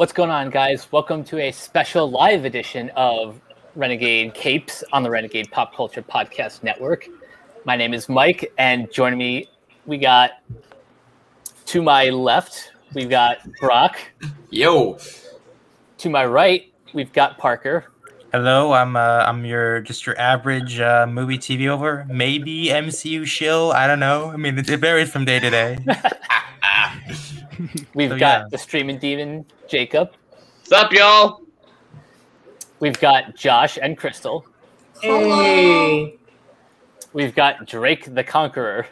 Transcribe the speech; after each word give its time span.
What's 0.00 0.14
going 0.14 0.30
on, 0.30 0.48
guys? 0.48 0.90
Welcome 0.90 1.24
to 1.24 1.38
a 1.40 1.52
special 1.52 2.10
live 2.10 2.46
edition 2.46 2.90
of 2.96 3.38
Renegade 3.76 4.32
Capes 4.32 4.82
on 4.94 5.02
the 5.02 5.10
Renegade 5.10 5.50
Pop 5.50 5.74
Culture 5.76 6.00
Podcast 6.00 6.62
Network. 6.62 7.06
My 7.66 7.76
name 7.76 7.92
is 7.92 8.08
Mike, 8.08 8.50
and 8.56 8.90
joining 8.90 9.18
me, 9.18 9.50
we 9.84 9.98
got 9.98 10.40
to 11.66 11.82
my 11.82 12.08
left, 12.08 12.72
we've 12.94 13.10
got 13.10 13.40
Brock. 13.60 13.98
Yo. 14.48 14.96
To 15.98 16.08
my 16.08 16.24
right, 16.24 16.72
we've 16.94 17.12
got 17.12 17.36
Parker. 17.36 17.92
Hello, 18.32 18.72
I'm 18.72 18.96
uh, 18.96 19.24
I'm 19.26 19.44
your 19.44 19.82
just 19.82 20.06
your 20.06 20.18
average 20.18 20.80
uh, 20.80 21.06
movie 21.06 21.36
TV 21.36 21.68
over, 21.68 22.06
maybe 22.08 22.68
MCU 22.68 23.26
shill. 23.26 23.72
I 23.72 23.86
don't 23.86 24.00
know. 24.00 24.30
I 24.30 24.36
mean, 24.36 24.56
it, 24.56 24.70
it 24.70 24.78
varies 24.78 25.10
from 25.10 25.26
day 25.26 25.40
to 25.40 25.50
day. 25.50 25.78
We've 27.94 28.08
So, 28.08 28.18
got 28.18 28.40
yeah. 28.40 28.44
the 28.50 28.56
streaming 28.56 28.98
demon, 28.98 29.44
Jacob. 29.70 30.10
What's 30.58 30.72
up, 30.72 30.92
y'all? 30.92 31.42
We've 32.80 32.98
got 32.98 33.36
Josh 33.36 33.78
and 33.80 33.96
Crystal. 33.96 34.44
Hey. 35.00 36.18
We've 37.12 37.34
got 37.34 37.66
Drake 37.66 38.12
the 38.12 38.24
Conqueror. 38.24 38.88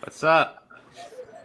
What's 0.00 0.24
up? 0.24 0.66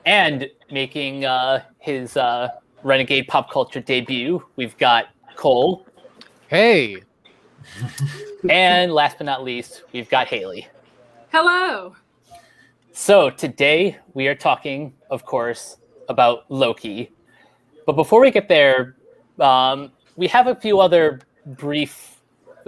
And 0.07 0.49
making 0.71 1.25
uh, 1.25 1.63
his 1.77 2.17
uh, 2.17 2.49
Renegade 2.81 3.27
pop 3.27 3.51
culture 3.51 3.81
debut, 3.81 4.43
we've 4.55 4.75
got 4.77 5.09
Cole. 5.35 5.85
Hey, 6.47 6.97
And 8.49 8.91
last 8.93 9.19
but 9.19 9.25
not 9.25 9.43
least, 9.43 9.83
we've 9.91 10.09
got 10.09 10.27
Haley. 10.27 10.67
Hello. 11.31 11.95
So 12.93 13.29
today 13.29 13.97
we 14.15 14.27
are 14.27 14.35
talking, 14.35 14.93
of 15.11 15.23
course, 15.23 15.77
about 16.09 16.45
Loki. 16.49 17.11
But 17.85 17.93
before 17.93 18.21
we 18.21 18.31
get 18.31 18.47
there, 18.47 18.95
um, 19.39 19.91
we 20.15 20.27
have 20.27 20.47
a 20.47 20.55
few 20.55 20.79
other 20.79 21.19
brief, 21.45 22.21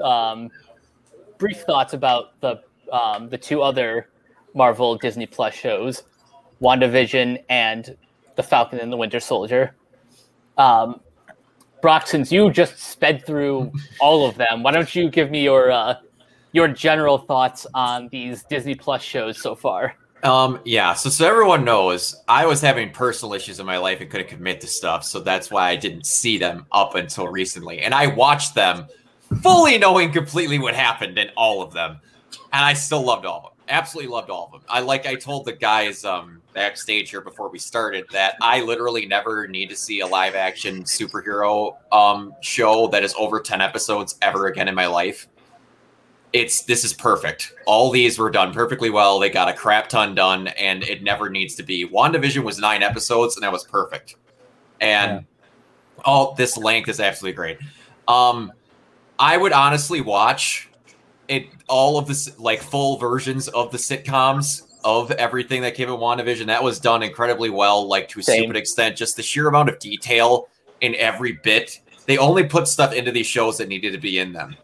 um, 0.03 0.49
brief 1.37 1.61
thoughts 1.61 1.93
about 1.93 2.39
the 2.41 2.61
um, 2.91 3.29
the 3.29 3.37
two 3.37 3.61
other 3.61 4.09
Marvel 4.53 4.95
Disney 4.97 5.25
Plus 5.25 5.53
shows, 5.53 6.03
WandaVision 6.61 7.43
and 7.49 7.97
The 8.35 8.43
Falcon 8.43 8.79
and 8.79 8.91
the 8.91 8.97
Winter 8.97 9.19
Soldier. 9.19 9.75
Um, 10.57 11.01
Brock, 11.81 12.07
since 12.07 12.31
you 12.31 12.49
just 12.49 12.79
sped 12.79 13.25
through 13.25 13.71
all 13.99 14.27
of 14.27 14.35
them, 14.35 14.63
why 14.63 14.71
don't 14.71 14.93
you 14.95 15.09
give 15.09 15.29
me 15.29 15.43
your 15.43 15.71
uh, 15.71 15.95
your 16.51 16.67
general 16.67 17.17
thoughts 17.17 17.67
on 17.73 18.09
these 18.09 18.43
Disney 18.43 18.75
Plus 18.75 19.01
shows 19.01 19.39
so 19.39 19.53
far? 19.53 19.95
Um, 20.23 20.59
yeah, 20.65 20.93
so 20.93 21.09
so 21.09 21.27
everyone 21.27 21.63
knows 21.63 22.15
I 22.27 22.45
was 22.45 22.59
having 22.59 22.91
personal 22.91 23.33
issues 23.33 23.59
in 23.59 23.65
my 23.65 23.77
life 23.77 24.01
and 24.01 24.09
couldn't 24.09 24.29
commit 24.29 24.59
to 24.61 24.67
stuff, 24.67 25.03
so 25.03 25.19
that's 25.19 25.51
why 25.51 25.69
I 25.69 25.75
didn't 25.75 26.05
see 26.05 26.37
them 26.37 26.65
up 26.71 26.95
until 26.95 27.27
recently. 27.27 27.79
And 27.79 27.93
I 27.93 28.07
watched 28.07 28.55
them 28.55 28.87
fully 29.41 29.77
knowing 29.77 30.11
completely 30.11 30.57
what 30.57 30.73
happened 30.73 31.17
in 31.17 31.29
all 31.37 31.61
of 31.61 31.73
them. 31.73 31.99
And 32.53 32.65
I 32.65 32.73
still 32.73 33.03
loved 33.03 33.25
all 33.25 33.37
of 33.37 33.43
them. 33.43 33.51
Absolutely 33.69 34.11
loved 34.11 34.29
all 34.29 34.45
of 34.45 34.51
them. 34.53 34.61
I 34.69 34.79
like 34.79 35.05
I 35.05 35.15
told 35.15 35.45
the 35.45 35.53
guys 35.53 36.03
um 36.03 36.41
backstage 36.53 37.11
here 37.11 37.21
before 37.21 37.49
we 37.49 37.59
started 37.59 38.05
that 38.11 38.35
I 38.41 38.61
literally 38.61 39.05
never 39.05 39.47
need 39.47 39.69
to 39.69 39.75
see 39.75 39.99
a 39.99 40.07
live 40.07 40.33
action 40.33 40.83
superhero 40.83 41.75
um 41.91 42.33
show 42.41 42.87
that 42.87 43.03
is 43.03 43.13
over 43.19 43.39
10 43.39 43.61
episodes 43.61 44.17
ever 44.23 44.47
again 44.47 44.67
in 44.67 44.73
my 44.73 44.87
life 44.87 45.27
it's 46.33 46.63
this 46.63 46.83
is 46.83 46.93
perfect. 46.93 47.53
All 47.65 47.89
these 47.89 48.19
were 48.19 48.29
done 48.29 48.53
perfectly 48.53 48.89
well. 48.89 49.19
They 49.19 49.29
got 49.29 49.47
a 49.47 49.53
crap 49.53 49.89
ton 49.89 50.15
done, 50.15 50.47
and 50.47 50.83
it 50.83 51.03
never 51.03 51.29
needs 51.29 51.55
to 51.55 51.63
be. 51.63 51.87
WandaVision 51.87 52.43
was 52.43 52.59
nine 52.59 52.83
episodes, 52.83 53.35
and 53.35 53.43
that 53.43 53.51
was 53.51 53.63
perfect. 53.63 54.15
And 54.81 55.25
all 56.05 56.33
this 56.35 56.57
length 56.57 56.89
is 56.89 56.99
absolutely 56.99 57.35
great. 57.35 57.57
Um, 58.07 58.51
I 59.17 59.37
would 59.37 59.51
honestly 59.51 60.01
watch 60.01 60.69
it 61.27 61.47
all 61.67 61.97
of 61.97 62.07
this 62.07 62.37
like 62.39 62.61
full 62.61 62.97
versions 62.97 63.47
of 63.49 63.71
the 63.71 63.77
sitcoms 63.77 64.63
of 64.83 65.11
everything 65.11 65.61
that 65.61 65.75
came 65.75 65.89
in 65.89 65.95
WandaVision. 65.95 66.45
That 66.45 66.63
was 66.63 66.79
done 66.79 67.03
incredibly 67.03 67.49
well, 67.49 67.87
like 67.87 68.07
to 68.09 68.19
a 68.19 68.23
Same. 68.23 68.41
stupid 68.41 68.57
extent. 68.57 68.95
Just 68.95 69.15
the 69.15 69.23
sheer 69.23 69.47
amount 69.47 69.69
of 69.69 69.79
detail 69.79 70.49
in 70.81 70.93
every 70.95 71.33
bit. 71.43 71.81
They 72.05 72.17
only 72.17 72.43
put 72.43 72.67
stuff 72.67 72.93
into 72.93 73.11
these 73.11 73.27
shows 73.27 73.57
that 73.57 73.67
needed 73.67 73.91
to 73.91 73.97
be 73.97 74.19
in 74.19 74.31
them 74.31 74.55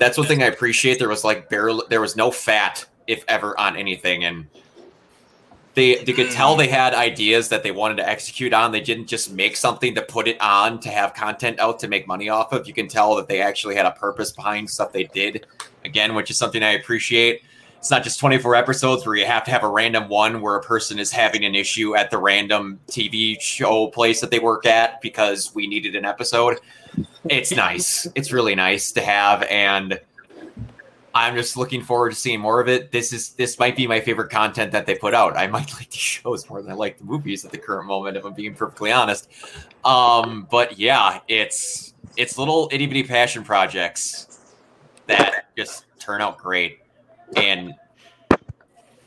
that's 0.00 0.18
one 0.18 0.26
thing 0.26 0.42
I 0.42 0.46
appreciate. 0.46 0.98
There 0.98 1.08
was 1.08 1.22
like 1.22 1.48
barely 1.48 1.84
there 1.90 2.00
was 2.00 2.16
no 2.16 2.30
fat, 2.32 2.86
if 3.06 3.22
ever, 3.28 3.58
on 3.60 3.76
anything, 3.76 4.24
and 4.24 4.46
they 5.74 6.02
they 6.02 6.12
could 6.12 6.30
tell 6.30 6.56
they 6.56 6.66
had 6.66 6.94
ideas 6.94 7.50
that 7.50 7.62
they 7.62 7.70
wanted 7.70 7.98
to 7.98 8.08
execute 8.08 8.52
on. 8.54 8.72
They 8.72 8.80
didn't 8.80 9.06
just 9.06 9.30
make 9.30 9.56
something 9.56 9.94
to 9.94 10.02
put 10.02 10.26
it 10.26 10.40
on 10.40 10.80
to 10.80 10.88
have 10.88 11.14
content 11.14 11.60
out 11.60 11.78
to 11.80 11.88
make 11.88 12.08
money 12.08 12.30
off 12.30 12.52
of. 12.52 12.66
You 12.66 12.72
can 12.72 12.88
tell 12.88 13.14
that 13.16 13.28
they 13.28 13.42
actually 13.42 13.76
had 13.76 13.86
a 13.86 13.92
purpose 13.92 14.32
behind 14.32 14.68
stuff 14.68 14.90
they 14.90 15.04
did. 15.04 15.46
Again, 15.84 16.14
which 16.14 16.30
is 16.30 16.38
something 16.38 16.62
I 16.62 16.72
appreciate. 16.72 17.42
It's 17.80 17.90
not 17.90 18.04
just 18.04 18.20
24 18.20 18.54
episodes 18.54 19.04
where 19.04 19.16
you 19.16 19.26
have 19.26 19.42
to 19.44 19.50
have 19.50 19.64
a 19.64 19.68
random 19.68 20.08
one 20.08 20.40
where 20.40 20.54
a 20.54 20.62
person 20.62 20.98
is 20.98 21.10
having 21.10 21.44
an 21.44 21.54
issue 21.54 21.96
at 21.96 22.10
the 22.10 22.18
random 22.18 22.78
TV 22.86 23.40
show 23.40 23.88
place 23.88 24.20
that 24.20 24.30
they 24.30 24.38
work 24.38 24.64
at 24.64 25.00
because 25.00 25.54
we 25.54 25.66
needed 25.66 25.96
an 25.96 26.04
episode 26.04 26.60
it's 27.28 27.52
nice. 27.52 28.06
It's 28.14 28.32
really 28.32 28.54
nice 28.54 28.92
to 28.92 29.02
have, 29.02 29.42
and 29.44 30.00
I'm 31.14 31.34
just 31.34 31.56
looking 31.56 31.82
forward 31.82 32.10
to 32.10 32.16
seeing 32.16 32.40
more 32.40 32.60
of 32.60 32.68
it. 32.68 32.92
This 32.92 33.12
is 33.12 33.30
this 33.30 33.58
might 33.58 33.76
be 33.76 33.86
my 33.86 34.00
favorite 34.00 34.30
content 34.30 34.72
that 34.72 34.86
they 34.86 34.94
put 34.94 35.14
out. 35.14 35.36
I 35.36 35.46
might 35.46 35.72
like 35.74 35.90
the 35.90 35.98
shows 35.98 36.48
more 36.48 36.62
than 36.62 36.70
I 36.70 36.74
like 36.74 36.98
the 36.98 37.04
movies 37.04 37.44
at 37.44 37.50
the 37.50 37.58
current 37.58 37.86
moment, 37.86 38.16
if 38.16 38.24
I'm 38.24 38.34
being 38.34 38.54
perfectly 38.54 38.92
honest. 38.92 39.30
Um, 39.84 40.46
but 40.50 40.78
yeah, 40.78 41.20
it's 41.28 41.94
it's 42.16 42.38
little 42.38 42.68
itty 42.72 42.86
bitty 42.86 43.04
passion 43.04 43.44
projects 43.44 44.40
that 45.06 45.46
just 45.56 45.84
turn 45.98 46.20
out 46.22 46.38
great, 46.38 46.79
and 47.36 47.74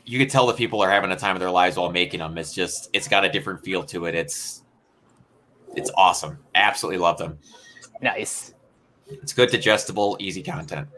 you 0.04 0.18
can 0.18 0.28
tell 0.28 0.46
the 0.46 0.52
people 0.54 0.82
are 0.82 0.90
having 0.90 1.10
a 1.10 1.16
time 1.16 1.34
of 1.36 1.40
their 1.40 1.50
lives 1.50 1.76
while 1.76 1.90
making 1.90 2.20
them. 2.20 2.36
It's 2.38 2.52
just 2.54 2.90
it's 2.92 3.08
got 3.08 3.24
a 3.24 3.28
different 3.28 3.64
feel 3.64 3.82
to 3.84 4.06
it. 4.06 4.14
It's 4.14 4.62
it's 5.74 5.90
awesome. 5.96 6.38
Absolutely 6.54 6.98
love 6.98 7.18
them. 7.18 7.38
Nice. 8.00 8.54
It's 9.08 9.32
good, 9.32 9.50
digestible, 9.50 10.16
easy 10.20 10.42
content. 10.42 10.88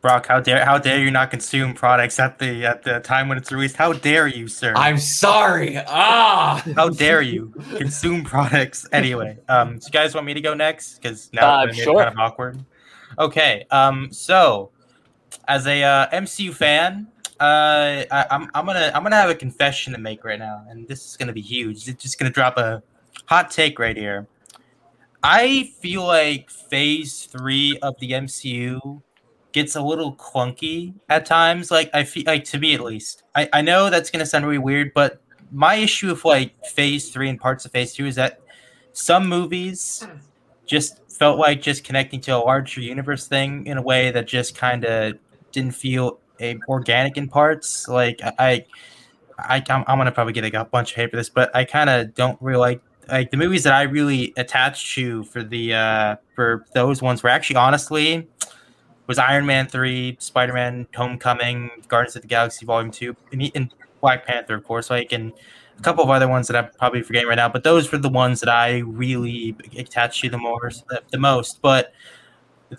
Brock, 0.00 0.26
how 0.26 0.38
dare 0.38 0.64
how 0.64 0.76
dare 0.76 0.98
you 0.98 1.10
not 1.10 1.30
consume 1.30 1.72
products 1.72 2.20
at 2.20 2.38
the 2.38 2.66
at 2.66 2.82
the 2.82 3.00
time 3.00 3.26
when 3.28 3.38
it's 3.38 3.50
released? 3.50 3.76
How 3.76 3.94
dare 3.94 4.26
you, 4.26 4.48
sir? 4.48 4.74
I'm 4.76 4.98
sorry. 4.98 5.78
Ah, 5.86 6.62
how 6.76 6.90
dare 6.90 7.22
you 7.22 7.54
consume 7.76 8.22
products 8.22 8.86
anyway? 8.92 9.38
Um, 9.48 9.80
so 9.80 9.86
you 9.86 9.92
guys 9.92 10.14
want 10.14 10.26
me 10.26 10.34
to 10.34 10.42
go 10.42 10.52
next? 10.52 10.96
Because 10.96 11.30
now 11.32 11.60
Uh, 11.60 11.64
it's 11.64 11.76
gonna 11.76 11.84
sure. 11.84 12.02
kind 12.02 12.12
of 12.12 12.18
awkward. 12.18 12.62
Okay. 13.18 13.64
Um, 13.70 14.12
so 14.12 14.70
as 15.48 15.66
a 15.66 15.82
uh, 15.82 16.08
MCU 16.10 16.52
fan, 16.54 17.06
uh, 17.40 18.04
I, 18.10 18.26
I'm 18.30 18.50
I'm 18.54 18.66
gonna 18.66 18.92
I'm 18.94 19.02
gonna 19.02 19.16
have 19.16 19.30
a 19.30 19.34
confession 19.34 19.92
to 19.92 19.98
make 19.98 20.24
right 20.24 20.38
now, 20.38 20.64
and 20.68 20.86
this 20.86 21.06
is 21.06 21.16
gonna 21.16 21.32
be 21.32 21.40
huge. 21.40 21.88
It's 21.88 22.02
just 22.02 22.18
gonna 22.18 22.30
drop 22.30 22.56
a 22.58 22.82
hot 23.26 23.50
take 23.50 23.78
right 23.78 23.96
here. 23.96 24.26
I 25.22 25.72
feel 25.80 26.04
like 26.04 26.50
Phase 26.50 27.26
Three 27.26 27.78
of 27.82 27.98
the 27.98 28.12
MCU 28.12 29.02
gets 29.52 29.76
a 29.76 29.82
little 29.82 30.14
clunky 30.16 30.94
at 31.08 31.26
times. 31.26 31.70
Like 31.70 31.90
I 31.92 32.04
feel 32.04 32.24
like 32.26 32.44
to 32.44 32.58
me 32.58 32.74
at 32.74 32.80
least. 32.80 33.24
I, 33.34 33.48
I 33.52 33.62
know 33.62 33.90
that's 33.90 34.10
gonna 34.10 34.26
sound 34.26 34.46
really 34.46 34.58
weird, 34.58 34.92
but 34.94 35.20
my 35.50 35.76
issue 35.76 36.08
with 36.08 36.24
like 36.24 36.64
phase 36.66 37.10
three 37.10 37.28
and 37.28 37.40
parts 37.40 37.64
of 37.64 37.72
phase 37.72 37.94
two 37.94 38.06
is 38.06 38.16
that 38.16 38.40
some 38.92 39.28
movies 39.28 40.06
just 40.66 41.00
felt 41.10 41.38
like 41.38 41.62
just 41.62 41.84
connecting 41.84 42.20
to 42.22 42.32
a 42.32 42.38
larger 42.38 42.80
universe 42.80 43.26
thing 43.26 43.66
in 43.66 43.76
a 43.76 43.82
way 43.82 44.10
that 44.10 44.26
just 44.26 44.56
kind 44.56 44.84
of 44.84 45.18
didn't 45.54 45.72
feel 45.72 46.18
a, 46.40 46.58
organic 46.68 47.16
in 47.16 47.28
parts. 47.28 47.88
Like 47.88 48.20
I, 48.22 48.64
I, 49.38 49.62
I'm, 49.68 49.84
I'm 49.86 49.98
gonna 49.98 50.12
probably 50.12 50.32
get 50.32 50.44
like 50.44 50.54
a 50.54 50.64
bunch 50.64 50.90
of 50.92 50.96
hate 50.96 51.10
for 51.10 51.16
this, 51.16 51.28
but 51.28 51.54
I 51.54 51.64
kind 51.64 51.88
of 51.88 52.14
don't 52.14 52.40
really 52.42 52.58
like 52.58 52.82
like 53.08 53.30
the 53.30 53.36
movies 53.36 53.64
that 53.64 53.74
I 53.74 53.82
really 53.82 54.32
attached 54.36 54.94
to 54.94 55.24
for 55.24 55.42
the 55.42 55.74
uh 55.74 56.16
for 56.34 56.64
those 56.74 57.02
ones 57.02 57.22
were 57.22 57.28
actually 57.28 57.56
honestly 57.56 58.26
was 59.06 59.18
Iron 59.18 59.46
Man 59.46 59.66
three, 59.66 60.16
Spider 60.18 60.52
Man 60.52 60.86
Homecoming, 60.94 61.70
Guardians 61.88 62.16
of 62.16 62.22
the 62.22 62.28
Galaxy 62.28 62.64
Volume 62.64 62.90
two, 62.90 63.14
and, 63.32 63.50
and 63.54 63.74
Black 64.00 64.26
Panther, 64.26 64.54
of 64.54 64.64
course, 64.64 64.90
like 64.90 65.12
and 65.12 65.32
a 65.78 65.82
couple 65.82 66.04
of 66.04 66.10
other 66.10 66.28
ones 66.28 66.46
that 66.48 66.56
I'm 66.56 66.70
probably 66.78 67.02
forgetting 67.02 67.28
right 67.28 67.34
now. 67.36 67.48
But 67.48 67.64
those 67.64 67.90
were 67.90 67.98
the 67.98 68.08
ones 68.08 68.40
that 68.40 68.48
I 68.48 68.78
really 68.78 69.56
attached 69.76 70.22
to 70.22 70.30
the 70.30 70.38
more 70.38 70.70
the 71.10 71.18
most. 71.18 71.60
But 71.60 71.92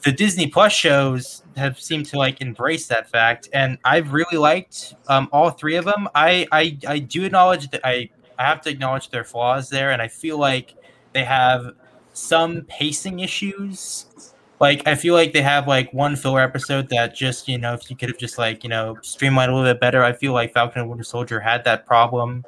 the 0.04 0.12
Disney 0.12 0.48
Plus 0.48 0.74
shows 0.74 1.44
have 1.56 1.80
seemed 1.80 2.06
to 2.08 2.18
like 2.18 2.42
embrace 2.42 2.88
that 2.88 3.10
fact, 3.10 3.48
and 3.54 3.78
I've 3.84 4.14
really 4.14 4.38
liked 4.38 4.96
um, 5.08 5.30
all 5.32 5.50
three 5.52 5.76
of 5.76 5.86
them. 5.86 6.08
I, 6.16 6.48
I 6.52 6.78
I 6.88 7.00
do 7.00 7.24
acknowledge 7.26 7.70
that 7.72 7.82
I 7.86 8.10
I 8.38 8.44
have 8.46 8.62
to 8.62 8.70
acknowledge 8.70 9.10
their 9.10 9.24
flaws 9.24 9.70
there, 9.70 9.92
and 9.92 10.02
I 10.02 10.08
feel 10.08 10.38
like 10.38 10.76
they 11.14 11.24
have 11.24 11.72
some 12.14 12.64
pacing 12.64 13.20
issues. 13.20 14.08
Like 14.60 14.88
I 14.88 14.96
feel 14.96 15.14
like 15.14 15.34
they 15.34 15.42
have 15.42 15.68
like 15.68 15.92
one 15.94 16.16
filler 16.16 16.42
episode 16.42 16.90
that 16.90 17.16
just 17.16 17.48
you 17.48 17.58
know 17.58 17.74
if 17.74 17.90
you 17.90 17.96
could 17.96 18.10
have 18.10 18.18
just 18.18 18.38
like 18.38 18.64
you 18.64 18.70
know 18.70 18.98
streamlined 19.02 19.52
a 19.52 19.56
little 19.56 19.70
bit 19.72 19.80
better. 19.82 20.04
I 20.04 20.14
feel 20.14 20.34
like 20.34 20.54
Falcon 20.54 20.82
and 20.82 20.90
Winter 20.90 21.04
Soldier 21.04 21.40
had 21.42 21.64
that 21.66 21.86
problem. 21.86 22.46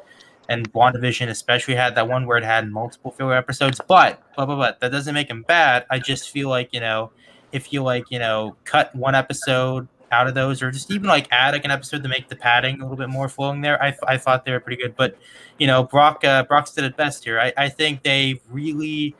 and 0.50 0.72
WandaVision 0.74 1.30
especially 1.30 1.76
had 1.76 1.96
that 1.96 2.08
one 2.08 2.26
where 2.26 2.38
it 2.38 2.44
had 2.44 2.70
multiple 2.72 3.12
filler 3.12 3.36
episodes. 3.36 3.82
But 3.88 4.22
but 4.36 4.46
but, 4.48 4.56
but 4.58 4.80
that 4.80 4.92
doesn't 4.92 5.14
make 5.14 5.28
them 5.28 5.44
bad. 5.44 5.86
I 5.90 6.00
just 6.00 6.30
feel 6.30 6.50
like 6.50 6.74
you 6.74 6.80
know 6.80 7.12
if 7.58 7.74
you 7.74 7.84
like 7.84 8.06
you 8.10 8.20
know 8.20 8.56
cut 8.64 8.96
one 8.96 9.16
episode 9.16 9.88
out 10.12 10.28
of 10.28 10.34
those 10.34 10.64
or 10.64 10.72
just 10.72 10.90
even 10.90 11.08
like 11.08 11.28
add 11.32 11.54
like 11.54 11.66
an 11.66 11.72
episode 11.72 12.02
to 12.02 12.08
make 12.08 12.30
the 12.30 12.36
padding 12.36 12.80
a 12.80 12.84
little 12.84 12.96
bit 12.96 13.10
more 13.10 13.28
flowing 13.28 13.60
there 13.60 13.82
i, 13.84 13.94
I 14.08 14.18
thought 14.18 14.46
they 14.46 14.54
were 14.54 14.62
pretty 14.62 14.82
good. 14.82 14.96
But 14.96 15.18
you 15.58 15.68
know 15.68 15.84
brock 15.84 16.24
uh, 16.24 16.44
brock's 16.44 16.72
did 16.72 16.86
it 16.86 16.96
best 16.96 17.26
here. 17.26 17.40
I, 17.40 17.52
I 17.58 17.70
think 17.70 18.04
they 18.04 18.40
really 18.50 19.16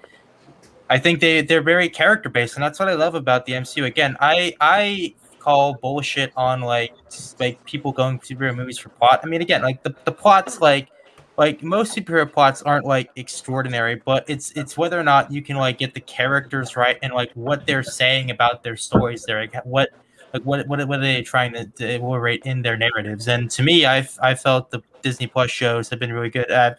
i 0.90 0.98
think 0.98 1.20
they 1.20 1.42
they're 1.42 1.62
very 1.62 1.90
character 1.90 2.30
based 2.30 2.56
and 2.56 2.64
that's 2.64 2.80
what 2.80 2.88
i 2.88 2.94
love 2.94 3.14
about 3.14 3.46
the 3.46 3.52
mcu 3.52 3.86
again 3.86 4.16
i 4.22 4.54
i 4.62 5.14
call 5.48 5.76
bullshit 5.76 6.34
on 6.36 6.60
like 6.60 6.94
like 7.40 7.64
people 7.64 7.94
going 7.94 8.20
to 8.20 8.36
superhero 8.36 8.54
movies 8.54 8.78
for 8.78 8.90
plot. 8.90 9.22
I 9.24 9.28
mean 9.28 9.42
again 9.42 9.62
like 9.62 9.82
the, 9.82 9.96
the 10.04 10.12
plots 10.12 10.60
like 10.60 10.90
like 11.38 11.62
most 11.62 11.96
superhero 11.96 12.32
plots 12.32 12.62
aren't 12.64 12.86
like 12.86 13.10
extraordinary 13.16 13.96
but 13.96 14.26
it's 14.28 14.52
it's 14.52 14.78
whether 14.78 15.00
or 15.00 15.04
not 15.04 15.32
you 15.32 15.42
can 15.42 15.56
like 15.56 15.78
get 15.78 15.94
the 15.94 16.02
characters 16.02 16.76
right 16.76 16.98
and 17.02 17.14
like 17.14 17.32
what 17.34 17.66
they're 17.66 17.84
saying 17.84 18.32
about 18.32 18.64
their 18.64 18.76
stories 18.76 19.24
there 19.26 19.40
like 19.40 19.56
what 19.66 19.90
like 20.34 20.44
what 20.44 20.68
what, 20.68 20.88
what 20.88 21.00
are 21.00 21.02
they 21.02 21.22
trying 21.22 21.54
to, 21.54 21.66
to 21.66 22.40
in 22.46 22.62
their 22.62 22.78
narratives? 22.78 23.28
And 23.28 23.50
to 23.52 23.64
me 23.64 23.86
i 23.86 24.08
i 24.22 24.36
felt 24.36 24.72
the 24.72 24.82
disney 25.02 25.28
plus 25.28 25.52
shows 25.52 25.90
have 25.90 26.00
been 26.00 26.14
really 26.14 26.30
good. 26.30 26.50
Uh, 26.52 26.74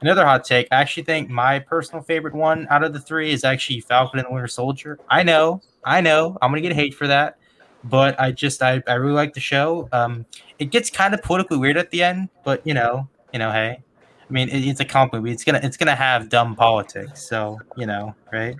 another 0.00 0.24
hot 0.24 0.44
take 0.44 0.66
i 0.72 0.76
actually 0.76 1.02
think 1.02 1.28
my 1.28 1.58
personal 1.58 2.02
favorite 2.02 2.34
one 2.34 2.66
out 2.70 2.82
of 2.82 2.92
the 2.92 3.00
three 3.00 3.32
is 3.32 3.44
actually 3.44 3.80
falcon 3.80 4.18
and 4.18 4.28
the 4.28 4.32
winter 4.32 4.48
soldier. 4.48 4.98
I 5.08 5.22
know 5.22 5.62
i 5.84 6.00
know 6.00 6.36
i'm 6.42 6.50
gonna 6.50 6.60
get 6.60 6.72
hate 6.72 6.94
for 6.94 7.06
that 7.06 7.38
but 7.84 8.18
i 8.20 8.30
just 8.30 8.62
i, 8.62 8.82
I 8.86 8.94
really 8.94 9.14
like 9.14 9.34
the 9.34 9.40
show. 9.40 9.88
Um 9.92 10.26
it 10.58 10.66
gets 10.66 10.90
kind 10.90 11.14
of 11.14 11.22
politically 11.22 11.58
weird 11.58 11.76
at 11.76 11.90
the 11.90 12.02
end 12.02 12.28
but 12.44 12.66
you 12.66 12.74
know 12.74 13.08
you 13.32 13.38
know 13.38 13.50
hey 13.50 13.82
I 14.30 14.32
mean, 14.32 14.48
it, 14.48 14.60
it's 14.64 14.78
a 14.80 14.84
comic 14.84 15.12
movie. 15.12 15.32
It's 15.32 15.42
gonna 15.42 15.60
it's 15.62 15.76
gonna 15.76 15.96
have 15.96 16.28
dumb 16.28 16.54
politics. 16.54 17.26
So 17.28 17.58
you 17.76 17.86
know, 17.86 18.14
right? 18.32 18.56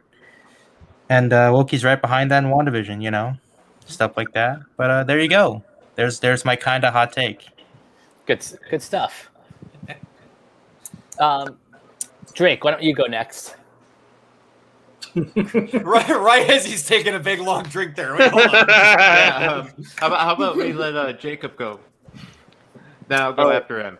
And 1.08 1.32
uh, 1.32 1.52
Loki's 1.52 1.84
right 1.84 2.00
behind 2.00 2.30
that 2.32 2.42
in 2.42 2.50
WandaVision. 2.50 3.00
You 3.02 3.12
know, 3.12 3.34
stuff 3.86 4.16
like 4.16 4.32
that. 4.32 4.60
But 4.76 4.90
uh, 4.90 5.04
there 5.04 5.20
you 5.20 5.28
go. 5.28 5.62
There's 5.94 6.18
there's 6.18 6.44
my 6.44 6.56
kind 6.56 6.84
of 6.84 6.92
hot 6.92 7.12
take. 7.12 7.46
Good 8.26 8.44
good 8.68 8.82
stuff. 8.82 9.30
Um, 11.18 11.58
Drake, 12.34 12.64
why 12.64 12.70
don't 12.72 12.82
you 12.82 12.94
go 12.94 13.04
next? 13.04 13.54
right, 15.14 16.08
right 16.08 16.48
as 16.50 16.64
he's 16.64 16.86
taking 16.86 17.14
a 17.14 17.18
big 17.18 17.40
long 17.40 17.64
drink 17.64 17.94
there. 17.96 18.16
Wait, 18.16 18.32
yeah, 18.34 19.62
um, 19.76 19.84
how 19.96 20.06
about 20.06 20.20
how 20.20 20.34
about 20.34 20.56
we 20.56 20.72
let 20.72 20.96
uh, 20.96 21.12
Jacob 21.12 21.56
go? 21.56 21.80
Then 23.08 23.20
I'll 23.20 23.32
go 23.32 23.48
Oh. 23.48 23.52
after 23.52 23.80
him. 23.80 23.98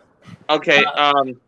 Okay, 0.49 0.83
um, 0.85 1.39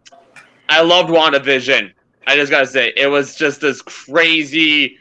I 0.69 0.81
loved 0.81 1.09
WandaVision. 1.09 1.91
I 2.25 2.35
just 2.35 2.51
gotta 2.51 2.67
say, 2.67 2.93
it 2.95 3.07
was 3.07 3.35
just 3.35 3.61
this 3.61 3.81
crazy, 3.81 4.97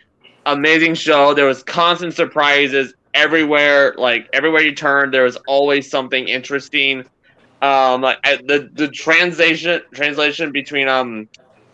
amazing 0.47 0.95
show. 0.95 1.35
There 1.35 1.47
was 1.47 1.63
constant 1.63 2.15
surprises 2.15 2.95
everywhere. 3.15 3.95
Like 3.97 4.29
everywhere 4.33 4.63
you 4.63 4.75
turned, 4.75 5.15
there 5.15 5.25
was 5.25 5.37
always 5.47 5.89
something 5.89 6.29
interesting. 6.29 7.05
Um, 7.61 8.03
like 8.03 8.21
the 8.23 8.71
the 8.73 8.89
translation 8.89 9.83
translation 9.95 10.51
between 10.51 10.89
um 10.89 11.29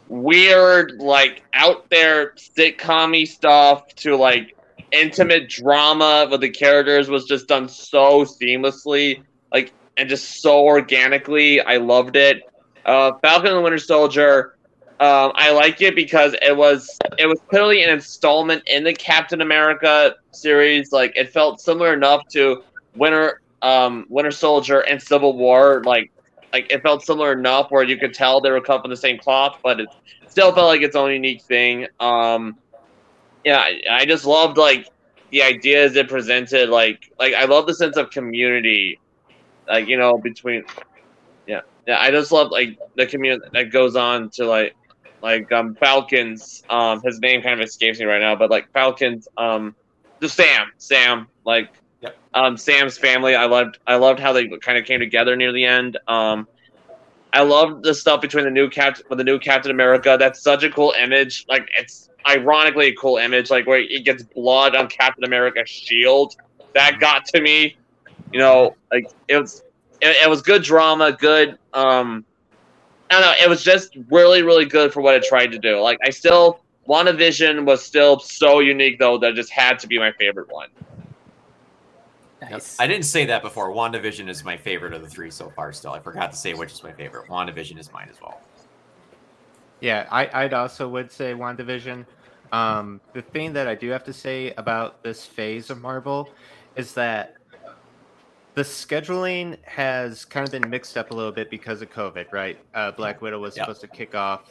weird 0.08 0.93
like 0.99 1.43
out 1.55 1.88
there 1.91 2.32
sitcom 2.32 3.26
stuff 3.26 3.87
to 3.94 4.17
like 4.17 4.56
intimate 4.91 5.49
drama 5.49 6.26
with 6.31 6.41
the 6.41 6.50
characters 6.50 7.08
was 7.08 7.25
just 7.26 7.46
done 7.46 7.69
so 7.69 8.25
seamlessly 8.25 9.23
like 9.52 9.73
and 9.99 10.08
just 10.08 10.41
so 10.41 10.64
organically 10.64 11.61
i 11.61 11.76
loved 11.76 12.17
it 12.17 12.43
uh 12.88 13.12
falcon 13.23 13.49
and 13.49 13.58
the 13.58 13.62
winter 13.62 13.79
soldier 13.79 14.55
um, 15.00 15.31
I 15.37 15.52
like 15.52 15.81
it 15.81 15.94
because 15.94 16.35
it 16.43 16.56
was 16.56 16.99
it 17.19 17.26
was 17.26 17.38
clearly 17.49 17.85
an 17.85 17.90
installment 17.90 18.64
in 18.67 18.82
the 18.82 18.93
Captain 18.93 19.40
America 19.40 20.17
series. 20.32 20.90
Like 20.90 21.12
it 21.14 21.31
felt 21.31 21.61
similar 21.61 21.94
enough 21.94 22.26
to 22.31 22.64
Winter 22.96 23.40
um, 23.62 24.06
Winter 24.08 24.32
Soldier 24.32 24.81
and 24.81 25.00
Civil 25.00 25.37
War. 25.37 25.85
Like 25.85 26.11
like 26.52 26.67
it 26.73 26.82
felt 26.82 27.05
similar 27.05 27.32
enough 27.32 27.70
where 27.70 27.85
you 27.85 27.96
could 27.96 28.12
tell 28.12 28.40
they 28.40 28.50
were 28.50 28.61
cut 28.61 28.82
from 28.82 28.91
the 28.91 28.96
same 28.96 29.19
cloth, 29.19 29.61
but 29.62 29.79
it 29.79 29.88
still 30.26 30.52
felt 30.52 30.67
like 30.67 30.82
its 30.82 30.96
own 30.96 31.12
unique 31.12 31.43
thing. 31.43 31.87
Um, 32.00 32.58
yeah, 33.44 33.58
I, 33.58 33.81
I 33.88 34.05
just 34.05 34.25
loved 34.25 34.58
like 34.58 34.88
the 35.31 35.44
ideas 35.44 35.94
it 35.94 36.08
presented. 36.08 36.70
Like 36.70 37.12
like 37.20 37.34
I 37.34 37.44
love 37.44 37.69
the 37.69 37.75
sense 37.75 37.96
of 37.96 38.11
community, 38.11 38.99
like 39.69 39.87
you 39.87 39.96
know 39.96 40.19
between. 40.19 40.64
Yeah, 41.48 41.62
yeah. 41.88 41.98
I 42.00 42.12
just 42.12 42.32
love 42.32 42.52
like 42.52 42.78
the 42.96 43.06
community 43.06 43.44
that 43.54 43.72
goes 43.72 43.96
on 43.96 44.30
to 44.34 44.46
like 44.46 44.76
like 45.22 45.50
um 45.52 45.76
Falcons. 45.76 46.62
Um, 46.70 47.02
his 47.04 47.20
name 47.20 47.42
kind 47.42 47.60
of 47.60 47.66
escapes 47.66 47.98
me 48.00 48.06
right 48.06 48.20
now, 48.20 48.36
but 48.36 48.50
like 48.50 48.70
Falcons. 48.72 49.28
Um, 49.36 49.76
just 50.22 50.36
Sam. 50.36 50.68
Sam. 50.78 51.28
Like, 51.44 51.70
Yep. 52.00 52.16
um, 52.34 52.56
Sam's 52.56 52.98
family. 52.98 53.34
I 53.34 53.46
loved. 53.46 53.78
I 53.86 53.96
loved 53.96 54.20
how 54.20 54.32
they 54.32 54.48
kind 54.62 54.78
of 54.78 54.84
came 54.84 55.00
together 55.00 55.36
near 55.36 55.52
the 55.52 55.64
end. 55.64 55.98
Um, 56.06 56.46
I 57.32 57.42
loved 57.42 57.84
the 57.84 57.94
stuff 57.94 58.20
between 58.20 58.44
the 58.44 58.50
new 58.50 58.70
Captain 58.70 59.04
with 59.10 59.18
the 59.18 59.24
new 59.24 59.38
Captain 59.40 59.70
America. 59.72 60.16
That's 60.18 60.42
such 60.42 60.62
a 60.64 60.70
cool 60.70 60.94
image. 61.00 61.44
Like, 61.48 61.68
it's 61.76 62.08
ironically 62.26 62.88
a 62.88 62.94
cool 62.94 63.16
image. 63.16 63.50
Like 63.50 63.66
where 63.66 63.80
it 63.80 64.04
gets 64.04 64.22
blood 64.22 64.76
on 64.76 64.88
Captain 64.88 65.24
America's 65.24 65.68
shield. 65.68 66.36
That 66.74 67.00
got 67.00 67.24
to 67.34 67.40
me. 67.40 67.76
You 68.32 68.38
know, 68.40 68.76
like 68.92 69.06
it 69.28 69.38
was. 69.38 69.62
It, 70.00 70.16
it 70.24 70.30
was 70.30 70.42
good 70.42 70.62
drama. 70.62 71.12
Good. 71.12 71.58
Um, 71.72 72.24
I 73.10 73.14
don't 73.14 73.22
know. 73.22 73.34
It 73.44 73.48
was 73.48 73.62
just 73.62 73.96
really, 74.10 74.42
really 74.42 74.66
good 74.66 74.92
for 74.92 75.00
what 75.00 75.14
it 75.14 75.24
tried 75.24 75.52
to 75.52 75.58
do. 75.58 75.80
Like 75.80 75.98
I 76.04 76.10
still, 76.10 76.60
WandaVision 76.88 77.64
was 77.64 77.82
still 77.82 78.18
so 78.18 78.60
unique 78.60 78.98
though 78.98 79.18
that 79.18 79.30
it 79.32 79.36
just 79.36 79.50
had 79.50 79.78
to 79.80 79.86
be 79.86 79.98
my 79.98 80.12
favorite 80.12 80.50
one. 80.50 80.68
Nice. 82.40 82.78
I 82.78 82.86
didn't 82.86 83.04
say 83.04 83.24
that 83.26 83.42
before. 83.42 83.70
WandaVision 83.70 84.28
is 84.28 84.44
my 84.44 84.56
favorite 84.56 84.92
of 84.92 85.02
the 85.02 85.08
three 85.08 85.30
so 85.30 85.50
far. 85.50 85.72
Still, 85.72 85.92
I 85.92 86.00
forgot 86.00 86.30
to 86.30 86.36
say 86.36 86.54
which 86.54 86.72
is 86.72 86.82
my 86.82 86.92
favorite. 86.92 87.28
WandaVision 87.28 87.78
is 87.78 87.92
mine 87.92 88.08
as 88.10 88.20
well. 88.20 88.40
Yeah, 89.80 90.06
I, 90.10 90.44
I'd 90.44 90.54
also 90.54 90.88
would 90.88 91.10
say 91.10 91.32
WandaVision. 91.32 92.06
Um, 92.52 93.00
the 93.12 93.22
thing 93.22 93.52
that 93.54 93.68
I 93.68 93.74
do 93.74 93.90
have 93.90 94.04
to 94.04 94.12
say 94.12 94.52
about 94.56 95.02
this 95.02 95.24
phase 95.24 95.70
of 95.70 95.80
Marvel 95.80 96.30
is 96.76 96.94
that 96.94 97.38
the 98.58 98.64
scheduling 98.64 99.56
has 99.62 100.25
kind 100.25 100.44
of 100.44 100.50
been 100.50 100.69
mixed 100.69 100.99
up 100.99 101.12
a 101.12 101.14
little 101.14 101.31
bit 101.31 101.49
because 101.49 101.81
of 101.81 101.93
COVID, 101.93 102.32
right? 102.32 102.58
Uh, 102.75 102.90
Black 102.90 103.22
Widow 103.22 103.38
was 103.38 103.56
Yep. 103.56 103.66
supposed 103.66 103.81
to 103.82 103.87
kick 103.87 104.16
off 104.16 104.50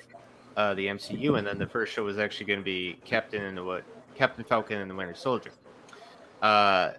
uh, 0.55 0.73
the 0.75 0.87
MCU, 0.87 1.37
and 1.37 1.45
then 1.45 1.57
the 1.57 1.67
first 1.67 1.91
show 1.91 2.05
was 2.05 2.17
actually 2.17 2.45
going 2.45 2.59
to 2.59 2.63
be 2.63 2.97
Captain 3.03 3.43
and 3.43 3.57
the 3.57 3.63
what? 3.65 3.83
Captain 4.15 4.45
Falcon 4.45 4.77
and 4.77 4.89
the 4.89 4.95
Winter 4.95 5.13
Soldier. 5.13 5.51
Uh, 6.41 6.93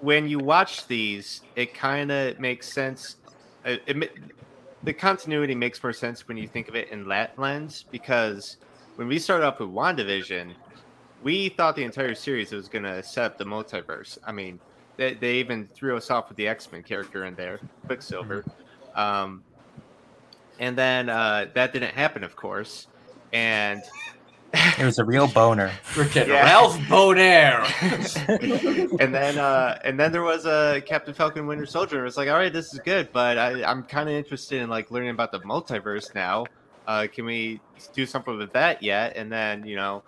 when 0.00 0.26
you 0.26 0.38
watch 0.38 0.86
these, 0.86 1.42
it 1.56 1.74
kind 1.74 2.10
of 2.10 2.40
makes 2.40 2.72
sense. 2.72 3.16
It, 3.66 3.82
it, 3.86 4.10
the 4.82 4.94
continuity 4.94 5.54
makes 5.54 5.82
more 5.82 5.92
sense 5.92 6.26
when 6.26 6.38
you 6.38 6.48
think 6.48 6.68
of 6.68 6.74
it 6.74 6.88
in 6.88 7.06
that 7.08 7.38
lens 7.38 7.84
because 7.90 8.56
when 8.96 9.08
we 9.08 9.18
started 9.18 9.44
off 9.44 9.60
with 9.60 9.68
WandaVision, 9.68 10.54
we 11.22 11.50
thought 11.50 11.76
the 11.76 11.84
entire 11.84 12.14
series 12.14 12.50
was 12.50 12.66
going 12.66 12.84
to 12.84 13.02
set 13.02 13.26
up 13.26 13.36
the 13.36 13.44
multiverse. 13.44 14.16
I 14.26 14.32
mean, 14.32 14.58
they, 14.96 15.14
they 15.14 15.34
even 15.36 15.68
threw 15.74 15.96
us 15.96 16.10
off 16.10 16.28
with 16.28 16.36
the 16.36 16.48
X 16.48 16.70
Men 16.70 16.82
character 16.82 17.24
in 17.24 17.34
there, 17.34 17.60
Quicksilver. 17.86 18.44
Um, 18.94 19.42
and 20.58 20.76
then 20.78 21.08
uh, 21.08 21.46
that 21.54 21.72
didn't 21.72 21.94
happen, 21.94 22.22
of 22.24 22.36
course. 22.36 22.86
And 23.32 23.82
It 24.78 24.84
was 24.84 25.00
a 25.00 25.04
real 25.04 25.26
boner. 25.26 25.72
Freaking 25.84 26.28
Yeah. 26.28 26.44
Ralph 26.44 26.76
Bohner. 26.82 27.64
and 29.00 29.12
then 29.12 29.36
uh, 29.38 29.80
and 29.84 29.98
then 29.98 30.12
there 30.12 30.22
was 30.22 30.46
a 30.46 30.80
Captain 30.86 31.12
Falcon 31.12 31.46
Winter 31.48 31.66
Soldier. 31.66 32.00
It 32.00 32.04
was 32.04 32.16
like, 32.16 32.28
all 32.28 32.36
right, 32.36 32.52
this 32.52 32.72
is 32.72 32.78
good, 32.80 33.08
but 33.12 33.36
I, 33.36 33.64
I'm 33.64 33.82
kind 33.82 34.08
of 34.08 34.14
interested 34.14 34.62
in 34.62 34.68
like 34.68 34.92
learning 34.92 35.10
about 35.10 35.32
the 35.32 35.40
multiverse 35.40 36.14
now. 36.14 36.46
Uh, 36.86 37.08
can 37.12 37.24
we 37.24 37.60
do 37.94 38.06
something 38.06 38.36
with 38.36 38.52
that 38.52 38.80
yet? 38.82 39.16
And 39.16 39.32
then 39.32 39.66
you 39.66 39.74
know, 39.74 40.04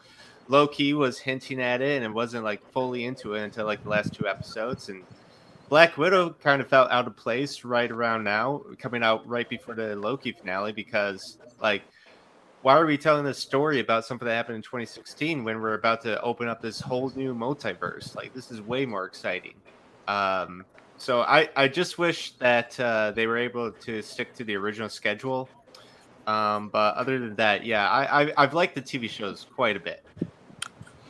Loki 0.49 0.95
was 0.95 1.19
hinting 1.19 1.61
at 1.61 1.81
it, 1.81 2.03
and 2.03 2.15
wasn't 2.15 2.45
like 2.45 2.61
fully 2.73 3.05
into 3.05 3.35
it 3.35 3.43
until 3.43 3.67
like 3.67 3.83
the 3.83 3.91
last 3.91 4.15
two 4.15 4.27
episodes. 4.27 4.89
And 4.89 5.03
Black 5.69 5.97
Widow 5.97 6.31
kind 6.43 6.61
of 6.61 6.69
felt 6.69 6.91
out 6.91 7.07
of 7.07 7.17
place 7.17 7.65
right 7.65 7.91
around 7.91 8.25
now, 8.25 8.63
coming 8.79 9.03
out 9.03 9.27
right 9.29 9.49
before 9.49 9.75
the 9.75 9.97
Loki 9.97 10.33
finale, 10.33 10.73
because 10.73 11.39
like 11.61 11.83
why 12.67 12.77
are 12.77 12.85
we 12.85 12.99
telling 12.99 13.25
this 13.25 13.39
story 13.39 13.79
about 13.79 14.05
something 14.05 14.27
that 14.27 14.35
happened 14.35 14.57
in 14.57 14.63
2016 14.63 15.45
when 15.45 15.61
we're 15.61 15.75
about 15.75 16.03
to 16.03 16.21
open 16.21 16.49
up 16.49 16.61
this 16.61 16.81
whole 16.81 17.13
new 17.15 17.33
multiverse? 17.33 18.17
Like 18.17 18.35
this 18.35 18.51
is 18.51 18.61
way 18.61 18.85
more 18.85 19.05
exciting. 19.05 19.55
Um, 20.09 20.65
so 20.99 21.21
I, 21.21 21.49
I 21.55 21.69
just 21.69 21.97
wish 21.97 22.33
that 22.39 22.79
uh, 22.81 23.13
they 23.13 23.29
were 23.29 23.39
able 23.39 23.71
to 23.71 24.03
stick 24.03 24.35
to 24.35 24.43
the 24.43 24.57
original 24.57 24.89
schedule. 24.89 25.49
Um, 26.27 26.69
but 26.71 26.97
other 26.97 27.21
than 27.21 27.37
that, 27.37 27.65
yeah, 27.65 27.89
I, 27.89 28.25
I 28.25 28.33
I've 28.37 28.53
liked 28.53 28.75
the 28.75 28.83
TV 28.83 29.09
shows 29.09 29.47
quite 29.55 29.77
a 29.77 29.81
bit. 29.81 30.05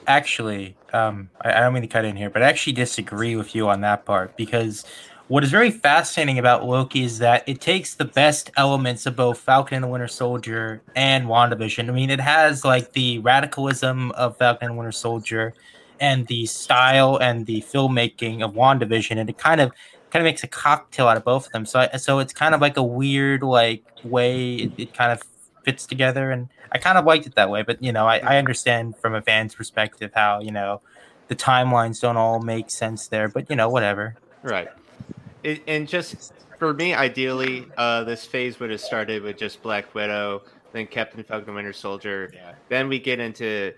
Actually, 0.06 0.76
um, 0.92 1.30
I, 1.40 1.52
I 1.52 1.60
don't 1.60 1.72
mean 1.72 1.82
to 1.82 1.88
cut 1.88 2.04
in 2.04 2.16
here, 2.16 2.30
but 2.30 2.42
I 2.42 2.46
actually 2.46 2.74
disagree 2.74 3.36
with 3.36 3.54
you 3.54 3.68
on 3.68 3.80
that 3.82 4.04
part 4.04 4.36
because 4.36 4.84
what 5.28 5.42
is 5.42 5.50
very 5.50 5.72
fascinating 5.72 6.38
about 6.38 6.64
Loki 6.64 7.02
is 7.02 7.18
that 7.18 7.42
it 7.48 7.60
takes 7.60 7.94
the 7.94 8.04
best 8.04 8.50
elements 8.56 9.06
of 9.06 9.16
both 9.16 9.38
Falcon 9.38 9.76
and 9.76 9.84
the 9.84 9.88
Winter 9.88 10.06
Soldier 10.06 10.82
and 10.94 11.26
WandaVision. 11.26 11.88
I 11.88 11.92
mean, 11.92 12.10
it 12.10 12.20
has 12.20 12.64
like 12.64 12.92
the 12.92 13.18
radicalism 13.18 14.12
of 14.12 14.36
Falcon 14.36 14.68
and 14.68 14.78
Winter 14.78 14.92
Soldier 14.92 15.52
and 15.98 16.26
the 16.28 16.46
style 16.46 17.16
and 17.16 17.44
the 17.46 17.62
filmmaking 17.62 18.44
of 18.44 18.52
WandaVision, 18.52 19.18
and 19.18 19.28
it 19.28 19.38
kind 19.38 19.60
of 19.60 19.72
kind 20.10 20.20
of 20.24 20.24
makes 20.24 20.44
a 20.44 20.46
cocktail 20.46 21.08
out 21.08 21.16
of 21.16 21.24
both 21.24 21.46
of 21.46 21.52
them. 21.52 21.66
So, 21.66 21.80
I, 21.80 21.96
so 21.96 22.20
it's 22.20 22.32
kind 22.32 22.54
of 22.54 22.60
like 22.60 22.76
a 22.76 22.82
weird 22.82 23.42
like 23.42 23.82
way 24.04 24.54
it, 24.54 24.72
it 24.78 24.94
kind 24.94 25.10
of 25.10 25.22
fits 25.66 25.84
together, 25.84 26.30
and 26.30 26.48
I 26.72 26.78
kind 26.78 26.96
of 26.96 27.04
liked 27.04 27.26
it 27.26 27.34
that 27.34 27.50
way. 27.50 27.62
But 27.62 27.82
you 27.82 27.92
know, 27.92 28.06
I, 28.06 28.18
I 28.18 28.38
understand 28.38 28.96
from 28.96 29.14
a 29.14 29.20
fan's 29.20 29.54
perspective 29.54 30.12
how 30.14 30.40
you 30.40 30.52
know 30.52 30.80
the 31.28 31.36
timelines 31.36 32.00
don't 32.00 32.16
all 32.16 32.40
make 32.40 32.70
sense 32.70 33.08
there, 33.08 33.28
but 33.28 33.50
you 33.50 33.56
know, 33.56 33.68
whatever. 33.68 34.14
Right. 34.42 34.68
It, 35.42 35.62
and 35.66 35.86
just 35.86 36.32
for 36.58 36.72
me, 36.72 36.94
ideally, 36.94 37.66
uh, 37.76 38.04
this 38.04 38.24
phase 38.24 38.58
would 38.60 38.70
have 38.70 38.80
started 38.80 39.22
with 39.22 39.36
just 39.36 39.62
Black 39.62 39.94
Widow, 39.94 40.42
then 40.72 40.86
Captain 40.86 41.22
Falcon, 41.22 41.54
Winter 41.54 41.72
Soldier. 41.72 42.30
Yeah. 42.32 42.54
Then 42.68 42.88
we 42.88 42.98
get 42.98 43.20
into, 43.20 43.74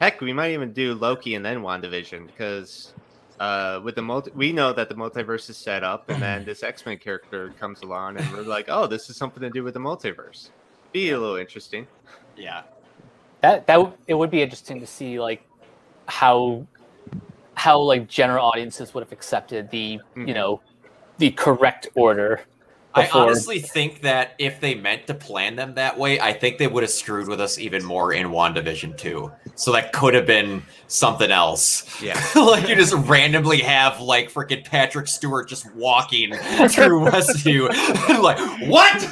heck, 0.00 0.20
we 0.20 0.32
might 0.32 0.52
even 0.52 0.72
do 0.72 0.94
Loki 0.94 1.34
and 1.34 1.44
then 1.44 1.60
WandaVision 1.60 2.26
because 2.26 2.94
uh, 3.40 3.80
with 3.82 3.96
the 3.96 4.02
multi, 4.02 4.30
we 4.34 4.52
know 4.52 4.72
that 4.72 4.88
the 4.88 4.94
multiverse 4.94 5.50
is 5.50 5.56
set 5.56 5.82
up, 5.82 6.08
and 6.08 6.22
then 6.22 6.44
this 6.46 6.62
X 6.62 6.86
Men 6.86 6.98
character 6.98 7.52
comes 7.58 7.82
along, 7.82 8.18
and 8.18 8.32
we're 8.32 8.42
like, 8.42 8.66
oh, 8.68 8.86
this 8.86 9.10
is 9.10 9.16
something 9.16 9.40
to 9.42 9.50
do 9.50 9.64
with 9.64 9.74
the 9.74 9.80
multiverse. 9.80 10.50
Be 10.94 11.10
a 11.10 11.18
little 11.18 11.34
interesting. 11.36 11.88
Yeah. 12.36 12.62
That 13.40 13.66
that 13.66 13.76
w- 13.78 13.92
it 14.06 14.14
would 14.14 14.30
be 14.30 14.40
interesting 14.42 14.78
to 14.78 14.86
see 14.86 15.18
like 15.20 15.42
how 16.06 16.64
how 17.54 17.80
like 17.80 18.06
general 18.08 18.46
audiences 18.46 18.94
would 18.94 19.02
have 19.02 19.10
accepted 19.10 19.70
the 19.72 19.98
Mhm. 20.16 20.28
you 20.28 20.34
know 20.34 20.60
the 21.18 21.32
correct 21.32 21.88
order. 21.96 22.42
I 22.96 23.08
honestly 23.12 23.58
think 23.58 24.02
that 24.02 24.34
if 24.38 24.60
they 24.60 24.76
meant 24.76 25.08
to 25.08 25.14
plan 25.14 25.56
them 25.56 25.74
that 25.74 25.98
way, 25.98 26.20
I 26.20 26.32
think 26.32 26.58
they 26.58 26.68
would 26.68 26.84
have 26.84 26.92
screwed 26.92 27.26
with 27.26 27.40
us 27.40 27.58
even 27.58 27.84
more 27.84 28.12
in 28.12 28.28
WandaVision 28.28 28.96
2. 28.96 29.32
So 29.56 29.72
that 29.72 29.92
could 29.92 30.14
have 30.14 30.26
been 30.26 30.62
something 30.86 31.32
else. 31.32 32.00
Yeah. 32.00 32.14
like 32.36 32.68
you 32.68 32.76
just 32.76 32.94
randomly 32.94 33.58
have 33.62 34.00
like 34.00 34.32
freaking 34.32 34.64
Patrick 34.64 35.08
Stewart 35.08 35.48
just 35.48 35.66
walking 35.74 36.34
through 36.68 37.00
Westview. 37.06 37.68
like, 38.22 38.38
what? 38.70 39.08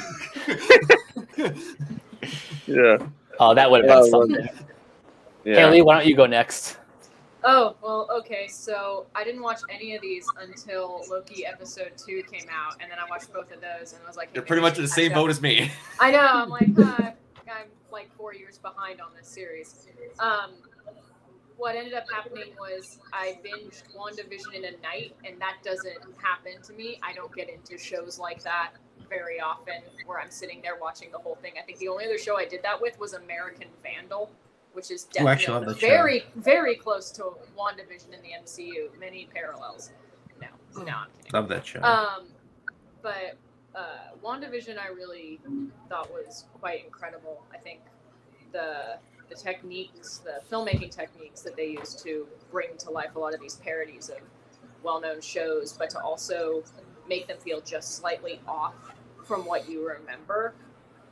Yeah. 2.67 2.97
Oh, 3.39 3.53
that 3.53 3.69
would 3.69 3.83
have 3.85 3.89
been 3.89 3.97
it 3.97 4.17
would. 4.17 4.29
something. 4.29 4.65
Yeah. 5.43 5.55
Haley, 5.55 5.81
why 5.81 5.97
don't 5.97 6.07
you 6.07 6.15
go 6.15 6.25
next? 6.25 6.77
Oh, 7.43 7.75
well, 7.81 8.07
okay. 8.19 8.47
So 8.47 9.05
I 9.15 9.23
didn't 9.23 9.41
watch 9.41 9.59
any 9.69 9.95
of 9.95 10.01
these 10.01 10.25
until 10.39 11.03
Loki 11.09 11.45
episode 11.45 11.91
two 11.97 12.23
came 12.31 12.47
out, 12.49 12.77
and 12.81 12.89
then 12.89 12.97
I 12.99 13.09
watched 13.09 13.33
both 13.33 13.51
of 13.51 13.59
those, 13.59 13.93
and 13.93 14.01
I 14.03 14.07
was 14.07 14.15
like, 14.15 14.29
hey, 14.29 14.35
You're 14.35 14.45
pretty 14.45 14.61
much 14.61 14.77
in 14.77 14.83
the 14.83 14.87
same 14.87 15.11
up. 15.11 15.15
boat 15.15 15.29
as 15.29 15.41
me. 15.41 15.69
I 15.99 16.11
know. 16.11 16.19
I'm 16.21 16.49
like, 16.49 16.73
huh, 16.77 17.11
I'm 17.47 17.67
like 17.91 18.09
four 18.15 18.33
years 18.33 18.57
behind 18.59 19.01
on 19.01 19.09
this 19.17 19.27
series. 19.27 19.87
Um, 20.19 20.51
what 21.57 21.75
ended 21.75 21.93
up 21.93 22.05
happening 22.11 22.53
was 22.59 22.99
I 23.11 23.37
binged 23.45 23.83
WandaVision 23.95 24.53
in 24.53 24.65
a 24.65 24.71
night, 24.81 25.15
and 25.25 25.39
that 25.41 25.57
doesn't 25.63 25.97
happen 26.21 26.61
to 26.63 26.73
me. 26.73 26.99
I 27.03 27.13
don't 27.13 27.33
get 27.35 27.49
into 27.49 27.77
shows 27.77 28.17
like 28.17 28.41
that 28.43 28.71
very 29.13 29.39
often 29.39 29.75
where 30.05 30.19
I'm 30.19 30.31
sitting 30.31 30.61
there 30.61 30.77
watching 30.79 31.11
the 31.11 31.17
whole 31.17 31.35
thing. 31.35 31.53
I 31.61 31.63
think 31.63 31.77
the 31.79 31.87
only 31.87 32.05
other 32.05 32.17
show 32.17 32.37
I 32.37 32.45
did 32.45 32.63
that 32.63 32.81
with 32.81 32.99
was 32.99 33.13
American 33.13 33.67
Vandal, 33.83 34.31
which 34.73 34.89
is 34.91 35.07
Ooh, 35.21 35.27
actually 35.27 35.53
definitely 35.53 35.53
love 35.53 35.75
that 35.75 35.81
show. 35.81 35.87
very, 35.87 36.23
very 36.35 36.75
close 36.75 37.11
to 37.11 37.23
WandaVision 37.57 38.13
in 38.13 38.21
the 38.21 38.31
MCU. 38.43 38.99
Many 38.99 39.27
parallels. 39.33 39.91
No, 40.41 40.47
no, 40.83 40.91
I'm 40.91 41.07
kidding. 41.17 41.31
Love 41.33 41.47
that 41.49 41.65
show. 41.65 41.81
Um, 41.81 42.25
but 43.01 43.37
uh, 43.75 44.15
WandaVision, 44.23 44.77
I 44.79 44.87
really 44.87 45.39
thought 45.89 46.11
was 46.11 46.45
quite 46.59 46.83
incredible. 46.85 47.43
I 47.53 47.57
think 47.57 47.81
the 48.51 48.97
the 49.29 49.35
techniques, 49.35 50.17
the 50.19 50.41
filmmaking 50.51 50.91
techniques 50.91 51.41
that 51.41 51.55
they 51.55 51.67
used 51.67 52.03
to 52.03 52.27
bring 52.51 52.75
to 52.77 52.91
life 52.91 53.15
a 53.15 53.19
lot 53.19 53.33
of 53.33 53.39
these 53.39 53.55
parodies 53.55 54.09
of 54.09 54.17
well-known 54.83 55.21
shows, 55.21 55.73
but 55.73 55.89
to 55.89 55.99
also 56.01 56.61
make 57.07 57.25
them 57.27 57.37
feel 57.37 57.61
just 57.61 57.95
slightly 57.95 58.41
off 58.47 58.92
from 59.23 59.45
what 59.45 59.69
you 59.69 59.87
remember 59.87 60.53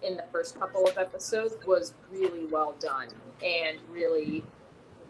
in 0.04 0.18
the 0.18 0.26
first 0.32 0.60
couple 0.60 0.88
of 0.88 0.98
episodes 0.98 1.56
was 1.66 1.94
really 2.12 2.46
well 2.46 2.76
done 2.80 3.08
and 3.44 3.78
really 3.92 4.44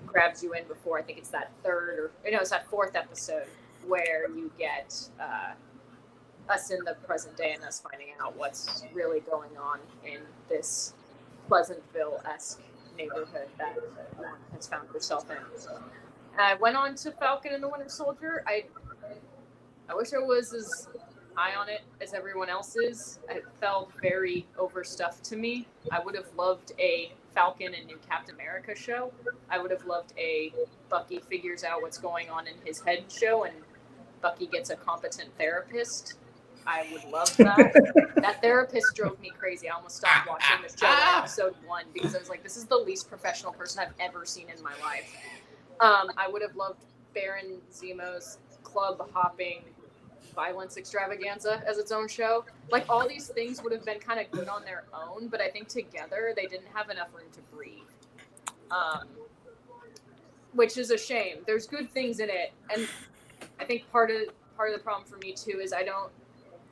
grabs 0.06 0.44
you 0.44 0.54
in 0.54 0.66
before 0.68 0.98
I 1.00 1.02
think 1.02 1.18
it's 1.18 1.30
that 1.30 1.52
third 1.64 2.00
or 2.00 2.12
you 2.26 2.32
know 2.32 2.40
it's 2.40 2.50
that 2.50 2.68
fourth 2.68 2.96
episode 2.96 3.46
where 3.88 4.30
you 4.30 4.52
get 4.58 4.94
uh, 5.20 5.54
us 6.50 6.72
in 6.72 6.80
the 6.86 6.96
present 7.06 7.36
day 7.38 7.54
and 7.54 7.64
us 7.64 7.82
finding 7.82 8.10
out 8.22 8.36
what's 8.38 8.84
really 8.94 9.22
going 9.22 9.56
on 9.58 9.80
in 10.06 10.20
this 10.50 10.94
Pleasantville 11.48 12.22
esque 12.26 12.62
neighborhood 12.98 13.48
that 13.58 13.78
has 14.54 14.68
found 14.68 14.88
herself 14.90 15.30
in. 15.32 15.38
I 16.38 16.56
went 16.56 16.76
on 16.76 16.96
to 16.96 17.12
Falcon 17.12 17.54
and 17.54 17.64
the 17.64 17.68
Winter 17.68 17.90
Soldier. 17.90 18.44
I 18.48 18.66
I 19.90 19.96
wish 19.96 20.14
I 20.14 20.20
was 20.20 20.54
as 20.54 20.88
high 21.36 21.56
on 21.56 21.70
it 21.70 21.82
as 22.02 22.14
everyone 22.14 22.50
else 22.50 22.76
is. 22.76 23.20
It 23.30 23.44
felt 23.60 23.92
very 24.02 24.46
overstuffed 24.58 25.24
to 25.26 25.36
me. 25.36 25.68
I 25.92 26.00
would 26.00 26.16
have 26.16 26.28
loved 26.36 26.74
a 26.80 27.12
Falcon 27.34 27.74
and 27.74 27.86
New 27.88 28.00
Captain 28.10 28.36
America 28.36 28.76
show. 28.76 29.12
I 29.50 29.60
would 29.60 29.72
have 29.72 29.86
loved 29.86 30.14
a 30.18 30.54
Bucky 30.90 31.20
figures 31.30 31.64
out 31.64 31.82
what's 31.82 31.98
going 31.98 32.30
on 32.30 32.48
in 32.48 32.56
his 32.66 32.82
head 32.82 33.06
show 33.10 33.46
and 33.46 33.56
Bucky 34.22 34.48
gets 34.48 34.70
a 34.70 34.76
competent 34.76 35.30
therapist. 35.38 36.16
I 36.68 36.86
would 36.92 37.04
love 37.06 37.36
that. 37.38 37.74
that 38.18 38.42
therapist 38.42 38.96
drove 38.96 39.20
me 39.20 39.32
crazy. 39.38 39.68
I 39.68 39.76
almost 39.76 39.98
stopped 39.98 40.28
watching 40.28 40.62
the 40.62 40.78
show 40.78 40.86
at 40.86 41.20
episode 41.20 41.56
one 41.66 41.86
because 41.94 42.16
I 42.16 42.20
was 42.20 42.30
like, 42.30 42.44
this 42.44 42.56
is 42.56 42.66
the 42.66 42.78
least 42.78 43.10
professional 43.10 43.52
person 43.52 43.82
I've 43.82 43.94
ever 44.00 44.26
seen 44.26 44.48
in 44.56 44.62
my 44.64 44.74
life. 44.84 45.12
Um, 45.80 46.12
I 46.18 46.28
would 46.30 46.44
have 46.44 46.56
loved 46.56 46.86
Baron 47.16 47.62
Zemo's 47.74 48.38
club 48.64 49.10
hopping 49.14 49.64
violence 50.34 50.78
extravaganza 50.78 51.62
as 51.68 51.78
its 51.78 51.92
own 51.92 52.08
show. 52.08 52.46
Like 52.72 52.86
all 52.90 53.08
these 53.08 53.28
things 53.28 53.62
would 53.64 53.72
have 53.74 53.86
been 53.86 54.00
kind 54.00 54.20
of 54.20 54.30
good 54.32 54.48
on 54.48 54.64
their 54.64 54.84
own, 54.94 55.28
but 55.28 55.42
I 55.42 55.50
think 55.50 55.68
together 55.68 56.34
they 56.36 56.46
didn't 56.46 56.68
have 56.74 56.90
enough 56.90 57.10
room 57.14 57.28
to 57.34 57.40
breathe. 57.56 57.82
Um, 58.72 59.08
which 60.54 60.78
is 60.78 60.92
a 60.92 60.98
shame. 60.98 61.38
There's 61.46 61.68
good 61.68 61.90
things 61.92 62.20
in 62.20 62.30
it, 62.30 62.54
and 62.74 62.88
I 63.60 63.66
think 63.66 63.90
part 63.92 64.12
of 64.12 64.18
part 64.58 64.70
of 64.72 64.78
the 64.78 64.84
problem 64.84 65.06
for 65.08 65.18
me 65.18 65.34
too 65.34 65.60
is 65.62 65.74
I 65.74 65.84
don't. 65.84 66.12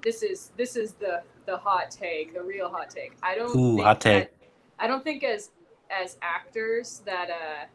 This 0.03 0.23
is 0.23 0.51
this 0.57 0.75
is 0.75 0.93
the 0.93 1.21
the 1.45 1.57
hot 1.57 1.91
take, 1.91 2.33
the 2.33 2.41
real 2.41 2.69
hot 2.69 2.89
take. 2.89 3.13
I 3.23 3.35
don't. 3.35 3.55
Ooh, 3.55 3.75
think 3.75 3.81
hot 3.83 4.01
take. 4.01 4.23
that- 4.25 4.33
I 4.81 4.87
don't 4.87 5.03
think 5.03 5.23
as 5.23 5.51
as 5.89 6.17
actors 6.21 7.01
that 7.05 7.29
uh, 7.29 7.65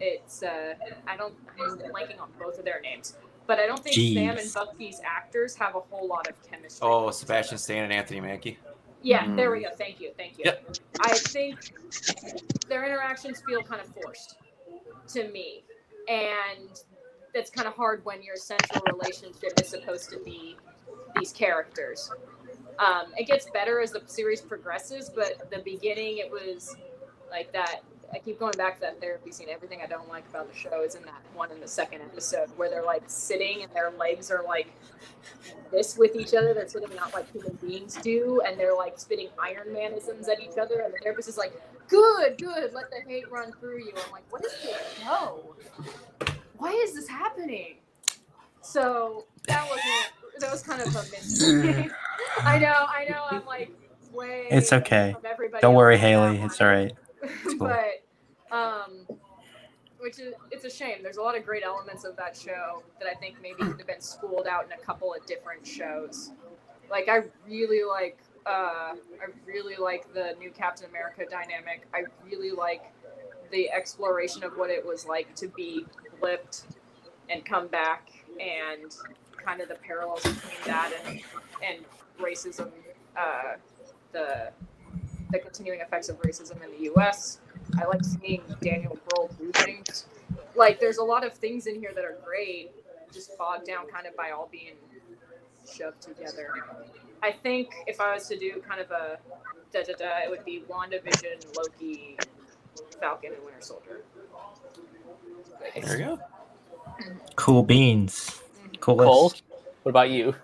it's 0.00 0.42
uh, 0.42 0.74
I 1.06 1.16
don't. 1.16 1.34
I'm 1.60 1.78
blanking 1.78 2.20
on 2.20 2.30
both 2.38 2.58
of 2.58 2.64
their 2.64 2.80
names, 2.80 3.16
but 3.50 3.58
I 3.58 3.66
don't 3.66 3.82
think 3.82 3.96
Sam 3.96 4.38
and 4.38 4.38
Jeez. 4.38 4.54
Bucky's 4.54 5.00
actors 5.04 5.56
have 5.56 5.74
a 5.74 5.80
whole 5.80 6.06
lot 6.06 6.28
of 6.28 6.40
chemistry. 6.48 6.86
Oh, 6.88 7.10
Sebastian. 7.10 7.58
Stan 7.58 7.82
and 7.82 7.92
Anthony 7.92 8.20
Mackie. 8.20 8.58
Yeah, 9.02 9.24
Mm. 9.24 9.34
there 9.34 9.50
we 9.50 9.64
go. 9.64 9.70
Thank 9.76 9.98
you, 10.00 10.12
thank 10.16 10.38
you. 10.38 10.44
Yep. 10.44 10.76
I 11.00 11.14
think 11.18 11.58
their 12.68 12.84
interactions 12.84 13.42
feel 13.44 13.60
kind 13.64 13.80
of 13.80 13.88
forced 13.88 14.36
to 15.14 15.28
me, 15.32 15.64
and 16.06 16.80
that's 17.34 17.50
kind 17.50 17.66
of 17.66 17.74
hard 17.74 18.04
when 18.04 18.22
your 18.22 18.36
central 18.36 18.84
relationship 18.96 19.60
is 19.60 19.66
supposed 19.66 20.10
to 20.10 20.20
be 20.20 20.56
these 21.18 21.32
characters. 21.32 22.08
Um, 22.78 23.06
it 23.18 23.26
gets 23.26 23.50
better 23.50 23.80
as 23.80 23.90
the 23.90 24.02
series 24.06 24.40
progresses, 24.40 25.10
but 25.12 25.50
the 25.50 25.58
beginning 25.58 26.18
it 26.18 26.30
was 26.30 26.76
like 27.32 27.50
that. 27.50 27.80
I 28.12 28.18
keep 28.18 28.40
going 28.40 28.54
back 28.56 28.76
to 28.76 28.80
that 28.82 29.00
therapy 29.00 29.30
scene. 29.30 29.48
Everything 29.50 29.80
I 29.82 29.86
don't 29.86 30.08
like 30.08 30.28
about 30.28 30.52
the 30.52 30.58
show 30.58 30.82
is 30.82 30.94
in 30.96 31.02
that 31.02 31.22
one 31.34 31.52
in 31.52 31.60
the 31.60 31.68
second 31.68 32.00
episode 32.02 32.48
where 32.56 32.68
they're 32.68 32.84
like 32.84 33.04
sitting 33.06 33.62
and 33.62 33.72
their 33.72 33.90
legs 33.90 34.30
are 34.30 34.42
like 34.44 34.72
this 35.70 35.96
with 35.96 36.16
each 36.16 36.34
other. 36.34 36.52
They're 36.52 36.68
sitting 36.68 36.98
out 36.98 37.14
like 37.14 37.30
human 37.30 37.56
beings 37.62 37.94
do, 38.02 38.42
and 38.46 38.58
they're 38.58 38.74
like 38.74 38.98
spitting 38.98 39.28
Iron 39.40 39.68
Manisms 39.68 40.28
at 40.28 40.40
each 40.40 40.58
other. 40.58 40.80
And 40.80 40.92
the 40.92 40.98
therapist 40.98 41.28
is 41.28 41.38
like, 41.38 41.52
"Good, 41.88 42.38
good, 42.38 42.72
let 42.72 42.90
the 42.90 43.00
hate 43.06 43.30
run 43.30 43.52
through 43.52 43.78
you." 43.78 43.92
I'm 43.94 44.12
like, 44.12 44.24
"What 44.30 44.44
is 44.44 44.52
this 44.62 44.76
show? 45.02 45.54
Why 46.58 46.72
is 46.72 46.94
this 46.94 47.06
happening?" 47.06 47.76
So 48.62 49.26
that 49.46 49.68
wasn't. 49.68 50.40
That 50.40 50.50
was 50.50 50.62
kind 50.62 50.80
of 50.80 50.88
a 50.88 51.02
mystery. 51.10 51.90
I 52.40 52.58
know, 52.58 52.86
I 52.88 53.06
know. 53.08 53.24
I'm 53.30 53.44
like 53.46 53.70
way. 54.12 54.48
It's 54.50 54.72
okay. 54.72 55.14
Don't 55.60 55.74
worry, 55.74 55.96
Haley. 55.98 56.38
It's 56.38 56.60
all 56.60 56.66
right. 56.66 56.92
But 57.58 58.02
um 58.50 59.06
which 59.98 60.18
is 60.18 60.34
it's 60.50 60.64
a 60.64 60.70
shame. 60.70 61.02
There's 61.02 61.18
a 61.18 61.22
lot 61.22 61.36
of 61.36 61.44
great 61.44 61.62
elements 61.62 62.04
of 62.04 62.16
that 62.16 62.36
show 62.36 62.82
that 62.98 63.08
i 63.08 63.14
think 63.14 63.36
maybe 63.42 63.62
could 63.62 63.78
have 63.78 63.86
been 63.86 64.00
schooled 64.00 64.46
out 64.46 64.64
in 64.64 64.72
a 64.72 64.78
couple 64.78 65.12
of 65.14 65.24
different 65.26 65.66
shows. 65.66 66.30
Like 66.90 67.08
i 67.08 67.22
really 67.46 67.82
like 67.84 68.18
uh 68.46 68.94
i 68.94 69.26
really 69.46 69.76
like 69.76 70.12
the 70.14 70.34
new 70.38 70.50
captain 70.50 70.88
america 70.88 71.24
dynamic. 71.30 71.86
I 71.92 72.04
really 72.24 72.50
like 72.50 72.92
the 73.50 73.70
exploration 73.70 74.44
of 74.44 74.52
what 74.56 74.70
it 74.70 74.84
was 74.84 75.06
like 75.06 75.34
to 75.36 75.48
be 75.48 75.84
flipped 76.18 76.64
and 77.28 77.44
come 77.44 77.68
back 77.68 78.10
and 78.40 78.94
kind 79.36 79.60
of 79.60 79.68
the 79.68 79.74
parallels 79.76 80.22
between 80.22 80.66
that 80.66 80.92
and 81.04 81.20
and 81.62 81.84
racism, 82.20 82.70
uh, 83.16 83.54
the 84.12 84.50
the 85.32 85.38
continuing 85.38 85.80
effects 85.80 86.08
of 86.08 86.20
racism 86.22 86.62
in 86.64 86.70
the 86.70 86.84
U.S. 86.84 87.40
I 87.80 87.84
like 87.86 88.04
seeing 88.04 88.42
Daniel 88.60 88.98
Brühl 89.08 89.36
do 89.38 89.50
things. 89.52 90.06
Like, 90.54 90.80
there's 90.80 90.98
a 90.98 91.04
lot 91.04 91.24
of 91.24 91.32
things 91.34 91.66
in 91.66 91.76
here 91.80 91.92
that 91.94 92.04
are 92.04 92.16
great, 92.24 92.70
just 93.12 93.36
bogged 93.38 93.66
down 93.66 93.86
kind 93.86 94.06
of 94.06 94.16
by 94.16 94.30
all 94.30 94.48
being 94.50 94.74
shoved 95.70 96.02
together. 96.02 96.52
I 97.22 97.32
think 97.32 97.70
if 97.86 98.00
I 98.00 98.14
was 98.14 98.26
to 98.28 98.38
do 98.38 98.62
kind 98.66 98.80
of 98.80 98.90
a 98.90 99.18
da 99.72 99.82
da 99.82 99.92
da, 99.94 100.18
it 100.24 100.30
would 100.30 100.44
be 100.44 100.64
WandaVision, 100.68 101.56
Loki, 101.56 102.16
Falcon, 103.00 103.32
and 103.34 103.44
Winter 103.44 103.60
Soldier. 103.60 104.00
There 105.74 105.98
you 105.98 106.04
go. 106.04 106.20
Cool 107.36 107.62
beans. 107.62 108.30
Mm-hmm. 108.30 108.74
Cool 108.80 108.96
Cole, 108.96 109.32
what 109.82 109.90
about 109.90 110.10
you? 110.10 110.34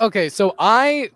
Okay, 0.00 0.28
so 0.28 0.54
I, 0.58 1.10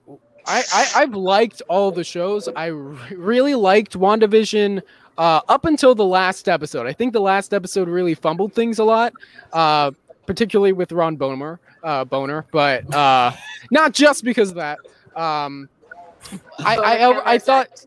I, 0.51 0.65
I 0.73 1.03
I've 1.03 1.15
liked 1.15 1.63
all 1.69 1.93
the 1.93 2.03
shows. 2.03 2.49
I 2.49 2.67
re- 2.67 3.15
really 3.15 3.55
liked 3.55 3.97
WandaVision 3.97 4.83
uh, 5.17 5.41
up 5.49 5.65
until 5.65 5.95
the 5.95 6.05
last 6.05 6.49
episode. 6.49 6.87
I 6.89 6.93
think 6.93 7.13
the 7.13 7.21
last 7.21 7.55
episode 7.55 7.89
really 7.89 8.15
fumbled 8.15 8.53
things 8.53 8.81
a 8.81 8.85
lot, 8.85 9.13
uh, 9.53 9.93
particularly 10.27 10.73
with 10.73 10.91
Ron 10.91 11.17
Bohner, 11.17 11.59
uh, 11.85 12.05
Bohner, 12.05 12.45
but 12.51 12.93
uh, 12.93 13.33
not 13.71 13.93
just 13.93 14.25
because 14.25 14.51
of 14.51 14.57
that. 14.57 14.79
Um, 15.15 15.69
I, 16.59 16.77
I, 16.77 16.97
I, 16.97 17.33
I 17.35 17.39
thought 17.39 17.87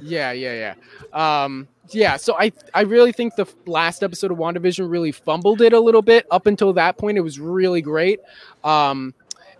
yeah, 0.00 0.32
yeah, 0.32 0.74
yeah. 1.12 1.44
Um, 1.44 1.66
yeah, 1.90 2.16
so 2.16 2.36
I 2.38 2.52
I 2.72 2.82
really 2.82 3.12
think 3.12 3.36
the 3.36 3.46
last 3.66 4.02
episode 4.02 4.30
of 4.30 4.38
WandaVision 4.38 4.90
really 4.90 5.12
fumbled 5.12 5.60
it 5.60 5.72
a 5.72 5.80
little 5.80 6.02
bit. 6.02 6.26
Up 6.30 6.46
until 6.46 6.72
that 6.74 6.98
point, 6.98 7.18
it 7.18 7.20
was 7.20 7.38
really 7.38 7.82
great. 7.82 8.20
Um, 8.62 9.12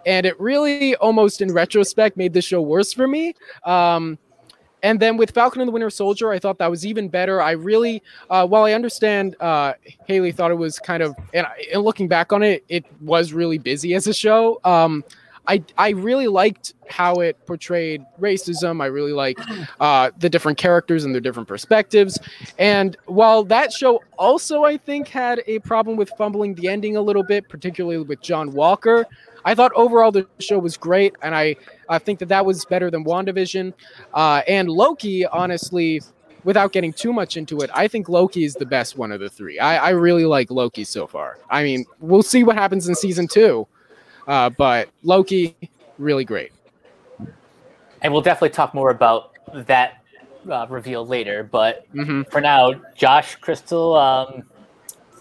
and 0.07 0.27
it 0.27 0.39
really 0.41 0.95
almost 0.97 1.41
in 1.41 1.53
retrospect 1.53 2.17
made 2.17 2.33
the 2.33 2.43
show 2.43 2.61
worse 2.61 2.93
for 2.93 3.07
me. 3.07 3.35
Um, 3.65 4.19
and 4.83 5.01
then 5.01 5.17
with 5.17 5.31
Falcon 5.31 5.63
and 5.63 5.69
the 5.69 5.73
Winter 5.73 5.89
Soldier, 5.89 6.31
I 6.31 6.39
thought 6.39 6.59
that 6.59 6.71
was 6.71 6.85
even 6.85 7.09
better. 7.09 7.41
I 7.41 7.53
really, 7.53 8.03
uh, 8.29 8.47
while 8.47 8.65
I 8.65 8.73
understand 8.75 9.35
uh, 9.41 9.73
Haley 10.07 10.31
thought 10.31 10.51
it 10.51 10.57
was 10.59 10.79
kind 10.79 11.03
of, 11.03 11.15
and, 11.33 11.47
I- 11.47 11.65
and 11.73 11.83
looking 11.83 12.07
back 12.07 12.33
on 12.35 12.43
it, 12.43 12.65
it 12.69 12.85
was 13.01 13.33
really 13.33 13.57
busy 13.57 13.95
as 13.95 14.07
a 14.07 14.13
show. 14.13 14.61
Um, 14.65 15.03
I 15.47 15.63
I 15.77 15.91
really 15.91 16.27
liked 16.27 16.73
how 16.89 17.17
it 17.17 17.37
portrayed 17.47 18.03
racism. 18.19 18.81
I 18.83 18.87
really 18.87 19.13
liked 19.13 19.43
uh, 19.79 20.11
the 20.19 20.31
different 20.31 20.57
characters 20.57 21.05
and 21.05 21.15
their 21.15 21.21
different 21.21 21.49
perspectives. 21.49 22.19
And 22.59 22.97
while 23.05 23.45
that 23.45 23.71
show 23.71 24.03
also, 24.19 24.65
I 24.65 24.79
think, 24.79 25.07
had 25.09 25.43
a 25.47 25.59
problem 25.59 25.99
with 25.99 26.11
fumbling 26.17 26.55
the 26.55 26.69
ending 26.69 26.97
a 26.97 27.01
little 27.03 27.23
bit, 27.23 27.47
particularly 27.51 27.99
with 28.03 28.23
John 28.23 28.53
Walker, 28.53 29.07
I 29.45 29.55
thought 29.55 29.73
overall 29.75 30.11
the 30.11 30.27
show 30.39 30.59
was 30.59 30.77
great, 30.77 31.15
and 31.23 31.35
I, 31.35 31.57
I 31.89 31.99
think 31.99 32.19
that 32.21 32.29
that 32.29 32.47
was 32.47 32.65
better 32.65 32.91
than 32.91 33.05
WandaVision. 33.05 33.73
Uh, 34.13 34.43
and 34.49 34.69
Loki, 34.69 35.27
honestly, 35.27 36.01
without 36.45 36.73
getting 36.73 36.93
too 36.93 37.13
much 37.13 37.37
into 37.37 37.61
it, 37.61 37.71
I 37.75 37.89
think 37.89 38.09
Loki 38.09 38.45
is 38.45 38.55
the 38.55 38.67
best 38.67 38.97
one 38.97 39.13
of 39.13 39.21
the 39.21 39.29
three. 39.29 39.59
I, 39.59 39.89
I 39.89 39.91
really 39.91 40.25
like 40.25 40.51
Loki 40.51 40.85
so 40.85 41.07
far. 41.07 41.39
I 41.51 41.63
mean, 41.63 41.85
we'll 42.01 42.23
see 42.23 42.45
what 42.45 42.57
happens 42.57 42.89
in 42.89 42.95
season 42.95 43.29
two, 43.29 43.67
uh, 44.27 44.51
but 44.51 44.89
Loki, 45.03 45.57
really 45.99 46.25
great. 46.25 46.53
And 48.03 48.13
we'll 48.13 48.23
definitely 48.23 48.51
talk 48.51 48.75
more 48.75 48.91
about 48.91 49.33
that 49.53 50.05
uh, 50.51 50.67
reveal 50.69 51.07
later. 51.07 51.43
But 51.43 51.87
hmm 51.93 52.23
for 52.31 52.41
now, 52.41 52.75
Josh, 52.95 53.37
Crystal, 53.37 53.95
um, 53.95 54.43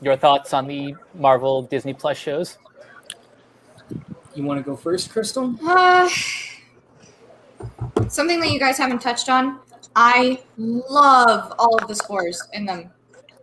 your 0.02 0.18
thoughts 0.18 0.54
on 0.54 0.68
the 0.68 0.96
Marvel 1.14 1.62
Disney 1.64 1.94
Plus 1.94 2.18
shows? 2.18 2.58
You 4.36 4.44
want 4.44 4.60
to 4.60 4.64
go 4.64 4.76
first, 4.76 5.12
Crystal? 5.12 5.54
Uh, 5.64 6.10
something 8.08 8.40
that 8.40 8.52
you 8.52 8.60
guys 8.60 8.78
haven't 8.78 9.00
touched 9.00 9.30
on. 9.30 9.60
I 9.96 10.40
love 10.58 11.54
all 11.60 11.78
of 11.80 11.88
the 11.88 11.96
scores 11.96 12.42
in 12.54 12.66
them. 12.66 12.92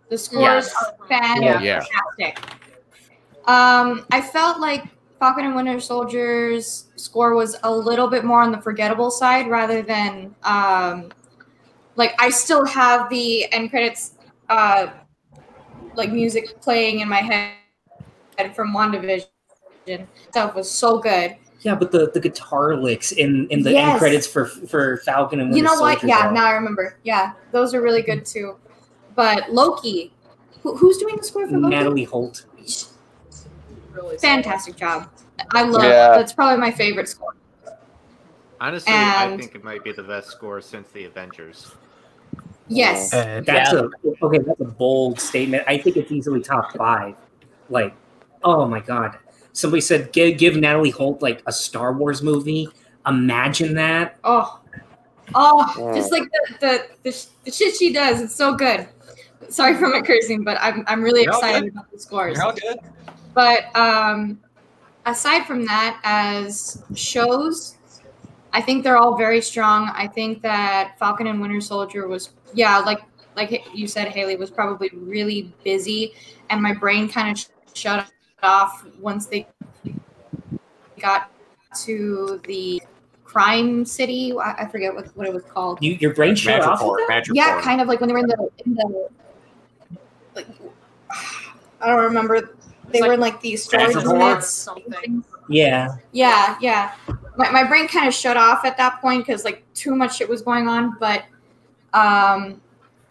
The 0.09 0.19
scores 0.19 0.43
Yes. 0.43 0.75
are 0.75 0.97
Yeah. 1.63 1.85
fantastic. 2.19 2.39
Um, 3.47 4.05
I 4.11 4.21
felt 4.21 4.59
like 4.61 4.85
Falcon 5.21 5.45
and 5.45 5.55
Winter 5.55 5.79
Soldier's 5.81 6.89
score 6.97 7.35
was 7.35 7.57
a 7.63 7.71
little 7.73 8.09
bit 8.09 8.25
more 8.25 8.43
on 8.43 8.51
the 8.51 8.61
forgettable 8.61 9.11
side 9.11 9.49
rather 9.49 9.83
than 9.83 10.35
um, 10.43 11.13
like 11.97 12.15
I 12.19 12.31
still 12.31 12.65
have 12.67 13.09
the 13.11 13.51
end 13.53 13.71
credits 13.71 14.15
uh, 14.49 14.89
like 15.95 16.11
music 16.11 16.61
playing 16.61 17.01
in 17.01 17.09
my 17.09 17.19
head 18.37 18.55
from 18.57 18.73
WandaVision. 18.75 19.27
Stuff 20.31 20.55
was 20.55 20.71
so 20.71 20.99
good. 20.99 21.37
Yeah, 21.63 21.75
but 21.75 21.93
the, 21.93 22.11
the 22.11 22.21
guitar 22.21 22.75
licks 22.77 23.13
in, 23.13 23.47
in 23.51 23.63
the 23.63 23.73
Yes. 23.73 23.91
end 23.91 23.99
credits 23.99 24.27
for 24.27 24.47
for 24.47 24.99
Falcon 24.99 25.41
and 25.41 25.51
Winter 25.51 25.59
you 25.59 25.63
know 25.63 25.81
what? 25.81 26.03
Yeah, 26.03 26.29
though. 26.29 26.35
now 26.35 26.47
I 26.47 26.53
remember. 26.53 26.97
Yeah, 27.03 27.33
those 27.53 27.75
are 27.75 27.83
really 27.83 28.03
good 28.03 28.25
too. 28.25 28.57
But 29.15 29.53
Loki, 29.53 30.13
who, 30.63 30.77
who's 30.77 30.97
doing 30.99 31.17
the 31.17 31.23
score 31.25 31.47
for 31.47 31.59
Loki? 31.59 31.75
Natalie 31.77 32.05
Holt. 32.05 32.47
Really. 33.93 34.17
Fantastic 34.19 34.77
job. 34.77 35.11
I 35.53 35.63
love. 35.63 35.83
Yeah. 35.83 36.17
That's 36.17 36.33
probably 36.33 36.59
my 36.59 36.71
favorite 36.71 37.09
score. 37.09 37.35
Honestly, 38.61 38.93
I 38.93 39.37
think 39.37 39.55
it 39.55 39.65
might 39.65 39.83
be 39.83 39.93
the 39.93 40.03
best 40.03 40.29
score 40.29 40.61
since 40.61 40.91
the 40.91 41.05
Avengers. 41.07 41.73
Yes. 42.69 43.13
Uh, 43.13 43.43
That's 43.45 43.73
a 43.73 43.91
okay. 44.23 44.39
That's 44.39 44.61
a 44.61 44.65
bold 44.65 45.19
statement. 45.19 45.65
I 45.67 45.77
think 45.79 45.97
it's 45.97 46.13
easily 46.13 46.41
top 46.41 46.77
five. 46.77 47.17
Like, 47.69 47.95
oh 48.45 48.67
my 48.67 48.81
god! 48.81 49.19
Somebody 49.53 49.81
said 49.81 50.13
give 50.13 50.39
give 50.39 50.57
Natalie 50.57 50.91
Holt 50.91 51.23
like 51.23 51.43
a 51.47 51.53
Star 51.53 51.93
Wars 51.93 52.23
movie. 52.23 52.69
Imagine 53.07 53.75
that. 53.75 54.19
Oh, 54.25 54.61
oh, 55.35 55.75
Yeah. 55.79 55.95
just 55.95 56.13
like 56.13 56.25
the, 56.25 56.55
the 56.61 56.87
the 57.03 57.13
sh- 57.13 57.27
the 57.45 57.51
shit 57.51 57.77
she 57.77 57.93
does. 57.93 58.21
It's 58.21 58.35
so 58.35 58.55
good. 58.55 58.89
Sorry 59.49 59.75
for 59.75 59.89
my 59.89 60.01
cursing, 60.01 60.45
but 60.45 60.59
I'm 60.61 60.85
I'm 60.87 61.03
really 61.03 61.23
You're 61.25 61.33
all 61.33 61.41
excited 61.41 61.73
about 61.73 61.91
the 61.91 61.99
scores. 61.99 62.39
You're 62.39 62.53
good. 62.53 62.79
But 63.35 63.75
um, 63.77 64.39
aside 65.07 65.47
from 65.47 65.65
that, 65.67 66.01
as 66.05 66.83
shows, 66.95 67.77
I 68.53 68.61
think 68.61 68.85
they're 68.85 68.97
all 68.99 69.17
very 69.17 69.41
strong. 69.41 69.91
I 69.95 70.07
think 70.07 70.43
that 70.43 70.99
Falcon 70.99 71.27
and 71.27 71.41
Winter 71.41 71.61
Soldier 71.61 72.07
was, 72.09 72.31
yeah, 72.55 72.79
like 72.79 73.01
like 73.37 73.65
you 73.75 73.87
said, 73.87 74.09
Haley 74.09 74.37
was 74.37 74.51
probably 74.51 74.91
really 74.93 75.53
busy, 75.65 76.13
and 76.51 76.61
my 76.63 76.75
brain 76.75 77.09
kind 77.09 77.31
of 77.31 77.39
sh- 77.39 77.47
shut 77.75 78.11
off 78.43 78.87
once 79.01 79.27
they 79.27 79.47
got 80.99 81.31
to 81.83 82.41
the 82.47 82.83
crime 83.25 83.85
city. 83.85 84.33
I, 84.37 84.65
I 84.65 84.67
forget 84.67 84.95
what, 84.95 85.07
what 85.17 85.27
it 85.27 85.33
was 85.33 85.45
called. 85.45 85.79
You 85.83 85.93
your 85.95 86.15
brain 86.15 86.35
shut 86.35 86.61
off. 86.61 86.81
Madripoor, 86.81 86.97
with 86.97 87.09
that? 87.09 87.25
Madripoor. 87.25 87.35
Yeah, 87.35 87.61
kind 87.61 87.81
of 87.81 87.89
like 87.89 88.01
when 88.01 88.09
they 88.09 88.15
were 88.15 88.21
in 88.21 88.27
the 88.27 88.51
in 88.67 88.75
the 88.75 89.09
like 90.35 90.47
I 91.81 91.87
don't 91.87 92.05
remember. 92.05 92.57
They 92.89 92.99
It's 92.99 93.07
were 93.07 93.13
in 93.15 93.21
like 93.21 93.41
these 93.41 93.63
storage 93.65 93.95
units. 93.95 94.49
Something. 94.49 95.25
Yeah. 95.49 95.97
Yeah, 96.11 96.57
yeah. 96.61 96.95
My, 97.37 97.51
my 97.51 97.65
brain 97.65 97.87
kind 97.87 98.09
of 98.09 98.15
shut 98.15 98.37
off 98.37 98.65
at 98.65 98.77
that 98.79 99.01
point 99.01 99.25
because 99.25 99.45
like 99.45 99.63
too 99.75 99.95
much 99.95 100.17
shit 100.17 100.29
was 100.29 100.43
going 100.43 100.67
on. 100.67 100.97
But 100.99 101.25
um, 101.93 102.61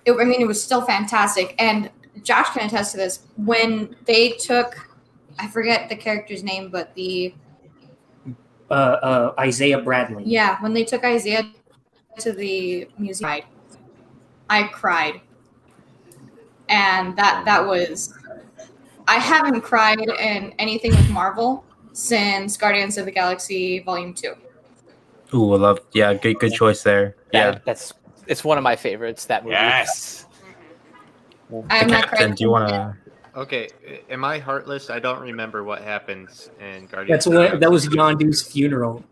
it, 0.06 0.12
I 0.12 0.26
mean, 0.26 0.42
it 0.42 0.48
was 0.48 0.62
still 0.62 0.82
fantastic. 0.82 1.56
And 1.60 1.90
Josh 2.24 2.50
can 2.50 2.66
attest 2.68 2.92
to 2.92 2.98
this. 2.98 3.22
When 3.38 3.96
they 4.06 4.32
took, 4.32 4.89
I 5.40 5.48
forget 5.48 5.90
the 5.90 5.96
character's 5.96 6.44
name, 6.44 6.70
but 6.70 6.94
the 6.96 7.34
Uh, 8.70 8.74
uh, 8.74 9.34
Isaiah 9.40 9.82
Bradley. 9.82 10.24
yeah, 10.26 10.62
when 10.62 10.74
they 10.74 10.84
took 10.84 11.04
Isaiah 11.04 11.50
to 12.20 12.32
the 12.34 12.88
museum, 13.00 13.42
I 14.50 14.64
cried, 14.64 15.22
and 16.68 17.16
that 17.18 17.46
that 17.46 17.66
was. 17.66 18.14
I 19.08 19.16
haven't 19.16 19.62
cried 19.62 20.00
in 20.02 20.54
anything 20.60 20.92
with 20.92 21.10
Marvel 21.10 21.64
since 21.94 22.58
Guardians 22.58 22.98
of 23.00 23.06
the 23.06 23.12
Galaxy 23.12 23.80
Volume 23.80 24.14
Two. 24.14 24.36
Ooh, 25.34 25.54
I 25.54 25.58
love. 25.58 25.80
Yeah, 25.94 26.14
good 26.14 26.38
good 26.40 26.54
choice 26.54 26.84
there. 26.84 27.16
Yeah, 27.34 27.52
Yeah. 27.54 27.60
that's 27.66 27.94
it's 28.28 28.44
one 28.44 28.58
of 28.60 28.64
my 28.64 28.76
favorites. 28.76 29.26
That 29.26 29.44
movie. 29.46 29.54
Yes. 29.56 30.28
I'm 31.72 31.88
not 31.88 32.04
Captain, 32.04 32.18
crying. 32.18 32.34
do 32.36 32.44
you 32.44 32.52
want 32.52 32.70
to? 32.70 32.96
Okay, 33.40 33.70
am 34.10 34.26
I 34.26 34.38
heartless? 34.38 34.90
I 34.90 35.00
don't 35.00 35.22
remember 35.22 35.64
what 35.64 35.82
happens 35.82 36.50
in 36.60 36.88
Guardians. 36.88 37.26
That's 37.26 37.28
what. 37.28 37.60
That 37.62 37.72
was 37.72 37.88
Galaxy. 37.88 38.26
Yondu's 38.26 38.42
funeral. 38.42 39.04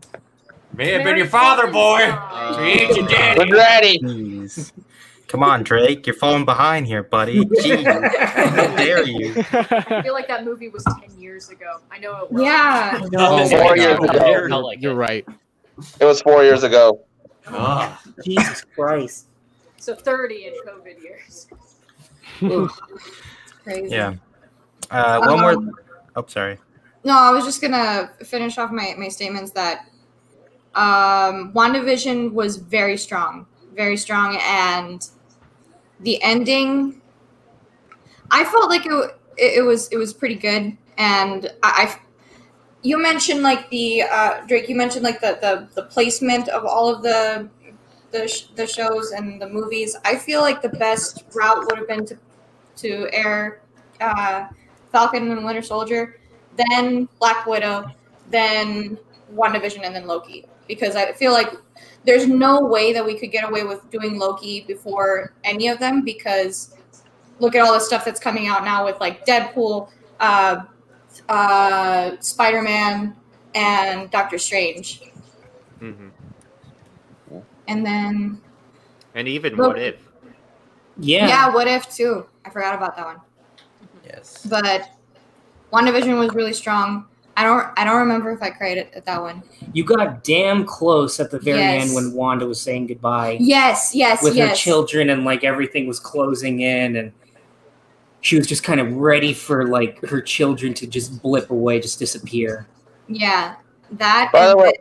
May 0.74 0.90
have 0.92 1.02
been 1.04 1.16
your 1.16 1.26
father, 1.26 1.66
boy. 1.72 2.00
Uh, 2.02 2.52
So 2.54 2.60
ain't 2.60 2.94
your 2.96 3.06
daddy. 3.08 3.50
We're 3.50 3.56
ready. 3.56 3.98
Jeez. 4.00 4.72
Come 5.28 5.42
on, 5.42 5.62
Drake. 5.62 6.06
You're 6.06 6.14
falling 6.16 6.44
behind 6.44 6.86
here, 6.86 7.02
buddy. 7.02 7.38
Jeez. 7.44 7.84
How 7.86 8.76
dare 8.76 9.02
you? 9.06 9.32
I 9.52 10.02
feel 10.02 10.12
like 10.12 10.28
that 10.28 10.44
movie 10.44 10.68
was 10.68 10.84
ten 10.84 11.18
years 11.18 11.48
ago. 11.48 11.78
I 11.90 11.98
know 11.98 12.24
it 12.24 12.30
was. 12.30 12.42
Yeah. 12.42 13.00
Oh, 13.16 13.48
Four 13.48 13.64
my 13.70 13.74
years 13.76 13.98
ago. 13.98 14.04
It 14.44 14.48
felt 14.50 14.64
like 14.64 14.82
You're 14.82 14.92
it. 14.92 14.96
right. 14.96 15.26
It 16.00 16.04
was 16.04 16.20
four 16.20 16.44
years 16.44 16.64
ago. 16.64 17.00
Ugh. 17.46 17.98
Jesus 18.22 18.62
Christ. 18.74 19.28
So 19.78 19.94
thirty 19.94 20.44
in 20.48 20.52
COVID 20.66 21.02
years. 21.02 21.46
Crazy. 23.68 23.94
Yeah. 23.94 24.14
Uh, 24.90 25.20
one 25.20 25.40
more. 25.40 25.52
Um, 25.52 25.72
Oh, 26.16 26.24
sorry. 26.26 26.58
No, 27.04 27.16
I 27.16 27.30
was 27.30 27.44
just 27.44 27.60
gonna 27.60 28.10
finish 28.24 28.56
off 28.58 28.72
my, 28.72 28.94
my 28.96 29.08
statements 29.08 29.50
that 29.52 29.86
um 30.74 31.52
WandaVision 31.52 32.32
was 32.32 32.56
very 32.56 32.96
strong. 32.96 33.46
Very 33.74 33.96
strong 33.96 34.38
and 34.42 35.06
the 36.00 36.20
ending 36.22 37.00
I 38.30 38.44
felt 38.44 38.68
like 38.70 38.86
it, 38.86 38.92
it, 39.36 39.58
it 39.58 39.62
was 39.62 39.88
it 39.88 39.96
was 39.98 40.12
pretty 40.14 40.34
good 40.34 40.76
and 40.96 41.52
I, 41.62 41.70
I 41.84 42.00
you 42.82 43.00
mentioned 43.00 43.42
like 43.42 43.68
the 43.70 44.02
uh 44.02 44.46
Drake 44.46 44.68
you 44.68 44.74
mentioned 44.76 45.04
like 45.04 45.20
the 45.20 45.38
the, 45.40 45.68
the 45.74 45.84
placement 45.88 46.48
of 46.48 46.64
all 46.64 46.92
of 46.92 47.02
the 47.02 47.48
the, 48.10 48.26
sh- 48.26 48.46
the 48.56 48.66
shows 48.66 49.12
and 49.12 49.40
the 49.40 49.48
movies. 49.48 49.94
I 50.04 50.16
feel 50.16 50.40
like 50.40 50.62
the 50.62 50.70
best 50.70 51.24
route 51.34 51.66
would 51.66 51.78
have 51.78 51.86
been 51.86 52.06
to 52.06 52.18
to 52.78 53.08
air 53.12 53.60
uh, 54.00 54.48
Falcon 54.92 55.30
and 55.30 55.44
Winter 55.44 55.62
Soldier, 55.62 56.18
then 56.56 57.08
Black 57.18 57.46
Widow, 57.46 57.90
then 58.30 58.98
WandaVision, 59.34 59.82
and 59.84 59.94
then 59.94 60.06
Loki. 60.06 60.46
Because 60.66 60.96
I 60.96 61.12
feel 61.12 61.32
like 61.32 61.52
there's 62.04 62.26
no 62.26 62.64
way 62.64 62.92
that 62.92 63.04
we 63.04 63.18
could 63.18 63.30
get 63.32 63.48
away 63.48 63.64
with 63.64 63.88
doing 63.90 64.18
Loki 64.18 64.64
before 64.66 65.32
any 65.44 65.68
of 65.68 65.78
them. 65.78 66.02
Because 66.04 66.74
look 67.38 67.54
at 67.54 67.64
all 67.64 67.72
the 67.74 67.80
stuff 67.80 68.04
that's 68.04 68.20
coming 68.20 68.48
out 68.48 68.64
now 68.64 68.84
with 68.84 68.98
like 69.00 69.24
Deadpool, 69.26 69.90
uh, 70.20 70.64
uh, 71.28 72.12
Spider 72.20 72.62
Man, 72.62 73.16
and 73.54 74.10
Doctor 74.10 74.38
Strange. 74.38 75.02
hmm 75.80 76.08
And 77.66 77.84
then 77.84 78.40
And 79.14 79.28
even 79.28 79.56
Look- 79.56 79.68
what 79.74 79.78
if? 79.78 79.96
Yeah. 80.98 81.28
yeah, 81.28 81.54
What 81.54 81.66
If 81.68 81.88
too. 81.94 82.26
I 82.44 82.50
forgot 82.50 82.74
about 82.74 82.96
that 82.96 83.06
one. 83.06 83.16
Yes. 84.04 84.44
But 84.48 84.90
WandaVision 85.72 86.18
was 86.18 86.34
really 86.34 86.52
strong. 86.52 87.06
I 87.36 87.44
don't 87.44 87.68
I 87.76 87.84
don't 87.84 87.98
remember 87.98 88.32
if 88.32 88.42
I 88.42 88.50
cried 88.50 88.78
at, 88.78 88.92
at 88.94 89.04
that 89.04 89.22
one. 89.22 89.42
You 89.72 89.84
got 89.84 90.24
damn 90.24 90.64
close 90.64 91.20
at 91.20 91.30
the 91.30 91.38
very 91.38 91.58
Yes. 91.58 91.84
end 91.86 91.94
when 91.94 92.12
Wanda 92.12 92.46
was 92.46 92.60
saying 92.60 92.88
goodbye 92.88 93.36
Yes, 93.38 93.94
yes, 93.94 94.22
with 94.24 94.36
her 94.36 94.52
children 94.54 95.10
and 95.10 95.24
like 95.24 95.44
everything 95.44 95.86
was 95.86 96.00
closing 96.00 96.60
in 96.60 96.96
and 96.96 97.12
she 98.22 98.36
was 98.36 98.48
just 98.48 98.64
kind 98.64 98.80
of 98.80 98.92
ready 98.96 99.32
for 99.32 99.68
like 99.68 100.04
her 100.08 100.20
children 100.20 100.74
to 100.74 100.86
just 100.88 101.22
blip 101.22 101.50
away, 101.50 101.78
just 101.80 102.00
disappear. 102.00 102.66
Yeah. 103.06 103.54
That 103.92 104.30
By 104.32 104.46
the 104.46 104.52
and 104.52 104.60
way- 104.60 104.72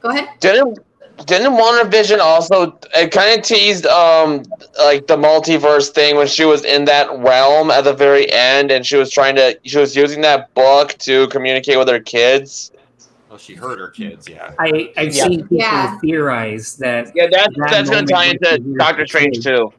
Go 0.00 0.08
ahead. 0.08 0.28
Didn't 0.40 0.78
didn't 1.24 1.52
WandaVision 1.52 2.18
also 2.18 2.78
it 2.94 3.10
kind 3.10 3.38
of 3.38 3.44
teased 3.44 3.86
um 3.86 4.44
like 4.78 5.06
the 5.06 5.16
multiverse 5.16 5.90
thing 5.90 6.16
when 6.16 6.26
she 6.26 6.44
was 6.44 6.64
in 6.64 6.84
that 6.84 7.10
realm 7.18 7.70
at 7.70 7.84
the 7.84 7.92
very 7.94 8.30
end 8.30 8.70
and 8.70 8.84
she 8.84 8.96
was 8.96 9.10
trying 9.10 9.34
to 9.34 9.58
she 9.64 9.78
was 9.78 9.96
using 9.96 10.20
that 10.20 10.52
book 10.54 10.90
to 10.98 11.26
communicate 11.28 11.78
with 11.78 11.88
her 11.88 12.00
kids. 12.00 12.70
Well, 13.28 13.38
she 13.38 13.54
hurt 13.54 13.78
her 13.78 13.88
kids. 13.88 14.28
Yeah. 14.28 14.52
I, 14.58 14.92
I've 14.96 15.14
Yeah. 15.14 15.24
seen 15.24 15.40
people 15.42 15.56
Yeah. 15.58 15.98
theorize 16.00 16.76
that 16.76 17.12
Yeah, 17.14 17.28
that's 17.30 17.48
That 17.56 17.70
that's 17.70 17.90
gonna 17.90 18.06
tie 18.06 18.26
into 18.26 18.58
Doctor 18.76 19.06
Strange 19.06 19.42
too. 19.42 19.72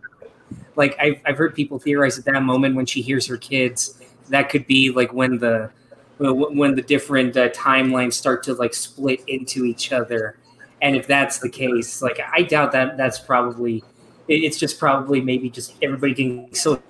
like 0.76 0.96
I've, 1.00 1.22
I've 1.26 1.38
heard 1.38 1.54
people 1.56 1.78
theorize 1.78 2.18
at 2.18 2.26
that 2.26 2.42
moment 2.42 2.76
when 2.76 2.86
she 2.86 3.02
hears 3.02 3.28
her 3.28 3.38
kids 3.38 4.00
that 4.30 4.50
could 4.50 4.66
be 4.68 4.92
like 4.92 5.14
when 5.14 5.38
the 5.38 5.70
when 6.18 6.74
the 6.74 6.82
different 6.82 7.38
uh, 7.38 7.50
timelines 7.50 8.14
start 8.14 8.42
to 8.44 8.54
like 8.56 8.74
split 8.74 9.22
into 9.28 9.66
each 9.66 9.92
other 9.92 10.36
and 10.82 10.96
if 10.96 11.08
that's 11.08 11.40
the 11.40 11.50
case 11.50 12.02
like 12.02 12.20
i 12.34 12.42
doubt 12.42 12.72
that 12.72 12.98
that's 12.98 13.20
probably 13.20 13.84
it's 14.28 14.58
just 14.58 14.80
probably 14.80 15.22
maybe 15.22 15.50
just 15.50 15.76
everybody 15.82 16.14
getting 16.14 16.54
so 16.54 16.82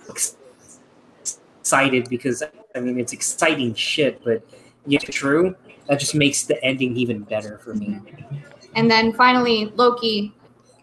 excited 1.59 2.09
because 2.09 2.43
i 2.75 2.79
mean 2.79 2.99
it's 2.99 3.13
exciting 3.13 3.73
shit 3.73 4.23
but 4.23 4.41
yeah 4.85 4.99
true 4.99 5.55
that 5.87 5.99
just 5.99 6.15
makes 6.15 6.43
the 6.43 6.61
ending 6.63 6.95
even 6.97 7.21
better 7.21 7.57
for 7.59 7.73
me 7.73 7.99
And 8.75 8.91
then 8.91 9.13
finally 9.13 9.71
Loki 9.75 10.33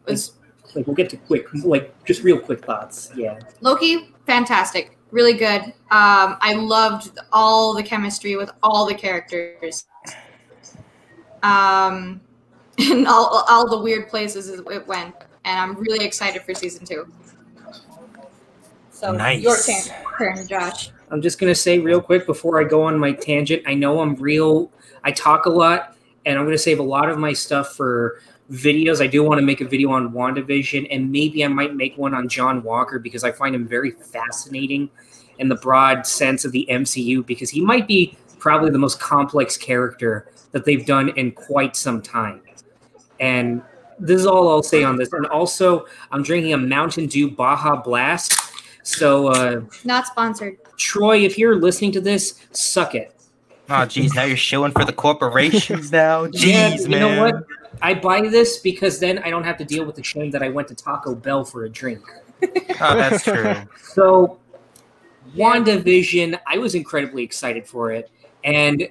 was 0.06 0.32
like 0.74 0.86
we'll 0.86 0.96
get 0.96 1.10
to 1.10 1.16
quick 1.16 1.46
like 1.64 1.94
just 2.04 2.22
real 2.22 2.38
quick 2.38 2.64
thoughts 2.64 3.10
yeah 3.14 3.38
Loki, 3.60 4.14
fantastic. 4.26 4.96
Really 5.10 5.34
good. 5.34 5.62
Um, 5.90 6.36
I 6.40 6.54
loved 6.54 7.18
all 7.32 7.72
the 7.74 7.82
chemistry 7.82 8.36
with 8.36 8.50
all 8.62 8.84
the 8.86 8.94
characters. 8.94 9.86
Um, 11.42 12.20
and 12.90 13.06
all, 13.06 13.44
all 13.48 13.68
the 13.68 13.78
weird 13.78 14.08
places 14.08 14.48
it 14.48 14.86
went. 14.86 15.14
And 15.44 15.60
I'm 15.60 15.74
really 15.76 16.04
excited 16.04 16.42
for 16.42 16.54
season 16.54 16.86
two. 16.86 17.06
So 18.90 19.12
Nice. 19.12 19.42
your 19.42 19.56
turn, 19.56 20.36
turn, 20.36 20.46
Josh. 20.46 20.90
I'm 21.10 21.20
just 21.20 21.38
gonna 21.38 21.54
say 21.54 21.78
real 21.78 22.00
quick 22.00 22.26
before 22.26 22.60
I 22.60 22.64
go 22.64 22.82
on 22.82 22.98
my 22.98 23.12
tangent. 23.12 23.62
I 23.66 23.74
know 23.74 24.00
I'm 24.00 24.14
real. 24.16 24.70
I 25.02 25.12
talk 25.12 25.46
a 25.46 25.50
lot, 25.50 25.96
and 26.24 26.38
I'm 26.38 26.44
gonna 26.44 26.56
save 26.56 26.78
a 26.78 26.84
lot 26.84 27.10
of 27.10 27.18
my 27.18 27.32
stuff 27.32 27.74
for 27.74 28.20
videos. 28.50 29.02
I 29.02 29.06
do 29.06 29.22
want 29.22 29.38
to 29.38 29.44
make 29.44 29.60
a 29.60 29.66
video 29.66 29.90
on 29.90 30.12
WandaVision, 30.12 30.88
and 30.90 31.10
maybe 31.10 31.44
I 31.44 31.48
might 31.48 31.74
make 31.74 31.98
one 31.98 32.14
on 32.14 32.28
John 32.28 32.62
Walker 32.62 32.98
because 32.98 33.24
I 33.24 33.32
find 33.32 33.54
him 33.54 33.66
very 33.66 33.90
fascinating 33.90 34.88
in 35.38 35.48
the 35.48 35.56
broad 35.56 36.06
sense 36.06 36.44
of 36.44 36.52
the 36.52 36.66
MCU 36.70 37.26
because 37.26 37.50
he 37.50 37.60
might 37.60 37.86
be 37.86 38.16
probably 38.38 38.70
the 38.70 38.78
most 38.78 39.00
complex 39.00 39.56
character 39.56 40.28
that 40.52 40.64
they've 40.64 40.86
done 40.86 41.10
in 41.10 41.32
quite 41.32 41.76
some 41.76 42.00
time. 42.00 42.40
And 43.24 43.62
this 43.98 44.20
is 44.20 44.26
all 44.26 44.48
I'll 44.50 44.62
say 44.62 44.84
on 44.84 44.96
this. 44.96 45.12
And 45.12 45.26
also, 45.26 45.86
I'm 46.12 46.22
drinking 46.22 46.52
a 46.52 46.58
Mountain 46.58 47.06
Dew 47.06 47.30
Baja 47.30 47.76
Blast. 47.76 48.38
So, 48.82 49.28
uh, 49.28 49.62
Not 49.84 50.06
sponsored. 50.06 50.58
Troy, 50.76 51.18
if 51.24 51.38
you're 51.38 51.56
listening 51.56 51.92
to 51.92 52.00
this, 52.00 52.38
suck 52.52 52.94
it. 52.94 53.14
Oh, 53.70 53.86
geez, 53.86 54.14
now 54.14 54.24
you're 54.24 54.36
showing 54.36 54.72
for 54.72 54.84
the 54.84 54.92
corporations 54.92 55.90
now. 56.02 56.26
Jeez, 56.26 56.42
Yeah, 56.42 56.74
you 56.74 56.88
man. 56.88 57.00
know 57.00 57.22
what? 57.22 57.44
I 57.80 57.94
buy 57.94 58.20
this 58.28 58.58
because 58.58 58.98
then 58.98 59.18
I 59.20 59.30
don't 59.30 59.44
have 59.44 59.56
to 59.58 59.64
deal 59.64 59.84
with 59.86 59.94
the 59.96 60.02
shame 60.04 60.30
that 60.32 60.42
I 60.42 60.50
went 60.50 60.68
to 60.68 60.74
Taco 60.74 61.14
Bell 61.14 61.44
for 61.44 61.64
a 61.64 61.68
drink. 61.70 62.02
Oh, 62.42 62.94
that's 62.96 63.24
true. 63.24 63.54
So, 63.78 64.38
WandaVision, 65.34 66.38
I 66.46 66.58
was 66.58 66.74
incredibly 66.74 67.22
excited 67.22 67.66
for 67.66 67.92
it. 67.92 68.10
And 68.42 68.86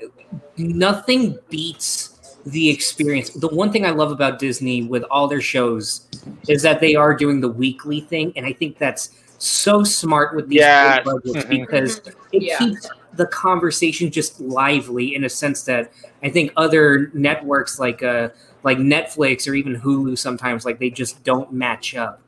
nothing 0.58 1.38
beats 1.50 2.13
the 2.46 2.70
experience. 2.70 3.30
The 3.30 3.48
one 3.48 3.72
thing 3.72 3.86
I 3.86 3.92
love 3.92 4.12
about 4.12 4.40
Disney 4.40 4.84
with 4.84 5.04
all 5.10 5.28
their 5.28 5.42
shows 5.42 6.08
is 6.50 6.62
that 6.64 6.82
they 6.82 6.96
are 6.96 7.16
doing 7.16 7.40
the 7.42 7.50
weekly 7.50 8.02
thing. 8.02 8.34
And 8.36 8.46
I 8.46 8.54
think 8.54 8.78
that's 8.78 9.10
so 9.38 9.84
smart 9.84 10.36
with 10.36 10.50
these 10.50 10.60
Yes. 10.60 10.98
big 10.98 11.06
budgets 11.06 11.46
Mhm. 11.46 11.50
because 11.50 12.02
it 12.32 12.42
Yeah. 12.44 12.58
keeps 12.58 12.90
the 13.16 13.28
conversation 13.28 14.10
just 14.12 14.40
lively 14.42 15.16
in 15.16 15.24
a 15.24 15.30
sense 15.30 15.64
that 15.64 15.92
I 16.24 16.30
think 16.30 16.52
other 16.58 17.12
networks 17.14 17.80
like 17.80 18.02
uh 18.04 18.30
like 18.64 18.78
Netflix 18.78 19.48
or 19.48 19.54
even 19.56 19.80
Hulu 19.80 20.18
sometimes 20.18 20.66
like 20.66 20.80
they 20.80 20.90
just 20.90 21.24
don't 21.24 21.52
match 21.52 21.96
up. 21.96 22.22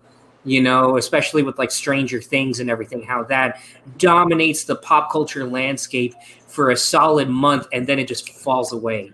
You 0.44 0.62
know, 0.62 0.98
especially 0.98 1.42
with 1.42 1.58
like 1.58 1.72
Stranger 1.72 2.22
Things 2.22 2.60
and 2.60 2.70
everything, 2.70 3.02
how 3.02 3.24
that 3.24 3.60
dominates 3.98 4.64
the 4.66 4.76
pop 4.76 5.12
culture 5.12 5.44
landscape 5.46 6.14
for 6.48 6.70
a 6.70 6.78
solid 6.78 7.30
month 7.30 7.68
and 7.74 7.88
then 7.88 7.98
it 7.98 8.08
just 8.08 8.30
falls 8.30 8.72
away. 8.72 9.12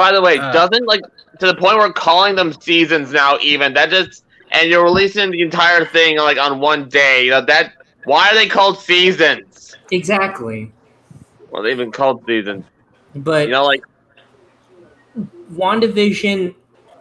By 0.00 0.12
the 0.12 0.22
way, 0.22 0.38
Uh. 0.38 0.50
doesn't 0.50 0.86
like 0.86 1.02
to 1.40 1.46
the 1.46 1.54
point 1.54 1.76
where 1.76 1.92
calling 1.92 2.34
them 2.34 2.54
seasons 2.58 3.12
now 3.12 3.36
even 3.42 3.74
that 3.74 3.90
just 3.90 4.24
and 4.50 4.70
you're 4.70 4.82
releasing 4.82 5.30
the 5.30 5.42
entire 5.42 5.84
thing 5.84 6.16
like 6.16 6.38
on 6.38 6.58
one 6.58 6.88
day. 6.88 7.26
You 7.26 7.32
know, 7.32 7.44
that 7.44 7.74
why 8.04 8.30
are 8.30 8.34
they 8.34 8.48
called 8.48 8.78
seasons? 8.78 9.76
Exactly. 9.90 10.72
Well, 11.50 11.62
they've 11.62 11.76
been 11.76 11.92
called 11.92 12.24
seasons. 12.26 12.64
But 13.14 13.48
You 13.48 13.52
know, 13.52 13.66
like 13.66 13.82
WandaVision, 15.52 16.54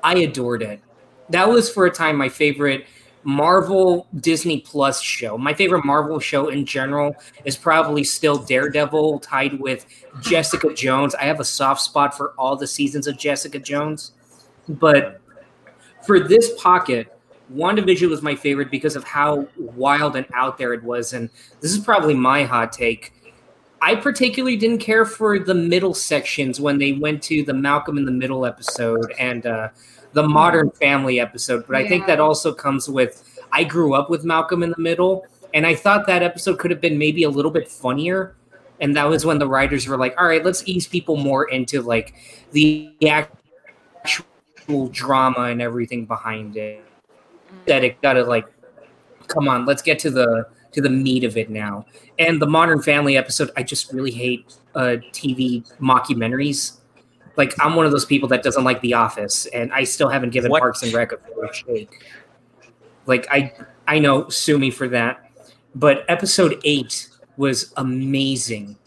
I 0.03 0.15
adored 0.15 0.61
it. 0.61 0.81
That 1.29 1.47
was 1.47 1.71
for 1.71 1.85
a 1.85 1.91
time 1.91 2.17
my 2.17 2.27
favorite 2.27 2.85
Marvel 3.23 4.07
Disney 4.17 4.61
Plus 4.61 5.01
show. 5.01 5.37
My 5.37 5.53
favorite 5.53 5.85
Marvel 5.85 6.19
show 6.19 6.47
in 6.47 6.65
general 6.65 7.15
is 7.45 7.57
probably 7.57 8.03
still 8.03 8.37
Daredevil, 8.37 9.19
tied 9.19 9.59
with 9.59 9.85
Jessica 10.21 10.73
Jones. 10.73 11.15
I 11.15 11.23
have 11.23 11.39
a 11.39 11.45
soft 11.45 11.81
spot 11.81 12.15
for 12.15 12.33
all 12.37 12.55
the 12.55 12.67
seasons 12.67 13.07
of 13.07 13.17
Jessica 13.17 13.59
Jones. 13.59 14.13
But 14.67 15.19
for 16.05 16.19
this 16.19 16.53
pocket, 16.61 17.15
WandaVision 17.53 18.09
was 18.09 18.21
my 18.21 18.35
favorite 18.35 18.71
because 18.71 18.95
of 18.95 19.03
how 19.03 19.47
wild 19.57 20.15
and 20.15 20.25
out 20.33 20.57
there 20.57 20.73
it 20.73 20.83
was. 20.83 21.13
And 21.13 21.29
this 21.61 21.71
is 21.71 21.79
probably 21.79 22.13
my 22.13 22.43
hot 22.43 22.71
take. 22.71 23.13
I 23.81 23.95
particularly 23.95 24.57
didn't 24.57 24.79
care 24.79 25.05
for 25.05 25.39
the 25.39 25.53
middle 25.53 25.93
sections 25.93 26.59
when 26.59 26.77
they 26.77 26.93
went 26.93 27.23
to 27.23 27.43
the 27.43 27.53
Malcolm 27.53 27.97
in 27.97 28.05
the 28.05 28.11
Middle 28.11 28.45
episode 28.45 29.13
and 29.17 29.45
uh, 29.45 29.69
the 30.13 30.27
Modern 30.27 30.71
Family 30.71 31.19
episode, 31.19 31.65
but 31.67 31.75
I 31.75 31.87
think 31.87 32.07
that 32.07 32.19
also 32.19 32.53
comes 32.53 32.89
with 32.89 33.25
I 33.51 33.63
grew 33.63 33.93
up 33.93 34.09
with 34.09 34.23
Malcolm 34.23 34.63
in 34.63 34.71
the 34.71 34.81
Middle, 34.81 35.25
and 35.53 35.65
I 35.65 35.75
thought 35.75 36.07
that 36.07 36.23
episode 36.23 36.59
could 36.59 36.71
have 36.71 36.81
been 36.81 36.97
maybe 36.97 37.23
a 37.23 37.29
little 37.29 37.51
bit 37.51 37.69
funnier. 37.69 38.35
And 38.81 38.95
that 38.95 39.09
was 39.09 39.25
when 39.25 39.39
the 39.39 39.47
writers 39.47 39.87
were 39.87 39.97
like, 39.97 40.15
"All 40.19 40.27
right, 40.27 40.43
let's 40.43 40.65
ease 40.67 40.87
people 40.87 41.17
more 41.17 41.49
into 41.49 41.81
like 41.81 42.13
the 42.51 42.93
actual 43.05 44.87
drama 44.91 45.43
and 45.43 45.61
everything 45.61 46.05
behind 46.05 46.55
it." 46.55 46.83
That 47.65 47.83
it 47.83 48.01
gotta 48.01 48.23
like, 48.23 48.45
come 49.27 49.47
on, 49.47 49.65
let's 49.65 49.81
get 49.81 49.99
to 49.99 50.09
the 50.09 50.47
to 50.71 50.81
the 50.81 50.89
meat 50.89 51.23
of 51.23 51.35
it 51.35 51.49
now. 51.49 51.85
And 52.17 52.41
the 52.41 52.45
Modern 52.45 52.81
Family 52.81 53.17
episode, 53.17 53.49
I 53.57 53.63
just 53.63 53.91
really 53.91 54.11
hate 54.11 54.53
uh, 54.75 54.97
TV 55.11 55.65
mockumentaries. 55.79 56.78
Like 57.37 57.53
I'm 57.59 57.75
one 57.75 57.85
of 57.85 57.91
those 57.91 58.05
people 58.05 58.27
that 58.29 58.43
doesn't 58.43 58.63
like 58.63 58.81
The 58.81 58.93
Office, 58.93 59.45
and 59.47 59.71
I 59.73 59.83
still 59.83 60.09
haven't 60.09 60.31
given 60.31 60.51
What? 60.51 60.59
Parks 60.61 60.83
and 60.83 60.93
Rec 60.93 61.11
a 61.11 61.17
fair 61.17 61.53
shake. 61.53 62.03
Like 63.05 63.27
I, 63.31 63.53
I 63.87 63.99
know, 63.99 64.29
sue 64.29 64.59
me 64.59 64.71
for 64.71 64.87
that. 64.89 65.29
But 65.75 66.05
episode 66.09 66.59
eight 66.63 67.09
was 67.37 67.73
amazing 67.77 68.77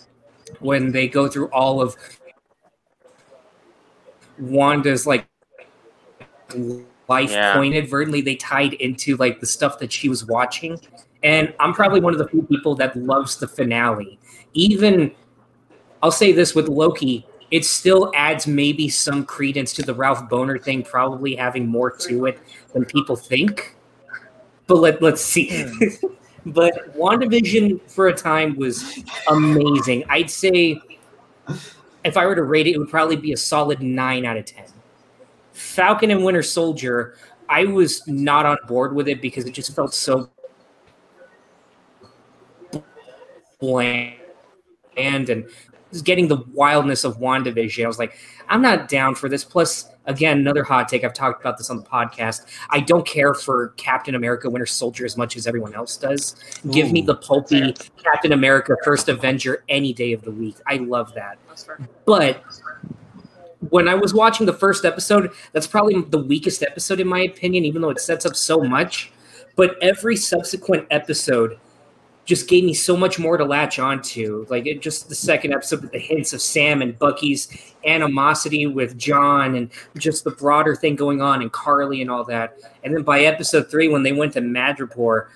when 0.60 0.92
they 0.92 1.08
go 1.08 1.28
through 1.28 1.46
all 1.46 1.80
of 1.80 1.96
Wanda's 4.38 5.06
like 5.06 5.26
life 7.08 7.30
Yeah. 7.30 7.54
point 7.54 7.74
inadvertently 7.74 8.20
they 8.20 8.36
tied 8.36 8.74
into 8.74 9.16
like 9.16 9.40
the 9.40 9.46
stuff 9.46 9.78
that 9.78 9.92
she 9.92 10.08
was 10.08 10.24
watching 10.24 10.78
and 11.22 11.52
i'm 11.60 11.72
probably 11.72 12.00
one 12.00 12.12
of 12.12 12.18
the 12.18 12.28
few 12.28 12.42
people 12.42 12.74
that 12.76 12.94
loves 12.96 13.36
the 13.36 13.48
finale 13.48 14.18
even 14.54 15.10
i'll 16.02 16.10
say 16.12 16.32
this 16.32 16.54
with 16.54 16.68
loki 16.68 17.26
it 17.52 17.66
still 17.66 18.10
adds 18.16 18.46
maybe 18.46 18.88
some 18.88 19.24
credence 19.24 19.74
to 19.74 19.82
the 19.82 19.94
ralph 19.94 20.28
Bohner 20.30 20.60
thing 20.60 20.82
probably 20.82 21.36
having 21.36 21.68
more 21.68 21.90
to 21.90 22.24
it 22.24 22.40
than 22.72 22.84
people 22.86 23.14
think. 23.14 23.76
But 24.66 24.76
let, 24.76 25.02
let's 25.02 25.22
see. 25.22 25.66
But 26.44 26.96
wandavision 26.96 27.80
for 27.88 28.08
a 28.08 28.12
time 28.12 28.56
was 28.56 28.98
amazing. 29.28 30.02
I'd 30.08 30.28
say 30.28 30.80
if 32.04 32.16
i 32.16 32.26
were 32.26 32.34
to 32.34 32.42
rate 32.42 32.66
it 32.66 32.72
it 32.72 32.78
would 32.78 32.90
probably 32.90 33.14
be 33.14 33.32
a 33.32 33.36
solid 33.36 33.80
9 33.80 34.24
out 34.24 34.36
of 34.36 34.44
10 34.44 34.64
Falcon 35.52 36.10
and 36.10 36.24
Winter 36.24 36.42
Soldier, 36.42 37.16
I 37.48 37.64
was 37.64 38.04
not 38.08 38.44
on 38.44 38.56
board 38.66 38.92
with 38.92 39.06
it 39.06 39.22
because 39.22 39.44
it 39.44 39.52
just 39.52 39.72
felt 39.72 39.94
so 39.94 40.30
bland 43.60 44.16
and 44.96 45.46
just 45.92 46.04
getting 46.04 46.28
the 46.28 46.38
wildness 46.52 47.04
of 47.04 47.18
WandaVision. 47.18 47.84
I 47.84 47.86
was 47.86 47.98
like, 47.98 48.18
I'm 48.48 48.62
not 48.62 48.88
down 48.88 49.14
for 49.14 49.28
this. 49.28 49.44
Plus, 49.44 49.90
again, 50.06 50.38
another 50.38 50.64
hot 50.64 50.88
take. 50.88 51.04
I've 51.04 51.14
talked 51.14 51.40
about 51.40 51.58
this 51.58 51.70
on 51.70 51.76
the 51.76 51.84
podcast. 51.84 52.46
I 52.70 52.80
don't 52.80 53.06
care 53.06 53.34
for 53.34 53.68
Captain 53.76 54.14
America 54.14 54.48
Winter 54.50 54.66
Soldier 54.66 55.04
as 55.04 55.16
much 55.16 55.36
as 55.36 55.46
everyone 55.46 55.74
else 55.74 55.96
does. 55.96 56.36
Give 56.70 56.90
me 56.90 57.02
the 57.02 57.16
pulpy 57.16 57.74
Captain 58.02 58.32
America 58.32 58.76
First 58.84 59.08
Avenger 59.08 59.64
any 59.68 59.92
day 59.92 60.12
of 60.12 60.22
the 60.22 60.30
week. 60.30 60.56
I 60.66 60.76
love 60.76 61.12
that. 61.14 61.38
But 62.04 62.42
when 63.68 63.88
I 63.88 63.94
was 63.94 64.12
watching 64.12 64.46
the 64.46 64.52
first 64.52 64.84
episode, 64.84 65.30
that's 65.52 65.66
probably 65.66 66.00
the 66.02 66.18
weakest 66.18 66.62
episode 66.62 67.00
in 67.00 67.06
my 67.06 67.20
opinion, 67.20 67.64
even 67.64 67.82
though 67.82 67.90
it 67.90 68.00
sets 68.00 68.26
up 68.26 68.34
so 68.34 68.60
much. 68.62 69.12
But 69.54 69.76
every 69.82 70.16
subsequent 70.16 70.86
episode 70.90 71.58
just 72.24 72.48
gave 72.48 72.64
me 72.64 72.72
so 72.72 72.96
much 72.96 73.18
more 73.18 73.36
to 73.36 73.44
latch 73.44 73.78
onto. 73.78 74.46
Like 74.48 74.66
it 74.66 74.80
just 74.80 75.08
the 75.08 75.14
second 75.14 75.52
episode 75.52 75.82
with 75.82 75.92
the 75.92 75.98
hints 75.98 76.32
of 76.32 76.40
Sam 76.40 76.80
and 76.80 76.98
Bucky's 76.98 77.48
animosity 77.84 78.66
with 78.66 78.96
John 78.96 79.54
and 79.56 79.70
just 79.98 80.24
the 80.24 80.30
broader 80.30 80.76
thing 80.76 80.94
going 80.94 81.20
on 81.20 81.42
and 81.42 81.50
Karli 81.52 82.00
and 82.00 82.10
all 82.10 82.24
that. 82.24 82.58
And 82.84 82.94
then 82.94 83.02
by 83.02 83.22
episode 83.22 83.70
three, 83.70 83.88
when 83.88 84.02
they 84.02 84.12
went 84.12 84.34
to 84.34 84.40
Madripoor, 84.40 85.26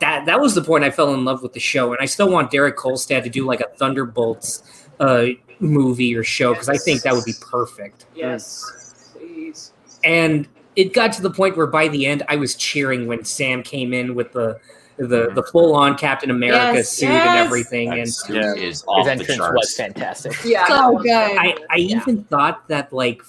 that 0.00 0.26
that 0.26 0.40
was 0.40 0.54
the 0.54 0.62
point 0.62 0.84
I 0.84 0.90
fell 0.90 1.14
in 1.14 1.24
love 1.24 1.42
with 1.42 1.52
the 1.52 1.60
show. 1.60 1.92
And 1.92 2.02
I 2.02 2.06
still 2.06 2.30
want 2.30 2.50
Derek 2.50 2.76
Kolstad 2.76 3.22
to 3.22 3.30
do 3.30 3.46
like 3.46 3.60
a 3.60 3.68
Thunderbolts 3.76 4.88
uh, 4.98 5.26
movie 5.60 6.14
or 6.16 6.24
show 6.24 6.52
because 6.52 6.68
I 6.68 6.76
think 6.76 7.02
that 7.02 7.14
would 7.14 7.24
be 7.24 7.34
perfect. 7.40 8.06
Yes, 8.14 9.12
please. 9.14 9.72
And 10.02 10.48
it 10.74 10.92
got 10.92 11.12
to 11.12 11.22
the 11.22 11.30
point 11.30 11.56
where 11.56 11.68
by 11.68 11.86
the 11.86 12.06
end 12.06 12.24
I 12.28 12.36
was 12.36 12.56
cheering 12.56 13.06
when 13.06 13.24
Sam 13.24 13.62
came 13.62 13.92
in 13.92 14.16
with 14.16 14.32
the 14.32 14.58
the, 14.96 15.04
mm-hmm. 15.04 15.34
the 15.34 15.42
full 15.42 15.74
on 15.74 15.96
Captain 15.96 16.30
America 16.30 16.74
Yes, 16.78 16.90
suit 16.90 17.08
yes. 17.08 17.26
and 17.28 17.38
everything. 17.38 17.90
That 17.90 17.98
And 17.98 18.12
suit 18.12 18.36
Yeah. 18.36 18.54
is 18.54 18.60
His 18.62 18.84
off 18.86 19.04
the 19.06 19.12
entrance 19.12 19.40
was 19.40 19.74
fantastic. 19.76 20.32
Yeah. 20.44 20.66
So 20.66 20.74
oh, 20.76 20.98
good. 21.02 21.10
I, 21.12 21.56
I 21.70 21.76
Yeah. 21.76 21.96
even 21.96 22.24
thought 22.24 22.68
that 22.68 22.92
like 22.92 23.22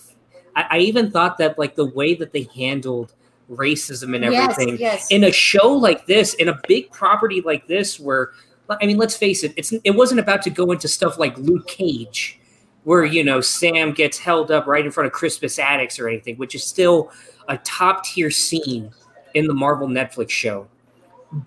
I, 0.55 0.65
I 0.71 0.77
even 0.79 1.11
thought 1.11 1.37
that 1.39 1.57
like 1.57 1.75
the 1.75 1.85
way 1.85 2.13
that 2.15 2.31
they 2.33 2.47
handled 2.55 3.13
racism 3.49 4.15
and 4.15 4.23
everything 4.25 4.69
Yes, 4.69 4.79
yes. 4.79 5.11
in 5.11 5.23
a 5.25 5.31
show 5.31 5.71
like 5.71 6.05
this, 6.05 6.33
in 6.35 6.49
a 6.49 6.59
big 6.67 6.91
property 6.91 7.41
like 7.41 7.67
this, 7.67 7.99
where 7.99 8.31
I 8.69 8.85
mean, 8.85 8.97
let's 8.97 9.15
face 9.15 9.43
it, 9.43 9.53
it's 9.57 9.71
it 9.83 9.91
wasn't 9.91 10.19
about 10.19 10.41
to 10.43 10.49
go 10.49 10.71
into 10.71 10.87
stuff 10.87 11.19
like 11.19 11.37
Luke 11.37 11.67
Cage, 11.67 12.39
where 12.83 13.05
you 13.05 13.23
know 13.23 13.41
Sam 13.41 13.91
gets 13.91 14.17
held 14.17 14.49
up 14.51 14.65
right 14.65 14.83
in 14.85 14.91
front 14.91 15.05
of 15.07 15.13
Crispus 15.13 15.59
Attucks 15.59 15.99
or 15.99 16.07
anything, 16.07 16.35
which 16.37 16.55
is 16.55 16.63
still 16.63 17.11
a 17.47 17.57
top 17.59 18.03
tier 18.05 18.31
scene 18.31 18.91
in 19.35 19.45
the 19.45 19.53
Marvel 19.53 19.87
Netflix 19.87 20.31
show. 20.31 20.67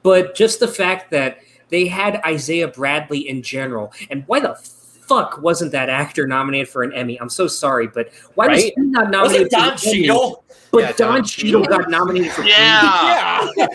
But 0.02 0.34
just 0.34 0.60
the 0.60 0.68
fact 0.68 1.10
that 1.12 1.38
they 1.70 1.86
had 1.86 2.20
Isaiah 2.24 2.68
Bradley 2.68 3.28
in 3.28 3.42
general, 3.42 3.92
and 4.10 4.24
why 4.26 4.40
the 4.40 4.54
fuck 4.54 5.40
wasn't 5.40 5.72
that 5.72 5.88
actor 5.88 6.26
nominated 6.26 6.68
for 6.68 6.82
an 6.82 6.92
Emmy? 6.92 7.18
I'm 7.20 7.30
so 7.30 7.46
sorry, 7.46 7.86
but 7.86 8.10
why 8.34 8.48
was 8.48 8.62
he 8.64 8.72
not 8.76 9.06
Was 9.06 9.12
nominated? 9.12 9.46
it 9.46 9.50
Don 9.50 9.76
for 9.78 9.88
an 9.88 9.94
Emmy? 9.94 10.02
Cheadle? 10.06 10.44
But 10.70 10.78
Yeah, 10.80 10.92
Don 10.92 11.14
Don 11.14 11.24
Cheadle 11.24 11.62
Cheadle. 11.62 11.78
got 11.78 11.90
nominated 11.90 12.32
for 12.32 12.42
Yeah. 12.44 13.46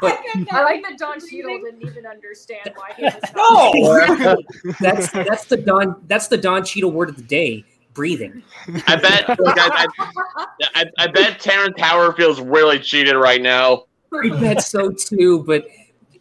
But 0.00 0.18
I 0.52 0.62
like 0.64 0.82
that 0.82 0.98
Don 0.98 1.18
Cheadle 1.18 1.58
didn't 1.60 1.82
even 1.82 2.04
understand 2.04 2.70
why 2.74 2.90
he 2.96 3.04
was. 3.04 3.14
No. 3.36 3.72
Exactly. 4.04 4.74
that's 4.80 5.10
that's 5.10 5.44
the 5.46 5.56
Don 5.56 5.96
that's 6.08 6.28
the 6.28 6.36
Don 6.36 6.62
Cheadle 6.64 6.90
word 6.92 7.08
of 7.08 7.16
the 7.16 7.22
day. 7.22 7.64
Breathing. 7.94 8.42
I 8.88 8.96
bet. 8.96 9.28
Like, 9.40 9.56
I, 9.56 9.86
I, 9.98 10.46
I, 10.74 10.84
I 10.98 11.06
bet 11.06 11.38
Terrence 11.40 11.76
Howard 11.80 12.16
feels 12.16 12.40
really 12.40 12.80
cheated 12.80 13.14
right 13.16 13.40
now. 13.40 13.84
I 14.22 14.28
bet 14.40 14.62
so 14.62 14.90
too. 14.90 15.42
But 15.44 15.66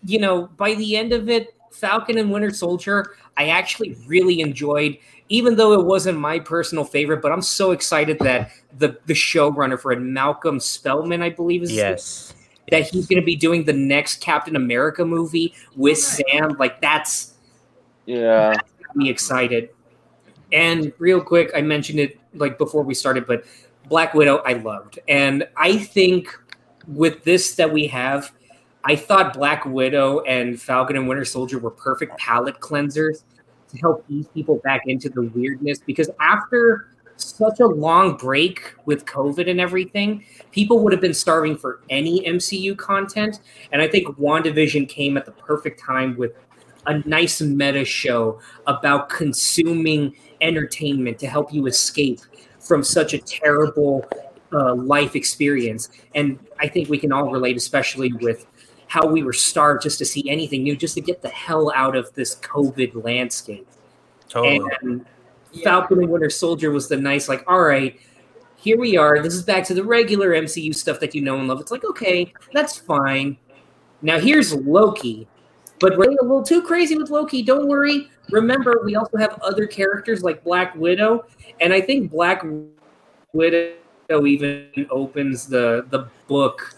you 0.06 0.20
know, 0.20 0.48
by 0.58 0.74
the 0.76 0.98
end 0.98 1.14
of 1.14 1.30
it, 1.30 1.56
Falcon 1.72 2.18
and 2.18 2.32
Winter 2.32 2.52
Soldier, 2.52 3.16
I 3.38 3.48
actually 3.50 3.98
really 4.08 4.42
enjoyed. 4.42 4.98
Even 5.30 5.56
though 5.56 5.74
it 5.80 5.86
wasn't 5.86 6.20
my 6.20 6.38
personal 6.38 6.84
favorite, 6.84 7.22
but 7.22 7.32
I'm 7.32 7.42
so 7.42 7.72
excited 7.72 8.20
that 8.20 8.52
the 8.78 8.98
the 9.06 9.14
showrunner 9.14 9.80
for 9.80 9.92
it, 9.94 10.00
Malcolm 10.00 10.60
Spellman, 10.60 11.22
I 11.24 11.30
believe 11.30 11.64
is 11.64 11.72
Yes. 11.72 12.34
that 12.70 12.84
he's 12.90 13.08
going 13.08 13.22
to 13.22 13.26
be 13.26 13.36
doing 13.36 13.64
the 13.64 13.74
next 13.74 14.22
Captain 14.22 14.56
America 14.56 15.04
movie 15.06 15.54
with 15.76 15.98
Sam. 15.98 16.56
Like 16.60 16.82
that's 16.82 17.34
Yeah. 18.06 18.54
got 18.86 18.96
me 18.96 19.10
excited. 19.10 19.70
And 20.52 20.92
real 21.00 21.22
quick, 21.22 21.52
I 21.56 21.62
mentioned 21.62 22.00
it 22.00 22.20
like 22.36 22.58
before 22.58 22.84
we 22.84 22.94
started, 22.94 23.26
but 23.26 23.44
Black 23.88 24.14
Widow 24.14 24.38
I 24.46 24.54
loved. 24.54 25.00
And 25.08 25.48
I 25.58 25.78
think 25.78 26.38
with 26.88 27.24
this 27.24 27.56
that 27.56 27.72
we 27.72 27.88
have, 27.88 28.32
I 28.84 28.96
thought 28.96 29.34
Black 29.34 29.66
Widow 29.66 30.22
and 30.22 30.62
Falcon 30.62 30.98
and 30.98 31.08
Winter 31.08 31.26
Soldier 31.26 31.60
were 31.60 31.72
perfect 31.72 32.18
palate 32.18 32.60
cleansers 32.60 33.24
to 33.70 33.78
help 33.78 34.06
ease 34.10 34.28
people 34.34 34.60
back 34.64 34.82
into 34.88 35.10
the 35.10 35.24
weirdness 35.24 35.80
because 35.80 36.10
after 36.20 36.90
such 37.16 37.60
a 37.60 37.66
long 37.66 38.18
break 38.18 38.74
with 38.86 39.06
COVID 39.06 39.50
and 39.50 39.62
everything, 39.62 40.26
people 40.52 40.84
would 40.84 40.92
have 40.92 41.02
been 41.02 41.14
starving 41.14 41.58
for 41.58 41.82
any 41.90 42.22
MCU 42.22 42.78
content. 42.78 43.40
And 43.72 43.82
I 43.82 43.88
think 43.88 44.08
WandaVision 44.18 44.90
came 44.90 45.16
at 45.18 45.26
the 45.26 45.32
perfect 45.32 45.80
time 45.80 46.18
with 46.18 46.34
a 46.86 46.98
nice 47.08 47.40
meta 47.42 47.86
show 47.86 48.40
about 48.68 49.10
consuming 49.10 50.16
entertainment 50.42 51.18
to 51.20 51.28
help 51.28 51.54
you 51.54 51.68
escape 51.68 52.20
from 52.60 52.84
such 52.84 53.14
a 53.14 53.20
terrible 53.20 54.06
uh, 54.54 54.76
life 54.76 55.16
experience. 55.16 55.90
And 56.16 56.40
I 56.60 56.68
think 56.68 56.90
we 56.90 56.98
can 56.98 57.12
all 57.12 57.32
relate, 57.32 57.58
especially 57.58 58.14
with 58.14 58.46
how 58.88 59.08
we 59.08 59.24
were 59.24 59.34
starved 59.34 59.84
just 59.84 59.98
to 59.98 60.06
see 60.06 60.30
anything 60.30 60.64
new, 60.64 60.76
just 60.76 60.96
to 60.96 61.02
get 61.02 61.22
the 61.22 61.30
hell 61.30 61.72
out 61.76 61.96
of 61.96 62.14
this 62.14 62.36
COVID 62.38 63.04
landscape. 63.04 63.68
Totally. 64.30 64.70
And 64.82 65.06
Falcon 65.64 66.00
and 66.00 66.10
Winter 66.10 66.30
Soldier 66.30 66.72
was 66.72 66.88
the 66.88 66.98
nice, 66.98 67.28
like, 67.28 67.44
all 67.48 67.62
right, 67.62 68.00
here 68.56 68.78
we 68.78 68.96
are. 68.96 69.22
This 69.22 69.34
is 69.34 69.44
back 69.44 69.66
to 69.66 69.74
the 69.74 69.84
regular 69.84 70.30
MCU 70.30 70.74
stuff 70.74 71.00
that 71.00 71.14
you 71.14 71.22
know 71.22 71.38
and 71.38 71.48
love. 71.48 71.60
It's 71.60 71.72
like, 71.72 71.84
okay, 71.84 72.32
that's 72.54 72.78
fine. 72.78 73.38
Now 74.02 74.20
here's 74.20 74.54
Loki. 74.54 75.28
But 75.80 75.98
we're 75.98 76.12
a 76.12 76.24
little 76.24 76.44
too 76.44 76.62
crazy 76.62 76.96
with 76.96 77.10
Loki. 77.10 77.42
Don't 77.42 77.68
worry. 77.68 78.10
Remember, 78.30 78.82
we 78.86 78.96
also 78.96 79.18
have 79.18 79.38
other 79.42 79.68
characters 79.68 80.24
like 80.24 80.44
Black 80.44 80.76
Widow. 80.76 81.26
And 81.60 81.74
I 81.74 81.82
think 81.82 82.10
Black 82.12 82.46
Widow 83.34 83.74
even 84.10 84.70
opens 84.90 85.48
the 85.48 85.86
the 85.90 86.08
book 86.28 86.76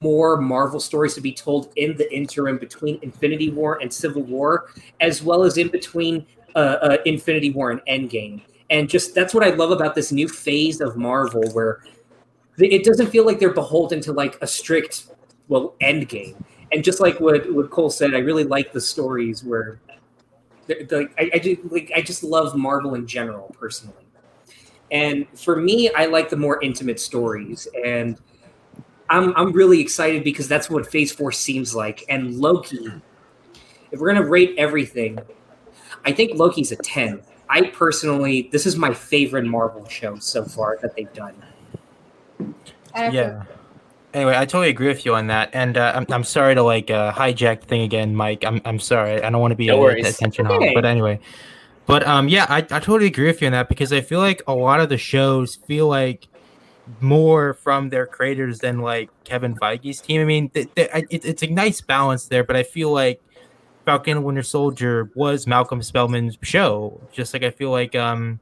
more 0.00 0.40
Marvel 0.40 0.78
stories 0.80 1.14
to 1.14 1.20
be 1.20 1.32
told 1.32 1.72
in 1.76 1.96
the 1.96 2.12
interim 2.14 2.56
between 2.56 2.98
Infinity 3.02 3.50
War 3.50 3.78
and 3.82 3.92
Civil 3.92 4.22
War, 4.22 4.70
as 5.00 5.22
well 5.22 5.42
as 5.42 5.58
in 5.58 5.68
between 5.68 6.24
uh, 6.54 6.58
uh, 6.58 6.96
Infinity 7.04 7.50
War 7.50 7.70
and 7.72 7.80
Endgame. 7.88 8.42
And 8.70 8.88
just 8.88 9.14
that's 9.14 9.34
what 9.34 9.42
I 9.42 9.50
love 9.50 9.70
about 9.70 9.94
this 9.94 10.12
new 10.12 10.28
phase 10.28 10.80
of 10.80 10.96
Marvel, 10.96 11.42
where 11.52 11.82
it 12.58 12.84
doesn't 12.84 13.08
feel 13.08 13.24
like 13.24 13.38
they're 13.38 13.52
beholden 13.52 14.00
to 14.02 14.12
like 14.12 14.38
a 14.42 14.46
strict, 14.46 15.08
well, 15.48 15.74
Endgame. 15.80 16.36
And 16.72 16.84
just 16.84 17.00
like 17.00 17.18
what, 17.18 17.50
what 17.52 17.70
Cole 17.70 17.90
said, 17.90 18.14
I 18.14 18.18
really 18.18 18.44
like 18.44 18.72
the 18.72 18.80
stories 18.80 19.42
where, 19.42 19.80
the, 20.66 21.08
I, 21.18 21.30
I, 21.34 21.38
do, 21.38 21.56
like, 21.70 21.90
I 21.96 22.02
just 22.02 22.22
love 22.22 22.54
Marvel 22.54 22.94
in 22.94 23.06
general, 23.06 23.54
personally. 23.58 24.04
And 24.90 25.26
for 25.38 25.56
me, 25.56 25.90
I 25.90 26.06
like 26.06 26.30
the 26.30 26.36
more 26.36 26.62
intimate 26.62 26.98
stories. 27.00 27.68
And 27.84 28.18
I'm 29.10 29.34
I'm 29.36 29.52
really 29.52 29.80
excited 29.80 30.24
because 30.24 30.48
that's 30.48 30.68
what 30.70 30.86
Phase 30.90 31.12
Four 31.12 31.32
seems 31.32 31.74
like. 31.74 32.04
And 32.08 32.36
Loki, 32.38 32.90
if 33.90 34.00
we're 34.00 34.12
gonna 34.12 34.26
rate 34.26 34.54
everything, 34.58 35.18
I 36.04 36.12
think 36.12 36.38
Loki's 36.38 36.72
a 36.72 36.76
ten. 36.76 37.22
I 37.50 37.62
personally, 37.70 38.50
this 38.52 38.66
is 38.66 38.76
my 38.76 38.92
favorite 38.92 39.44
Marvel 39.46 39.88
show 39.88 40.18
so 40.18 40.44
far 40.44 40.78
that 40.82 40.94
they've 40.94 41.12
done. 41.14 41.34
I 42.94 43.00
have 43.04 43.12
to- 43.12 43.16
Yeah. 43.16 43.42
Anyway, 44.14 44.34
I 44.34 44.46
totally 44.46 44.70
agree 44.70 44.88
with 44.88 45.04
you 45.04 45.14
on 45.14 45.26
that, 45.26 45.50
and 45.52 45.76
uh, 45.76 45.92
I'm, 45.94 46.06
I'm 46.08 46.24
sorry 46.24 46.54
to 46.54 46.62
like 46.62 46.90
uh, 46.90 47.12
hijack 47.12 47.60
the 47.60 47.66
thing 47.66 47.82
again, 47.82 48.16
Mike. 48.16 48.42
I'm, 48.44 48.60
I'm 48.64 48.78
sorry. 48.78 49.22
I 49.22 49.28
don't 49.28 49.40
want 49.40 49.52
to 49.52 49.56
be 49.56 49.66
No 49.66 49.76
a, 49.76 49.80
worries. 49.80 50.08
attention 50.08 50.46
Okay. 50.46 50.72
but 50.74 50.86
anyway. 50.86 51.20
But 51.88 52.06
um, 52.06 52.28
yeah, 52.28 52.44
I, 52.50 52.58
I 52.58 52.80
totally 52.80 53.06
agree 53.06 53.28
with 53.28 53.40
you 53.40 53.46
on 53.46 53.52
that 53.52 53.70
because 53.70 53.94
I 53.94 54.02
feel 54.02 54.20
like 54.20 54.42
a 54.46 54.52
lot 54.52 54.78
of 54.78 54.90
the 54.90 54.98
shows 54.98 55.56
feel 55.56 55.88
like 55.88 56.28
more 57.00 57.54
from 57.54 57.88
their 57.88 58.06
creators 58.06 58.58
than 58.58 58.80
like 58.80 59.08
Kevin 59.24 59.54
Feige's 59.54 59.98
team. 60.02 60.20
I 60.20 60.24
mean, 60.24 60.50
th- 60.50 60.68
th- 60.74 60.90
it, 61.08 61.24
it's 61.24 61.42
a 61.42 61.46
nice 61.46 61.80
balance 61.80 62.26
there, 62.26 62.44
but 62.44 62.56
I 62.56 62.62
feel 62.62 62.92
like 62.92 63.22
Falcon 63.86 64.22
Winter 64.22 64.42
Soldier 64.42 65.10
was 65.14 65.46
Malcolm 65.46 65.80
Spellman's 65.80 66.36
show, 66.42 67.00
just 67.10 67.32
like 67.32 67.42
I 67.42 67.50
feel 67.50 67.70
like 67.70 67.94
um, 67.94 68.38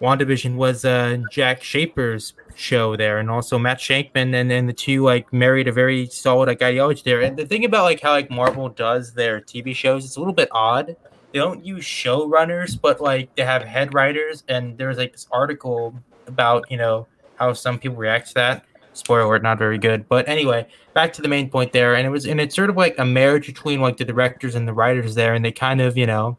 WandaVision 0.00 0.56
was 0.56 0.84
uh, 0.84 1.18
Jac 1.30 1.62
Schaeffer's 1.62 2.34
show 2.56 2.96
there, 2.96 3.18
and 3.18 3.30
also 3.30 3.60
Matt 3.60 3.78
Shakman, 3.78 4.34
and 4.34 4.50
then 4.50 4.66
the 4.66 4.72
two 4.72 5.04
like 5.04 5.32
married 5.32 5.68
a 5.68 5.72
very 5.72 6.06
solid 6.06 6.48
like 6.48 6.62
ideology 6.62 7.02
there. 7.04 7.20
And 7.20 7.36
the 7.36 7.46
thing 7.46 7.64
about 7.64 7.84
like 7.84 8.00
how 8.00 8.10
like 8.10 8.28
Marvel 8.28 8.70
does 8.70 9.14
their 9.14 9.40
TV 9.40 9.72
shows, 9.72 10.04
it's 10.04 10.16
a 10.16 10.18
little 10.18 10.34
bit 10.34 10.48
odd. 10.50 10.96
They 11.34 11.40
don't 11.40 11.66
use 11.66 11.84
showrunners, 11.84 12.80
but 12.80 13.00
like 13.00 13.34
they 13.34 13.42
have 13.42 13.64
head 13.64 13.92
writers, 13.92 14.44
and 14.46 14.78
there 14.78 14.86
was 14.86 14.98
like 14.98 15.10
this 15.10 15.26
article 15.32 15.92
about 16.28 16.70
you 16.70 16.76
know 16.76 17.08
how 17.34 17.52
some 17.54 17.76
people 17.76 17.96
react 17.96 18.28
to 18.28 18.34
that. 18.34 18.64
Spoiler 18.92 19.22
alert, 19.22 19.42
not 19.42 19.58
very 19.58 19.76
good. 19.76 20.08
But 20.08 20.28
anyway, 20.28 20.68
back 20.92 21.12
to 21.14 21.22
the 21.22 21.26
main 21.26 21.50
point 21.50 21.72
there, 21.72 21.96
and 21.96 22.06
it 22.06 22.10
was 22.10 22.24
and 22.24 22.40
it's 22.40 22.54
sort 22.54 22.70
of 22.70 22.76
like 22.76 22.96
a 23.00 23.04
marriage 23.04 23.48
between 23.48 23.80
like 23.80 23.96
the 23.96 24.04
directors 24.04 24.54
and 24.54 24.68
the 24.68 24.72
writers 24.72 25.16
there, 25.16 25.34
and 25.34 25.44
they 25.44 25.50
kind 25.50 25.80
of 25.80 25.98
you 25.98 26.06
know, 26.06 26.38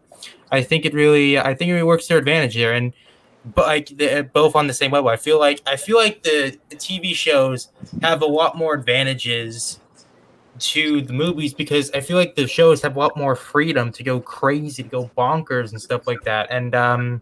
I 0.49 0.63
think 0.63 0.86
it 0.86 0.93
really 0.93 1.38
I 1.38 1.55
think 1.55 1.71
it 1.71 1.73
really 1.73 1.84
works 1.84 2.05
to 2.08 2.13
their 2.13 2.19
advantage 2.19 2.55
there, 2.55 2.71
and 2.71 2.93
but 3.43 3.67
like 3.67 3.89
they're 3.89 4.19
uh, 4.19 4.23
both 4.23 4.55
on 4.55 4.67
the 4.67 4.73
same 4.73 4.91
level. 4.91 5.10
I 5.10 5.17
feel 5.17 5.38
like 5.38 5.62
I 5.67 5.75
feel 5.75 5.97
like 5.97 6.23
the, 6.23 6.58
the 6.69 6.77
TV 6.77 7.13
shows 7.13 7.67
have 8.01 8.21
a 8.21 8.27
lot 8.27 8.58
more 8.58 8.73
advantages 8.73 9.81
to 10.59 11.01
the 11.01 11.13
movies 11.13 11.53
because 11.53 11.91
I 11.91 12.01
feel 12.01 12.17
like 12.17 12.35
the 12.35 12.47
shows 12.47 12.81
have 12.81 12.95
a 12.95 12.99
lot 12.99 13.17
more 13.17 13.35
freedom 13.35 13.91
to 13.93 14.03
go 14.03 14.19
crazy, 14.19 14.83
to 14.83 14.89
go 14.89 15.11
bonkers 15.17 15.71
and 15.71 15.81
stuff 15.81 16.07
like 16.07 16.21
that. 16.23 16.47
And 16.49 16.75
um, 16.75 17.21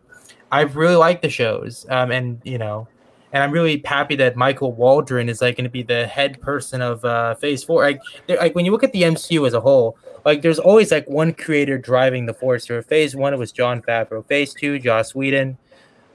I 0.52 0.62
really 0.62 0.96
like 0.96 1.22
the 1.22 1.30
shows. 1.30 1.86
Um, 1.90 2.12
and 2.12 2.42
you 2.44 2.58
know, 2.58 2.88
and 3.32 3.42
I'm 3.42 3.52
really 3.52 3.82
happy 3.84 4.16
that 4.18 4.36
Michael 4.36 4.72
Waldron 4.72 5.28
is 5.28 5.42
like 5.42 5.58
going 5.58 5.66
to 5.66 5.70
be 5.70 5.84
the 5.84 6.06
head 6.06 6.40
person 6.42 6.82
of 6.82 7.04
uh, 7.04 7.34
Phase 7.36 7.64
Four. 7.64 7.84
Like, 7.84 8.02
like 8.28 8.54
when 8.54 8.66
you 8.66 8.72
look 8.72 8.84
at 8.84 8.94
the 8.94 9.02
MCU 9.02 9.46
as 9.48 9.56
a 9.56 9.62
whole, 9.62 9.98
like 10.26 10.44
there's 10.44 10.60
always 10.60 10.92
like 10.92 11.10
one 11.10 11.34
creator 11.34 11.78
driving 11.78 12.28
the 12.28 12.34
force. 12.34 12.68
For 12.68 12.82
Phase 12.84 13.16
One, 13.16 13.34
it 13.34 13.40
was 13.40 13.52
Jon 13.52 13.82
Favreau. 13.82 14.26
Phase 14.28 14.54
Two, 14.54 14.78
Joss 14.78 15.16
Whedon. 15.16 15.58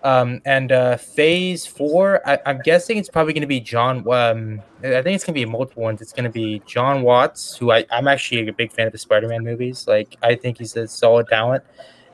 Um, 0.04 0.40
and 0.44 0.70
uh, 0.70 0.96
Phase 0.96 1.66
Four, 1.66 2.20
I, 2.26 2.38
I'm 2.46 2.60
guessing 2.60 2.98
it's 2.98 3.08
probably 3.08 3.32
going 3.32 3.40
to 3.40 3.48
be 3.48 3.58
John. 3.60 4.08
Um, 4.08 4.62
I 4.78 5.02
think 5.02 5.16
it's 5.16 5.24
going 5.24 5.34
to 5.34 5.40
be 5.40 5.44
multiple 5.44 5.82
ones. 5.82 6.00
It's 6.00 6.12
going 6.12 6.24
to 6.24 6.30
be 6.30 6.62
Jon 6.66 7.02
Watts, 7.02 7.56
who 7.56 7.72
I, 7.72 7.84
I'm 7.90 8.06
actually 8.06 8.46
a 8.46 8.52
big 8.52 8.72
fan 8.72 8.86
of 8.86 8.92
the 8.92 8.98
Spider-Man 8.98 9.42
movies. 9.42 9.88
Like, 9.88 10.16
I 10.22 10.36
think 10.36 10.58
he's 10.58 10.76
a 10.76 10.86
solid 10.86 11.26
talent. 11.28 11.64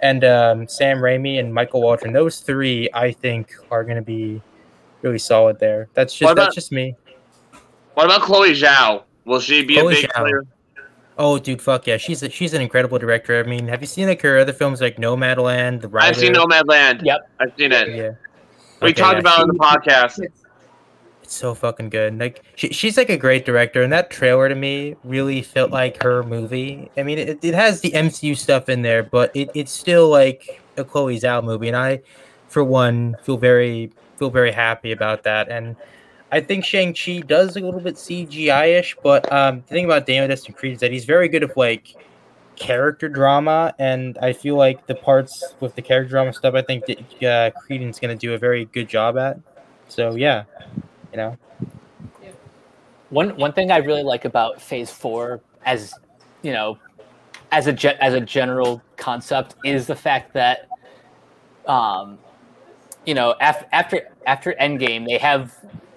And 0.02 0.24
um, 0.24 0.66
Sam 0.66 0.98
Raimi 0.98 1.38
and 1.38 1.52
Michael 1.52 1.82
Waldron, 1.82 2.12
those 2.12 2.40
three, 2.40 2.88
I 2.94 3.12
think, 3.12 3.54
are 3.70 3.84
going 3.84 3.96
to 3.96 4.02
be 4.02 4.40
really 5.02 5.18
solid 5.18 5.58
there. 5.58 5.88
That's 5.94 6.14
just 6.14 6.32
about- 6.32 6.42
that's 6.44 6.54
just 6.54 6.72
me. 6.72 6.96
What 7.94 8.06
about 8.06 8.22
Chloe 8.22 8.54
Zhao? 8.54 9.04
Will 9.24 9.40
she 9.40 9.64
be 9.64 9.74
Chloe 9.74 9.92
a 9.92 9.96
big 10.02 10.10
Zhao. 10.10 10.20
player? 10.22 10.46
Oh, 11.16 11.38
dude, 11.38 11.62
fuck 11.62 11.86
yeah, 11.86 11.96
she's 11.96 12.22
a, 12.22 12.30
she's 12.30 12.54
an 12.54 12.60
incredible 12.60 12.98
director. 12.98 13.38
I 13.38 13.44
mean, 13.44 13.68
have 13.68 13.80
you 13.80 13.86
seen 13.86 14.08
like 14.08 14.20
her 14.22 14.38
other 14.38 14.52
films 14.52 14.80
like 14.80 14.96
Nomadland, 14.96 15.80
The 15.80 15.88
Rider? 15.88 16.08
I've 16.08 16.16
seen 16.16 16.32
Nomadland. 16.32 17.02
Yep. 17.04 17.30
I've 17.40 17.52
seen 17.56 17.72
it. 17.72 17.88
Yeah, 17.88 18.12
We 18.82 18.88
Okay, 18.90 19.00
talked 19.00 19.14
yeah, 19.14 19.20
about 19.20 19.38
it 19.38 19.42
on 19.42 19.48
the 19.48 19.54
podcast. 19.54 20.18
It's 21.22 21.34
so 21.34 21.54
fucking 21.54 21.90
good. 21.90 22.18
Like 22.18 22.42
she, 22.56 22.68
she's 22.68 22.96
like 22.96 23.10
a 23.10 23.16
great 23.16 23.44
director, 23.44 23.82
and 23.82 23.92
that 23.92 24.10
trailer 24.10 24.48
to 24.48 24.54
me 24.54 24.96
really 25.04 25.40
felt 25.40 25.70
like 25.70 26.02
her 26.02 26.22
movie. 26.24 26.90
I 26.96 27.02
mean, 27.04 27.18
it, 27.18 27.38
it 27.42 27.54
has 27.54 27.80
the 27.80 27.92
MCU 27.92 28.36
stuff 28.36 28.68
in 28.68 28.82
there, 28.82 29.02
but 29.04 29.30
it, 29.34 29.50
it's 29.54 29.72
still 29.72 30.08
like 30.08 30.60
a 30.76 30.84
Chloe 30.84 31.18
Zhao 31.20 31.42
movie, 31.44 31.68
and 31.68 31.76
I, 31.76 32.02
for 32.48 32.64
one, 32.64 33.16
feel 33.22 33.36
very 33.36 33.90
feel 34.18 34.30
very 34.30 34.52
happy 34.52 34.92
about 34.92 35.22
that. 35.22 35.48
And 35.48 35.76
I 36.34 36.40
think 36.40 36.64
Shang 36.64 36.92
Chi 36.92 37.20
does 37.20 37.56
a 37.56 37.60
little 37.60 37.78
bit 37.78 37.94
CGI 37.94 38.76
ish, 38.80 38.96
but 39.04 39.32
um, 39.32 39.62
the 39.68 39.72
thing 39.72 39.84
about 39.84 40.04
Daniel 40.04 40.26
Destin 40.26 40.52
Creed 40.52 40.72
is 40.72 40.80
that 40.80 40.90
he's 40.90 41.04
very 41.04 41.28
good 41.28 41.44
at 41.44 41.56
like 41.56 41.94
character 42.56 43.08
drama, 43.08 43.72
and 43.78 44.18
I 44.18 44.32
feel 44.32 44.56
like 44.56 44.84
the 44.88 44.96
parts 44.96 45.54
with 45.60 45.76
the 45.76 45.82
character 45.82 46.10
drama 46.10 46.32
stuff, 46.32 46.54
I 46.54 46.62
think 46.62 46.86
that 46.86 47.22
uh, 47.22 47.50
Cretton's 47.60 48.00
gonna 48.00 48.16
do 48.16 48.34
a 48.34 48.38
very 48.38 48.64
good 48.64 48.88
job 48.88 49.16
at. 49.16 49.38
So 49.86 50.16
yeah, 50.16 50.42
you 51.12 51.18
know. 51.18 51.38
One 53.10 53.36
one 53.36 53.52
thing 53.52 53.70
I 53.70 53.76
really 53.76 54.02
like 54.02 54.24
about 54.24 54.60
Phase 54.60 54.90
Four, 54.90 55.40
as 55.64 55.94
you 56.42 56.52
know, 56.52 56.78
as 57.52 57.68
a 57.68 57.72
ge- 57.72 57.96
as 58.00 58.12
a 58.12 58.20
general 58.20 58.82
concept, 58.96 59.54
is 59.62 59.86
the 59.86 59.94
fact 59.94 60.32
that, 60.32 60.66
um, 61.68 62.18
you 63.06 63.14
know, 63.14 63.36
af- 63.40 63.66
after 63.70 64.08
after 64.26 64.56
Endgame, 64.60 65.06
they 65.06 65.18
have 65.18 65.54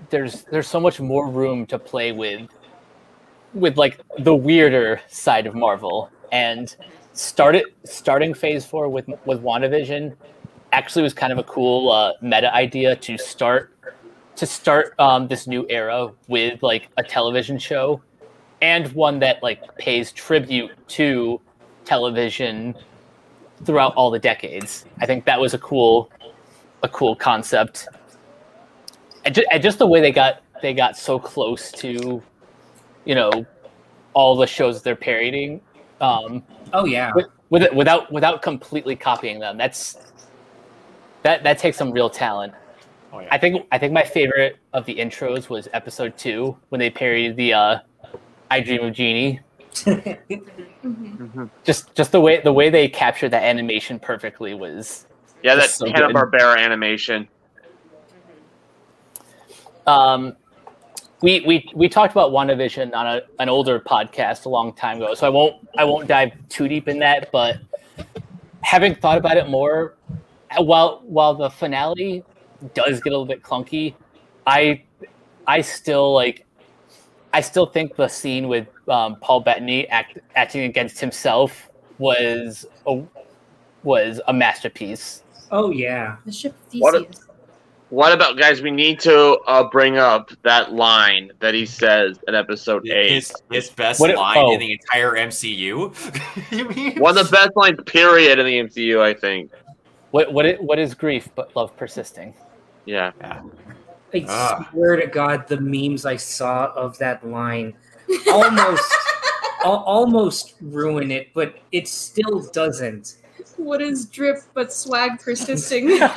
there's 0.10 0.44
there's 0.44 0.68
so 0.68 0.80
much 0.80 1.00
more 1.00 1.28
room 1.28 1.66
to 1.68 1.80
play 1.80 2.12
with, 2.12 2.50
with 3.54 3.78
like 3.78 4.00
the 4.20 4.36
weirder 4.36 5.02
side 5.08 5.46
of 5.46 5.56
Marvel, 5.56 6.10
and 6.32 6.76
started 7.14 7.66
starting 7.86 8.34
Phase 8.34 8.66
Four 8.66 8.90
with 8.90 9.08
with 9.26 9.42
WandaVision, 9.42 10.16
actually 10.72 11.04
was 11.04 11.14
kind 11.14 11.32
of 11.32 11.40
a 11.40 11.44
cool 11.44 11.92
uh, 11.92 12.14
meta 12.22 12.54
idea 12.54 12.96
to 12.96 13.18
start 13.18 13.74
to 14.36 14.46
start 14.46 14.94
um, 15.00 15.28
this 15.28 15.48
new 15.48 15.66
era 15.70 16.12
with 16.28 16.62
like 16.62 16.90
a 16.98 17.04
television 17.04 17.58
show 17.58 18.02
and 18.62 18.92
one 18.94 19.20
that 19.20 19.42
like 19.42 19.76
pays 19.78 20.12
tribute 20.12 20.72
to 20.88 21.42
television 21.86 22.76
throughout 23.66 23.94
all 23.96 24.12
the 24.12 24.20
decades. 24.20 24.86
I 25.00 25.06
think 25.06 25.26
that 25.26 25.40
was 25.40 25.54
a 25.54 25.60
cool 25.60 26.12
a 26.84 26.90
cool 26.90 27.16
concept. 27.16 27.88
And, 29.28 29.36
ju- 29.36 29.46
and 29.52 29.62
just 29.62 29.78
the 29.78 29.86
way 29.88 30.00
they 30.00 30.14
got 30.14 30.42
they 30.62 30.74
got 30.74 30.96
so 30.98 31.20
close 31.20 31.70
to 31.74 32.24
you 33.04 33.14
know 33.14 33.46
all 34.14 34.38
the 34.38 34.48
shows 34.48 34.82
they're 34.82 34.96
parodying 34.96 35.60
um, 36.00 36.42
Oh 36.72 36.86
yeah. 36.86 37.12
with, 37.14 37.26
with 37.50 37.74
without 37.74 38.10
without 38.10 38.42
completely 38.42 38.96
copying 38.96 39.38
them. 39.40 39.58
That's 39.58 39.98
that 41.24 41.44
that 41.44 41.58
takes 41.58 41.76
some 41.76 41.92
real 41.92 42.10
talent. 42.10 42.54
Oh, 43.12 43.20
yeah. 43.20 43.28
I 43.30 43.38
think 43.38 43.68
I 43.74 43.78
think 43.78 43.92
my 43.92 44.04
favorite 44.04 44.60
of 44.72 44.86
the 44.86 44.96
intros 44.96 45.50
was 45.50 45.68
episode 45.74 46.18
two 46.18 46.56
when 46.70 46.80
they 46.80 46.90
parodied 46.90 47.36
the 47.36 47.54
uh, 47.54 47.80
"I 48.50 48.62
Dream 48.62 48.86
of 48.86 48.94
Jeannie." 48.94 49.42
Mhm. 49.76 51.50
Just 51.66 51.94
just 51.96 52.14
the 52.14 52.22
way 52.22 52.40
the 52.42 52.54
way 52.54 52.70
they 52.70 52.88
captured 52.88 53.30
that 53.32 53.44
animation 53.44 54.00
perfectly 54.00 54.54
was. 54.54 55.06
Yeah, 55.44 55.56
that 55.56 55.62
That's 55.62 55.74
so 55.76 55.86
Hanna 55.88 56.08
good. 56.08 56.16
Barbera 56.16 56.58
animation. 56.58 57.28
Um, 59.88 60.36
we 61.22 61.42
we 61.42 61.70
we 61.74 61.90
talked 61.90 62.12
about 62.12 62.32
WandaVision 62.32 62.94
on 62.94 63.08
a, 63.08 63.22
an 63.40 63.50
older 63.50 63.80
podcast 63.80 64.46
a 64.46 64.50
long 64.50 64.74
time 64.74 64.98
ago, 64.98 65.16
so 65.16 65.26
I 65.26 65.30
won't 65.30 65.68
I 65.78 65.84
won't 65.84 66.08
dive 66.08 66.32
too 66.50 66.68
deep 66.68 66.88
in 66.88 67.00
that. 67.00 67.32
But 67.32 67.58
having 68.62 68.94
thought 68.94 69.18
about 69.18 69.38
it 69.38 69.48
more, 69.48 69.96
uh, 70.52 70.62
while 70.62 71.02
while 71.06 71.34
the 71.34 71.50
finale 71.50 72.24
does 72.74 73.00
get 73.00 73.14
a 73.14 73.18
little 73.18 73.26
bit 73.26 73.42
clunky, 73.42 73.96
I 74.46 74.84
I 75.48 75.62
still 75.62 76.14
like 76.14 76.46
I 77.34 77.42
still 77.42 77.66
think 77.66 77.96
the 77.96 78.08
scene 78.08 78.48
with 78.48 78.68
um, 78.88 79.18
Paul 79.18 79.42
Bettany 79.42 79.88
act, 79.90 80.20
acting 80.36 80.64
against 80.64 81.00
himself 81.00 81.70
was 81.98 82.66
a 82.86 83.02
was 83.84 84.22
a 84.28 84.34
masterpiece. 84.34 85.24
Oh 85.52 85.72
yeah. 85.72 86.18
The 86.26 86.32
ship 86.32 86.54
of 86.54 86.72
Theseus. 86.72 87.27
What 87.90 88.12
about 88.12 88.38
guys? 88.38 88.62
We 88.62 88.72
need 88.72 89.00
to 89.02 89.38
uh, 89.48 89.70
bring 89.70 89.98
up 89.98 90.32
that 90.44 90.74
line 90.74 91.32
that 91.40 91.54
he 91.54 91.66
says 91.66 92.20
in 92.28 92.36
episode 92.36 92.86
eight. 92.88 93.12
His, 93.14 93.34
his 93.50 93.70
best 93.70 94.00
What 94.02 94.10
it- 94.10 94.18
line 94.18 94.38
oh. 94.38 94.52
in 94.54 94.60
the 94.60 94.74
entire 94.74 95.14
MCU. 95.14 96.52
you 96.52 96.68
mean? 96.70 97.00
One 97.00 97.18
of 97.18 97.26
the 97.28 97.32
best 97.32 97.52
lines, 97.56 97.80
period, 97.86 98.40
in 98.40 98.46
the 98.46 98.60
MCU. 98.60 99.00
I 99.02 99.14
think. 99.14 99.52
What 100.12 100.34
what 100.34 100.46
it, 100.46 100.62
what 100.62 100.80
is 100.80 100.94
grief 100.94 101.30
but 101.36 101.56
love 101.56 101.76
persisting? 101.78 102.34
Yeah. 102.86 103.12
I 103.22 104.26
Ah. 104.28 104.68
swear 104.72 104.96
to 104.96 105.08
God, 105.08 105.48
the 105.48 105.60
memes 105.60 106.06
I 106.06 106.16
saw 106.16 106.68
of 106.76 106.98
that 107.00 107.26
line 107.28 107.74
almost 108.32 108.94
al- 109.66 109.84
almost 109.84 110.56
ruin 110.62 111.12
it, 111.12 111.28
but 111.34 111.56
it 111.74 111.88
still 111.88 112.42
doesn't. 112.52 113.16
What 113.58 113.82
is 113.82 114.06
drip 114.06 114.38
but 114.54 114.72
swag 114.72 115.20
persisting? 115.20 116.00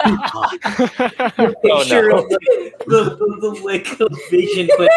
Oh, 1.43 1.55
picture 1.62 2.12
oh, 2.12 2.16
no. 2.16 2.18
of 2.18 2.28
the, 2.28 2.72
the, 2.86 3.38
the 3.41 3.61
lick 3.62 4.01
of 4.01 4.12
vision, 4.30 4.68
but 4.76 4.91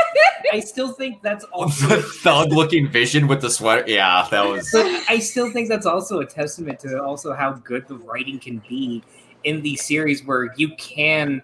I 0.51 0.59
still 0.59 0.91
think 0.91 1.21
that's 1.21 1.43
also. 1.53 1.87
the 1.87 2.01
thug-looking 2.01 2.89
vision 2.89 3.27
with 3.27 3.41
the 3.41 3.49
sweater. 3.49 3.83
Yeah, 3.87 4.27
that 4.31 4.47
was. 4.47 4.69
But 4.71 4.85
I 5.09 5.19
still 5.19 5.51
think 5.51 5.69
that's 5.69 5.85
also 5.85 6.19
a 6.19 6.25
testament 6.25 6.79
to 6.81 7.01
also 7.01 7.33
how 7.33 7.53
good 7.53 7.87
the 7.87 7.95
writing 7.95 8.39
can 8.39 8.61
be 8.67 9.03
in 9.43 9.61
these 9.61 9.85
series, 9.85 10.25
where 10.25 10.53
you 10.57 10.75
can, 10.77 11.41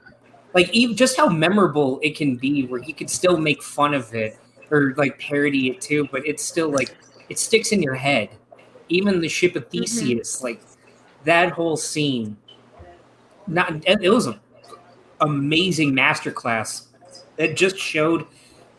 like, 0.53 0.69
even 0.71 0.95
just 0.95 1.17
how 1.17 1.27
memorable 1.27 1.99
it 2.01 2.15
can 2.15 2.35
be, 2.35 2.65
where 2.67 2.81
you 2.81 2.93
can 2.93 3.07
still 3.07 3.37
make 3.37 3.61
fun 3.61 3.93
of 3.93 4.13
it 4.13 4.39
or 4.71 4.93
like 4.97 5.19
parody 5.19 5.69
it 5.69 5.81
too, 5.81 6.07
but 6.11 6.25
it's 6.25 6.43
still 6.43 6.69
like 6.69 6.95
it 7.29 7.39
sticks 7.39 7.71
in 7.71 7.81
your 7.81 7.95
head. 7.95 8.29
Even 8.89 9.19
the 9.19 9.29
ship 9.29 9.55
of 9.55 9.63
mm-hmm. 9.69 9.79
Theseus, 9.79 10.43
like 10.43 10.61
that 11.25 11.51
whole 11.51 11.77
scene, 11.77 12.37
not 13.47 13.71
it 13.85 14.01
it 14.01 14.09
was 14.09 14.27
an 14.27 14.39
amazing 15.21 15.93
masterclass 15.93 16.87
that 17.35 17.55
just 17.55 17.77
showed 17.77 18.25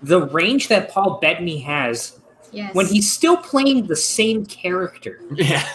the 0.02 0.26
range 0.28 0.68
that 0.68 0.90
Paul 0.90 1.18
Bettany 1.20 1.58
has 1.60 2.20
yes. 2.52 2.74
when 2.74 2.86
he's 2.86 3.12
still 3.12 3.36
playing 3.36 3.86
the 3.86 3.96
same 3.96 4.46
character. 4.46 5.20
Yeah. 5.34 5.66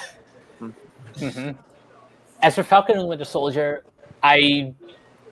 Mhm. 1.16 1.57
As 2.41 2.55
for 2.55 2.63
Falcon 2.63 2.97
and 2.99 3.07
Winter 3.07 3.26
Soldier, 3.26 3.86
I 4.22 4.74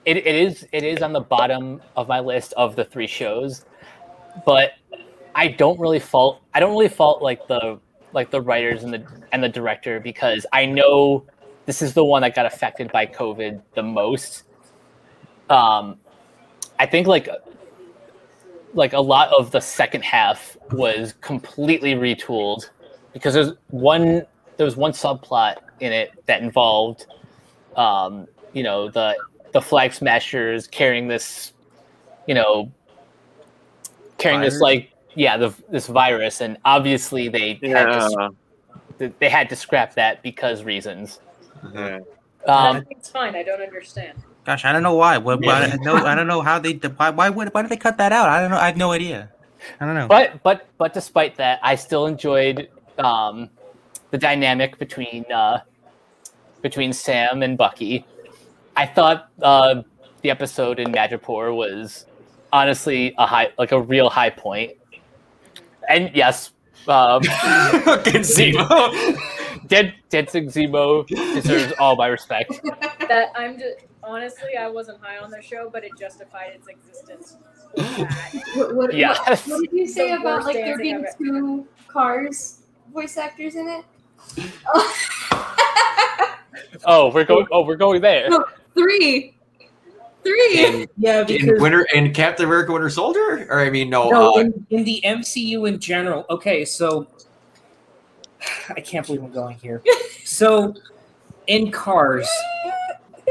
it, 0.04 0.16
it 0.16 0.26
is 0.26 0.66
it 0.72 0.82
is 0.82 1.02
on 1.02 1.12
the 1.12 1.20
bottom 1.20 1.80
of 1.96 2.08
my 2.08 2.20
list 2.20 2.54
of 2.54 2.76
the 2.76 2.84
three 2.84 3.06
shows, 3.06 3.66
but 4.46 4.72
I 5.34 5.48
don't 5.48 5.78
really 5.78 5.98
fault 5.98 6.42
I 6.54 6.60
don't 6.60 6.70
really 6.70 6.88
fault 6.88 7.22
like 7.22 7.46
the 7.46 7.78
like 8.14 8.30
the 8.30 8.40
writers 8.40 8.84
and 8.84 8.94
the 8.94 9.04
and 9.32 9.42
the 9.42 9.48
director 9.48 10.00
because 10.00 10.46
I 10.52 10.64
know 10.64 11.26
this 11.66 11.82
is 11.82 11.92
the 11.92 12.04
one 12.04 12.22
that 12.22 12.34
got 12.34 12.46
affected 12.46 12.90
by 12.92 13.06
COVID 13.06 13.60
the 13.74 13.82
most. 13.82 14.44
Um, 15.50 15.98
I 16.78 16.86
think 16.86 17.06
like 17.06 17.28
like 18.72 18.92
a 18.92 19.00
lot 19.00 19.32
of 19.32 19.50
the 19.50 19.60
second 19.60 20.02
half 20.04 20.56
was 20.72 21.14
completely 21.20 21.94
retooled 21.94 22.70
because 23.12 23.34
there's 23.34 23.52
one 23.68 24.24
there 24.56 24.64
was 24.64 24.76
one 24.76 24.92
subplot 24.92 25.56
in 25.80 25.92
it 25.92 26.12
that 26.26 26.42
involved 26.42 27.06
um, 27.76 28.26
you 28.52 28.62
know 28.62 28.88
the 28.88 29.16
the 29.52 29.60
flag 29.60 29.92
smashers 29.92 30.66
carrying 30.66 31.08
this 31.08 31.52
you 32.26 32.34
know 32.34 32.70
carrying 34.18 34.40
this 34.40 34.60
like 34.60 34.93
yeah 35.14 35.36
the 35.36 35.54
this 35.70 35.86
virus 35.86 36.40
and 36.40 36.56
obviously 36.64 37.28
they 37.28 37.54
had 37.62 37.86
to, 37.86 38.10
Yeah. 38.18 38.28
s- 39.08 39.12
they 39.18 39.28
had 39.28 39.48
to 39.48 39.56
scrap 39.56 39.94
that 39.94 40.22
because 40.22 40.62
reasons 40.64 41.20
yeah. 41.74 42.00
um, 42.46 42.84
it's 42.90 43.08
fine. 43.08 43.34
I 43.34 43.42
don't 43.42 43.62
understand. 43.62 44.18
Gosh, 44.44 44.64
I 44.66 44.72
don't 44.72 44.82
know 44.82 44.94
why. 44.96 45.16
What, 45.16 45.40
why 45.44 45.66
Yeah. 45.66 45.76
no, 45.80 45.94
I 45.96 46.14
don't 46.14 46.26
know 46.26 46.42
how 46.42 46.58
they. 46.58 46.74
Why, 46.74 47.08
why 47.08 47.30
would? 47.30 47.48
Why 47.54 47.62
did 47.62 47.70
they 47.70 47.78
cut 47.78 47.96
that 47.96 48.12
out? 48.12 48.28
I 48.28 48.40
don't 48.40 48.50
know. 48.50 48.58
I 48.58 48.66
have 48.66 48.76
no 48.76 48.92
idea. 48.92 49.30
I 49.80 49.86
don't 49.86 49.94
know. 49.94 50.06
but 50.08 50.42
but 50.42 50.66
but 50.76 50.92
despite 50.92 51.36
that 51.36 51.58
i 51.62 51.74
still 51.74 52.06
enjoyed 52.06 52.68
um, 52.98 53.48
the 54.10 54.18
dynamic 54.18 54.76
between 54.78 55.24
uh, 55.32 55.60
between 56.60 56.92
sam 56.92 57.42
and 57.42 57.56
bucky 57.56 58.04
i 58.76 58.84
thought 58.84 59.30
uh, 59.40 59.80
the 60.20 60.30
episode 60.30 60.78
in 60.78 60.92
madripoor 60.92 61.56
was 61.56 62.04
honestly 62.52 63.14
a 63.16 63.24
high 63.26 63.48
like 63.56 63.72
a 63.72 63.80
real 63.80 64.10
high 64.10 64.28
point 64.28 64.72
and 65.88 66.10
yes 66.14 66.52
um, 66.86 67.22
Good 67.22 68.24
Zemo. 68.26 69.16
dead 69.68 69.94
dancing 70.10 70.46
zemo 70.48 71.06
deserves 71.06 71.72
all 71.78 71.96
my 71.96 72.08
respect 72.08 72.60
That 73.08 73.28
I'm 73.34 73.58
just 73.58 73.76
honestly, 74.02 74.56
I 74.58 74.68
wasn't 74.68 75.00
high 75.02 75.16
on 75.16 75.30
the 75.30 75.40
show, 75.40 75.70
but 75.72 75.82
it 75.82 75.92
justified 75.98 76.52
its 76.54 76.68
existence. 76.68 77.36
What, 78.54 78.74
what, 78.76 78.94
Yeah. 78.94 79.16
what, 79.26 79.40
what 79.46 79.60
did 79.62 79.72
you 79.72 79.86
say 79.86 80.10
The 80.10 80.20
about 80.20 80.44
like 80.44 80.56
there 80.56 80.76
being 80.76 81.06
two 81.18 81.66
cars 81.88 82.58
voice 82.92 83.16
actors 83.16 83.54
in 83.54 83.66
it? 83.68 83.84
oh 86.86 87.10
we're 87.12 87.24
going 87.24 87.46
oh 87.50 87.64
we're 87.64 87.76
going 87.76 88.00
there 88.00 88.28
Three. 88.74 89.34
Three. 90.24 90.64
in, 90.64 90.88
Yeah, 90.96 91.20
in 91.20 91.26
because 91.26 91.60
Winter 91.60 91.86
in 91.94 92.12
Captain 92.12 92.46
America 92.46 92.72
Winter 92.72 92.90
Soldier, 92.90 93.46
or 93.50 93.60
I 93.60 93.70
mean, 93.70 93.90
no, 93.90 94.08
no, 94.08 94.34
uh, 94.34 94.38
in, 94.40 94.66
in 94.70 94.84
the 94.84 95.00
MCU 95.04 95.68
in 95.68 95.78
general. 95.78 96.24
Okay, 96.30 96.64
so 96.64 97.06
I 98.70 98.80
can't 98.80 99.06
believe 99.06 99.22
I'm 99.22 99.32
going 99.32 99.56
here. 99.58 99.82
So 100.24 100.74
in 101.46 101.70
Cars, 101.70 102.28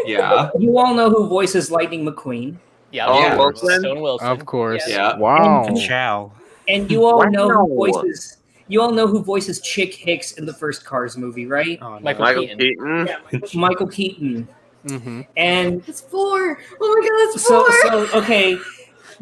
yeah, 0.05 0.49
you 0.57 0.77
all 0.77 0.93
know 0.93 1.09
who 1.09 1.27
voices 1.27 1.71
Lightning 1.71 2.05
McQueen, 2.05 2.57
yeah, 2.93 3.07
Oh, 3.07 3.19
yeah. 3.19 3.35
Wilson? 3.35 3.79
stone 3.79 4.01
wilson 4.01 4.27
Of 4.27 4.45
course. 4.45 4.83
Yeah. 4.87 5.17
Wow. 5.17 5.67
Chow, 5.75 6.31
and 6.67 6.89
you 6.89 7.05
all 7.05 7.27
know 7.29 7.49
who 7.49 7.75
voices. 7.75 8.37
You 8.67 8.81
all 8.81 8.91
know 8.91 9.07
who 9.07 9.21
voices 9.21 9.59
Chick 9.59 9.93
Hicks 9.93 10.33
in 10.33 10.45
the 10.45 10.53
first 10.53 10.85
Cars 10.85 11.17
movie, 11.17 11.47
right? 11.47 11.79
Oh, 11.81 11.95
no. 11.95 11.99
Michael 11.99 12.23
Michael 12.23 12.41
Keaton. 12.43 12.57
Keaton. 12.59 13.07
Yeah, 13.07 13.59
Michael 13.59 13.87
Keaton. 13.87 14.47
Hmm 14.87 15.21
And 15.37 15.83
it's 15.87 16.01
four. 16.01 16.59
Oh 16.81 17.01
my 17.01 17.07
god, 17.07 17.33
that's 17.33 17.45
so, 17.47 17.63
four. 17.63 18.07
so 18.07 18.19
okay. 18.19 18.57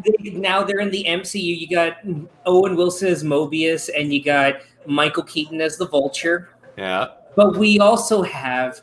They, 0.05 0.29
now 0.31 0.63
they're 0.63 0.79
in 0.79 0.89
the 0.89 1.03
MCU. 1.03 1.59
You 1.59 1.67
got 1.67 1.97
Owen 2.45 2.75
Wilson 2.75 3.09
as 3.09 3.23
Mobius, 3.23 3.89
and 3.95 4.13
you 4.13 4.23
got 4.23 4.61
Michael 4.85 5.23
Keaton 5.23 5.61
as 5.61 5.77
the 5.77 5.87
Vulture. 5.87 6.49
yeah. 6.77 7.07
But 7.35 7.55
we 7.57 7.79
also 7.79 8.23
have 8.23 8.81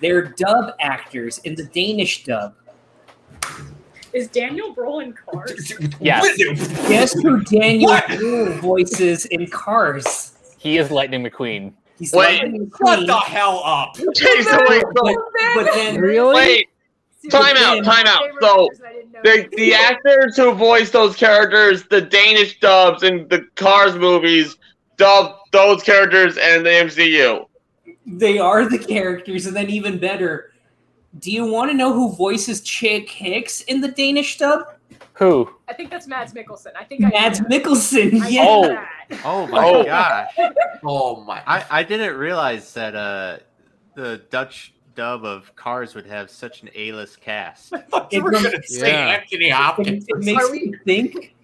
their 0.00 0.22
dub 0.22 0.74
actors 0.80 1.38
in 1.38 1.54
the 1.54 1.64
Danish 1.64 2.24
dub. 2.24 2.54
Is 4.12 4.28
Daniel 4.28 4.74
Brolin 4.74 5.14
Cars? 5.16 5.72
Yes. 6.00 6.36
Guess 6.88 7.12
who 7.12 7.42
Daniel 7.44 7.90
What? 7.90 8.04
Brühl 8.04 8.58
voices 8.60 9.26
in 9.26 9.46
Cars? 9.48 10.32
he 10.58 10.76
is 10.78 10.90
lightning 10.90 11.22
mcqueen 11.24 11.72
He's 12.00 12.12
Wait, 12.12 12.40
Lightning 12.42 12.72
Shut 12.84 13.06
the 13.06 13.14
hell 13.16 13.62
up! 13.64 13.96
Okay, 14.08 14.42
so 14.42 14.58
wait, 14.68 14.82
so, 14.82 14.92
but, 14.94 15.14
but 15.54 15.64
then 15.74 16.00
Really? 16.00 16.34
wait, 16.34 16.66
time 17.30 17.54
out, 17.58 17.84
time 17.84 18.06
out. 18.06 18.22
So 18.40 18.68
the 19.22 19.46
the 19.56 19.74
actors 19.74 20.36
who 20.36 20.52
voice 20.52 20.90
those 20.90 21.14
characters, 21.14 21.84
the 21.84 22.00
Danish 22.00 22.58
dubs 22.58 23.02
in 23.02 23.28
the 23.28 23.46
Cars 23.54 23.94
movies, 23.96 24.56
dub 24.96 25.36
those 25.52 25.82
characters 25.82 26.38
and 26.38 26.64
the 26.64 26.70
MCU. 26.70 27.46
they 28.06 28.38
are 28.38 28.64
the 28.68 28.78
characters, 28.78 29.46
and 29.46 29.54
then 29.54 29.68
even 29.68 29.98
better. 29.98 30.52
Do 31.18 31.30
you 31.30 31.44
want 31.44 31.70
to 31.70 31.76
know 31.76 31.92
who 31.92 32.14
voices 32.16 32.62
Chick 32.62 33.10
Hicks 33.10 33.60
in 33.62 33.80
the 33.82 33.88
Danish 33.88 34.38
dub? 34.38 34.60
Who 35.20 35.48
I 35.68 35.72
think 35.74 35.90
that's 35.90 36.08
Mads 36.08 36.32
Mikkelsen. 36.34 36.72
I 36.76 36.82
think 36.82 37.04
I 37.04 37.10
Mads 37.10 37.40
knew 37.40 37.48
that. 37.48 37.62
Mikkelsen. 37.64 38.20
I 38.22 38.28
Yeah. 38.28 38.44
Oh. 38.48 38.86
Oh 39.24 39.46
my 39.46 39.58
Oh. 39.68 39.84
gosh. 39.84 40.34
Oh 40.84 41.20
my! 41.24 41.42
I, 41.46 41.64
I 41.70 41.82
didn't 41.84 42.16
realize 42.16 42.72
that 42.74 42.96
uh 42.96 43.38
the 43.94 44.22
Dutch 44.30 44.72
dub 44.96 45.24
of 45.24 45.54
Cars 45.56 45.94
would 45.94 46.06
have 46.06 46.30
such 46.30 46.62
an 46.62 46.70
A-list 46.74 47.20
cast. 47.20 47.72
I 47.74 47.78
thought 47.78 48.12
you 48.12 48.22
were 48.22 48.30
gonna 48.32 48.62
say 48.64 48.90
Yeah. 48.92 49.18
Anthony 49.20 49.46
It, 49.48 49.52
Hopkins. 49.52 50.04
it 50.08 50.18
makes 50.18 50.48
Are 50.48 50.52
me 50.52 50.72
think. 50.84 51.34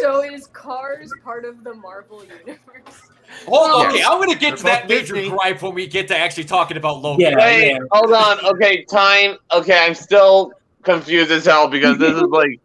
So 0.00 0.22
is 0.22 0.46
Cars 0.48 1.12
part 1.24 1.44
of 1.44 1.62
the 1.64 1.74
Marvel 1.74 2.22
universe? 2.24 3.02
Oh, 3.46 3.86
okay. 3.86 4.02
I'm 4.02 4.18
gonna 4.18 4.34
get 4.38 4.56
to 4.58 4.62
They're 4.64 4.72
that 4.76 4.88
major 4.88 5.14
Disney. 5.14 5.30
gripe 5.30 5.62
when 5.62 5.74
we 5.74 5.86
get 5.86 6.08
to 6.08 6.16
actually 6.16 6.44
talking 6.44 6.76
about 6.76 7.00
Loki. 7.02 7.22
Yeah. 7.24 7.36
Wait, 7.36 7.78
hold 7.92 8.12
on. 8.12 8.38
Okay, 8.54 8.84
time. 8.84 9.36
Okay, 9.52 9.78
I'm 9.78 9.94
still 9.94 10.52
confused 10.82 11.30
as 11.30 11.44
hell 11.44 11.68
because 11.68 11.98
this 11.98 12.14
is 12.14 12.22
like 12.22 12.60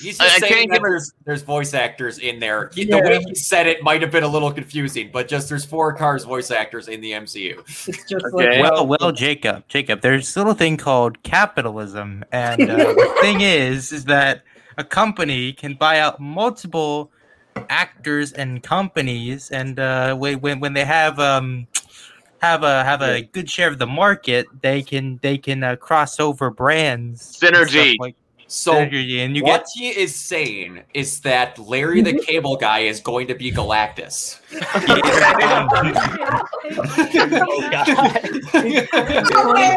He's 0.00 0.18
I- 0.18 0.24
just 0.24 0.36
I 0.36 0.48
saying 0.48 0.54
can't 0.54 0.70
that 0.70 0.80
there's 0.82 1.12
there's 1.26 1.42
voice 1.42 1.74
actors 1.74 2.18
in 2.18 2.38
there. 2.40 2.70
He- 2.74 2.84
Yeah. 2.84 3.02
The 3.02 3.08
way 3.08 3.22
he 3.26 3.34
said 3.34 3.66
it 3.66 3.82
might 3.82 4.00
have 4.00 4.10
been 4.10 4.22
a 4.22 4.28
little 4.28 4.50
confusing, 4.50 5.10
but 5.12 5.28
just 5.28 5.48
there's 5.50 5.64
four 5.64 5.92
cars 5.92 6.24
voice 6.24 6.50
actors 6.50 6.88
in 6.88 7.00
the 7.02 7.12
MCU. 7.12 7.58
It's 7.86 8.08
just 8.08 8.24
Okay. 8.32 8.62
like 8.62 8.72
Well, 8.72 8.86
well, 8.86 9.12
Jacob, 9.12 9.64
Jacob, 9.68 10.00
there's 10.00 10.34
a 10.36 10.38
little 10.40 10.54
thing 10.54 10.78
called 10.78 11.22
capitalism, 11.22 12.24
and 12.32 12.62
uh, 12.70 12.76
the 12.76 13.16
thing 13.20 13.42
is, 13.42 13.92
is 13.92 14.06
that 14.06 14.42
a 14.78 14.84
company 14.84 15.52
can 15.52 15.74
buy 15.74 15.98
out 15.98 16.18
multiple 16.18 17.10
actors 17.68 18.32
and 18.32 18.62
companies, 18.62 19.50
and 19.50 19.78
uh, 19.78 20.14
when 20.14 20.40
when 20.40 20.60
when 20.60 20.72
they 20.72 20.84
have 20.84 21.18
um 21.18 21.66
have 22.40 22.62
a 22.62 22.84
have 22.84 23.02
a 23.02 23.22
good 23.22 23.50
share 23.50 23.68
of 23.68 23.78
the 23.78 23.86
market, 23.86 24.46
they 24.62 24.82
can 24.82 25.18
they 25.22 25.38
can 25.38 25.62
uh, 25.62 25.76
cross 25.76 26.18
over 26.18 26.50
brands, 26.50 27.38
and 27.42 27.54
Synergy. 27.54 27.96
like 27.98 28.16
So 28.46 28.74
synergy, 28.74 29.18
and 29.24 29.36
you 29.36 29.44
what 29.44 29.60
get 29.60 29.68
he 29.74 29.88
is 29.90 30.14
saying 30.14 30.82
is 30.94 31.20
that 31.20 31.58
Larry 31.58 32.00
the 32.02 32.14
Cable 32.14 32.56
Guy 32.56 32.80
is 32.80 32.98
going 33.00 33.26
to 33.28 33.34
be 33.34 33.52
Galactus. 33.52 34.40
oh 37.42 37.68
god 37.70 38.00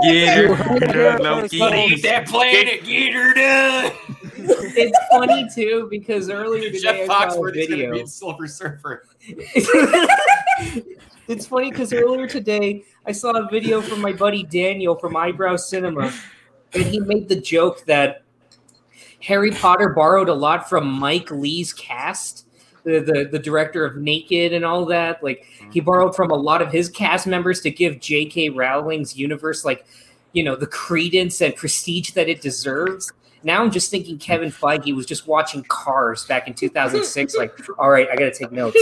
yeah, 0.03 1.17
Loki. 1.19 1.57
Eat 1.57 2.01
that 2.03 2.27
planet, 2.27 2.83
get 2.85 3.13
her 3.13 3.33
done. 3.33 3.91
it's 4.35 4.99
funny 5.11 5.47
too 5.53 5.87
because 5.91 6.29
earlier 6.29 6.71
today 6.71 6.79
Jeff 6.79 6.95
I 6.95 7.05
saw 7.05 7.23
a 7.23 7.27
Foxworth 7.27 7.57
is 7.57 7.67
going 7.67 7.91
to 7.91 7.91
be 7.91 8.05
Silver 8.07 8.47
Surfer. 8.47 9.05
It's 11.27 11.45
funny 11.45 11.71
because 11.71 11.93
earlier 11.93 12.27
today 12.27 12.83
I 13.05 13.13
saw 13.13 13.31
a 13.31 13.47
video 13.49 13.81
from 13.81 14.01
my 14.01 14.11
buddy 14.11 14.43
Daniel 14.43 14.95
from 14.95 15.15
Eyebrow 15.15 15.55
Cinema, 15.55 16.13
and 16.73 16.83
he 16.83 16.99
made 16.99 17.29
the 17.29 17.39
joke 17.39 17.85
that 17.85 18.23
Harry 19.21 19.51
Potter 19.51 19.89
borrowed 19.89 20.27
a 20.27 20.33
lot 20.33 20.67
from 20.67 20.85
Mike 20.85 21.31
Leigh's 21.31 21.71
cast, 21.71 22.45
the, 22.83 22.99
the 22.99 23.29
the 23.31 23.39
director 23.39 23.85
of 23.85 23.95
Naked 23.95 24.51
and 24.51 24.65
all 24.65 24.85
that. 24.87 25.23
Like 25.23 25.45
he 25.71 25.79
mm-hmm. 25.79 25.85
borrowed 25.85 26.13
from 26.13 26.29
a 26.29 26.35
lot 26.35 26.61
of 26.61 26.73
his 26.73 26.89
cast 26.89 27.25
members 27.25 27.61
to 27.61 27.71
give 27.71 28.01
J.K. 28.01 28.49
Rowling's 28.49 29.15
universe 29.15 29.63
like 29.63 29.85
you 30.33 30.43
know 30.43 30.57
the 30.57 30.67
credence 30.67 31.39
and 31.39 31.55
prestige 31.55 32.11
that 32.11 32.27
it 32.27 32.41
deserves. 32.41 33.13
Now 33.43 33.61
I'm 33.61 33.71
just 33.71 33.91
thinking 33.91 34.17
Kevin 34.17 34.49
Feige 34.51 34.95
was 34.95 35.05
just 35.05 35.27
watching 35.27 35.63
Cars 35.63 36.25
back 36.25 36.47
in 36.47 36.53
2006. 36.53 37.35
Like, 37.35 37.53
all 37.77 37.89
right, 37.89 38.07
I 38.11 38.15
got 38.15 38.25
to 38.25 38.39
take 38.39 38.51
notes. 38.51 38.77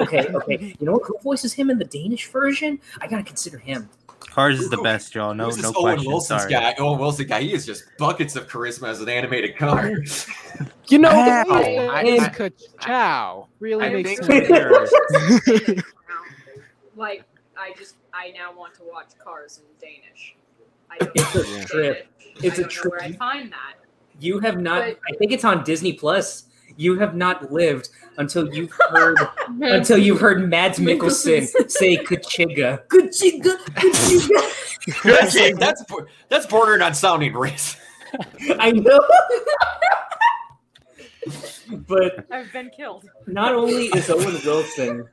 Okay, 0.00 0.26
okay. 0.28 0.76
You 0.78 0.86
know 0.86 0.92
what? 0.92 1.02
Who 1.06 1.18
voices 1.22 1.52
him 1.54 1.70
in 1.70 1.78
the 1.78 1.84
Danish 1.86 2.28
version? 2.28 2.78
I 3.00 3.06
got 3.06 3.16
to 3.16 3.22
consider 3.22 3.58
him. 3.58 3.88
Cars 4.20 4.60
is 4.60 4.68
the 4.68 4.76
best, 4.78 5.14
y'all. 5.14 5.32
No, 5.34 5.46
Who's 5.46 5.56
this 5.56 5.62
no 5.64 5.72
Owen 5.76 5.94
question. 5.94 6.10
Wilson's 6.10 6.42
Sorry. 6.42 6.52
guy? 6.52 6.74
Owen 6.78 6.98
Wilson 6.98 7.26
guy. 7.26 7.40
He 7.42 7.52
is 7.54 7.64
just 7.64 7.84
buckets 7.98 8.36
of 8.36 8.48
charisma 8.48 8.88
as 8.88 9.00
an 9.00 9.08
animated 9.08 9.56
car. 9.56 9.92
You 10.88 10.98
know, 10.98 11.10
Wow. 11.12 11.42
the 11.44 11.52
way 11.54 11.76
that 11.78 11.90
I- 11.90 12.24
I- 12.24 12.28
Ka-chow 12.28 13.48
really 13.58 13.84
I 13.86 13.90
makes 14.02 14.24
think 14.24 14.46
sense. 14.46 15.82
Like, 16.96 17.24
I 17.58 17.72
just, 17.76 17.96
I 18.14 18.30
now 18.30 18.54
want 18.56 18.74
to 18.76 18.82
watch 18.90 19.08
Cars 19.22 19.60
in 19.60 19.88
Danish. 19.88 20.36
I 20.90 20.98
don't 20.98 21.10
It's 21.14 21.34
a 21.34 21.66
trip. 21.66 22.06
It's 22.36 22.58
I 22.58 22.62
a 22.62 22.64
don't 22.66 22.84
know 22.84 22.90
where 22.90 23.02
I 23.02 23.12
find 23.12 23.52
that. 23.52 23.74
You 24.18 24.38
have 24.40 24.60
not. 24.60 24.80
But- 24.84 24.98
I 25.12 25.16
think 25.16 25.32
it's 25.32 25.44
on 25.44 25.64
Disney 25.64 25.92
Plus. 25.92 26.44
You 26.78 26.98
have 26.98 27.14
not 27.14 27.50
lived 27.52 27.88
until 28.18 28.52
you've 28.54 28.72
heard 28.90 29.16
until 29.60 29.96
you've 29.98 30.20
heard 30.20 30.48
Mads 30.48 30.78
Mikkelsen 30.78 31.46
say 31.70 31.96
"Kachiga." 31.98 32.86
Kachiga. 32.88 33.56
Kachiga. 33.74 35.02
that's, 35.04 35.58
that's 35.58 35.84
that's 36.28 36.46
bordering 36.46 36.82
on 36.82 36.92
sounding 36.94 37.32
racist. 37.32 37.78
I 38.58 38.72
know. 38.72 39.00
but 41.88 42.26
I've 42.30 42.52
been 42.52 42.70
killed. 42.76 43.08
not 43.26 43.54
only 43.54 43.86
is 43.86 44.08
Owen 44.10 44.38
Wilson, 44.44 45.08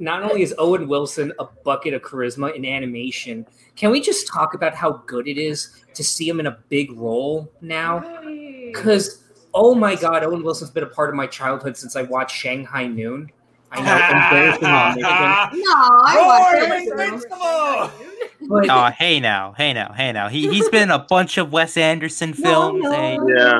not 0.00 0.22
only 0.22 0.42
is 0.42 0.54
Owen 0.58 0.88
Wilson 0.88 1.32
a 1.38 1.44
bucket 1.64 1.94
of 1.94 2.02
charisma 2.02 2.54
in 2.56 2.64
animation, 2.64 3.46
can 3.76 3.90
we 3.90 4.00
just 4.00 4.26
talk 4.26 4.54
about 4.54 4.74
how 4.74 5.02
good 5.06 5.28
it 5.28 5.38
is 5.38 5.82
to 5.94 6.02
see 6.02 6.28
him 6.28 6.40
in 6.40 6.46
a 6.46 6.58
big 6.68 6.90
role 6.98 7.50
now? 7.60 8.00
Because 8.66 9.24
oh 9.54 9.74
my 9.74 9.94
god, 9.94 10.24
Owen 10.24 10.42
Wilson's 10.42 10.70
been 10.70 10.82
a 10.84 10.88
part 10.88 11.10
of 11.10 11.14
my 11.16 11.26
childhood 11.26 11.76
since 11.76 11.94
I 11.96 12.02
watched 12.02 12.34
Shanghai 12.36 12.86
Noon. 12.86 13.30
I 13.72 13.76
know, 13.82 13.92
embarrassing 14.62 14.62
to 14.62 14.88
admit 14.88 15.64
No, 15.64 15.72
I 15.72 16.16
Roar, 16.16 16.26
watched 16.26 16.68
make 16.70 16.88
it. 16.88 16.92
Invincible! 16.92 17.90
but 18.48 18.68
Oh, 18.70 18.90
hey 18.98 19.20
now, 19.20 19.52
hey 19.56 19.72
now, 19.72 19.92
hey 19.92 20.10
now. 20.12 20.28
He 20.28 20.48
he's 20.48 20.68
been 20.70 20.84
in 20.84 20.90
a 20.90 20.98
bunch 20.98 21.38
of 21.38 21.52
Wes 21.52 21.76
Anderson 21.76 22.32
films 22.32 22.82
no. 22.82 22.90
eh, 22.90 23.16
Yeah. 23.28 23.58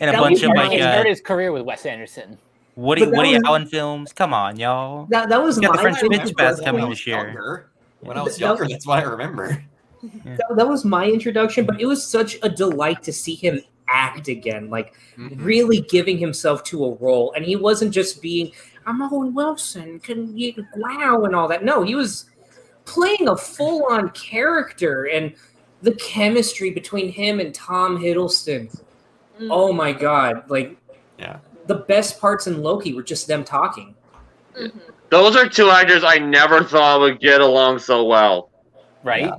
and 0.00 0.10
a 0.10 0.12
That 0.12 0.20
bunch 0.20 0.34
was 0.34 0.42
of 0.44 0.50
He 0.50 0.56
like 0.56 0.66
started 0.80 1.06
uh, 1.06 1.08
his 1.08 1.20
career 1.20 1.50
with 1.52 1.62
Wes 1.62 1.84
Anderson. 1.86 2.38
Woody 2.76 3.02
But 3.04 3.10
that 3.10 3.16
Woody 3.16 3.34
was- 3.34 3.42
Allen 3.46 3.66
films. 3.66 4.12
Come 4.12 4.32
on, 4.32 4.58
y'all. 4.58 5.06
that, 5.10 5.28
that 5.28 5.42
was 5.42 5.58
got 5.58 5.72
the 5.72 5.76
my 5.76 5.82
French 5.82 5.98
Bitch 5.98 6.36
Fest 6.38 6.64
coming 6.64 6.88
this 6.88 7.06
year. 7.06 7.16
younger- 7.26 7.66
When 8.00 8.16
I 8.16 8.22
was 8.22 8.34
That- 8.36 8.40
younger, 8.40 8.66
that's 8.68 8.86
what 8.86 8.98
I 9.00 9.02
remember. 9.02 9.62
that, 10.24 10.56
that 10.56 10.66
was 10.68 10.84
my 10.84 11.04
introduction, 11.06 11.66
but 11.66 11.80
it 11.80 11.86
was 11.86 12.02
such 12.06 12.38
a 12.42 12.48
delight 12.48 13.02
to 13.02 13.12
see 13.12 13.34
him 13.34 13.60
act 13.88 14.28
again, 14.28 14.70
like 14.70 14.94
Mhm. 15.18 15.44
really 15.44 15.80
giving 15.82 16.16
himself 16.16 16.62
to 16.64 16.84
a 16.86 16.94
role. 16.94 17.32
And 17.36 17.44
he 17.44 17.56
wasn't 17.56 17.92
just 17.92 18.22
being, 18.22 18.52
I'm 18.86 19.02
Owen 19.02 19.34
Wilson, 19.34 19.98
can 20.00 20.34
you 20.38 20.54
wow 20.76 21.24
and 21.24 21.34
all 21.36 21.48
that. 21.48 21.64
No, 21.64 21.82
he 21.82 21.94
was 21.94 22.26
playing 22.86 23.28
a 23.28 23.36
full 23.36 23.84
on 23.90 24.08
character 24.10 25.04
and 25.04 25.34
the 25.82 25.92
chemistry 25.96 26.70
between 26.70 27.10
him 27.10 27.40
and 27.40 27.52
Tom 27.54 27.98
Hiddleston. 27.98 28.70
Mm. 29.40 29.48
Oh 29.50 29.72
my 29.72 29.92
god. 29.92 30.44
Like 30.48 30.76
Yeah. 31.18 31.38
The 31.66 31.76
best 31.76 32.20
parts 32.20 32.46
in 32.46 32.62
Loki 32.62 32.94
were 32.94 33.02
just 33.02 33.26
them 33.26 33.44
talking. 33.44 33.94
Mhm. 34.58 34.72
Those 35.10 35.36
are 35.36 35.48
two 35.48 35.70
actors 35.70 36.04
I 36.04 36.18
never 36.18 36.62
thought 36.64 37.00
would 37.00 37.20
get 37.20 37.40
along 37.40 37.78
so 37.80 38.04
well. 38.04 38.50
Right? 39.02 39.24
Yeah. 39.24 39.36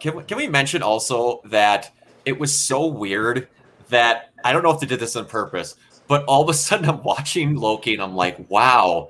Can, 0.00 0.16
we- 0.16 0.22
can 0.24 0.36
we 0.36 0.48
mention 0.48 0.82
also 0.82 1.40
that 1.46 1.90
it 2.24 2.38
was 2.38 2.56
so 2.56 2.86
weird 2.86 3.48
that 3.88 4.30
I 4.44 4.52
don't 4.52 4.62
know 4.62 4.70
if 4.70 4.80
they 4.80 4.86
did 4.86 5.00
this 5.00 5.16
on 5.16 5.26
purpose, 5.26 5.76
but 6.08 6.24
all 6.24 6.42
of 6.42 6.48
a 6.48 6.54
sudden 6.54 6.88
I'm 6.88 7.02
watching 7.02 7.54
Loki 7.56 7.94
and 7.94 8.02
I'm 8.02 8.14
like, 8.14 8.50
wow, 8.50 9.08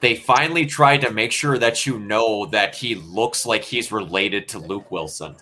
they 0.00 0.16
finally 0.16 0.66
tried 0.66 1.02
to 1.02 1.10
make 1.10 1.30
sure 1.32 1.58
that 1.58 1.86
you 1.86 1.98
know 1.98 2.46
that 2.46 2.74
he 2.74 2.94
looks 2.96 3.46
like 3.46 3.62
he's 3.62 3.92
related 3.92 4.48
to 4.48 4.58
Luke 4.58 4.90
Wilson. 4.90 5.36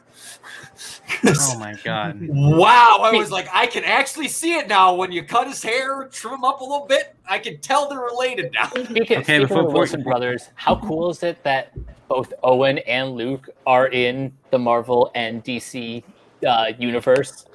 Oh 1.24 1.58
my 1.58 1.74
god. 1.84 2.18
wow, 2.28 2.98
I 3.02 3.12
was 3.12 3.30
like, 3.30 3.48
I 3.52 3.66
can 3.66 3.84
actually 3.84 4.28
see 4.28 4.54
it 4.54 4.68
now. 4.68 4.94
When 4.94 5.12
you 5.12 5.22
cut 5.22 5.46
his 5.46 5.62
hair, 5.62 6.08
trim 6.12 6.34
him 6.34 6.44
up 6.44 6.60
a 6.60 6.64
little 6.64 6.86
bit, 6.86 7.14
I 7.28 7.38
can 7.38 7.58
tell 7.58 7.88
they're 7.88 7.98
related 8.00 8.52
now. 8.52 8.68
Speaking, 8.68 9.02
Okay, 9.02 9.22
speaking 9.22 9.42
before- 9.42 9.66
of 9.66 9.72
Wilson 9.72 10.02
brothers, 10.02 10.48
how 10.54 10.76
cool 10.76 11.10
is 11.10 11.22
it 11.22 11.42
that 11.44 11.72
both 12.08 12.32
Owen 12.42 12.78
and 12.78 13.12
Luke 13.12 13.48
are 13.66 13.88
in 13.88 14.32
the 14.50 14.58
Marvel 14.58 15.10
and 15.14 15.42
DC 15.44 16.02
uh, 16.46 16.72
universe? 16.78 17.46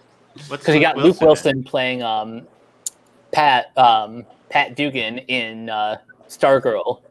Because 0.50 0.76
you 0.76 0.82
got 0.82 0.98
Luke 0.98 1.22
Wilson 1.22 1.64
playing 1.64 2.04
um, 2.04 2.48
Pat 3.32 3.72
um, 3.78 4.26
Pat 4.50 4.76
Dugan 4.76 5.20
in 5.20 5.70
uh, 5.70 5.98
Stargirl, 6.28 7.02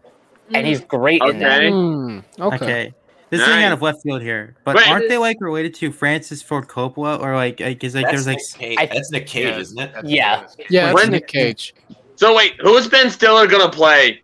and 0.53 0.67
he's 0.67 0.81
great 0.81 1.23
in 1.23 1.39
that. 1.39 1.63
Okay. 1.63 1.71
Hmm, 1.71 2.19
okay. 2.41 2.57
Okay. 2.57 2.95
This 3.35 3.41
is 3.43 3.49
getting 3.49 3.63
Nice. 3.63 3.67
out 3.67 3.73
of 3.73 3.83
left 3.83 4.03
field 4.03 4.23
here, 4.23 4.55
but 4.65 4.77
Wait. 4.77 4.89
aren't 4.89 5.09
they 5.09 5.19
like 5.19 5.39
related 5.41 5.75
to 5.75 5.91
Francis 5.91 6.41
Ford 6.41 6.69
Coppola 6.69 7.21
or 7.21 7.35
like 7.35 7.59
like 7.59 7.83
is 7.83 7.93
like 7.95 8.05
That's 8.05 8.25
there's 8.25 8.27
like 8.29 8.37
Nick 8.39 8.61
Cage, 8.61 8.79
I- 8.79 8.87
that's 8.87 9.11
Nick 9.11 9.27
Cage, 9.27 9.57
isn't 9.57 9.79
it? 9.81 9.91
Yeah. 10.05 10.47
Yeah, 10.71 10.85
that's 10.87 10.95
When- 10.95 11.11
Nick 11.11 11.27
Cage. 11.27 11.75
So 12.17 12.35
wait, 12.37 12.55
who's 12.61 12.87
Ben 12.87 13.11
Stiller 13.11 13.47
gonna 13.49 13.71
play? 13.71 14.23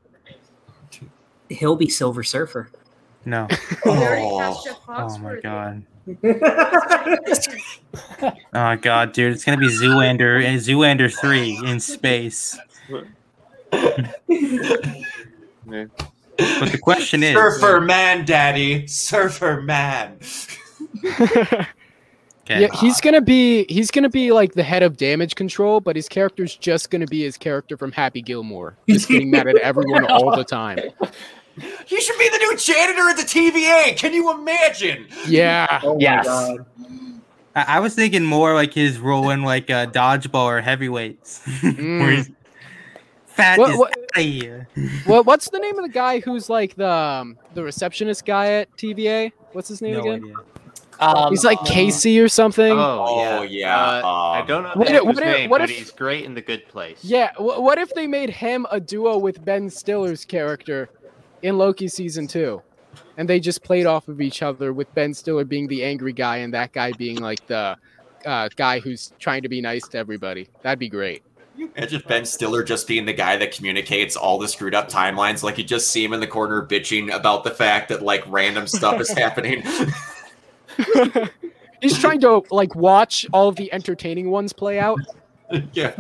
He'll 1.49 1.75
be 1.77 1.89
Silver 1.89 2.23
Surfer. 2.23 2.71
no? 3.25 3.49
Oh. 3.85 4.39
cast 4.39 4.65
Jeff 4.67 4.77
Oh 4.89 5.19
my 5.19 5.41
god. 5.41 5.83
Oh 8.55 8.77
god, 8.77 9.13
dude, 9.13 9.33
it's 9.33 9.45
gonna 9.45 9.57
be 9.59 9.69
Zoolander 9.69 10.43
and 10.45 10.61
Zoolander 10.61 11.13
three 11.13 11.59
in 11.67 11.81
space. 11.81 12.57
But 16.59 16.72
the 16.72 16.78
question 16.78 17.22
is, 17.22 17.34
Surfer 17.34 17.80
man, 17.80 18.24
daddy. 18.24 18.86
Surfer 18.86 19.61
man. 19.62 20.18
okay, 21.05 21.66
Yeah, 22.49 22.68
he's 22.80 23.01
gonna 23.01 23.20
be 23.20 23.64
he's 23.68 23.91
gonna 23.91 24.09
be 24.09 24.32
like 24.32 24.53
the 24.55 24.62
head 24.62 24.82
of 24.82 24.97
damage 24.97 25.34
control, 25.34 25.80
but 25.80 25.97
his 25.97 26.09
character's 26.09 26.57
just 26.57 26.91
gonna 26.91 27.07
be 27.07 27.22
his 27.22 27.36
character 27.36 27.76
from 27.76 27.93
Happy 27.93 28.22
Gilmore, 28.22 28.76
just 28.88 29.09
getting 29.09 29.30
mad 29.30 29.47
at 29.49 29.57
everyone 29.57 30.07
all 30.07 30.34
the 30.34 30.45
time. 30.45 30.78
He 31.86 32.01
should 32.01 32.18
be 32.18 32.28
the 32.28 32.38
new 32.38 32.57
janitor 32.57 33.09
at 33.11 33.16
the 33.16 33.22
TVA. 33.22 33.97
Can 33.97 34.14
you 34.14 34.32
imagine? 34.32 35.07
Yeah, 35.26 35.80
Oh 35.82 35.99
Yes. 36.01 36.26
I, 37.57 37.64
I 37.76 37.80
was 37.80 37.95
thinking 37.95 38.24
more 38.24 38.55
like 38.55 38.72
his 38.72 38.99
role 38.99 39.30
in 39.30 39.43
like 39.43 39.68
uh, 39.70 39.86
dodgeball 39.86 40.45
or 40.47 40.61
heavyweights, 40.61 41.45
where 41.62 42.11
he's 42.12 42.30
fat 43.41 43.59
What- 43.59 43.70
is 43.70 43.76
what- 43.78 43.95
outta 44.16 44.20
here. 44.22 44.68
well, 45.07 45.22
what's 45.24 45.49
the 45.51 45.59
name 45.59 45.78
of 45.78 45.84
the 45.84 45.93
guy 45.93 46.20
who's 46.20 46.49
like 46.51 46.74
the 46.76 46.88
um, 46.88 47.36
the 47.55 47.62
receptionist 47.62 48.24
guy 48.24 48.53
at 48.53 48.76
TVA? 48.76 49.32
What's 49.53 49.68
his 49.68 49.80
name 49.82 49.95
No 49.95 50.01
again? 50.01 50.14
idea. 50.24 50.34
Um, 51.01 51.30
He's 51.30 51.45
like 51.45 51.59
Casey 51.64 52.20
or 52.20 52.28
something. 52.28 52.72
Oh, 52.72 53.07
Oh, 53.09 53.43
yeah. 53.43 53.43
yeah, 53.43 54.01
Uh, 54.05 54.07
I 54.07 54.41
um, 54.41 54.47
don't 54.47 54.62
know 54.64 54.68
What 54.74 54.86
the 54.88 54.93
if- 54.95 55.01
actor's 55.01 55.07
what 55.07 55.16
if- 55.26 55.36
name, 55.38 55.51
what 55.51 55.61
but 55.62 55.70
if- 55.70 55.78
he's 55.78 55.91
great 55.93 56.24
in 56.26 56.34
The 56.34 56.43
Good 56.43 56.68
Place. 56.68 56.99
Yeah, 57.03 57.32
wh- 57.36 57.59
what 57.62 57.78
if 57.78 57.95
they 57.95 58.07
made 58.07 58.28
him 58.28 58.66
a 58.70 58.78
duo 58.78 59.16
with 59.16 59.43
Ben 59.43 59.70
Stiller's 59.70 60.26
character 60.26 60.91
in 61.41 61.57
Loki 61.57 61.88
season 61.88 62.26
two, 62.26 62.61
and 63.16 63.26
they 63.26 63.41
just 63.41 63.62
played 63.62 63.86
off 63.86 64.09
of 64.09 64.20
each 64.20 64.43
other 64.43 64.74
with 64.74 64.95
Ben 64.95 65.14
Stiller 65.14 65.45
being 65.45 65.68
the 65.68 65.82
angry 65.84 66.12
guy 66.12 66.36
and 66.38 66.53
that 66.53 66.72
guy 66.74 66.93
being 66.93 67.16
like 67.16 67.47
the 67.47 67.76
uh, 68.26 68.51
guy 68.57 68.78
who's 68.78 69.14
trying 69.18 69.41
to 69.41 69.49
be 69.49 69.62
nice 69.62 69.88
to 69.88 69.97
everybody? 69.97 70.49
That'd 70.61 70.78
be 70.78 70.91
great. 70.91 71.22
Imagine 71.77 72.03
Ben 72.07 72.25
Stiller 72.25 72.63
just 72.63 72.87
being 72.87 73.05
the 73.05 73.13
guy 73.13 73.37
that 73.37 73.53
communicates 73.53 74.17
all 74.17 74.39
the 74.39 74.49
screwed 74.49 74.75
up 74.75 74.89
timelines. 74.91 75.43
Like 75.43 75.59
you 75.59 75.65
just 75.65 75.91
see 75.91 76.05
him 76.05 76.13
in 76.13 76.21
the 76.21 76.27
corner 76.27 76.67
bitching 76.67 77.13
about 77.15 77.45
the 77.45 77.51
fact 77.51 77.89
that 77.89 78.03
like 78.03 78.25
random 78.27 78.67
stuff 78.67 79.01
is 79.01 79.11
happening. 79.17 79.63
He's 81.83 81.99
trying 81.99 82.21
to 82.21 82.43
like 82.51 82.75
watch 82.75 83.27
all 83.33 83.49
of 83.49 83.57
the 83.57 83.73
entertaining 83.73 84.31
ones 84.31 84.53
play 84.53 84.79
out. 84.79 84.99
yeah. 85.73 85.95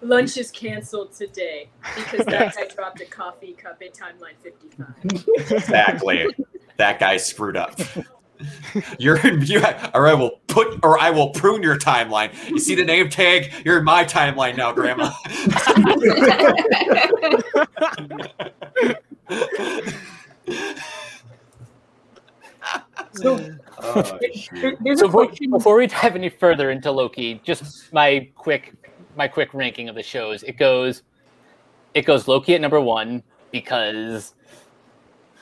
Lunch 0.00 0.36
is 0.36 0.50
canceled 0.50 1.12
today 1.12 1.68
because 1.94 2.26
that 2.26 2.54
guy 2.54 2.66
dropped 2.66 3.00
a 3.00 3.06
coffee 3.06 3.52
cup 3.52 3.82
in 3.82 3.90
timeline 3.92 4.36
55. 4.42 5.52
Exactly. 5.52 6.26
that 6.76 6.98
guy 6.98 7.16
screwed 7.16 7.56
up. 7.56 7.78
You're 8.98 9.18
in, 9.26 9.42
you, 9.42 9.60
or 9.94 10.06
I 10.08 10.14
will 10.14 10.40
put, 10.48 10.78
or 10.82 11.00
I 11.00 11.10
will 11.10 11.30
prune 11.30 11.62
your 11.62 11.78
timeline. 11.78 12.32
You 12.48 12.58
see 12.58 12.74
the 12.74 12.84
name 12.84 13.08
tag? 13.08 13.52
You're 13.64 13.78
in 13.78 13.84
my 13.84 14.04
timeline 14.04 14.56
now, 14.56 14.72
Grandma. 14.72 15.12
So 23.14 23.38
Oh, 23.84 24.18
there- 24.52 24.96
So 24.96 25.06
before, 25.06 25.28
before 25.50 25.76
we 25.76 25.86
dive 25.88 26.14
any 26.14 26.28
further 26.28 26.70
into 26.70 26.90
Loki, 26.90 27.40
just 27.44 27.92
my 27.92 28.28
quick 28.36 28.74
my 29.16 29.28
quick 29.28 29.52
ranking 29.52 29.88
of 29.88 29.94
the 29.94 30.02
shows. 30.02 30.42
It 30.44 30.56
goes 30.56 31.02
it 31.94 32.02
goes 32.02 32.28
Loki 32.28 32.54
at 32.54 32.60
number 32.60 32.80
one 32.80 33.22
because 33.50 34.34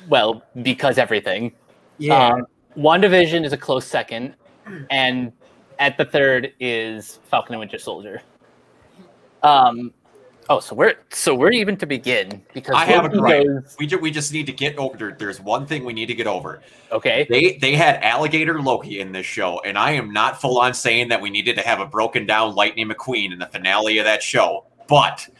well, 0.08 0.42
because 0.62 0.96
everything. 0.98 1.52
Yeah. 1.98 2.28
Um, 2.28 2.46
WandaVision 2.76 3.44
is 3.44 3.52
a 3.52 3.56
close 3.56 3.86
second, 3.86 4.34
and 4.90 5.32
at 5.78 5.96
the 5.96 6.04
third 6.04 6.52
is 6.60 7.18
Falcon 7.24 7.54
and 7.54 7.60
Winter 7.60 7.78
Soldier. 7.78 8.22
Um, 9.42 9.92
oh, 10.48 10.60
so 10.60 10.74
we're 10.74 10.94
so 11.10 11.34
we're 11.34 11.52
even 11.52 11.76
to 11.78 11.86
begin 11.86 12.42
because 12.52 12.74
I 12.76 12.84
have 12.84 13.04
a 13.06 13.08
Loki 13.08 13.18
gripe. 13.18 13.46
goes- 13.46 13.76
We, 13.78 13.86
ju- 13.86 13.98
we 13.98 14.10
just 14.10 14.32
need 14.32 14.46
to 14.46 14.52
get 14.52 14.76
over. 14.78 14.96
there- 14.96 15.16
There's 15.18 15.40
one 15.40 15.66
thing 15.66 15.84
we 15.84 15.92
need 15.92 16.06
to 16.06 16.14
get 16.14 16.26
over. 16.26 16.60
okay, 16.92 17.26
They 17.30 17.56
they 17.56 17.74
had 17.74 18.02
alligator 18.02 18.60
Loki 18.60 19.00
in 19.00 19.12
this 19.12 19.26
show, 19.26 19.60
and 19.64 19.78
I 19.78 19.92
am 19.92 20.12
not 20.12 20.40
full 20.40 20.58
on 20.60 20.74
saying 20.74 21.08
that 21.08 21.20
we 21.20 21.30
needed 21.30 21.56
to 21.56 21.62
have 21.62 21.80
a 21.80 21.86
broken 21.86 22.26
down 22.26 22.54
Lightning 22.54 22.88
McQueen 22.88 23.32
in 23.32 23.38
the 23.38 23.46
finale 23.46 23.98
of 23.98 24.04
that 24.04 24.22
show, 24.22 24.66
but 24.88 25.26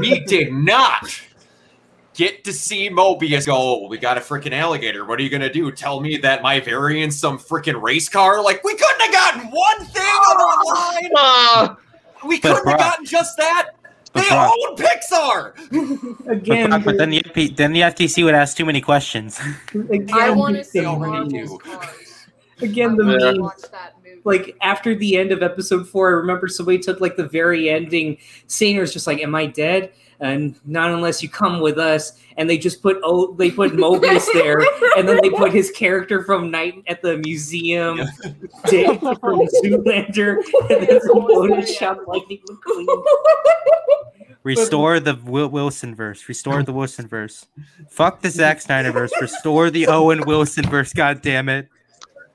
we 0.00 0.20
did 0.20 0.52
not 0.52 1.20
get 2.14 2.44
to 2.44 2.52
see 2.52 2.90
Mobius 2.90 3.46
go. 3.46 3.54
"Oh, 3.56 3.88
We 3.88 3.98
got 3.98 4.16
a 4.18 4.20
freaking 4.20 4.52
alligator. 4.52 5.04
What 5.04 5.18
are 5.18 5.22
you 5.22 5.30
gonna 5.30 5.52
do? 5.52 5.70
Tell 5.72 6.00
me 6.00 6.16
that 6.18 6.42
my 6.42 6.60
variant's 6.60 7.16
some 7.16 7.38
freaking 7.38 7.80
race 7.80 8.08
car? 8.08 8.42
Like 8.42 8.62
we 8.64 8.74
couldn't 8.74 9.00
have 9.00 9.12
gotten 9.12 9.50
one 9.50 9.86
thing 9.86 10.02
on 10.02 10.36
the 10.38 10.70
line. 10.74 11.10
Ah, 11.16 11.76
We 12.24 12.38
couldn't 12.38 12.66
have 12.68 12.78
gotten 12.78 13.04
just 13.04 13.36
that. 13.38 13.70
They 14.14 14.28
Brock- 14.28 14.52
own 14.68 14.76
Pixar. 14.76 15.52
But, 16.26 16.32
Again, 16.36 16.82
but 16.84 16.98
then 16.98 17.10
the 17.10 17.20
FP, 17.22 17.56
then 17.56 17.72
the 17.72 17.80
FTC 17.80 18.24
would 18.24 18.34
ask 18.34 18.56
too 18.56 18.64
many 18.66 18.80
questions. 18.80 19.40
again, 19.74 20.08
I 20.12 20.30
want 20.30 20.56
to 20.56 20.64
see 20.64 20.80
They 20.80 20.86
already 20.86 21.34
Marvel's 21.34 21.50
do. 21.50 21.58
cars. 21.58 22.26
again 22.60 22.96
the 22.96 23.04
want 23.06 23.20
meme. 23.22 23.40
watch 23.40 23.62
that 23.72 23.94
movie. 24.04 24.20
like 24.24 24.54
after 24.60 24.94
the 24.94 25.16
end 25.16 25.32
of 25.32 25.42
episode 25.42 25.88
four, 25.88 26.08
I 26.08 26.12
remember 26.12 26.46
somebody 26.48 26.78
took 26.78 27.00
like 27.00 27.16
the 27.16 27.26
very 27.26 27.70
ending 27.70 28.18
scene. 28.48 28.76
It 28.76 28.80
was 28.80 28.92
just 28.92 29.06
like, 29.06 29.20
"Am 29.20 29.34
I 29.34 29.46
dead?" 29.46 29.92
And 30.22 30.54
not 30.64 30.90
unless 30.90 31.22
you 31.22 31.28
come 31.28 31.60
with 31.60 31.76
us. 31.78 32.12
And 32.38 32.48
they 32.48 32.56
just 32.56 32.80
put 32.80 32.98
oh, 33.04 33.34
they 33.34 33.50
put 33.50 33.72
Mobius 33.72 34.26
there, 34.32 34.60
and 34.96 35.06
then 35.06 35.18
they 35.20 35.28
put 35.28 35.52
his 35.52 35.70
character 35.70 36.24
from 36.24 36.50
Night 36.50 36.82
at 36.86 37.02
the 37.02 37.18
museum, 37.18 37.98
Dick 38.70 38.98
from 39.00 39.40
Zoolander, 39.62 40.36
and 40.70 40.86
then 40.88 41.00
some 41.02 41.18
Photoshop 41.26 42.06
Lightning 42.06 42.40
McQueen. 42.48 43.04
Restore 44.44 44.98
the 44.98 45.14
Wilson 45.24 45.94
verse. 45.94 46.26
Restore 46.28 46.62
the 46.62 46.72
Wilson 46.72 47.06
verse. 47.06 47.46
Fuck 47.90 48.22
the 48.22 48.30
Zack 48.30 48.60
Snyder 48.62 48.92
verse. 48.92 49.12
Restore 49.20 49.70
the 49.70 49.86
Owen 49.88 50.22
Wilson 50.26 50.64
verse. 50.70 50.92
God 50.94 51.20
damn 51.20 51.48
it, 51.50 51.68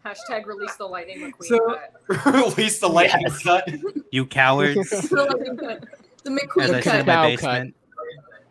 Hashtag 0.06 0.46
release 0.46 0.76
the 0.76 0.86
Lightning 0.86 1.20
McQueen 1.20 1.48
So- 1.48 1.80
cut. 2.08 2.26
Release 2.34 2.80
the 2.80 2.88
lightning 2.88 3.26
Yes. 3.28 3.44
cut. 3.44 3.70
you 4.12 4.26
cowards! 4.26 5.12
The 6.28 6.32
Lightning 6.32 6.48
cut. 6.50 6.56
The 6.56 6.62
As 6.62 6.70
McQueen 6.70 6.76
I 6.76 6.82
sit 6.82 7.00
in 7.00 7.06
cut. 7.06 7.08
my 7.08 7.14
Cow 7.14 7.24
basement. 7.24 7.76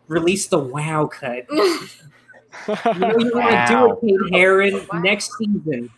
Release 0.07 0.47
the 0.47 0.59
Wow 0.59 1.07
cut. 1.07 1.45
You 2.67 2.99
know 2.99 3.17
you 3.19 3.31
want 3.35 3.51
to 3.51 3.97
do 4.01 4.13
it, 4.15 4.19
Kate 4.29 4.33
Herron, 4.33 4.87
next 5.01 5.31
season. 5.37 5.89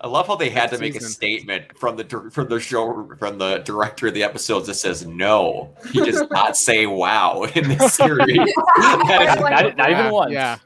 I 0.00 0.08
love 0.08 0.26
how 0.26 0.36
they 0.36 0.50
had 0.50 0.66
to 0.70 0.78
Next 0.78 0.80
make 0.80 0.96
a 0.96 1.00
statement 1.04 1.78
from 1.78 1.96
the 1.96 2.04
dir- 2.04 2.30
from 2.30 2.48
the 2.48 2.60
show 2.60 3.08
from 3.18 3.38
the 3.38 3.58
director 3.58 4.08
of 4.08 4.14
the 4.14 4.22
episodes 4.22 4.66
that 4.66 4.74
says 4.74 5.06
no. 5.06 5.70
He 5.90 6.00
does 6.00 6.22
not 6.30 6.56
say 6.56 6.86
wow 6.86 7.44
in 7.54 7.68
this 7.68 7.94
series. 7.94 8.36
not, 8.76 9.76
not 9.76 9.90
even 9.90 10.10
once. 10.10 10.32
Yeah. 10.32 10.58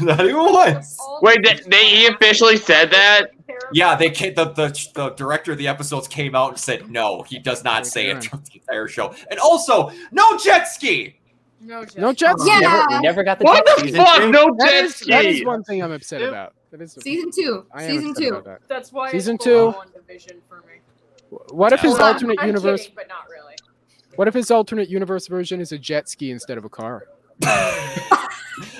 not 0.00 0.20
even 0.24 0.36
once. 0.38 0.96
Wait, 1.20 1.44
they, 1.44 1.60
they 1.66 1.84
he 1.84 2.06
officially 2.06 2.56
said 2.56 2.90
that? 2.90 3.32
Terrible- 3.60 3.76
Yeah, 3.76 3.96
they 3.96 4.10
came, 4.10 4.34
the, 4.34 4.46
the 4.50 4.88
the 4.94 5.10
director 5.10 5.52
of 5.52 5.58
the 5.58 5.68
episodes 5.68 6.08
came 6.08 6.34
out 6.34 6.50
and 6.50 6.58
said 6.58 6.90
no. 6.90 7.22
He 7.22 7.38
does 7.38 7.64
not 7.64 7.78
Right 7.78 7.86
say 7.86 8.06
it 8.10 8.14
there. 8.14 8.20
throughout 8.22 8.44
the 8.46 8.60
entire 8.60 8.88
show. 8.88 9.14
And 9.30 9.38
also, 9.40 9.90
no 10.12 10.36
jet 10.38 10.64
ski. 10.68 11.14
No, 11.60 11.84
Jeff. 11.84 11.96
No 11.96 12.12
jet 12.12 12.38
ski. 12.38 12.50
We 12.54 12.60
never, 12.60 12.76
we 12.88 12.94
Yeah. 12.94 13.00
never 13.00 13.24
got 13.24 13.38
the 13.40 13.44
What 13.44 13.66
jet 13.66 13.76
the 13.76 13.82
season 13.82 14.00
fuck? 14.04 14.16
two. 14.18 14.30
No 14.30 14.54
That 14.58 14.70
jet 14.70 14.84
is, 14.84 15.00
that 15.00 15.24
is 15.24 15.36
ski. 15.38 15.46
one 15.46 15.64
thing 15.64 15.82
I'm 15.82 15.90
upset 15.92 16.22
about. 16.22 16.54
That 16.70 16.80
is 16.82 16.92
Season 16.92 17.30
two. 17.34 17.66
Season 17.78 18.14
two. 18.14 18.42
that. 18.44 18.60
That's 18.68 18.92
why 18.92 19.10
Season 19.10 19.34
it's 19.36 19.44
two. 19.44 19.74
Division 19.94 20.40
for 20.48 20.58
me. 20.58 20.80
What 21.50 21.72
if 21.72 21.80
his 21.80 21.90
Hold 21.92 22.02
on, 22.02 22.14
alternate 22.14 22.38
I'm 22.40 22.46
universe? 22.46 22.82
kidding, 22.82 22.94
but 22.96 23.08
not 23.08 23.28
really. 23.30 23.54
What 24.16 24.28
if 24.28 24.34
his 24.34 24.50
alternate 24.50 24.88
universe 24.88 25.26
version 25.26 25.60
is 25.60 25.72
a 25.72 25.78
jet 25.78 26.08
ski 26.08 26.30
instead 26.30 26.58
of 26.58 26.64
a 26.64 26.68
car? 26.68 27.04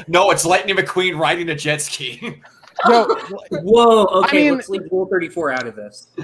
No, 0.09 0.31
it's 0.31 0.45
Lightning 0.45 0.74
McQueen 0.76 1.18
riding 1.18 1.49
a 1.51 1.55
jet 1.55 1.81
ski. 1.83 2.41
Yo, 2.89 3.05
Whoa, 3.62 4.05
okay, 4.22 4.45
mean- 4.45 4.55
let's 4.57 4.68
leave 4.68 4.83
Rule 4.91 5.07
34 5.11 5.51
out 5.53 5.66
of 5.66 5.76
this. 5.76 6.09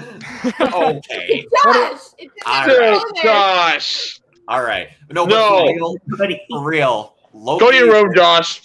okay. 0.61 1.45
Gosh, 1.63 1.99
it 2.17 2.29
didn't 2.29 2.31
All 2.45 2.53
have 2.53 2.65
to 2.67 2.79
right. 2.79 2.93
go 2.93 3.03
Oh 3.03 3.23
gosh. 3.23 4.19
All 4.47 4.61
right. 4.61 4.89
No, 5.11 5.25
No. 5.25 5.65
for 6.09 6.17
real, 6.27 6.63
real. 6.63 7.15
Loki, 7.33 7.59
Go 7.65 7.71
to 7.71 7.77
your 7.77 7.91
room, 7.91 8.13
Josh. 8.15 8.61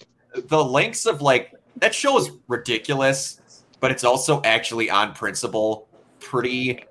the 0.48 0.62
links 0.64 1.06
of 1.06 1.20
like 1.22 1.52
that 1.76 1.94
show 1.94 2.16
is 2.18 2.30
ridiculous, 2.48 3.64
but 3.80 3.90
it's 3.90 4.04
also 4.04 4.40
actually 4.42 4.90
on 4.90 5.12
principle 5.14 5.88
pretty 6.20 6.84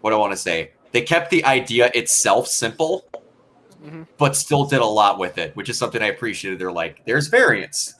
what 0.00 0.10
do 0.10 0.16
I 0.16 0.18
want 0.20 0.32
to 0.32 0.36
say? 0.38 0.70
They 0.92 1.02
kept 1.02 1.30
the 1.30 1.44
idea 1.44 1.90
itself 1.94 2.46
simple, 2.46 3.04
Mhm. 3.84 4.06
but 4.16 4.36
still 4.36 4.64
did 4.64 4.78
a 4.80 4.86
lot 4.86 5.18
with 5.18 5.36
it, 5.38 5.54
which 5.56 5.68
is 5.68 5.76
something 5.76 6.00
I 6.00 6.06
appreciated. 6.06 6.58
They're 6.60 6.70
like, 6.72 7.04
there's 7.04 7.26
variants. 7.26 7.94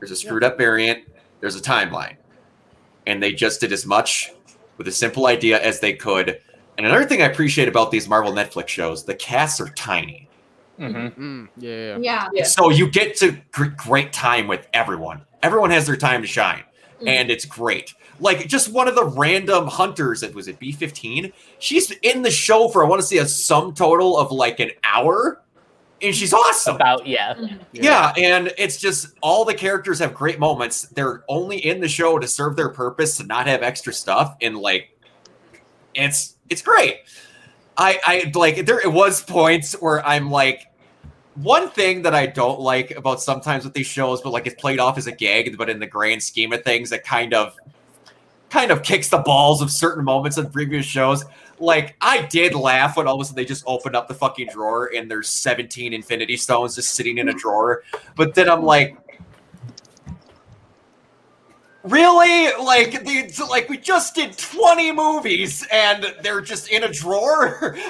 There's 0.00 0.10
a 0.10 0.16
screwed 0.16 0.42
up 0.44 0.58
variant, 0.58 1.04
there's 1.40 1.56
a 1.56 1.60
timeline. 1.60 2.16
And 3.06 3.22
they 3.22 3.32
just 3.32 3.60
did 3.60 3.72
as 3.72 3.86
much 3.86 4.32
with 4.78 4.88
a 4.88 4.92
simple 4.92 5.26
idea 5.26 5.60
as 5.62 5.80
they 5.80 5.92
could. 5.92 6.40
And 6.76 6.86
another 6.86 7.04
thing 7.04 7.22
I 7.22 7.26
appreciate 7.26 7.68
about 7.68 7.90
these 7.90 8.08
Marvel 8.08 8.32
Netflix 8.32 8.68
shows, 8.68 9.04
the 9.04 9.14
casts 9.14 9.60
are 9.60 9.68
tiny. 9.70 10.28
Mhm. 10.78 11.14
Mm, 11.16 11.48
yeah, 11.56 11.70
yeah. 11.70 11.96
Yeah. 12.00 12.28
Yeah. 12.34 12.44
So 12.44 12.68
you 12.70 12.90
get 12.90 13.16
to 13.18 13.38
gr- 13.52 13.64
great 13.76 14.12
time 14.12 14.46
with 14.46 14.66
everyone. 14.74 15.22
Everyone 15.42 15.70
has 15.70 15.86
their 15.86 15.96
time 15.96 16.20
to 16.20 16.28
shine, 16.28 16.64
Mhm. 17.00 17.08
and 17.08 17.30
it's 17.30 17.46
great. 17.46 17.94
Like 18.20 18.46
just 18.46 18.70
one 18.70 18.86
of 18.88 18.94
the 18.94 19.04
random 19.04 19.68
hunters. 19.68 20.20
that 20.20 20.34
was 20.34 20.48
it 20.48 20.58
B 20.58 20.72
fifteen. 20.72 21.32
She's 21.58 21.90
in 22.02 22.20
the 22.22 22.30
show 22.30 22.68
for 22.68 22.84
I 22.84 22.88
want 22.88 23.00
to 23.00 23.06
say 23.06 23.16
a 23.18 23.26
sum 23.26 23.72
total 23.72 24.18
of 24.18 24.30
like 24.32 24.60
an 24.60 24.70
hour, 24.84 25.40
and 26.02 26.14
she's 26.14 26.32
awesome. 26.32 26.76
About 26.76 27.06
yeah. 27.06 27.34
Mm-hmm. 27.34 27.56
Yeah, 27.72 28.12
and 28.16 28.52
it's 28.58 28.76
just 28.76 29.14
all 29.22 29.44
the 29.44 29.54
characters 29.54 29.98
have 29.98 30.14
great 30.14 30.38
moments. 30.38 30.82
They're 30.82 31.24
only 31.28 31.64
in 31.64 31.80
the 31.80 31.88
show 31.88 32.18
to 32.18 32.28
serve 32.28 32.56
their 32.56 32.68
purpose, 32.68 33.16
to 33.18 33.24
not 33.24 33.46
have 33.46 33.62
extra 33.62 33.92
stuff, 33.92 34.36
and 34.40 34.58
like 34.58 34.90
it's 35.94 36.36
it's 36.48 36.62
great. 36.62 37.00
I 37.76 38.00
I 38.06 38.32
like 38.34 38.66
there 38.66 38.80
it 38.80 38.92
was 38.92 39.22
points 39.22 39.74
where 39.74 40.04
I'm 40.06 40.30
like 40.30 40.66
one 41.34 41.68
thing 41.68 42.02
that 42.02 42.14
I 42.14 42.26
don't 42.26 42.60
like 42.60 42.92
about 42.92 43.22
sometimes 43.22 43.64
with 43.64 43.74
these 43.74 43.86
shows, 43.86 44.20
but 44.22 44.30
like 44.30 44.46
it's 44.46 44.60
played 44.60 44.78
off 44.78 44.98
as 44.98 45.06
a 45.06 45.12
gag, 45.12 45.56
but 45.56 45.68
in 45.68 45.78
the 45.78 45.86
grand 45.86 46.22
scheme 46.22 46.52
of 46.52 46.62
things, 46.62 46.92
it 46.92 47.04
kind 47.04 47.34
of 47.34 47.56
kind 48.48 48.70
of 48.70 48.82
kicks 48.82 49.08
the 49.08 49.18
balls 49.18 49.60
of 49.60 49.70
certain 49.70 50.04
moments 50.04 50.38
in 50.38 50.48
previous 50.50 50.86
shows. 50.86 51.24
Like 51.58 51.96
I 52.00 52.22
did 52.26 52.54
laugh 52.54 52.96
when 52.96 53.06
all 53.06 53.16
of 53.16 53.20
a 53.20 53.24
sudden 53.24 53.36
they 53.36 53.44
just 53.44 53.64
opened 53.66 53.96
up 53.96 54.08
the 54.08 54.14
fucking 54.14 54.48
drawer 54.48 54.90
and 54.94 55.10
there's 55.10 55.28
17 55.28 55.92
Infinity 55.92 56.36
Stones 56.36 56.74
just 56.74 56.94
sitting 56.94 57.18
in 57.18 57.28
a 57.28 57.32
drawer. 57.32 57.82
But 58.14 58.34
then 58.34 58.48
I'm 58.48 58.62
like, 58.62 58.96
really? 61.82 62.52
Like 62.62 63.04
the 63.04 63.46
like 63.48 63.68
we 63.68 63.78
just 63.78 64.14
did 64.14 64.36
20 64.36 64.92
movies 64.92 65.66
and 65.72 66.14
they're 66.22 66.40
just 66.40 66.68
in 66.68 66.84
a 66.84 66.92
drawer. 66.92 67.76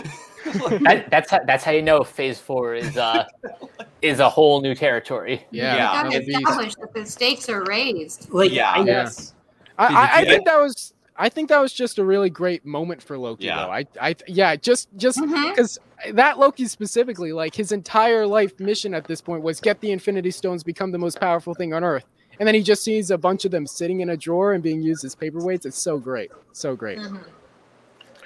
That, 0.82 1.10
that's 1.10 1.28
how, 1.28 1.40
that's 1.44 1.64
how 1.64 1.72
you 1.72 1.82
know 1.82 2.04
Phase 2.04 2.38
Four 2.38 2.76
is 2.76 2.96
uh 2.96 3.24
is 4.02 4.20
a 4.20 4.30
whole 4.30 4.60
new 4.60 4.76
territory. 4.76 5.44
Yeah, 5.50 5.74
Yeah. 5.74 6.02
Gotta 6.04 6.16
another 6.18 6.64
that 6.66 6.94
the 6.94 7.04
stakes 7.04 7.48
are 7.48 7.64
raised. 7.64 8.30
Like, 8.30 8.52
Yeah. 8.52 8.70
I, 8.70 8.84
Yes. 8.84 9.34
I, 9.76 9.86
I, 9.86 10.18
I 10.20 10.24
think 10.24 10.46
that 10.46 10.58
was 10.58 10.94
I 11.18 11.28
think 11.28 11.48
that 11.48 11.60
was 11.60 11.72
just 11.72 11.98
a 11.98 12.04
really 12.04 12.30
great 12.30 12.64
moment 12.66 13.02
for 13.02 13.16
Loki. 13.18 13.44
Yeah. 13.46 13.64
Though. 13.64 13.70
I, 13.72 13.86
I, 14.00 14.16
yeah, 14.26 14.56
just 14.56 14.88
just 14.96 15.18
because 15.20 15.78
that 16.12 16.38
Loki 16.38 16.66
specifically, 16.66 17.32
like 17.32 17.54
his 17.54 17.72
entire 17.72 18.26
life 18.26 18.58
mission 18.60 18.94
at 18.94 19.04
this 19.06 19.20
point 19.20 19.42
was 19.42 19.60
get 19.60 19.80
the 19.80 19.92
Infinity 19.92 20.30
Stones, 20.30 20.62
become 20.62 20.92
the 20.92 20.98
most 20.98 21.18
powerful 21.20 21.54
thing 21.54 21.72
on 21.72 21.82
Earth, 21.84 22.04
and 22.38 22.46
then 22.46 22.54
he 22.54 22.62
just 22.62 22.84
sees 22.84 23.10
a 23.10 23.18
bunch 23.18 23.44
of 23.44 23.50
them 23.50 23.66
sitting 23.66 24.00
in 24.00 24.10
a 24.10 24.16
drawer 24.16 24.52
and 24.52 24.62
being 24.62 24.82
used 24.82 25.04
as 25.04 25.14
paperweights. 25.14 25.64
It's 25.66 25.78
so 25.78 25.98
great, 25.98 26.30
so 26.52 26.76
great. 26.76 26.98
Mhm. 26.98 27.24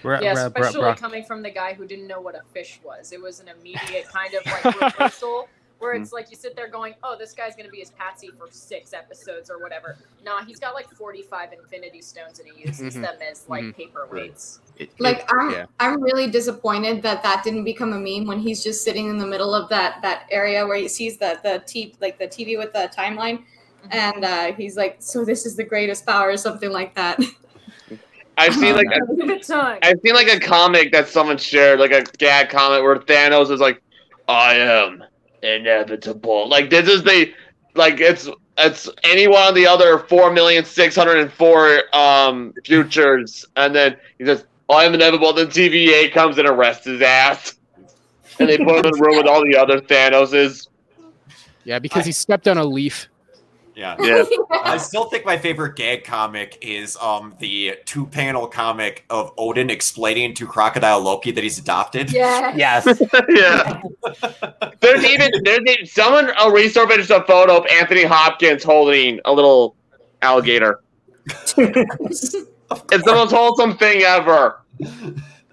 Bro- 0.02 0.20
Yeah, 0.22 0.32
bro- 0.34 0.50
bro- 0.50 0.62
especially 0.62 0.80
bro- 0.80 0.94
coming 0.94 1.24
from 1.24 1.42
the 1.42 1.50
guy 1.50 1.74
who 1.74 1.86
didn't 1.86 2.06
know 2.08 2.20
what 2.20 2.34
a 2.34 2.42
fish 2.52 2.80
was. 2.82 3.12
It 3.12 3.20
was 3.20 3.40
an 3.40 3.48
immediate 3.48 4.08
kind 4.08 4.32
of 4.34 4.44
like 4.46 4.80
reversal 4.98 5.48
Where 5.80 5.94
it's 5.94 6.12
like 6.12 6.30
you 6.30 6.36
sit 6.36 6.54
there 6.54 6.68
going, 6.68 6.94
"Oh, 7.02 7.16
this 7.18 7.32
guy's 7.32 7.56
gonna 7.56 7.70
be 7.70 7.78
his 7.78 7.90
patsy 7.90 8.30
for 8.38 8.48
six 8.50 8.92
episodes 8.92 9.50
or 9.50 9.58
whatever." 9.58 9.96
Nah, 10.22 10.44
he's 10.44 10.58
got 10.58 10.74
like 10.74 10.88
forty-five 10.90 11.54
Infinity 11.54 12.02
Stones 12.02 12.38
and 12.38 12.46
he 12.48 12.66
uses 12.66 12.96
Mhm. 12.96 13.00
them 13.00 13.14
as 13.30 13.48
like 13.48 13.64
Mhm. 13.64 13.74
paperweights. 13.74 14.58
It- 14.76 14.90
Like 14.98 15.26
I'm, 15.32 15.50
Yeah. 15.52 15.66
I'm 15.78 16.02
really 16.02 16.28
disappointed 16.30 17.02
that 17.02 17.22
that 17.22 17.42
didn't 17.42 17.64
become 17.64 17.94
a 17.94 17.98
meme 17.98 18.26
when 18.26 18.38
he's 18.38 18.62
just 18.62 18.84
sitting 18.84 19.08
in 19.08 19.16
the 19.16 19.26
middle 19.26 19.54
of 19.54 19.70
that 19.70 20.02
that 20.02 20.26
area 20.30 20.66
where 20.66 20.76
he 20.76 20.86
sees 20.88 21.16
the 21.16 21.40
the 21.42 21.62
t 21.66 21.94
like 22.00 22.18
the 22.18 22.28
TV 22.28 22.58
with 22.58 22.74
the 22.74 22.90
timeline, 22.94 23.44
and 23.90 24.22
uh, 24.22 24.52
he's 24.52 24.76
like, 24.76 24.96
"So 24.98 25.24
this 25.24 25.46
is 25.46 25.56
the 25.56 25.64
greatest 25.64 26.04
power," 26.04 26.28
or 26.28 26.36
something 26.36 26.70
like 26.70 26.94
that. 26.96 27.18
I've 28.36 28.54
seen 28.54 28.74
like 28.76 28.86
a, 28.94 29.00
Good 29.16 29.42
time. 29.42 29.78
I've 29.82 29.98
seen 30.04 30.14
like 30.14 30.28
a 30.28 30.38
comic 30.38 30.92
that 30.92 31.08
someone 31.08 31.38
shared, 31.38 31.80
like 31.80 31.92
a 31.92 32.02
gag 32.18 32.50
comic 32.50 32.82
where 32.82 32.96
Thanos 32.96 33.50
is 33.50 33.60
like, 33.60 33.82
"I 34.28 34.56
am 34.56 35.04
inevitable." 35.42 36.48
Like 36.48 36.70
this 36.70 36.88
is 36.88 37.02
the 37.02 37.32
like 37.74 38.00
it's 38.00 38.28
it's 38.58 38.88
any 39.04 39.28
one 39.28 39.48
of 39.48 39.54
the 39.54 39.66
other 39.66 39.98
four 39.98 40.32
million 40.32 40.64
six 40.64 40.96
hundred 40.96 41.18
and 41.18 41.32
four 41.32 41.82
um 41.94 42.54
futures, 42.64 43.44
and 43.56 43.74
then 43.74 43.96
he 44.18 44.24
says, 44.24 44.44
"I 44.68 44.84
am 44.84 44.94
inevitable." 44.94 45.32
Then 45.32 45.48
TVA 45.48 46.12
comes 46.12 46.38
and 46.38 46.48
arrests 46.48 46.86
his 46.86 47.02
ass, 47.02 47.56
and 48.38 48.48
they 48.48 48.56
put 48.56 48.78
him 48.78 48.86
in 48.86 48.98
a 48.98 49.02
room 49.02 49.16
with 49.16 49.26
all 49.26 49.44
the 49.44 49.56
other 49.56 49.80
Thanoses. 49.80 50.68
Yeah, 51.64 51.78
because 51.78 52.06
he 52.06 52.12
stepped 52.12 52.48
on 52.48 52.56
a 52.56 52.64
leaf. 52.64 53.09
Yeah. 53.80 53.96
Yeah. 53.98 54.24
I 54.50 54.76
still 54.76 55.06
think 55.06 55.24
my 55.24 55.38
favorite 55.38 55.74
gag 55.74 56.04
comic 56.04 56.58
is 56.60 56.98
um 56.98 57.34
the 57.38 57.78
two 57.86 58.06
panel 58.06 58.46
comic 58.46 59.06
of 59.08 59.32
Odin 59.38 59.70
explaining 59.70 60.34
to 60.34 60.46
Crocodile 60.46 61.00
Loki 61.00 61.30
that 61.30 61.42
he's 61.42 61.58
adopted. 61.58 62.12
Yeah. 62.20 62.54
Yes. 62.54 62.84
yeah. 63.30 63.80
There's 64.80 65.04
even 65.04 65.30
there's 65.42 65.60
even, 65.66 65.86
someone 65.86 66.28
a 66.28 66.50
resurfaced 66.50 67.08
a 67.08 67.24
photo 67.24 67.56
of 67.56 67.66
Anthony 67.70 68.04
Hopkins 68.04 68.62
holding 68.62 69.20
a 69.24 69.32
little 69.32 69.74
alligator. 70.20 70.82
it's 71.26 72.32
the 72.32 73.02
most 73.06 73.30
wholesome 73.32 73.78
thing 73.78 74.02
ever, 74.02 74.60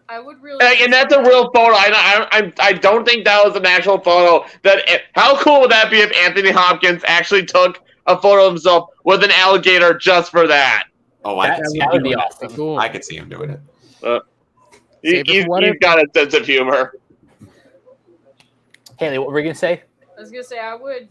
I 0.10 0.20
would 0.20 0.42
really. 0.42 0.66
and, 0.66 0.82
and 0.82 0.94
that's 0.94 1.14
a 1.14 1.22
real 1.22 1.50
photo. 1.54 1.74
I, 1.74 1.92
I 1.94 2.40
I 2.40 2.54
I 2.60 2.74
don't 2.74 3.06
think 3.06 3.24
that 3.24 3.46
was 3.46 3.56
an 3.56 3.66
actual 3.66 4.00
photo. 4.00 4.46
That 4.64 4.82
how 5.14 5.42
cool 5.42 5.62
would 5.62 5.72
that 5.72 5.90
be 5.90 6.00
if 6.00 6.14
Anthony 6.18 6.52
Hopkins 6.52 7.04
actually 7.06 7.46
took 7.46 7.82
a 8.08 8.20
photo 8.20 8.46
of 8.48 8.54
himself 8.54 8.90
with 9.04 9.24
an 9.24 9.32
alligator 9.32 9.94
just 9.98 10.32
for 10.32 10.48
that? 10.48 10.86
Oh, 11.26 11.38
I 11.40 11.48
That, 11.50 11.58
could 11.58 11.72
see, 11.72 11.80
that 11.80 11.92
would 11.92 12.04
be 12.04 12.16
awesome. 12.16 12.50
Cool. 12.50 12.78
I 12.80 12.90
could 12.90 13.04
see 13.04 13.18
him 13.18 13.30
doing 13.30 13.50
it. 13.50 13.60
He, 15.04 15.12
Save 15.12 15.28
he's, 15.28 15.44
for 15.44 15.50
what 15.50 15.64
he's 15.64 15.74
if- 15.74 15.80
got 15.80 16.00
a 16.00 16.08
sense 16.14 16.34
of 16.34 16.46
humor. 16.46 16.94
Haley, 18.98 19.20
what 19.20 19.28
were 19.32 19.40
you 19.40 19.46
gonna 19.46 19.56
say? 19.56 19.84
I 20.18 20.22
was 20.22 20.32
gonna 20.32 20.44
say 20.44 20.58
I 20.60 20.74
would, 20.74 21.08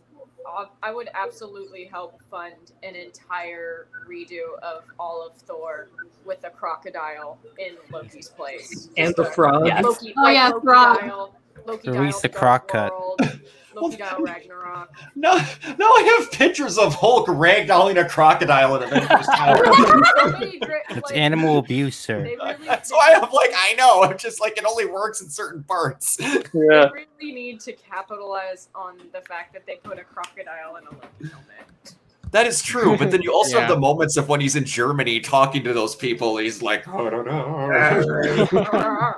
uh, 0.49 0.67
I 0.83 0.93
would 0.93 1.09
absolutely 1.15 1.85
help 1.85 2.21
fund 2.31 2.73
an 2.83 2.97
entire 2.97 3.87
redo 4.09 4.59
of 4.63 4.83
all 4.99 5.25
of 5.25 5.35
Thor 5.43 5.89
with 6.25 6.43
a 6.45 6.51
crocodile 6.51 7.39
in 7.59 7.77
Loki's 7.93 8.29
place. 8.29 8.89
And 8.97 9.15
the 9.15 9.23
a- 9.23 9.31
frog. 9.31 9.67
Yes. 9.67 9.85
Loki, 9.85 10.15
Oh, 10.19 10.29
yeah, 10.29 10.49
Loki 10.49 10.65
frog. 10.65 11.01
Dial, 11.01 11.35
Loki 11.67 11.91
Release 11.91 12.21
the 12.21 12.29
Dark 12.29 12.39
croc 12.41 12.69
cut. 12.69 12.93
World, 12.93 13.41
Loki 13.75 13.97
Dial 13.97 14.19
Ragnarok. 14.23 14.91
No, 15.15 15.35
no, 15.79 15.87
I 15.87 16.19
have 16.19 16.33
pictures 16.33 16.79
of 16.79 16.95
Hulk 16.95 17.27
ragdolling 17.29 18.03
a 18.03 18.09
crocodile 18.09 18.77
in 18.77 18.85
Avengers 18.85 19.27
Tower. 19.35 19.65
so 19.67 20.31
many 20.39 20.59
great, 20.59 20.83
It's 20.91 21.11
animal 21.13 21.59
abuse, 21.59 21.97
sir. 21.97 22.23
Really, 22.23 22.55
That's 22.65 22.91
why 22.91 23.13
I'm 23.15 23.31
like, 23.31 23.51
I 23.55 23.75
know. 23.77 24.03
I'm 24.03 24.17
just 24.17 24.41
like, 24.41 24.57
it 24.57 24.65
only 24.65 24.87
works 24.87 25.21
in 25.21 25.29
certain 25.29 25.63
parts. 25.65 26.17
Yeah. 26.21 26.41
they 26.53 27.07
really 27.21 27.33
need 27.35 27.61
to 27.61 27.73
capitalize 27.75 28.69
on 28.75 28.99
the 29.13 29.21
fact 29.23 29.53
that 29.53 29.67
they 29.67 29.77
put 29.77 29.99
a 29.99 30.05
crocodile 30.05 30.77
in 30.77 30.87
a 30.87 30.91
Loki 30.91 31.07
helmet. 31.31 31.95
That 32.33 32.47
is 32.47 32.61
true, 32.63 32.97
but 32.99 33.11
then 33.11 33.23
you 33.23 33.33
also 33.33 33.61
have 33.61 33.69
the 33.69 33.79
moments 33.79 34.17
of 34.17 34.29
when 34.29 34.41
he's 34.41 34.57
in 34.57 34.65
Germany 34.65 35.21
talking 35.21 35.63
to 35.65 35.73
those 35.73 35.95
people. 35.95 36.37
He's 36.39 36.61
like, 36.61 36.87
I 36.89 37.09
don't 37.11 37.25
know. 37.27 39.15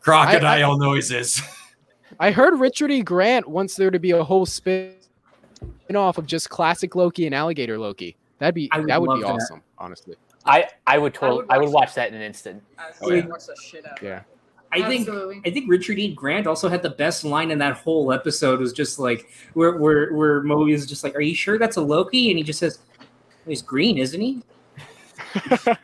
Crocodile 0.00 0.78
noises. 0.78 1.42
I 2.20 2.30
heard 2.30 2.58
Richard 2.58 2.90
E. 2.90 3.02
Grant 3.02 3.48
wants 3.48 3.76
there 3.76 3.90
to 3.90 3.98
be 3.98 4.12
a 4.12 4.22
whole 4.22 4.46
spin 4.46 4.94
off 5.94 6.18
of 6.18 6.26
just 6.26 6.50
classic 6.50 6.94
Loki 6.94 7.26
and 7.26 7.34
alligator 7.34 7.78
Loki. 7.78 8.16
That'd 8.38 8.54
be 8.54 8.68
would 8.74 8.88
that 8.88 9.00
would 9.00 9.16
be 9.16 9.22
that. 9.22 9.28
awesome, 9.30 9.62
honestly. 9.78 10.16
I 10.44 10.68
I 10.86 10.98
would 10.98 11.14
totally 11.14 11.46
I 11.48 11.54
I 11.54 11.58
would 11.58 11.66
would 11.66 11.72
watch 11.74 11.88
watch 11.88 11.94
that 11.94 12.08
in 12.08 12.14
an 12.14 12.22
instant. 12.22 12.62
I 12.78 12.90
Oh, 13.00 13.10
yeah. 13.12 13.26
shit 13.62 13.84
Yeah. 14.02 14.22
I 14.72 14.82
think 14.88 15.06
Absolutely. 15.08 15.40
I 15.46 15.50
think 15.50 15.70
Richard 15.70 15.98
E. 16.00 16.12
Grant 16.14 16.48
also 16.48 16.68
had 16.68 16.82
the 16.82 16.90
best 16.90 17.22
line 17.24 17.52
in 17.52 17.58
that 17.58 17.76
whole 17.76 18.12
episode. 18.12 18.58
Was 18.58 18.72
just 18.72 18.98
like 18.98 19.28
where 19.52 19.76
where 19.76 20.12
where 20.12 20.42
Moby 20.42 20.72
is 20.72 20.84
just 20.86 21.04
like, 21.04 21.14
"Are 21.14 21.20
you 21.20 21.34
sure 21.34 21.58
that's 21.58 21.76
a 21.76 21.80
Loki?" 21.80 22.30
And 22.30 22.38
he 22.38 22.42
just 22.42 22.58
says, 22.58 22.80
"He's 23.46 23.62
green, 23.62 23.98
isn't 23.98 24.20
he?" 24.20 24.42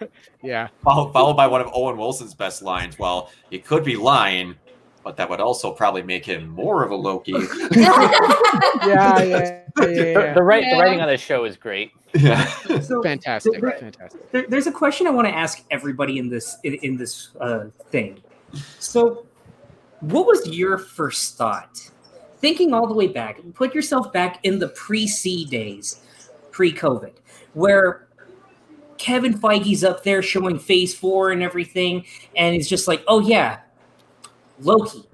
Yeah. 0.43 0.68
Followed, 0.83 1.12
followed 1.12 1.35
by 1.35 1.47
one 1.47 1.61
of 1.61 1.68
Owen 1.72 1.97
Wilson's 1.99 2.35
best 2.35 2.62
lines. 2.62 2.99
Well, 2.99 3.31
he 3.51 3.59
could 3.59 3.85
be 3.85 3.95
lying, 3.97 4.57
but 5.03 5.17
that 5.17 5.29
would 5.31 5.41
also 5.41 5.73
probably 5.73 6.03
make 6.03 6.25
him 6.25 6.49
more 6.49 6.85
of 6.85 6.91
a 6.91 6.97
Loki. 6.97 7.33
Yeah, 7.73 8.87
yeah, 8.87 9.23
yeah, 9.23 9.63
The, 9.77 9.95
yeah, 9.95 10.35
the, 10.35 10.43
write, 10.43 10.65
the 10.71 10.77
writing 10.79 11.01
on 11.01 11.09
this 11.09 11.21
show 11.21 11.45
is 11.45 11.57
great. 11.57 11.93
yeah. 12.15 12.45
So 12.81 13.03
Fantastic, 13.05 13.61
There- 13.61 13.71
fantastic. 13.79 14.33
there, 14.33 14.47
there's 14.49 14.67
a 14.67 14.73
question 14.73 15.07
I 15.07 15.11
want 15.11 15.29
to 15.29 15.35
ask 15.35 15.63
everybody 15.71 16.19
in 16.19 16.29
this 16.29 16.59
in, 16.65 16.75
in 16.83 16.97
this 16.97 17.31
uh, 17.41 17.67
thing. 17.91 18.21
So, 18.79 19.27
what 20.01 20.27
was 20.27 20.47
your 20.49 20.77
first 20.79 21.37
thought? 21.37 21.79
Thinking 22.39 22.73
all 22.75 22.87
the 22.87 22.95
way 22.95 23.07
back, 23.07 23.39
put 23.55 23.75
yourself 23.75 24.13
back 24.13 24.41
in 24.45 24.59
the 24.59 24.69
pre-C 24.69 25.45
days, 25.45 26.01
pre-COVID, 26.51 27.13
where 27.55 28.09
Kevin 28.99 29.35
Feige's 29.39 29.85
up 29.85 30.03
there 30.05 30.23
showing 30.23 30.59
Phase 30.59 30.95
Four 30.95 31.31
and 31.33 31.43
everything, 31.43 32.05
and 32.35 32.55
he's 32.55 32.69
just 32.69 32.89
like, 32.89 33.03
"Oh 33.09 33.21
yeah, 33.21 33.59
Loki." 34.61 35.05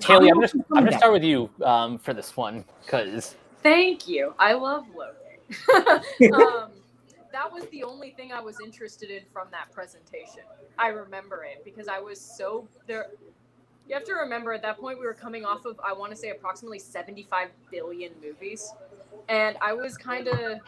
Tell 0.00 0.20
Haley, 0.20 0.26
me 0.26 0.30
I'm 0.30 0.40
just 0.40 0.54
I'm 0.54 0.84
gonna 0.84 0.96
start 0.96 1.12
with 1.12 1.24
you 1.24 1.50
um, 1.62 1.98
for 1.98 2.14
this 2.14 2.36
one 2.36 2.64
because 2.84 3.36
Thank 3.64 4.06
you. 4.06 4.34
I 4.38 4.52
love 4.52 4.84
Loki. 4.94 6.30
um, 6.34 6.70
that 7.32 7.50
was 7.50 7.64
the 7.72 7.82
only 7.82 8.10
thing 8.10 8.30
I 8.30 8.40
was 8.40 8.60
interested 8.60 9.10
in 9.10 9.22
from 9.32 9.48
that 9.52 9.72
presentation. 9.72 10.42
I 10.78 10.88
remember 10.88 11.44
it 11.44 11.64
because 11.64 11.88
I 11.88 11.98
was 11.98 12.20
so 12.20 12.68
there. 12.86 13.08
You 13.88 13.94
have 13.94 14.04
to 14.04 14.12
remember 14.12 14.52
at 14.52 14.60
that 14.62 14.78
point 14.78 14.98
we 14.98 15.06
were 15.06 15.14
coming 15.14 15.46
off 15.46 15.64
of 15.64 15.80
I 15.80 15.94
want 15.94 16.12
to 16.12 16.16
say 16.16 16.28
approximately 16.28 16.78
75 16.78 17.48
billion 17.70 18.12
movies, 18.22 18.70
and 19.30 19.56
I 19.62 19.72
was 19.72 19.96
kind 19.96 20.28
of 20.28 20.60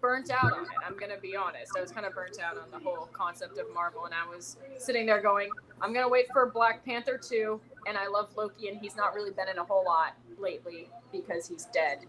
burnt 0.00 0.30
out 0.30 0.52
on 0.52 0.64
it. 0.64 0.70
I'm 0.86 0.96
gonna 0.96 1.18
be 1.20 1.36
honest. 1.36 1.72
I 1.76 1.80
was 1.80 1.90
kind 1.90 2.06
of 2.06 2.14
burnt 2.14 2.38
out 2.40 2.56
on 2.56 2.70
the 2.70 2.78
whole 2.78 3.08
concept 3.12 3.58
of 3.58 3.66
Marvel, 3.74 4.04
and 4.04 4.14
I 4.14 4.26
was 4.28 4.56
sitting 4.78 5.06
there 5.06 5.20
going, 5.20 5.50
I'm 5.80 5.92
gonna 5.92 6.08
wait 6.08 6.26
for 6.32 6.46
Black 6.46 6.84
Panther 6.84 7.18
2, 7.18 7.60
and 7.86 7.96
I 7.96 8.06
love 8.08 8.30
Loki, 8.36 8.68
and 8.68 8.78
he's 8.78 8.96
not 8.96 9.14
really 9.14 9.30
been 9.30 9.48
in 9.48 9.58
a 9.58 9.64
whole 9.64 9.84
lot 9.84 10.14
lately 10.38 10.88
because 11.12 11.48
he's 11.48 11.66
dead. 11.66 12.00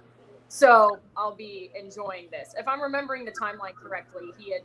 So 0.48 1.00
I'll 1.16 1.36
be 1.36 1.72
enjoying 1.80 2.28
this. 2.32 2.56
If 2.58 2.68
I'm 2.68 2.82
remembering 2.82 3.24
the 3.24 3.32
timeline 3.32 3.76
correctly, 3.76 4.34
he 4.38 4.52
had 4.52 4.62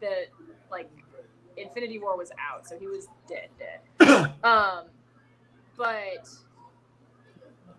the 0.00 0.26
like 0.70 0.90
Infinity 1.56 1.98
War 1.98 2.16
was 2.16 2.32
out, 2.38 2.66
so 2.66 2.78
he 2.78 2.86
was 2.86 3.08
dead, 3.28 3.48
dead. 3.58 4.32
um, 4.44 4.84
but 5.76 6.28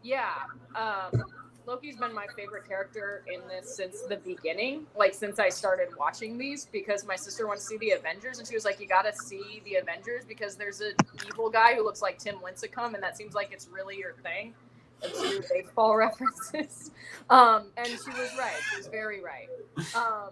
yeah, 0.03 0.33
um, 0.75 1.23
Loki's 1.65 1.95
been 1.95 2.13
my 2.13 2.27
favorite 2.35 2.67
character 2.67 3.23
in 3.31 3.41
this 3.47 3.75
since 3.75 4.01
the 4.01 4.17
beginning. 4.17 4.85
Like 4.95 5.13
since 5.13 5.39
I 5.39 5.49
started 5.49 5.89
watching 5.97 6.37
these, 6.37 6.65
because 6.71 7.05
my 7.05 7.15
sister 7.15 7.47
wants 7.47 7.63
to 7.63 7.69
see 7.69 7.77
the 7.77 7.91
Avengers, 7.91 8.39
and 8.39 8.47
she 8.47 8.55
was 8.55 8.65
like, 8.65 8.79
"You 8.79 8.87
got 8.87 9.03
to 9.03 9.13
see 9.13 9.61
the 9.65 9.75
Avengers 9.75 10.25
because 10.25 10.55
there's 10.55 10.81
an 10.81 10.93
evil 11.27 11.49
guy 11.49 11.75
who 11.75 11.83
looks 11.83 12.01
like 12.01 12.17
Tim 12.17 12.35
Lincecum, 12.37 12.93
and 12.93 13.03
that 13.03 13.17
seems 13.17 13.33
like 13.33 13.51
it's 13.51 13.67
really 13.67 13.97
your 13.97 14.13
thing." 14.23 14.53
Baseball 15.49 15.95
references, 15.97 16.91
um, 17.29 17.65
and 17.77 17.87
she 17.87 18.11
was 18.11 18.31
right. 18.37 18.59
She 18.69 18.77
was 18.77 18.87
very 18.87 19.21
right. 19.21 19.49
Um, 19.95 20.29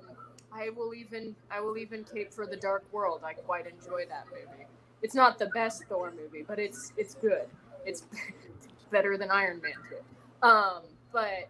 I 0.52 0.70
will 0.70 0.94
even 0.94 1.36
I 1.50 1.60
will 1.60 1.78
even 1.78 2.04
cape 2.04 2.34
for 2.34 2.46
the 2.46 2.58
Dark 2.58 2.84
World. 2.92 3.22
I 3.24 3.34
quite 3.34 3.66
enjoy 3.66 4.06
that 4.10 4.26
movie. 4.32 4.66
It's 5.02 5.16
not 5.16 5.40
the 5.40 5.48
best 5.48 5.84
Thor 5.88 6.12
movie, 6.12 6.44
but 6.48 6.60
it's 6.60 6.92
it's 6.98 7.16
good. 7.16 7.48
It's 7.86 8.04
better 8.92 9.18
than 9.18 9.32
Iron 9.32 9.62
Man 9.62 9.72
2. 10.42 10.48
Um, 10.48 10.82
but 11.12 11.50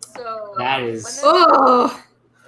so 0.00 0.54
That 0.58 0.80
when 0.80 0.88
is- 0.90 1.04
the- 1.20 1.22
Oh, 1.24 2.02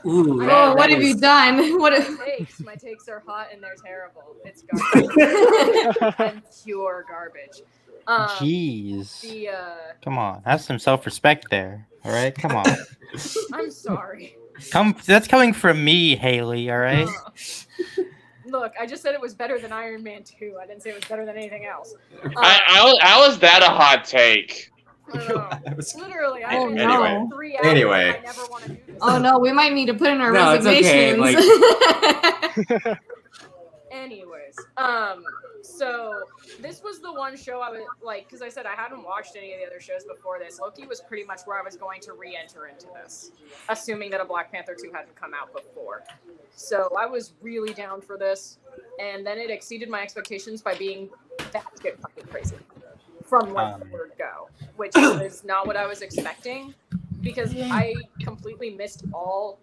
Ooh, 0.06 0.42
Oh, 0.42 0.46
that- 0.46 0.76
what 0.76 0.90
have 0.90 1.02
you 1.02 1.16
done? 1.16 1.78
What? 1.80 1.92
my 2.18 2.24
takes, 2.26 2.60
my 2.60 2.74
takes 2.76 3.08
are 3.08 3.22
hot 3.26 3.48
and 3.52 3.62
they're 3.62 3.74
terrible. 3.84 4.22
It's 4.44 4.62
garbage. 4.70 6.16
and 6.18 6.42
pure 6.64 7.04
garbage. 7.08 7.62
Um, 8.06 8.28
Jeez. 8.30 9.20
the 9.20 9.48
uh, 9.50 9.74
Come 10.02 10.16
on, 10.18 10.42
have 10.46 10.60
some 10.62 10.78
self-respect 10.78 11.46
there. 11.50 11.86
All 12.04 12.12
right, 12.12 12.34
come 12.34 12.52
on. 12.52 12.64
I'm 13.52 13.70
sorry. 13.70 14.36
Come, 14.70 14.96
that's 15.04 15.28
coming 15.28 15.52
from 15.52 15.84
me, 15.84 16.16
Haley. 16.16 16.70
All 16.70 16.78
right. 16.78 17.06
Uh, 17.06 18.02
look, 18.46 18.72
I 18.80 18.86
just 18.86 19.02
said 19.02 19.14
it 19.14 19.20
was 19.20 19.34
better 19.34 19.58
than 19.58 19.72
Iron 19.72 20.02
Man 20.02 20.22
2. 20.22 20.56
I 20.60 20.66
didn't 20.66 20.82
say 20.82 20.90
it 20.90 20.96
was 20.96 21.04
better 21.04 21.26
than 21.26 21.36
anything 21.36 21.66
else. 21.66 21.94
Uh, 22.24 22.30
I, 22.36 22.60
how, 22.64 22.98
how 23.00 23.24
is 23.28 23.38
that 23.40 23.62
a 23.62 23.66
hot 23.70 24.04
take? 24.04 24.70
I 25.12 25.16
don't 25.18 25.28
know. 25.28 25.48
Was- 25.76 25.94
Literally, 25.96 26.44
I 26.44 26.56
Oh, 26.56 26.68
been 26.68 26.78
Anyway. 26.78 27.14
no. 27.14 27.28
three 27.32 27.56
hours. 27.56 27.66
Anyway. 27.66 28.16
I 28.18 28.20
never 28.22 28.42
want 28.46 28.64
to 28.64 28.68
do 28.70 28.78
this. 28.86 28.96
Oh 29.00 29.18
no, 29.18 29.38
we 29.38 29.52
might 29.52 29.72
need 29.72 29.86
to 29.86 29.94
put 29.94 30.08
in 30.10 30.20
our 30.20 30.32
No, 30.32 30.52
it's 30.54 30.66
okay, 30.66 31.18
resignations. 31.18 32.98
Anyways, 33.90 34.54
um, 34.76 35.24
so 35.62 36.12
this 36.60 36.82
was 36.82 37.00
the 37.00 37.10
one 37.10 37.38
show 37.38 37.60
I 37.60 37.70
was 37.70 37.80
like, 38.02 38.26
because 38.26 38.42
I 38.42 38.50
said 38.50 38.66
I 38.66 38.74
hadn't 38.74 39.02
watched 39.02 39.34
any 39.34 39.54
of 39.54 39.60
the 39.60 39.66
other 39.66 39.80
shows 39.80 40.04
before 40.04 40.38
this. 40.38 40.60
Loki 40.60 40.86
was 40.86 41.00
pretty 41.00 41.24
much 41.24 41.40
where 41.46 41.58
I 41.58 41.62
was 41.62 41.74
going 41.76 42.02
to 42.02 42.12
re-enter 42.12 42.66
into 42.66 42.86
this, 43.02 43.30
assuming 43.70 44.10
that 44.10 44.20
a 44.20 44.26
Black 44.26 44.52
Panther 44.52 44.76
two 44.80 44.90
hadn't 44.92 45.16
come 45.16 45.32
out 45.32 45.54
before. 45.54 46.04
So 46.54 46.92
I 46.98 47.06
was 47.06 47.32
really 47.40 47.72
down 47.72 48.02
for 48.02 48.18
this, 48.18 48.58
and 49.00 49.26
then 49.26 49.38
it 49.38 49.48
exceeded 49.50 49.88
my 49.88 50.02
expectations 50.02 50.60
by 50.60 50.74
being 50.74 51.08
that 51.52 51.64
shit 51.82 51.98
fucking 52.00 52.26
crazy 52.26 52.56
from 53.24 53.54
like 53.54 53.78
the 53.78 53.84
Um. 53.86 53.90
word 53.90 54.12
go, 54.18 54.48
which 54.78 54.92
was 54.94 55.44
not 55.44 55.66
what 55.66 55.76
I 55.76 55.86
was 55.86 56.00
expecting, 56.02 56.72
because 57.20 57.52
I 57.56 57.94
completely 58.20 58.70
missed 58.70 59.04
all 59.12 59.58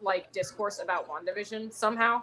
like 0.00 0.30
discourse 0.32 0.80
about 0.80 1.08
WandaVision 1.08 1.72
somehow. 1.72 2.20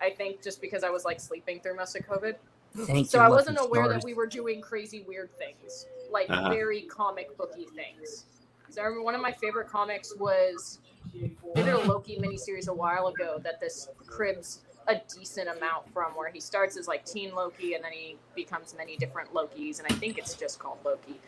I 0.00 0.10
think 0.10 0.42
just 0.42 0.60
because 0.60 0.84
I 0.84 0.90
was 0.90 1.04
like 1.04 1.18
sleeping 1.18 1.60
through 1.60 1.76
most 1.76 1.96
of 1.96 2.06
COVID. 2.06 2.36
Thank 2.76 3.08
So 3.08 3.20
I 3.20 3.28
wasn't 3.28 3.58
aware 3.58 3.84
stars. 3.84 3.94
that 4.02 4.04
we 4.04 4.12
were 4.12 4.26
doing 4.26 4.60
crazy 4.60 5.02
weird 5.08 5.30
things, 5.38 5.86
like 6.10 6.28
Uh-huh. 6.28 6.50
very 6.50 6.82
comic 6.82 7.34
booky 7.38 7.66
things. 7.74 8.26
So 8.68 8.82
I 8.82 8.84
remember 8.84 9.04
one 9.04 9.14
of 9.14 9.22
my 9.22 9.32
favorite 9.32 9.68
comics 9.68 10.14
was 10.18 10.78
they 11.14 11.62
did 11.62 11.72
a 11.72 11.78
Loki 11.88 12.18
miniseries 12.18 12.68
a 12.68 12.74
while 12.74 13.06
ago 13.06 13.38
that 13.42 13.60
this 13.60 13.88
cribs 14.06 14.60
a 14.88 15.00
decent 15.16 15.48
amount 15.48 15.90
from 15.92 16.14
where 16.14 16.30
he 16.30 16.38
starts 16.38 16.76
as 16.76 16.86
like 16.86 17.04
teen 17.06 17.34
Loki 17.34 17.72
and 17.74 17.82
then 17.82 17.92
he 17.92 18.18
becomes 18.34 18.74
many 18.76 18.96
different 18.98 19.32
Lokis 19.32 19.78
and 19.78 19.86
I 19.90 19.94
think 19.94 20.18
it's 20.18 20.34
just 20.34 20.58
called 20.58 20.78
Loki. 20.84 21.18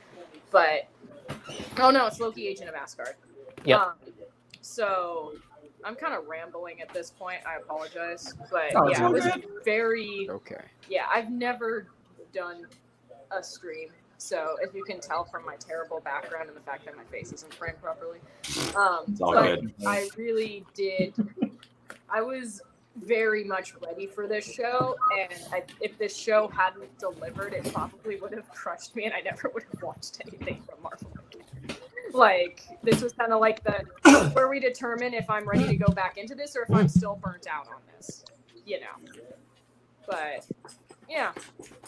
But 0.51 0.89
oh 1.79 1.91
no, 1.91 2.07
it's 2.07 2.21
Loki 2.21 2.47
Agent 2.49 2.69
of 2.69 2.75
Asgard. 2.75 3.15
Yeah. 3.65 3.83
Um, 3.83 3.93
so 4.61 5.33
I'm 5.85 5.95
kind 5.95 6.15
of 6.15 6.27
rambling 6.27 6.81
at 6.81 6.93
this 6.93 7.11
point. 7.11 7.39
I 7.47 7.57
apologize, 7.57 8.35
but 8.51 8.75
Oh, 8.75 8.87
it's 8.89 8.99
yeah, 8.99 9.07
it 9.09 9.13
was 9.13 9.25
good. 9.25 9.45
very 9.65 10.27
Okay. 10.31 10.61
yeah, 10.89 11.07
I've 11.13 11.31
never 11.31 11.87
done 12.33 12.67
a 13.31 13.43
stream, 13.43 13.89
so 14.17 14.57
if 14.63 14.75
you 14.75 14.85
can 14.85 15.01
tell 15.01 15.25
from 15.25 15.45
my 15.45 15.57
terrible 15.57 16.01
background 16.01 16.49
and 16.49 16.57
the 16.57 16.61
fact 16.63 16.85
that 16.87 16.97
my 16.97 17.05
face 17.05 17.33
isn't 17.33 17.53
framed 17.55 17.81
properly, 17.83 18.19
um, 18.77 19.05
It's 19.09 19.21
all 19.21 19.35
but 19.35 19.61
good. 19.61 19.75
I 19.87 20.09
really 20.17 20.65
did. 20.75 21.15
I 22.11 22.23
was 22.23 22.63
very 23.05 23.45
much 23.45 23.75
ready 23.77 24.07
for 24.07 24.27
this 24.27 24.51
show, 24.51 24.97
and 25.19 25.41
I, 25.53 25.63
if 25.81 25.99
this 25.99 26.17
show 26.17 26.49
hadn't 26.49 26.99
delivered, 26.99 27.53
it 27.53 27.73
probably 27.73 28.17
would 28.17 28.33
have 28.33 28.49
crushed 28.51 28.95
me, 28.97 29.05
and 29.05 29.15
I 29.15 29.21
never 29.21 29.51
would 29.55 29.65
have 29.73 29.83
watched 29.83 30.21
anything 30.27 30.63
from 30.63 30.83
Marvel. 30.83 31.11
Like 32.13 32.63
this 32.83 33.03
was 33.03 33.13
kind 33.13 33.33
of 33.33 33.41
like 33.41 33.63
the 33.65 34.31
where 34.35 34.49
we 34.49 34.61
determine 34.61 35.15
if 35.15 35.29
I'm 35.29 35.47
ready 35.47 35.67
to 35.67 35.77
go 35.77 35.93
back 35.93 36.17
into 36.17 36.35
this 36.35 36.57
or 36.57 36.63
if 36.63 36.75
I'm 36.75 36.89
still 36.89 37.17
burnt 37.23 37.47
out 37.47 37.69
on 37.69 37.81
this, 37.95 38.25
you 38.65 38.81
know. 38.81 39.13
But 40.09 40.47
yeah, 41.09 41.33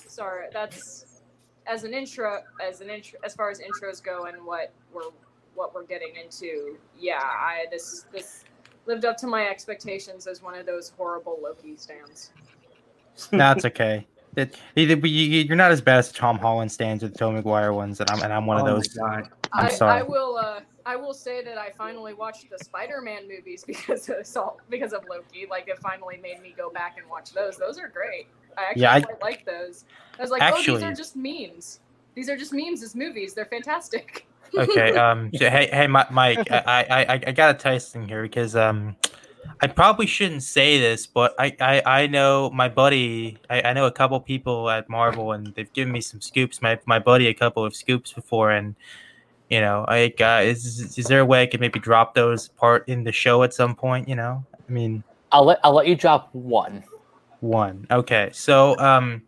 sorry. 0.07 0.49
That's 0.53 1.23
as 1.67 1.85
an 1.85 1.95
intro, 1.95 2.43
as 2.63 2.81
an 2.81 2.91
intro, 2.91 3.19
as 3.25 3.35
far 3.35 3.51
as 3.51 3.61
intros 3.61 4.03
go, 4.03 4.27
and 4.27 4.45
what 4.45 4.73
we're 4.93 5.11
what 5.55 5.75
we're 5.75 5.85
getting 5.85 6.15
into. 6.23 6.77
Yeah, 6.99 7.21
I 7.23 7.67
this 7.71 8.07
this 8.13 8.45
lived 8.91 9.05
up 9.05 9.17
to 9.19 9.27
my 9.29 9.49
expectations 9.49 10.27
as 10.27 10.43
one 10.43 10.57
of 10.57 10.67
those 10.67 10.93
horrible 10.99 11.39
Loki 11.41 11.77
stands. 11.77 12.33
That's 13.31 13.65
okay. 13.65 14.07
It, 14.37 14.57
either, 14.77 14.97
but 14.97 15.11
you, 15.11 15.43
you're 15.43 15.57
not 15.57 15.71
as 15.71 15.81
bad 15.81 15.99
as 15.99 16.13
Tom 16.13 16.39
Holland 16.39 16.71
stands 16.71 17.03
or 17.03 17.09
the 17.09 17.17
Tobey 17.17 17.37
Maguire 17.37 17.73
ones, 17.73 18.01
and 18.01 18.11
I'm 18.11 18.23
and 18.23 18.33
I'm 18.33 18.47
one 18.47 18.59
oh 18.59 18.61
of 18.61 18.67
those. 18.67 18.89
God. 18.89 19.29
I'm 19.53 19.67
I, 19.67 19.69
sorry. 19.71 20.01
I 20.01 20.03
will. 20.03 20.37
Uh, 20.37 20.61
I 20.87 20.97
will 20.97 21.15
say 21.15 21.43
that 21.45 21.59
I 21.59 21.71
finally 21.71 22.15
watched 22.15 22.49
the 22.51 22.59
Spider-Man 22.59 23.29
movies 23.29 23.65
because 23.67 24.09
of 24.09 24.27
Salt, 24.27 24.61
because 24.69 24.93
of 24.93 25.05
Loki. 25.09 25.47
Like 25.49 25.69
it 25.69 25.79
finally 25.79 26.17
made 26.17 26.41
me 26.41 26.55
go 26.57 26.71
back 26.71 26.97
and 26.99 27.09
watch 27.09 27.33
those. 27.33 27.57
Those 27.57 27.79
are 27.79 27.89
great. 27.89 28.27
I 28.57 28.63
actually 28.63 28.83
Yeah, 28.83 28.95
I- 28.95 29.01
quite 29.03 29.23
like 29.23 29.45
those. 29.45 29.85
I 30.19 30.23
was 30.23 30.31
like, 30.31 30.43
oh, 30.43 30.57
these 30.57 30.83
are 30.83 30.95
just 30.95 31.17
memes. 31.17 31.81
These 32.15 32.29
are 32.29 32.37
just 32.37 32.53
memes 32.53 32.83
as 32.83 32.95
movies. 32.95 33.35
They're 33.35 33.47
fantastic. 33.47 34.27
Okay. 34.57 34.95
Um. 35.01 35.31
so, 35.35 35.49
hey, 35.49 35.69
hey, 35.73 35.87
Mike. 35.87 36.11
I, 36.51 36.87
I, 36.91 37.03
I, 37.15 37.21
I 37.29 37.33
gotta 37.33 37.57
tell 37.57 37.75
you 37.75 37.81
something 37.81 38.09
here 38.09 38.23
because 38.23 38.57
um, 38.57 38.97
I 39.63 39.67
probably 39.67 40.07
shouldn't 40.07 40.43
say 40.43 40.81
this, 40.81 41.07
but 41.07 41.35
I, 41.39 41.55
I, 41.61 41.83
I 41.85 42.07
know 42.07 42.51
my 42.51 42.69
buddy. 42.69 43.39
I, 43.49 43.63
I 43.63 43.73
know 43.73 43.87
a 43.87 43.93
couple 43.93 44.19
people 44.21 44.71
at 44.71 44.89
Marvel, 44.89 45.33
and 45.33 45.49
they've 45.55 45.73
given 45.73 45.93
me 45.93 46.01
some 46.01 46.21
scoops. 46.21 46.63
My, 46.63 46.79
my 46.87 46.99
buddy, 46.99 47.27
a 47.27 47.35
couple 47.35 47.65
of 47.65 47.75
scoops 47.75 48.13
before, 48.13 48.51
and 48.51 48.75
you 49.51 49.61
know, 49.61 49.85
I 49.89 50.13
uh, 50.21 50.43
is 50.43 50.97
is 50.97 51.07
there 51.07 51.21
a 51.21 51.25
way 51.25 51.43
I 51.43 51.47
could 51.47 51.61
maybe 51.61 51.81
drop 51.81 52.15
those 52.15 52.49
part 52.49 52.89
in 52.89 53.05
the 53.05 53.13
show 53.13 53.43
at 53.43 53.53
some 53.53 53.75
point? 53.75 54.09
You 54.09 54.15
know, 54.15 54.45
I 54.69 54.73
mean, 54.73 55.03
I'll 55.33 55.45
let 55.45 55.59
I'll 55.65 55.75
let 55.75 55.89
you 55.89 55.97
drop 55.97 56.31
one. 56.33 56.85
one. 57.41 57.87
Okay, 57.91 58.31
so 58.33 58.79
um, 58.79 59.23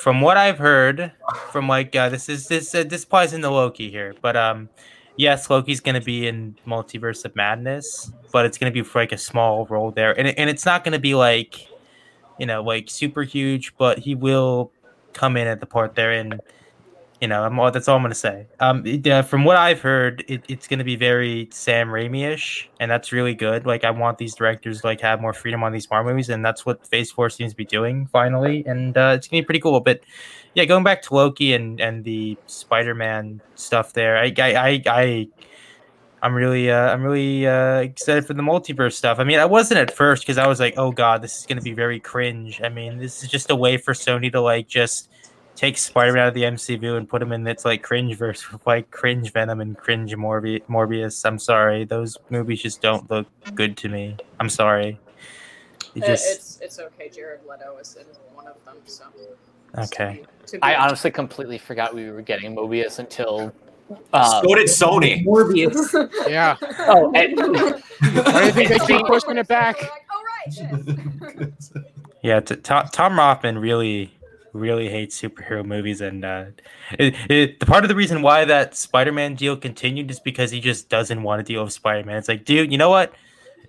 from 0.00 0.22
what 0.22 0.38
I've 0.38 0.56
heard, 0.56 1.12
from 1.52 1.68
like 1.68 1.94
uh, 1.94 2.08
this 2.08 2.30
is 2.30 2.48
this 2.48 2.74
uh, 2.74 2.84
this 2.84 3.04
applies 3.04 3.34
into 3.34 3.50
Loki 3.50 3.90
here, 3.90 4.14
but 4.22 4.34
um, 4.34 4.70
yes, 5.16 5.50
Loki's 5.50 5.80
gonna 5.80 6.00
be 6.00 6.26
in 6.26 6.56
Multiverse 6.66 7.26
of 7.26 7.36
Madness, 7.36 8.10
but 8.32 8.46
it's 8.46 8.56
gonna 8.56 8.72
be 8.72 8.82
for 8.82 9.00
like 9.00 9.12
a 9.12 9.18
small 9.18 9.66
role 9.66 9.90
there, 9.90 10.18
and 10.18 10.28
and 10.38 10.48
it's 10.48 10.64
not 10.64 10.84
gonna 10.84 10.98
be 10.98 11.14
like, 11.14 11.68
you 12.38 12.46
know, 12.46 12.62
like 12.62 12.88
super 12.88 13.22
huge, 13.22 13.76
but 13.76 13.98
he 13.98 14.14
will 14.14 14.72
come 15.12 15.36
in 15.36 15.46
at 15.46 15.60
the 15.60 15.66
part 15.66 15.94
there, 15.96 16.12
and 16.12 16.40
you 17.20 17.28
know, 17.28 17.44
I'm 17.44 17.58
all, 17.58 17.70
that's 17.70 17.86
all 17.86 17.96
I'm 17.96 18.02
gonna 18.02 18.14
say. 18.14 18.46
Um, 18.60 18.84
uh, 19.06 19.22
from 19.22 19.44
what 19.44 19.56
I've 19.56 19.80
heard, 19.80 20.24
it, 20.26 20.42
it's 20.48 20.66
gonna 20.66 20.84
be 20.84 20.96
very 20.96 21.48
Sam 21.52 21.88
Raimi-ish, 21.88 22.70
and 22.80 22.90
that's 22.90 23.12
really 23.12 23.34
good. 23.34 23.66
Like, 23.66 23.84
I 23.84 23.90
want 23.90 24.16
these 24.16 24.34
directors 24.34 24.80
to 24.80 24.86
like 24.86 25.00
have 25.02 25.20
more 25.20 25.34
freedom 25.34 25.62
on 25.62 25.72
these 25.72 25.88
Marvel 25.90 26.12
movies, 26.12 26.30
and 26.30 26.44
that's 26.44 26.64
what 26.64 26.86
Phase 26.86 27.10
Four 27.10 27.28
seems 27.28 27.52
to 27.52 27.56
be 27.56 27.66
doing 27.66 28.06
finally, 28.06 28.64
and 28.66 28.96
uh, 28.96 29.12
it's 29.16 29.28
gonna 29.28 29.42
be 29.42 29.44
pretty 29.44 29.60
cool. 29.60 29.80
But 29.80 30.00
yeah, 30.54 30.64
going 30.64 30.82
back 30.82 31.02
to 31.02 31.14
Loki 31.14 31.52
and 31.52 31.78
and 31.78 32.04
the 32.04 32.38
Spider-Man 32.46 33.42
stuff 33.54 33.92
there, 33.92 34.16
I 34.16 34.32
I 34.38 34.54
I. 34.54 34.82
I 34.86 35.28
I'm 36.22 36.34
really, 36.34 36.70
uh, 36.70 36.92
I'm 36.92 37.02
really 37.02 37.46
uh, 37.46 37.78
excited 37.78 38.26
for 38.26 38.34
the 38.34 38.42
multiverse 38.42 38.92
stuff. 38.92 39.18
I 39.18 39.24
mean, 39.24 39.38
I 39.38 39.46
wasn't 39.46 39.80
at 39.80 39.90
first 39.90 40.22
because 40.22 40.36
I 40.36 40.46
was 40.46 40.60
like, 40.60 40.74
"Oh 40.76 40.92
God, 40.92 41.22
this 41.22 41.38
is 41.38 41.46
going 41.46 41.56
to 41.56 41.64
be 41.64 41.72
very 41.72 41.98
cringe." 41.98 42.60
I 42.62 42.68
mean, 42.68 42.98
this 42.98 43.22
is 43.22 43.30
just 43.30 43.50
a 43.50 43.56
way 43.56 43.78
for 43.78 43.94
Sony 43.94 44.30
to 44.32 44.40
like 44.42 44.68
just 44.68 45.08
take 45.60 45.76
Spider-Man 45.76 46.22
out 46.22 46.28
of 46.28 46.34
the 46.34 46.44
MCU 46.44 46.96
and 46.96 47.06
put 47.06 47.20
him 47.20 47.32
in 47.32 47.46
its 47.46 47.66
like 47.66 47.82
cringe 47.82 48.16
verse 48.16 48.50
with 48.50 48.66
like 48.66 48.90
cringe 48.90 49.30
Venom 49.30 49.60
and 49.60 49.76
cringe 49.76 50.14
Morbi- 50.16 50.62
Morbius. 50.70 51.22
I'm 51.26 51.38
sorry, 51.38 51.84
those 51.84 52.16
movies 52.30 52.62
just 52.62 52.80
don't 52.80 53.08
look 53.10 53.26
good 53.54 53.76
to 53.78 53.90
me. 53.90 54.16
I'm 54.40 54.48
sorry. 54.48 54.98
It 55.94 56.02
Uh, 56.02 56.06
just 56.06 56.24
it's 56.34 56.60
it's 56.62 56.78
okay. 56.78 57.10
Jared 57.14 57.40
Leto 57.46 57.76
is 57.76 57.94
in 58.00 58.06
one 58.34 58.46
of 58.46 58.56
them, 58.64 58.76
so 58.86 59.04
okay. 59.76 60.22
To 60.46 60.52
be 60.56 60.62
I 60.62 60.76
honestly 60.76 61.10
completely 61.10 61.58
forgot 61.58 61.94
we 61.94 62.10
were 62.10 62.22
getting 62.22 62.56
Mobius 62.56 62.98
until. 62.98 63.52
Uh, 64.14 64.40
so 64.40 64.54
did 64.54 64.66
Sony. 64.68 65.22
Morbius. 65.26 66.08
Yeah. 66.30 66.56
oh, 66.88 67.12
and, 67.14 67.36
Why 67.36 68.40
do 68.40 68.46
you 68.46 68.52
think 68.52 68.68
they 68.70 68.78
keep 68.78 69.04
pushing 69.04 69.36
it 69.36 69.46
back? 69.48 69.78
Like, 69.82 69.90
oh 70.10 70.22
right, 70.24 71.38
yes. 71.38 71.72
Yeah, 72.22 72.40
t- 72.40 72.56
Tom, 72.56 72.86
Tom 72.92 73.18
Rothman 73.18 73.58
really, 73.58 74.12
really 74.52 74.88
hates 74.88 75.20
superhero 75.20 75.64
movies, 75.64 76.00
and 76.00 76.24
uh, 76.24 76.44
it, 76.98 77.14
it, 77.30 77.60
the 77.60 77.66
part 77.66 77.84
of 77.84 77.88
the 77.88 77.94
reason 77.94 78.22
why 78.22 78.44
that 78.44 78.76
Spider-Man 78.76 79.34
deal 79.34 79.56
continued 79.56 80.10
is 80.10 80.20
because 80.20 80.50
he 80.50 80.60
just 80.60 80.88
doesn't 80.88 81.22
want 81.22 81.38
to 81.38 81.52
deal 81.52 81.62
with 81.64 81.72
Spider-Man. 81.72 82.16
It's 82.16 82.28
like, 82.28 82.44
dude, 82.44 82.72
you 82.72 82.78
know 82.78 82.90
what? 82.90 83.14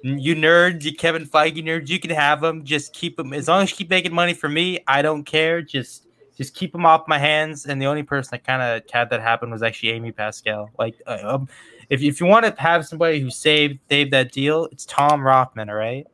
You 0.04 0.36
nerds, 0.36 0.84
you 0.84 0.96
Kevin 0.96 1.28
Feige 1.28 1.64
nerds, 1.64 1.90
you 1.90 2.00
can 2.00 2.10
have 2.10 2.42
them. 2.42 2.64
Just 2.64 2.94
keep 2.94 3.18
them 3.18 3.34
as 3.34 3.48
long 3.48 3.64
as 3.64 3.70
you 3.70 3.78
keep 3.78 3.90
making 3.90 4.14
money 4.14 4.34
for 4.34 4.50
me. 4.50 4.80
I 4.88 5.04
don't 5.04 5.24
care. 5.24 5.62
Just, 5.62 6.08
just 6.36 6.56
keep 6.56 6.72
them 6.72 6.88
off 6.88 7.08
my 7.08 7.20
hands. 7.20 7.68
And 7.68 7.80
the 7.80 7.86
only 7.86 8.02
person 8.02 8.32
that 8.32 8.44
kind 8.44 8.64
of 8.64 8.82
had 8.92 9.12
that 9.12 9.22
happen 9.22 9.52
was 9.52 9.62
actually 9.62 9.92
Amy 9.92 10.12
Pascal. 10.12 10.72
Like, 10.80 10.96
uh, 11.06 11.20
um, 11.22 11.48
if 11.92 12.02
if 12.02 12.20
you 12.20 12.26
want 12.26 12.46
to 12.46 12.60
have 12.60 12.88
somebody 12.88 13.20
who 13.20 13.30
saved 13.30 13.78
saved 13.90 14.12
that 14.12 14.32
deal, 14.32 14.66
it's 14.72 14.86
Tom 14.86 15.22
Rothman. 15.22 15.70
All 15.70 15.76
right, 15.76 16.08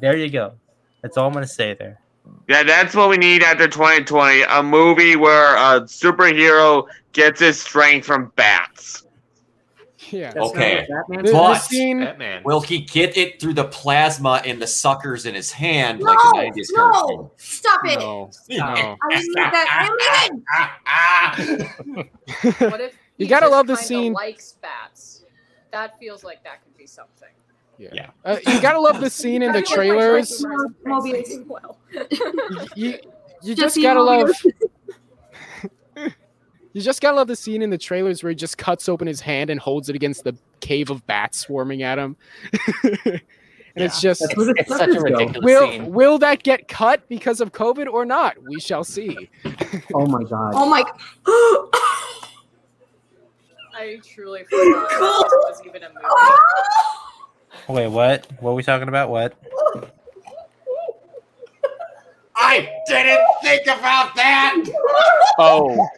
there 0.00 0.16
you 0.16 0.30
go. 0.30 0.52
That's 1.02 1.16
all 1.16 1.26
I'm 1.26 1.32
gonna 1.32 1.46
say 1.46 1.74
there. 1.74 2.00
Yeah, 2.48 2.62
that's 2.62 2.94
what 2.94 3.08
we 3.10 3.16
need 3.18 3.42
after 3.42 3.68
2020. 3.68 4.42
A 4.42 4.62
movie 4.62 5.16
where 5.16 5.54
a 5.56 5.82
superhero 5.82 6.86
gets 7.12 7.40
his 7.40 7.60
strength 7.60 8.06
from 8.06 8.32
bats. 8.36 9.04
Yeah. 10.10 10.32
Okay. 10.34 10.86
not 10.88 11.06
what 11.08 11.08
Batman 11.08 11.24
The- 11.26 11.30
the 11.32 11.36
But- 11.36 11.58
scene- 11.58 12.00
Batman. 12.00 12.42
Will 12.42 12.60
he 12.62 12.78
get 12.78 13.18
it 13.18 13.38
through 13.38 13.52
the 13.52 13.64
plasma 13.66 14.40
in 14.44 14.58
the 14.58 14.66
suckers 14.66 15.26
in 15.26 15.34
his 15.34 15.52
hand 15.52 15.98
No, 16.00 16.06
like 16.06 16.18
a 16.18 16.36
90s 16.36 16.68
no, 16.72 16.90
cartoon? 16.92 17.30
stop 17.36 17.80
it. 17.84 17.98
No. 17.98 18.30
No. 18.48 18.64
I 18.64 18.96
didn't 19.10 19.26
need 19.26 19.34
that. 19.52 20.78
Damn 21.36 21.98
it. 21.98 22.70
What 22.70 22.80
if 22.80 22.94
You 23.18 23.26
gotta 23.26 23.48
love 23.48 23.66
the 23.66 23.76
scene- 23.76 24.14
Likes 24.14 24.54
bats. 24.62 25.24
That 25.72 25.98
feels 26.00 26.24
like 26.24 26.42
that 26.44 26.62
could 26.64 26.76
be 26.78 26.86
something. 26.86 27.28
Yeah. 27.78 28.10
Uh, 28.24 28.38
you 28.46 28.60
gotta 28.60 28.80
love 28.80 29.00
the 29.00 29.08
scene 29.10 29.42
in 29.42 29.52
the 29.52 29.62
Gotta 29.62 29.68
get 29.68 29.70
my 29.70 29.74
trailers. 29.76 30.44
Mobius. 30.84 31.46
Well. 31.46 31.78
You, 32.74 32.98
you 33.42 33.54
Just 33.54 33.76
just 33.76 33.82
gotta 33.82 34.02
love. 34.02 34.30
You 36.74 36.82
just 36.82 37.00
gotta 37.00 37.16
love 37.16 37.28
the 37.28 37.34
scene 37.34 37.62
in 37.62 37.70
the 37.70 37.78
trailers 37.78 38.22
where 38.22 38.28
he 38.30 38.36
just 38.36 38.58
cuts 38.58 38.88
open 38.88 39.08
his 39.08 39.20
hand 39.20 39.48
and 39.50 39.58
holds 39.58 39.88
it 39.88 39.96
against 39.96 40.22
the 40.22 40.36
cave 40.60 40.90
of 40.90 41.04
bats 41.06 41.38
swarming 41.38 41.82
at 41.82 41.98
him. 41.98 42.16
and 42.84 43.20
it's 43.74 44.00
just 44.00 44.20
That's 44.20 44.36
where 44.36 44.50
It's 44.56 44.68
such 44.68 44.94
a 44.94 45.00
ridiculous 45.00 45.44
will 45.44 45.68
scene. 45.70 45.92
will 45.92 46.18
that 46.18 46.42
get 46.42 46.68
cut 46.68 47.08
because 47.08 47.40
of 47.40 47.52
COVID 47.52 47.90
or 47.92 48.04
not? 48.04 48.36
We 48.42 48.60
shall 48.60 48.84
see. 48.84 49.28
Oh 49.94 50.06
my 50.06 50.22
god. 50.24 50.52
Oh 50.54 50.68
my! 50.68 50.84
I 53.74 53.98
truly 54.04 54.44
forgot 54.44 54.90
that 54.90 54.98
this 55.22 55.32
was 55.32 55.62
even 55.66 55.82
a 55.84 55.88
movie. 55.88 56.04
Wait, 57.68 57.88
what? 57.88 58.26
What 58.40 58.50
are 58.52 58.54
we 58.54 58.62
talking 58.62 58.88
about? 58.88 59.10
What? 59.10 59.34
I 62.36 62.68
didn't 62.86 63.26
think 63.42 63.62
about 63.66 64.14
that. 64.16 64.64
Oh, 65.38 65.88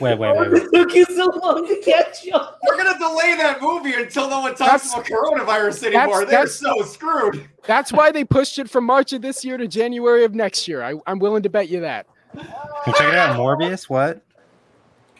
Wait, 0.00 0.18
wait, 0.18 0.36
wait. 0.36 0.50
wait. 0.50 0.62
took 0.72 0.94
you 0.94 1.04
so 1.04 1.26
long 1.42 1.66
to 1.68 1.76
catch 1.84 2.26
up. 2.32 2.58
We're 2.66 2.76
gonna 2.76 2.98
delay 2.98 3.36
that 3.36 3.60
movie 3.60 3.92
until 3.94 4.28
no 4.30 4.40
one 4.40 4.54
talks 4.54 4.90
That's- 4.90 4.92
about 4.94 5.04
coronavirus 5.04 5.84
anymore. 5.84 6.20
They're 6.20 6.30
that's- 6.46 6.54
so 6.58 6.80
screwed. 6.82 7.48
That's 7.66 7.92
why 7.92 8.10
they 8.10 8.24
pushed 8.24 8.58
it 8.58 8.68
from 8.70 8.84
March 8.84 9.12
of 9.12 9.20
this 9.22 9.44
year 9.44 9.56
to 9.58 9.68
January 9.68 10.24
of 10.24 10.34
next 10.34 10.66
year. 10.66 10.82
I, 10.82 10.94
I'm 11.06 11.18
willing 11.18 11.42
to 11.42 11.50
bet 11.50 11.68
you 11.68 11.80
that. 11.80 12.06
Check 12.34 13.00
it 13.00 13.14
out, 13.14 13.36
Morbius. 13.36 13.88
What? 13.88 14.22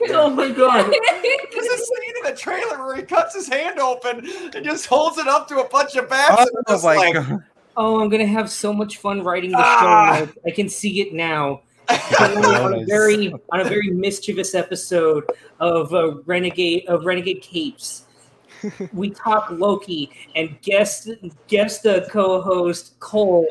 Oh 0.09 0.31
my 0.31 0.51
god. 0.51 0.87
There's 0.91 1.67
a 1.67 1.77
scene 1.79 2.14
in 2.25 2.31
the 2.33 2.37
trailer 2.39 2.85
where 2.87 2.97
he 2.97 3.03
cuts 3.03 3.35
his 3.35 3.49
hand 3.49 3.79
open 3.79 4.29
and 4.55 4.65
just 4.65 4.87
holds 4.87 5.19
it 5.19 5.27
up 5.29 5.49
to 5.49 5.59
a 5.59 5.69
bunch 5.69 5.97
of 5.97 6.09
bats. 6.09 6.35
Oh, 6.39 6.57
and 6.57 6.67
just 6.69 6.85
my 6.85 6.97
like, 6.97 7.15
god! 7.15 7.43
Oh, 7.77 8.01
I'm 8.01 8.09
gonna 8.09 8.25
have 8.25 8.51
so 8.51 8.73
much 8.73 8.99
fun 8.99 9.25
writing 9.25 9.51
the 9.51 9.59
Ah. 9.59 10.15
show. 10.19 10.25
notes. 10.27 10.39
I 10.47 10.51
can 10.53 10.69
see 10.69 11.01
it 11.01 11.13
now. 11.13 11.63
on 12.21 12.73
a 12.75 12.85
very 12.87 13.35
on 13.51 13.61
a 13.61 13.65
very 13.65 13.91
mischievous 13.91 14.55
episode 14.55 15.25
of 15.61 15.93
uh, 15.93 16.15
Renegade 16.25 16.87
of 16.87 17.05
Renegade 17.05 17.43
Capes. 17.43 18.05
we 18.95 19.11
talk 19.11 19.49
Loki, 19.51 20.09
and 20.37 20.57
guest 20.63 21.11
guest 21.49 21.83
the 21.83 22.07
co-host 22.11 22.99
Cole 23.01 23.47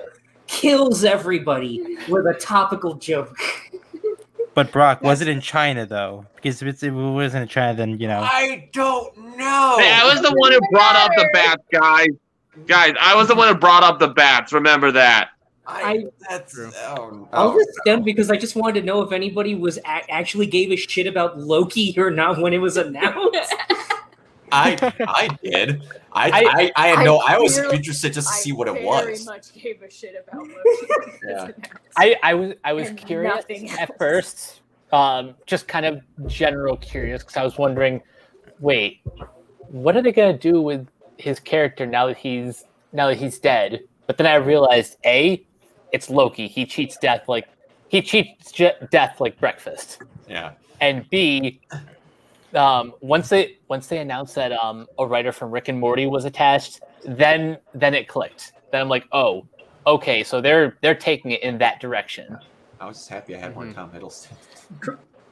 kills 0.47 1.03
everybody 1.03 1.97
with 2.07 2.25
a 2.25 2.33
topical 2.39 2.95
joke. 2.95 3.35
But 4.55 4.71
Brock, 4.71 5.01
was 5.01 5.21
it 5.21 5.27
in 5.27 5.41
China 5.41 5.85
though? 5.85 6.25
Because 6.35 6.61
if 6.61 6.67
it's, 6.67 6.83
if 6.83 6.93
it 6.93 6.95
wasn't 6.95 7.43
in 7.43 7.47
China, 7.47 7.75
then 7.75 7.99
you 7.99 8.07
know. 8.07 8.19
I 8.19 8.69
don't 8.71 9.17
know. 9.37 9.75
Hey, 9.79 9.91
I 9.91 10.05
was 10.05 10.21
the 10.21 10.33
one 10.35 10.51
who 10.51 10.59
brought 10.71 10.95
up 10.95 11.11
the 11.15 11.29
bats, 11.33 11.63
guys. 11.71 12.07
Guys, 12.67 12.93
I 12.99 13.15
was 13.15 13.27
the 13.27 13.35
one 13.35 13.47
who 13.47 13.55
brought 13.55 13.83
up 13.83 13.99
the 13.99 14.09
bats. 14.09 14.53
Remember 14.53 14.91
that. 14.91 15.29
I, 15.65 16.05
that's 16.29 16.59
oh, 16.59 17.27
All 17.31 17.49
oh. 17.49 17.57
this 17.57 17.67
stemmed 17.81 18.03
because 18.03 18.29
I 18.29 18.35
just 18.35 18.55
wanted 18.55 18.81
to 18.81 18.85
know 18.85 19.01
if 19.01 19.13
anybody 19.13 19.55
was 19.55 19.77
a- 19.77 20.11
actually 20.11 20.45
gave 20.45 20.71
a 20.71 20.75
shit 20.75 21.07
about 21.07 21.39
Loki 21.39 21.95
or 21.97 22.11
not 22.11 22.39
when 22.39 22.53
it 22.53 22.57
was 22.57 22.75
announced. 22.75 23.55
I 24.53 24.93
I 25.07 25.27
did. 25.43 25.81
I 26.13 26.29
I- 26.29 26.31
I, 26.31 26.71
I, 26.75 26.87
had 26.89 27.03
no. 27.05 27.17
I 27.19 27.37
was 27.39 27.53
clearly- 27.55 27.77
interested 27.77 28.13
just 28.13 28.27
to 28.29 28.33
I 28.33 28.37
see 28.37 28.51
what 28.51 28.67
it 28.67 28.73
very 28.73 28.85
was. 28.85 29.25
much 29.25 29.53
gave 29.53 29.81
a 29.81 29.89
shit 29.89 30.15
about 30.27 30.41
Loki. 30.41 30.53
when 30.53 31.35
was 31.37 31.49
Yeah. 31.49 31.51
I, 31.97 32.15
I 32.23 32.33
was 32.35 32.53
I 32.63 32.73
was 32.73 32.89
And 32.89 32.97
curious 32.97 33.45
at 33.79 33.97
first, 33.97 34.61
um, 34.91 35.33
just 35.45 35.67
kind 35.67 35.85
of 35.85 36.01
general 36.27 36.77
curious 36.77 37.23
because 37.23 37.37
I 37.37 37.43
was 37.43 37.57
wondering, 37.57 38.01
wait, 38.59 39.01
what 39.69 39.97
are 39.97 40.01
they 40.01 40.11
gonna 40.11 40.37
do 40.37 40.61
with 40.61 40.87
his 41.17 41.39
character 41.39 41.85
now 41.85 42.07
that 42.07 42.17
he's 42.17 42.65
now 42.91 43.07
that 43.07 43.17
he's 43.17 43.39
dead? 43.39 43.81
But 44.05 44.17
then 44.17 44.27
I 44.27 44.35
realized, 44.35 44.97
a, 45.05 45.43
it's 45.93 46.09
Loki. 46.09 46.47
He 46.47 46.65
cheats 46.65 46.97
death 46.97 47.27
like 47.27 47.47
he 47.87 48.01
cheats 48.01 48.51
je- 48.51 48.73
death 48.91 49.19
like 49.19 49.39
breakfast. 49.39 50.01
Yeah. 50.27 50.51
and 50.81 51.09
B, 51.09 51.59
um, 52.55 52.93
once 53.01 53.29
they 53.29 53.57
once 53.67 53.87
they 53.87 53.97
announced 53.99 54.35
that 54.35 54.51
um, 54.51 54.87
a 54.99 55.05
writer 55.05 55.31
from 55.31 55.51
Rick 55.51 55.67
and 55.69 55.79
Morty 55.79 56.05
was 56.07 56.25
attached, 56.25 56.81
then 57.05 57.57
then 57.73 57.93
it 57.93 58.07
clicked. 58.07 58.53
Then 58.71 58.81
I'm 58.81 58.89
like, 58.89 59.05
oh, 59.11 59.45
okay, 59.87 60.23
so 60.23 60.41
they're 60.41 60.77
they're 60.81 60.95
taking 60.95 61.31
it 61.31 61.41
in 61.43 61.57
that 61.59 61.79
direction. 61.79 62.37
I 62.79 62.87
was 62.87 62.97
just 62.97 63.09
happy 63.09 63.35
I 63.35 63.39
had 63.39 63.55
more 63.55 63.65
Mhm. 63.65 63.75
Tom 63.75 63.91
Hiddleston. 63.91 64.33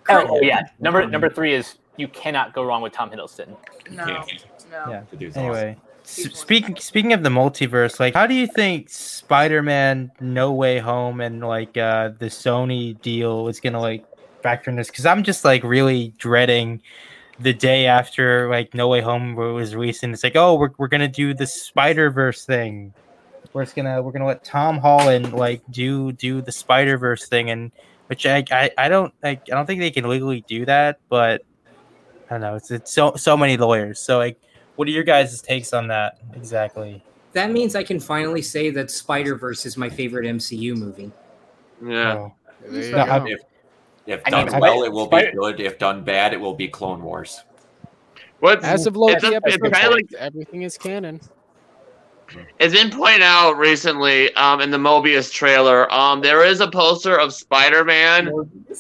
Oh 0.09 0.39
yeah, 0.41 0.63
number 0.79 1.05
number 1.07 1.29
three 1.29 1.53
is 1.53 1.75
you 1.97 2.07
cannot 2.07 2.53
go 2.53 2.63
wrong 2.63 2.81
with 2.81 2.93
Tom 2.93 3.09
Hiddleston. 3.11 3.55
No, 3.91 4.07
Yeah. 4.07 4.23
no. 4.71 4.91
Yeah. 4.91 5.03
The 5.11 5.17
dude's 5.17 5.37
Anyway, 5.37 5.77
s- 6.03 6.29
speaking 6.33 6.75
speaking 6.77 7.13
of 7.13 7.23
the 7.23 7.29
multiverse, 7.29 7.99
like, 7.99 8.13
how 8.15 8.25
do 8.25 8.33
you 8.33 8.47
think 8.47 8.89
Spider-Man: 8.89 10.11
No 10.19 10.51
Way 10.53 10.79
Home 10.79 11.21
and 11.21 11.45
like 11.45 11.77
uh, 11.77 12.09
the 12.17 12.27
Sony 12.27 12.99
deal 13.01 13.47
is 13.47 13.59
gonna 13.59 13.79
like 13.79 14.05
factor 14.41 14.69
in 14.71 14.75
this? 14.77 14.87
Because 14.87 15.05
I'm 15.05 15.23
just 15.23 15.45
like 15.45 15.63
really 15.63 16.13
dreading 16.17 16.81
the 17.39 17.53
day 17.53 17.85
after 17.87 18.49
like 18.49 18.73
No 18.73 18.87
Way 18.87 19.01
Home 19.01 19.35
was 19.35 19.75
released, 19.75 20.03
and 20.03 20.13
it's 20.13 20.23
like, 20.23 20.35
oh, 20.35 20.55
we're 20.55 20.71
we're 20.77 20.87
gonna 20.87 21.07
do 21.07 21.33
the 21.33 21.47
Spider 21.47 22.09
Verse 22.09 22.45
thing. 22.45 22.93
We're 23.53 23.63
just 23.63 23.75
gonna 23.75 24.01
we're 24.01 24.11
gonna 24.11 24.27
let 24.27 24.43
Tom 24.43 24.77
Holland 24.77 25.33
like 25.33 25.61
do 25.69 26.11
do 26.11 26.41
the 26.41 26.51
Spider 26.51 26.97
Verse 26.97 27.27
thing, 27.27 27.49
and 27.49 27.71
which 28.07 28.25
I, 28.25 28.43
I 28.51 28.71
I 28.77 28.89
don't 28.89 29.13
like 29.23 29.41
I 29.51 29.55
don't 29.55 29.65
think 29.65 29.79
they 29.79 29.91
can 29.91 30.07
legally 30.07 30.41
do 30.47 30.65
that, 30.65 30.99
but 31.09 31.41
I 32.29 32.35
don't 32.35 32.41
know. 32.41 32.55
It's 32.55 32.71
it's 32.71 32.93
so 32.93 33.15
so 33.15 33.35
many 33.35 33.57
lawyers. 33.57 33.99
So 33.99 34.17
like, 34.17 34.39
what 34.75 34.87
are 34.87 34.91
your 34.91 35.03
guys' 35.03 35.41
takes 35.41 35.73
on 35.73 35.87
that 35.87 36.19
exactly? 36.33 37.03
that 37.33 37.51
means 37.51 37.75
I 37.75 37.83
can 37.83 37.99
finally 37.99 38.41
say 38.41 38.69
that 38.71 38.91
Spider 38.91 39.35
Verse 39.35 39.65
is 39.65 39.77
my 39.77 39.89
favorite 39.89 40.25
MCU 40.25 40.75
movie. 40.75 41.11
Yeah. 41.83 42.13
Oh. 42.13 42.33
No. 42.69 42.97
I'm- 42.97 43.27
If, 44.05 44.19
if 44.19 44.27
I 44.27 44.29
done 44.29 44.51
mean, 44.51 44.59
well, 44.59 44.83
it 44.83 44.91
will 44.91 45.07
be 45.07 45.31
good. 45.31 45.59
If 45.59 45.77
done 45.77 46.03
bad, 46.03 46.33
it 46.33 46.39
will 46.39 46.55
be 46.55 46.67
Clone 46.67 47.03
Wars. 47.03 47.43
What 48.39 48.63
As 48.63 48.87
of 48.87 48.95
Loki 48.95 49.13
it's, 49.13 49.23
it's 49.23 49.35
episode 49.35 49.71
kind 49.71 49.87
of 49.87 49.93
like 49.93 50.13
everything 50.17 50.63
is 50.63 50.77
canon. 50.77 51.21
it's 52.59 52.73
been 52.73 52.89
pointed 52.89 53.21
out 53.21 53.57
recently 53.57 54.33
um, 54.33 54.61
in 54.61 54.71
the 54.71 54.77
Mobius 54.77 55.31
trailer. 55.31 55.91
Um, 55.93 56.21
there 56.21 56.43
is 56.43 56.59
a 56.59 56.69
poster 56.69 57.19
of 57.19 57.33
Spider-Man, 57.33 58.29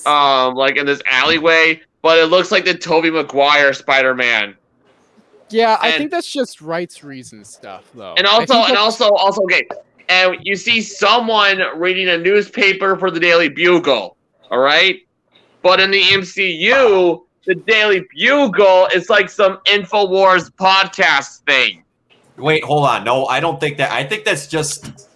um, 0.05 0.55
like 0.55 0.77
in 0.77 0.85
this 0.85 1.01
alleyway, 1.09 1.81
but 2.01 2.17
it 2.17 2.25
looks 2.27 2.51
like 2.51 2.65
the 2.65 2.73
Tobey 2.73 3.11
Maguire 3.11 3.73
Spider-Man. 3.73 4.55
Yeah, 5.49 5.77
I 5.81 5.91
think 5.91 6.11
that's 6.11 6.31
just 6.31 6.61
rights 6.61 7.03
reason 7.03 7.43
stuff, 7.43 7.91
though. 7.93 8.15
And 8.17 8.25
also, 8.25 8.55
and 8.55 8.77
also, 8.77 9.11
also, 9.11 9.43
okay. 9.43 9.67
And 10.07 10.37
you 10.41 10.55
see 10.55 10.81
someone 10.81 11.61
reading 11.75 12.09
a 12.09 12.17
newspaper 12.17 12.95
for 12.95 13.11
the 13.11 13.19
Daily 13.19 13.49
Bugle, 13.49 14.15
all 14.49 14.59
right? 14.59 14.99
But 15.61 15.79
in 15.79 15.91
the 15.91 16.01
MCU, 16.01 17.23
the 17.45 17.55
Daily 17.55 18.05
Bugle 18.15 18.87
is 18.93 19.09
like 19.09 19.29
some 19.29 19.57
Infowars 19.65 20.51
podcast 20.51 21.39
thing. 21.45 21.83
Wait, 22.37 22.63
hold 22.63 22.85
on. 22.87 23.03
No, 23.03 23.25
I 23.27 23.39
don't 23.39 23.59
think 23.59 23.77
that. 23.77 23.91
I 23.91 24.03
think 24.03 24.25
that's 24.25 24.47
just. 24.47 25.07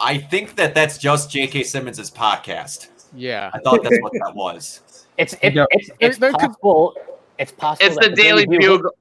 I 0.00 0.18
think 0.18 0.56
that 0.56 0.74
that's 0.74 0.98
just 0.98 1.30
J.K. 1.30 1.62
Simmons' 1.64 2.10
podcast. 2.10 2.88
yeah, 3.14 3.50
I 3.54 3.58
thought 3.60 3.82
that's 3.84 3.98
what 4.00 4.12
that 4.12 4.32
was. 4.34 4.80
It's 5.18 5.34
it, 5.42 5.52
Yeah. 5.52 5.66
it's 5.72 5.90
it's 6.00 6.16
There- 6.16 6.30
there 6.32 6.38
possible. 6.38 6.96
It's 7.38 7.52
possible. 7.52 7.86
It's 7.86 7.96
that 8.00 8.16
the 8.16 8.22
Daily 8.22 8.46
Bugle. 8.46 8.92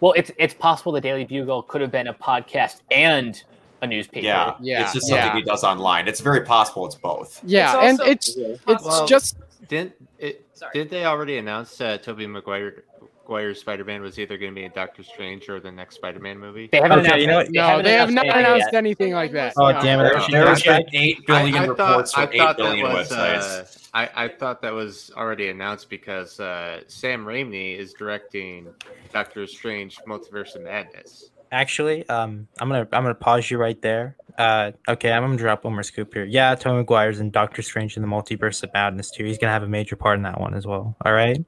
Well, 0.00 0.12
it's 0.12 0.30
it's 0.36 0.52
possible 0.52 0.92
the 0.92 1.00
Daily 1.00 1.24
Bugle 1.24 1.62
could 1.62 1.80
have 1.80 1.90
been 1.90 2.08
a 2.08 2.12
podcast 2.14 2.80
and 2.90 3.42
a 3.80 3.86
newspaper. 3.86 4.26
Yeah, 4.26 4.54
Yeah, 4.60 4.82
It's 4.82 4.92
just 4.92 5.08
something 5.08 5.26
yeah. 5.28 5.34
he 5.36 5.42
does 5.42 5.64
online. 5.64 6.06
It's 6.06 6.20
very 6.20 6.42
possible. 6.42 6.84
It's 6.84 6.96
both. 6.96 7.40
yeah, 7.44 7.80
It's 7.82 8.00
and 8.00 8.08
it's 8.10 8.36
it's 8.36 8.84
Well, 8.84 9.06
just 9.06 9.36
Didn't 9.72 9.94
it? 10.18 10.46
Sorry. 10.52 10.70
Didn't 10.74 10.90
they 10.90 11.06
already 11.06 11.38
announce 11.38 11.74
that 11.78 12.02
Tobey 12.02 12.26
Maguire, 12.26 12.84
Maguire's 13.22 13.58
Spider-Man 13.60 14.02
was 14.02 14.18
either 14.18 14.36
going 14.36 14.52
to 14.52 14.54
be 14.54 14.64
in 14.66 14.72
Doctor 14.72 15.02
Strange 15.02 15.48
or 15.48 15.60
the 15.60 15.72
next 15.72 15.94
Spider-Man 15.94 16.38
movie? 16.38 16.68
They 16.70 16.78
haven't 16.82 16.98
Okay, 17.06 17.24
announced. 17.24 17.48
you 17.54 17.60
know 17.62 17.66
what? 17.76 17.78
no, 17.78 17.82
they 17.82 17.92
have 17.94 18.10
not 18.10 18.26
anything 18.26 18.40
announced 18.44 18.66
yet. 18.70 18.74
anything 18.74 19.12
like 19.14 19.32
that. 19.32 19.54
Oh, 19.56 19.70
no. 19.72 19.80
damn 19.80 20.00
it. 20.00 20.12
There, 20.30 20.44
There's 20.44 20.62
there's 20.62 20.66
no- 20.66 20.86
eight 20.92 21.26
billion 21.26 21.54
I, 21.54 21.58
I 21.58 21.66
reports 21.66 22.12
thought, 22.12 22.30
from 22.30 22.40
I 22.40 22.50
eight 22.50 22.56
that 22.58 22.92
was, 22.92 23.08
websites. 23.08 23.60
uh, 23.94 23.96
I, 23.96 24.24
I 24.24 24.28
thought 24.28 24.60
that 24.60 24.74
was 24.74 25.10
already 25.16 25.48
announced 25.48 25.88
because 25.88 26.38
uh, 26.38 26.82
Sam 26.86 27.24
Raimi 27.24 27.78
is 27.78 27.94
directing 27.94 28.68
Doctor 29.10 29.46
Strange: 29.46 29.96
Multiverse 30.06 30.54
of 30.54 30.62
Madness. 30.62 31.30
Actually, 31.52 32.08
um, 32.08 32.48
I'm 32.58 32.68
gonna 32.68 32.88
I'm 32.92 33.02
gonna 33.04 33.14
pause 33.14 33.50
you 33.50 33.58
right 33.58 33.80
there. 33.82 34.16
Uh, 34.38 34.72
okay, 34.88 35.12
I'm 35.12 35.22
gonna 35.22 35.36
drop 35.36 35.64
one 35.64 35.74
more 35.74 35.82
scoop 35.82 36.14
here. 36.14 36.24
Yeah, 36.24 36.54
Tony 36.54 36.82
McGuire's 36.82 37.20
in 37.20 37.30
Doctor 37.30 37.60
Strange 37.60 37.96
in 37.96 38.02
the 38.02 38.08
Multiverse 38.08 38.62
of 38.62 38.72
Madness 38.72 39.10
too. 39.10 39.24
He's 39.24 39.36
gonna 39.38 39.52
have 39.52 39.62
a 39.62 39.68
major 39.68 39.94
part 39.94 40.16
in 40.16 40.22
that 40.22 40.40
one 40.40 40.54
as 40.54 40.66
well. 40.66 40.96
All 41.04 41.12
right, 41.12 41.38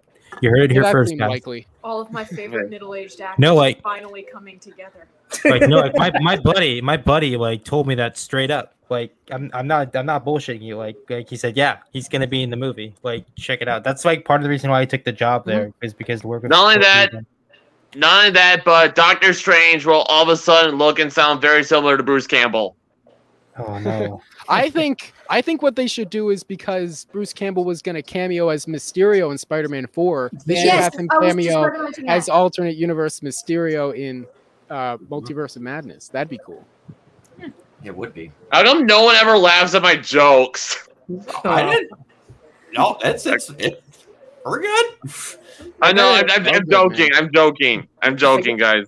you 0.43 0.51
heard 0.51 0.61
it 0.65 0.71
here 0.73 0.83
that 0.83 0.93
first, 0.93 1.17
guys. 1.19 1.31
likely. 1.31 1.67
All 1.83 2.01
of 2.03 2.13
my 2.13 2.25
favorite 2.25 2.69
middle-aged 2.69 3.19
actors 3.23 3.41
No, 3.41 3.55
like- 3.55 3.79
are 3.79 3.83
finally 3.83 4.23
coming 4.31 4.59
together. 4.59 5.07
like 5.47 5.63
no, 5.63 5.79
like 5.79 5.95
my, 5.97 6.13
my 6.21 6.37
buddy, 6.37 6.81
my 6.83 6.99
buddy, 6.99 7.37
like 7.39 7.65
told 7.65 7.87
me 7.87 7.95
that 7.95 8.19
straight 8.19 8.51
up. 8.51 8.75
Like 8.91 9.15
I'm 9.31 9.51
I'm 9.55 9.67
not 9.67 9.97
I'm 9.97 10.05
not 10.05 10.27
bullshitting 10.27 10.61
you. 10.61 10.77
Like 10.77 10.97
like 11.09 11.31
he 11.31 11.37
said, 11.39 11.57
yeah, 11.57 11.79
he's 11.91 12.07
gonna 12.11 12.27
be 12.27 12.43
in 12.43 12.51
the 12.51 12.57
movie. 12.57 12.95
Like 13.03 13.25
check 13.37 13.63
it 13.63 13.69
out. 13.69 13.83
That's 13.83 14.05
like 14.05 14.27
part 14.27 14.41
of 14.41 14.45
the 14.45 14.51
reason 14.51 14.69
why 14.69 14.83
I 14.83 14.85
took 14.85 15.05
the 15.05 15.13
job 15.13 15.47
there 15.47 15.73
is 15.81 15.95
because 15.95 16.21
the 16.21 16.29
work. 16.29 16.43
with- 16.43 16.51
Not 16.51 16.63
only 16.63 16.79
that, 16.85 17.13
Not 17.97 18.29
of 18.29 18.35
that, 18.35 18.65
but 18.65 18.95
Doctor 18.95 19.33
Strange 19.33 19.87
will 19.87 20.03
all 20.03 20.23
of 20.23 20.29
a 20.29 20.37
sudden 20.37 20.77
look 20.77 20.99
and 20.99 21.13
sound 21.13 21.41
very 21.41 21.63
similar 21.63 21.97
to 21.97 22.03
Bruce 22.03 22.27
Campbell. 22.27 22.77
Oh 23.57 23.79
no. 23.79 24.21
I 24.49 24.69
think 24.69 25.13
I 25.31 25.41
think 25.41 25.63
what 25.63 25.77
they 25.77 25.87
should 25.87 26.11
do 26.11 26.31
is 26.31 26.43
because 26.43 27.07
Bruce 27.13 27.33
Campbell 27.33 27.65
was 27.65 27.83
going 27.83 27.95
to 27.95 28.03
cameo 28.03 28.49
as 28.49 28.67
Mysterio 28.67 29.31
in 29.31 29.39
Spider-Man 29.39 29.87
4, 29.87 30.31
they 30.45 30.57
should 30.57 30.65
Yes, 30.65 30.85
have 30.85 30.95
him 30.95 31.09
I 31.11 31.19
was 31.19 31.35
just 31.35 31.49
cameo 31.49 31.65
about 31.65 31.77
to 31.77 31.83
mention 31.83 32.09
as 32.09 32.29
alternate 32.29 32.77
universe 32.77 33.21
Mysterio 33.21 33.97
in 33.97 34.27
uh, 34.71 34.97
Multiverse 34.99 35.57
of 35.57 35.63
Madness. 35.63 36.09
That'd 36.09 36.29
be 36.29 36.41
cool. 36.45 36.65
It 37.85 37.95
would 37.95 38.15
be. 38.15 38.33
How 38.51 38.65
come 38.65 38.87
no 38.87 39.05
one 39.05 39.15
ever 39.17 39.37
laughs 39.37 39.75
at 39.75 39.83
my 39.83 39.95
jokes? 39.95 40.89
I 41.45 41.71
didn't. 41.71 41.91
No, 42.73 42.99
that's 43.01 43.27
it's 43.27 43.51
it. 43.51 43.84
We're 44.45 44.61
good. 44.61 44.87
I 45.81 45.93
know. 45.93 46.13
I'm, 46.13 46.27
I'm, 46.31 46.47
I'm 46.55 46.71
joking. 46.71 47.11
I'm 47.15 47.31
joking. 47.33 47.89
I'm 48.03 48.17
joking, 48.17 48.57
guys. 48.57 48.87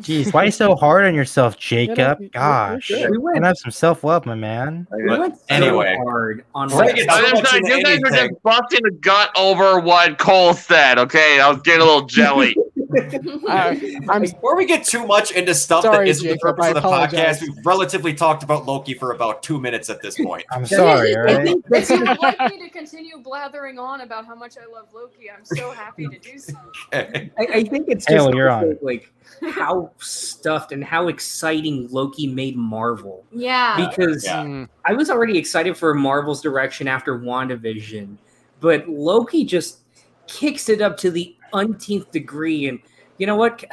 Jeez, 0.00 0.32
why 0.32 0.42
are 0.42 0.44
you 0.46 0.50
so 0.52 0.76
hard 0.76 1.04
on 1.04 1.16
yourself, 1.16 1.58
Jacob? 1.58 1.96
you're- 1.98 2.16
you're 2.20 2.28
Gosh, 2.30 2.86
good. 2.88 3.10
We 3.10 3.16
and 3.16 3.22
went, 3.24 3.44
have 3.44 3.58
some 3.58 3.72
self 3.72 4.04
love, 4.04 4.24
my 4.24 4.36
man. 4.36 4.86
we 4.92 5.18
went 5.18 5.36
so 5.36 5.42
anyway. 5.48 5.96
hard 6.04 6.44
on 6.54 6.68
Bring 6.68 6.90
I 7.10 7.16
So 7.16 7.22
was 7.32 7.32
much 7.42 7.52
like, 7.52 7.62
into 7.64 7.76
you 7.78 7.82
guys 7.82 7.98
were 8.00 8.06
anything. 8.08 8.28
just 8.30 8.42
busting 8.44 8.80
the 8.84 8.92
gut 9.00 9.30
over 9.36 9.80
what 9.80 10.16
Cole 10.18 10.54
said. 10.54 10.98
Okay, 11.00 11.40
I 11.40 11.48
was 11.50 11.60
getting 11.62 11.80
a 11.82 11.84
little 11.84 12.06
jelly. 12.06 12.54
Uh, 13.48 13.74
I'm 14.08 14.22
Before 14.22 14.56
we 14.56 14.64
get 14.66 14.84
too 14.84 15.06
much 15.06 15.30
into 15.32 15.54
stuff 15.54 15.82
Sorry, 15.82 16.06
that 16.06 16.10
isn't 16.10 16.24
Jacob, 16.24 16.38
the 16.40 16.52
purpose 16.52 16.68
of 16.68 16.74
the 16.74 16.80
podcast, 16.80 17.40
we've 17.42 17.66
relatively 17.66 18.14
talked 18.14 18.42
about 18.42 18.66
Loki 18.66 18.94
for 18.94 19.12
about 19.12 19.42
two 19.42 19.60
minutes 19.60 19.90
at 19.90 20.00
this 20.02 20.16
point. 20.18 20.44
I'm 20.50 20.64
sorry, 20.66 21.14
all 21.14 21.22
I 21.22 21.24
right? 21.34 21.46
think 21.46 21.64
If 21.64 21.70
that's 21.70 21.90
you 21.90 22.00
would 22.00 22.18
like 22.20 22.38
me 22.40 22.58
to 22.64 22.70
continue 22.70 23.18
blathering 23.18 23.78
on 23.78 24.00
about 24.02 24.26
how 24.26 24.34
much 24.34 24.56
I 24.58 24.70
love 24.72 24.88
Loki, 24.94 25.30
I'm 25.30 25.44
so 25.44 25.70
happy 25.72 26.06
to 26.08 26.18
do 26.18 26.38
so. 26.38 26.54
I, 26.92 27.30
I 27.38 27.64
think 27.64 27.88
it's 27.88 28.06
Hey, 28.06 28.14
just 28.14 28.26
well, 28.26 28.34
you're 28.34 28.50
also, 28.50 28.70
on. 28.70 28.78
like 28.82 29.12
how 29.50 29.90
stuffed 29.98 30.72
and 30.72 30.82
how 30.82 31.08
exciting 31.08 31.88
Loki 31.90 32.26
made 32.26 32.56
Marvel. 32.56 33.24
Yeah. 33.32 33.88
Because 33.88 34.24
Yeah. 34.24 34.66
I 34.84 34.92
was 34.94 35.10
already 35.10 35.36
excited 35.38 35.76
for 35.76 35.94
Marvel's 35.94 36.40
direction 36.40 36.88
after 36.88 37.18
WandaVision, 37.18 38.16
but 38.60 38.88
Loki 38.88 39.44
just 39.44 39.80
kicks 40.26 40.68
it 40.70 40.80
up 40.80 40.96
to 40.98 41.10
the 41.10 41.36
unteenth 41.54 42.10
degree. 42.10 42.68
And 42.68 42.78
you 43.18 43.26
know 43.26 43.36
what? 43.36 43.64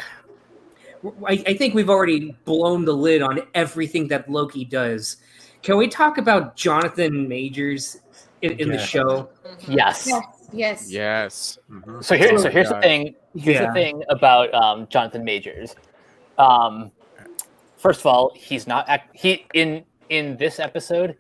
I, 1.28 1.44
I 1.48 1.54
think 1.56 1.74
we've 1.74 1.90
already 1.90 2.36
blown 2.46 2.86
the 2.86 2.94
lid 2.94 3.22
on 3.22 3.42
everything 3.56 4.08
that 4.10 4.30
Loki 4.30 4.64
does. 4.64 5.18
Can 5.64 5.78
we 5.78 5.88
talk 5.88 6.18
about 6.18 6.56
Jonathan 6.56 7.28
Majors 7.28 7.98
in, 8.42 8.54
in 8.60 8.70
the 8.70 8.76
Yeah. 8.76 8.86
show? 8.86 9.30
Yes. 9.68 10.08
yes. 10.08 10.24
Yes. 10.54 10.92
yes. 10.92 11.58
Mhm. 11.72 12.04
So 12.04 12.16
here, 12.16 12.38
so 12.38 12.50
here's 12.50 12.70
the 12.70 12.80
thing. 12.82 13.16
Here's 13.36 13.56
Yeah. 13.56 13.68
the 13.68 13.74
thing 13.74 14.04
about 14.10 14.54
um, 14.54 14.88
Jonathan 14.90 15.24
Majors. 15.24 15.76
Um, 16.38 16.92
first 17.78 18.02
of 18.02 18.06
all, 18.08 18.32
he's 18.36 18.68
not 18.68 18.88
act- 18.90 19.16
he 19.16 19.46
in 19.54 19.84
in 20.10 20.36
this 20.38 20.60
episode. 20.60 21.16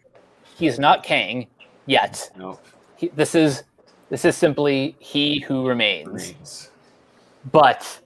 He's 0.57 0.77
not 0.79 1.01
Kang 1.03 1.47
yet. 1.85 2.29
No, 2.37 2.59
He, 2.97 3.07
this 3.15 3.33
is 3.35 3.63
this 4.11 4.25
is 4.25 4.35
simply 4.35 4.93
he 4.99 5.39
who 5.39 5.65
remains. 5.65 6.69
But 7.49 8.01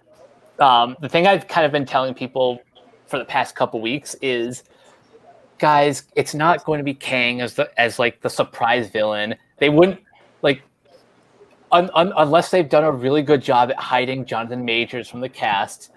um, 0.60 0.96
the 1.02 1.10
thing 1.10 1.26
I've 1.26 1.48
kind 1.48 1.66
of 1.66 1.72
been 1.72 1.86
telling 1.86 2.14
people 2.14 2.62
for 3.08 3.18
the 3.18 3.26
past 3.26 3.56
couple 3.56 3.82
weeks 3.82 4.16
is, 4.22 4.64
guys, 5.58 6.04
it's 6.16 6.36
not 6.36 6.64
going 6.64 6.78
to 6.78 6.84
be 6.84 6.94
Kang 6.94 7.42
as 7.42 7.56
the 7.56 7.70
as 7.82 7.98
like 7.98 8.22
the 8.22 8.30
surprise 8.30 8.88
villain. 8.88 9.34
They 9.58 9.70
wouldn't 9.70 10.00
like 10.44 10.62
un, 11.72 11.90
un, 11.96 12.14
unless 12.18 12.52
they've 12.52 12.70
done 12.70 12.84
a 12.84 12.92
really 12.92 13.24
good 13.24 13.42
job 13.42 13.72
at 13.72 13.80
hiding 13.80 14.26
Jonathan 14.26 14.64
Majors 14.64 15.10
from 15.10 15.22
the 15.22 15.30
cast. 15.30 15.92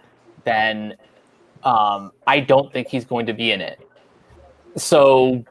Then 0.44 0.96
um, 1.64 2.12
I 2.26 2.40
don't 2.40 2.72
think 2.72 2.88
he's 2.88 3.04
going 3.04 3.26
to 3.26 3.34
be 3.34 3.52
in 3.52 3.60
it. 3.60 3.86
So 4.76 5.44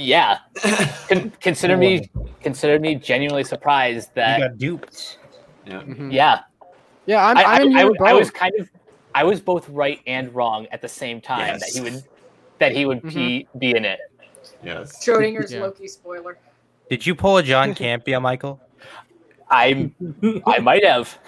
yeah, 0.00 0.38
con- 1.08 1.32
consider 1.40 1.76
me 1.76 2.10
consider 2.40 2.78
me 2.78 2.94
genuinely 2.94 3.44
surprised 3.44 4.08
You 4.08 4.12
that 4.22 4.40
got 4.40 4.58
duped. 4.58 5.18
Yeah. 5.66 5.82
Mhm. 5.82 6.12
yeah 6.12 6.40
Yeah, 7.06 7.26
I'm, 7.26 7.36
I, 7.38 7.42
I'm 7.44 7.76
I- 7.76 7.82
I- 7.82 8.10
I 8.10 8.12
was 8.14 8.30
kind 8.30 8.52
of, 8.58 8.68
I 9.14 9.24
was 9.24 9.40
both 9.40 9.68
right 9.68 10.00
and 10.06 10.34
wrong 10.34 10.66
at 10.72 10.80
the 10.80 10.88
same 10.88 11.20
time 11.20 11.58
that 11.58 11.68
he 11.74 11.80
would, 11.80 12.02
that 12.58 12.72
he 12.72 12.86
would 12.86 13.02
Mhm. 13.02 13.14
be, 13.14 13.48
be 13.58 13.70
in 13.76 13.84
it. 13.84 13.98
Yes. 14.64 15.04
Schrodinger's 15.04 15.52
Yeah. 15.54 15.60
Loki 15.62 15.86
spoiler. 15.88 16.38
Did 16.88 17.04
you 17.06 17.14
pull 17.14 17.36
a 17.38 17.42
John 17.42 17.74
Campea, 17.80 18.20
Michael? 18.22 18.60
I, 19.50 19.90
I 20.46 20.58
might 20.60 20.84
have. 20.84 21.18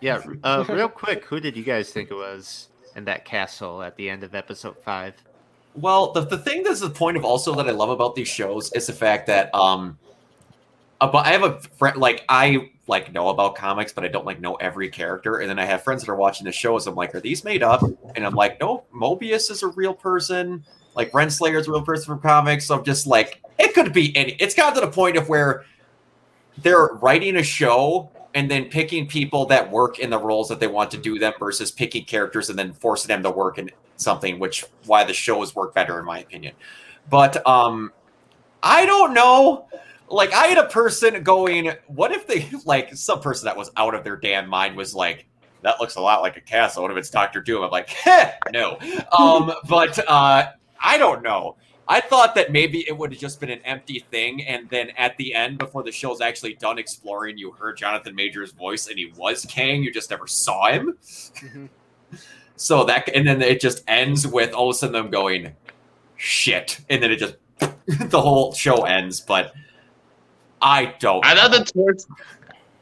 Yeah. 0.00 0.20
Uh, 0.44 0.64
real 0.68 0.88
quick, 0.88 1.24
who 1.24 1.40
did 1.40 1.56
you 1.56 1.62
guys 1.64 1.90
think 1.90 2.10
it 2.10 2.14
was 2.14 2.68
in 2.96 3.04
that 3.06 3.24
castle 3.24 3.82
at 3.82 3.96
the 3.96 4.08
end 4.10 4.22
of 4.24 4.34
episode 4.34 4.76
five? 4.84 5.14
Well, 5.74 6.12
the, 6.12 6.22
the 6.22 6.38
thing 6.38 6.62
that's 6.62 6.80
the 6.80 6.90
point 6.90 7.16
of 7.16 7.24
also 7.24 7.54
that 7.54 7.66
I 7.66 7.72
love 7.72 7.90
about 7.90 8.14
these 8.14 8.28
shows 8.28 8.72
is 8.72 8.86
the 8.86 8.92
fact 8.92 9.26
that 9.28 9.54
um, 9.54 9.98
about, 11.00 11.26
I 11.26 11.30
have 11.30 11.42
a 11.42 11.60
friend 11.60 11.96
like 11.96 12.24
I 12.28 12.70
like 12.86 13.12
know 13.12 13.28
about 13.28 13.54
comics, 13.54 13.92
but 13.92 14.04
I 14.04 14.08
don't 14.08 14.26
like 14.26 14.40
know 14.40 14.54
every 14.56 14.88
character. 14.88 15.38
And 15.38 15.48
then 15.48 15.58
I 15.58 15.64
have 15.64 15.82
friends 15.82 16.02
that 16.02 16.10
are 16.10 16.16
watching 16.16 16.44
the 16.44 16.52
shows. 16.52 16.86
I'm 16.86 16.94
like, 16.94 17.14
are 17.14 17.20
these 17.20 17.44
made 17.44 17.62
up? 17.62 17.82
And 18.14 18.26
I'm 18.26 18.34
like, 18.34 18.60
no, 18.60 18.84
Mobius 18.94 19.50
is 19.50 19.62
a 19.62 19.68
real 19.68 19.94
person. 19.94 20.64
Like 20.94 21.10
Renslayer 21.12 21.58
is 21.58 21.68
a 21.68 21.70
real 21.70 21.82
person 21.82 22.06
from 22.06 22.20
comics. 22.20 22.66
So 22.66 22.76
I'm 22.76 22.84
just 22.84 23.06
like, 23.06 23.42
it 23.58 23.74
could 23.74 23.92
be 23.92 24.14
any. 24.16 24.32
It's 24.32 24.54
gotten 24.54 24.74
to 24.74 24.86
the 24.86 24.92
point 24.92 25.16
of 25.16 25.28
where 25.28 25.64
they're 26.58 26.88
writing 27.00 27.36
a 27.36 27.42
show 27.42 28.10
and 28.34 28.50
then 28.50 28.66
picking 28.66 29.06
people 29.06 29.46
that 29.46 29.70
work 29.70 29.98
in 29.98 30.10
the 30.10 30.18
roles 30.18 30.48
that 30.48 30.60
they 30.60 30.66
want 30.66 30.90
to 30.90 30.96
do 30.98 31.18
them 31.18 31.32
versus 31.38 31.70
picking 31.70 32.04
characters 32.04 32.50
and 32.50 32.58
then 32.58 32.72
forcing 32.72 33.08
them 33.08 33.22
to 33.22 33.30
work 33.30 33.58
in 33.58 33.70
something 33.96 34.38
which 34.38 34.64
why 34.86 35.04
the 35.04 35.12
shows 35.12 35.54
work 35.54 35.74
better 35.74 35.98
in 35.98 36.04
my 36.04 36.20
opinion 36.20 36.54
but 37.10 37.44
um 37.46 37.92
i 38.62 38.84
don't 38.86 39.14
know 39.14 39.66
like 40.08 40.32
i 40.32 40.46
had 40.46 40.58
a 40.58 40.68
person 40.68 41.22
going 41.22 41.70
what 41.86 42.12
if 42.12 42.26
they 42.26 42.48
like 42.64 42.94
some 42.94 43.20
person 43.20 43.44
that 43.44 43.56
was 43.56 43.70
out 43.76 43.94
of 43.94 44.04
their 44.04 44.16
damn 44.16 44.48
mind 44.48 44.76
was 44.76 44.94
like 44.94 45.26
that 45.62 45.78
looks 45.78 45.94
a 45.94 46.00
lot 46.00 46.22
like 46.22 46.36
a 46.36 46.40
castle 46.40 46.82
what 46.82 46.90
if 46.90 46.96
it's 46.96 47.10
dr 47.10 47.40
doom 47.42 47.62
i'm 47.62 47.70
like 47.70 47.88
Heh, 47.90 48.32
no 48.52 48.78
um 49.16 49.52
but 49.68 49.98
uh 50.08 50.48
i 50.80 50.98
don't 50.98 51.22
know 51.22 51.56
I 51.88 52.00
thought 52.00 52.34
that 52.36 52.52
maybe 52.52 52.86
it 52.88 52.96
would 52.96 53.12
have 53.12 53.20
just 53.20 53.40
been 53.40 53.50
an 53.50 53.58
empty 53.64 54.04
thing, 54.10 54.42
and 54.46 54.68
then 54.70 54.90
at 54.96 55.16
the 55.16 55.34
end, 55.34 55.58
before 55.58 55.82
the 55.82 55.90
show's 55.90 56.20
actually 56.20 56.54
done 56.54 56.78
exploring, 56.78 57.36
you 57.36 57.50
heard 57.50 57.76
Jonathan 57.76 58.14
Major's 58.14 58.52
voice, 58.52 58.86
and 58.86 58.96
he 58.96 59.12
was 59.16 59.44
Kang. 59.46 59.82
You 59.82 59.92
just 59.92 60.08
never 60.08 60.26
saw 60.26 60.70
him. 60.70 60.96
Mhm. 61.02 61.68
So 62.56 62.84
that, 62.84 63.08
and 63.14 63.26
then 63.26 63.42
it 63.42 63.60
just 63.60 63.82
ends 63.88 64.26
with 64.26 64.52
all 64.52 64.68
of 64.70 64.74
a 64.74 64.78
sudden 64.78 64.92
them 64.92 65.10
going, 65.10 65.54
"Shit," 66.16 66.80
and 66.90 67.02
then 67.02 67.10
it 67.10 67.16
just 67.18 67.36
the 67.86 68.20
whole 68.20 68.52
show 68.54 68.84
ends. 68.84 69.20
But 69.20 69.52
I 70.60 70.94
don't. 71.00 71.24
I 71.24 71.34
thought 71.34 71.50
the 71.50 71.64
twist. 71.64 72.08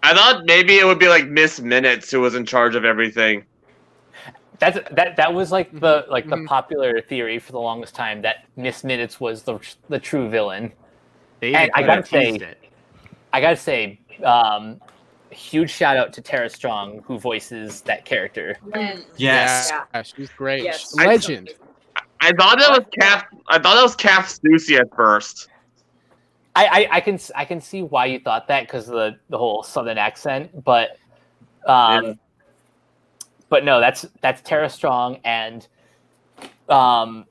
I 0.02 0.14
thought 0.14 0.44
maybe 0.46 0.78
it 0.78 0.84
would 0.86 0.98
be 0.98 1.08
like 1.08 1.26
Miss 1.28 1.60
Minutes 1.60 2.10
who 2.10 2.20
was 2.20 2.34
in 2.34 2.44
charge 2.46 2.74
of 2.74 2.84
everything. 2.84 3.44
That's 4.58 4.78
that. 4.92 5.16
That 5.16 5.32
was 5.32 5.50
like 5.50 5.72
the 5.78 6.04
like 6.10 6.28
the 6.28 6.36
Mhm. 6.36 6.46
popular 6.46 7.00
theory 7.00 7.38
for 7.38 7.52
the 7.52 7.60
longest 7.60 7.94
time 7.94 8.20
that 8.22 8.44
Miss 8.56 8.84
Minutes 8.84 9.18
was 9.20 9.42
the 9.42 9.58
the 9.88 9.98
true 9.98 10.28
villain. 10.28 10.72
They 11.40 11.54
And 11.54 11.70
I 11.74 11.82
gotta 11.82 12.04
say- 12.04 12.28
it. 12.34 12.58
I 13.32 13.40
gotta 13.40 13.56
say, 13.56 14.00
um, 14.24 14.80
huge 15.30 15.70
shout 15.70 15.96
out 15.96 16.12
to 16.14 16.22
Tara 16.22 16.48
Strong 16.50 17.02
who 17.04 17.18
voices 17.18 17.80
that 17.82 18.04
character. 18.04 18.56
And 18.74 19.04
yes. 19.16 19.68
Yeah. 19.70 19.84
Yeah, 19.94 20.02
she's 20.02 20.30
great. 20.30 20.64
Yes. 20.64 20.94
Legend. 20.96 21.50
I 22.20 22.32
thought 22.32 22.58
that 22.58 22.70
was 22.70 22.84
Kath. 23.00 23.24
I 23.48 23.58
thought 23.58 23.76
that 23.76 23.82
was 23.82 23.96
Kath 23.96 24.40
Soucie 24.42 24.78
at 24.78 24.94
first. 24.94 25.48
I, 26.54 26.66
I, 26.66 26.96
I 26.96 27.00
can 27.00 27.14
s- 27.14 27.30
I 27.34 27.44
can 27.44 27.60
see 27.60 27.82
why 27.82 28.06
you 28.06 28.18
thought 28.18 28.48
that 28.48 28.62
because 28.66 28.88
of 28.88 28.94
the 28.94 29.16
the 29.30 29.38
whole 29.38 29.62
southern 29.62 29.96
accent, 29.98 30.64
but 30.64 30.98
um, 31.66 32.04
Yeah. 32.04 32.12
but 33.48 33.64
no, 33.64 33.80
that's 33.80 34.04
that's 34.20 34.42
Tara 34.42 34.68
Strong, 34.68 35.20
and 35.24 35.66
um, 36.68 37.24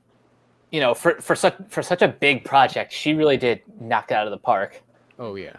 you 0.70 0.80
know, 0.80 0.94
for 0.94 1.20
for 1.20 1.36
such 1.36 1.54
for 1.68 1.82
such 1.82 2.02
a 2.02 2.08
big 2.08 2.44
project, 2.44 2.92
she 2.92 3.12
really 3.14 3.36
did 3.36 3.60
knock 3.80 4.10
it 4.10 4.14
out 4.14 4.26
of 4.26 4.30
the 4.32 4.38
park. 4.38 4.82
Oh 5.18 5.34
yeah. 5.36 5.56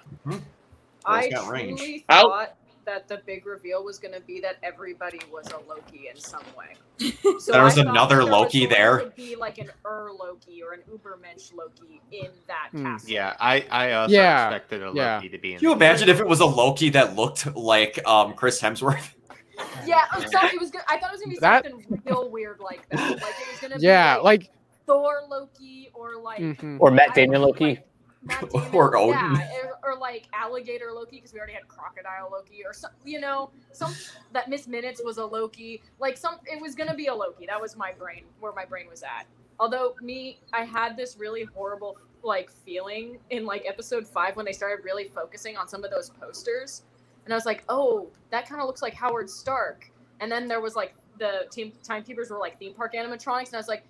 I 1.06 1.30
got 1.30 1.48
range. 1.49 1.80
truly 1.80 2.06
Out. 2.10 2.23
thought 2.30 2.56
that 2.86 3.07
the 3.07 3.22
big 3.28 3.45
reveal 3.45 3.84
was 3.84 3.99
going 3.99 4.14
to 4.14 4.22
be 4.22 4.40
that 4.41 4.57
everybody 4.64 5.19
was 5.32 5.48
a 5.52 5.57
Loki 5.69 6.07
in 6.14 6.19
some 6.19 6.44
way. 6.57 6.73
So 7.40 7.52
There 7.52 7.64
was 7.64 7.78
I 7.78 7.84
thought 7.84 7.91
another 7.91 8.15
that 8.18 8.26
there 8.26 8.32
was 8.34 8.41
Loki 8.41 8.60
going 8.61 8.69
there? 8.72 8.99
To 9.02 9.10
be 9.11 9.36
like 9.36 9.57
an 9.60 9.69
Ur 9.86 10.11
Loki 10.19 10.61
or 10.64 10.73
an 10.73 10.82
Ubermensch 10.91 11.53
Loki 11.56 12.02
in 12.11 12.30
that 12.48 12.69
Hmm. 12.72 12.84
castle. 12.86 13.10
Yeah, 13.10 13.36
I 13.40 13.65
I 13.72 13.91
also 13.94 14.14
Yeah, 14.15 14.48
expected 14.48 14.84
a 14.84 14.91
yeah. 14.94 15.15
Loki 15.15 15.30
to 15.30 15.38
be 15.38 15.53
in. 15.53 15.60
Can 15.60 15.64
you 15.69 15.76
the- 15.76 15.76
imagine 15.86 16.10
if 16.10 16.19
it 16.19 16.28
was 16.28 16.40
a 16.40 16.45
Loki 16.45 16.90
that 16.91 17.15
looked 17.15 17.56
like 17.56 17.99
um, 18.07 18.34
Chris 18.34 18.61
Hemsworth? 18.61 19.14
Yeah, 19.86 20.02
I'm 20.11 20.28
sorry. 20.28 20.49
It 20.56 20.60
was. 20.60 20.72
Good. 20.72 20.82
I 20.88 20.98
thought 20.98 21.10
it 21.10 21.14
was 21.14 21.22
gonna 21.22 21.34
be 21.36 21.40
That- 21.40 21.65
something 21.69 22.02
real 22.06 22.30
weird 22.32 22.60
like 22.61 22.88
that. 22.90 22.99
Like 23.11 23.22
it 23.22 23.52
was 23.52 23.60
gonna 23.61 23.76
Yeah, 23.80 24.15
be 24.18 24.23
like, 24.23 24.41
like 24.41 24.52
Thor 24.88 25.22
Loki 25.30 25.90
or 25.94 26.15
like 26.19 26.40
mhm. 26.40 26.78
Or 26.80 26.90
Matt 26.90 27.11
I 27.11 27.14
Damon 27.14 27.41
don't 27.41 27.49
Loki. 27.49 27.80
Like, 28.26 28.41
Matt 28.41 28.52
Damon, 28.52 28.76
Or 28.76 28.98
Odin. 28.98 29.10
yeah, 29.15 29.48
or, 29.84 29.93
or 29.93 29.98
like 29.99 30.27
alligator 30.34 30.91
Loki 30.93 31.18
because 31.18 31.34
we 31.34 31.39
already 31.39 31.53
had 31.53 31.68
crocodile 31.68 32.30
Loki 32.31 32.64
or 32.65 32.73
some, 32.73 32.91
you 33.06 33.19
know, 33.19 33.52
some 33.72 33.93
that 34.34 34.49
Miss 34.49 34.68
Minutes 34.68 35.02
was 35.03 35.18
a 35.18 35.26
Loki. 35.26 35.81
Like 35.99 36.18
some, 36.18 36.35
it 36.45 36.61
was 36.61 36.76
gonna 36.76 36.95
be 36.95 37.07
a 37.07 37.14
Loki. 37.15 37.45
That 37.45 37.60
was 37.60 37.76
my 37.76 37.91
brain 37.91 38.23
where 38.39 38.52
my 38.53 38.65
brain 38.65 38.88
was 38.89 39.03
at. 39.03 39.26
Although 39.60 39.95
me, 40.02 40.39
I 40.53 40.64
had 40.65 40.98
this 40.98 41.18
really 41.18 41.43
horrible 41.43 41.98
like 42.23 42.52
feeling 42.52 43.18
in 43.31 43.45
like 43.45 43.64
episode 43.68 44.07
five 44.07 44.35
when 44.35 44.45
they 44.45 44.53
started 44.53 44.84
really 44.85 45.06
focusing 45.15 45.57
on 45.57 45.68
some 45.68 45.84
of 45.84 45.91
those 45.91 46.10
posters, 46.11 46.84
and 47.26 47.34
I 47.34 47.38
was 47.38 47.45
like, 47.45 47.64
oh, 47.69 48.10
that 48.30 48.48
kind 48.48 48.61
of 48.61 48.68
looks 48.68 48.81
like 48.81 48.93
Howard 48.93 49.30
Stark. 49.30 49.91
And 50.19 50.31
then 50.31 50.48
there 50.48 50.61
was 50.61 50.76
like 50.76 50.93
the 51.18 51.48
team 51.52 51.72
timekeepers 51.84 52.30
were 52.30 52.38
like 52.39 52.60
theme 52.60 52.73
park 52.73 52.93
animatronics, 52.93 53.48
and 53.48 53.56
I 53.56 53.57
was 53.57 53.68
like, 53.68 53.84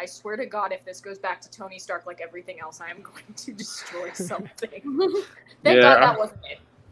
I 0.00 0.06
swear 0.06 0.36
to 0.36 0.46
God, 0.46 0.72
if 0.72 0.84
this 0.84 1.00
goes 1.00 1.18
back 1.18 1.42
to 1.42 1.50
Tony 1.50 1.78
Stark 1.78 2.06
like 2.06 2.20
everything 2.22 2.58
else, 2.60 2.80
I 2.80 2.90
am 2.90 3.02
going 3.02 3.34
to 3.36 3.52
destroy 3.52 4.10
something. 4.14 4.70
Thank 5.62 5.82
Yeah. 5.82 5.82
God 5.82 6.00
that 6.00 6.18
wasn't 6.18 6.40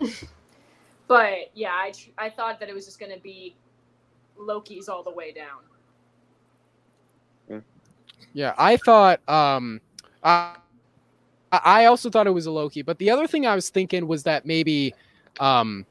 it. 0.01 0.29
but 1.09 1.51
yeah, 1.55 1.71
I 1.73 1.93
I 2.19 2.29
thought 2.31 2.61
that 2.61 2.69
it 2.69 2.75
was 2.75 2.85
just 2.85 3.01
going 3.01 3.13
to 3.13 3.21
be 3.21 3.57
Loki's 4.39 4.89
all 4.89 5.03
the 5.03 5.11
way 5.11 5.33
down. 5.33 5.61
Yeah, 8.35 8.55
I 8.59 8.77
thought 8.77 9.27
um 9.29 9.81
I 10.23 10.55
I 11.51 11.87
also 11.87 12.11
thought 12.11 12.27
it 12.27 12.33
was 12.33 12.47
a 12.47 12.51
Loki, 12.51 12.83
but 12.83 12.99
the 12.99 13.11
other 13.11 13.27
thing 13.27 13.47
I 13.47 13.55
was 13.55 13.71
thinking 13.71 14.07
was 14.07 14.25
that 14.25 14.45
maybe 14.45 14.95
um 15.41 15.87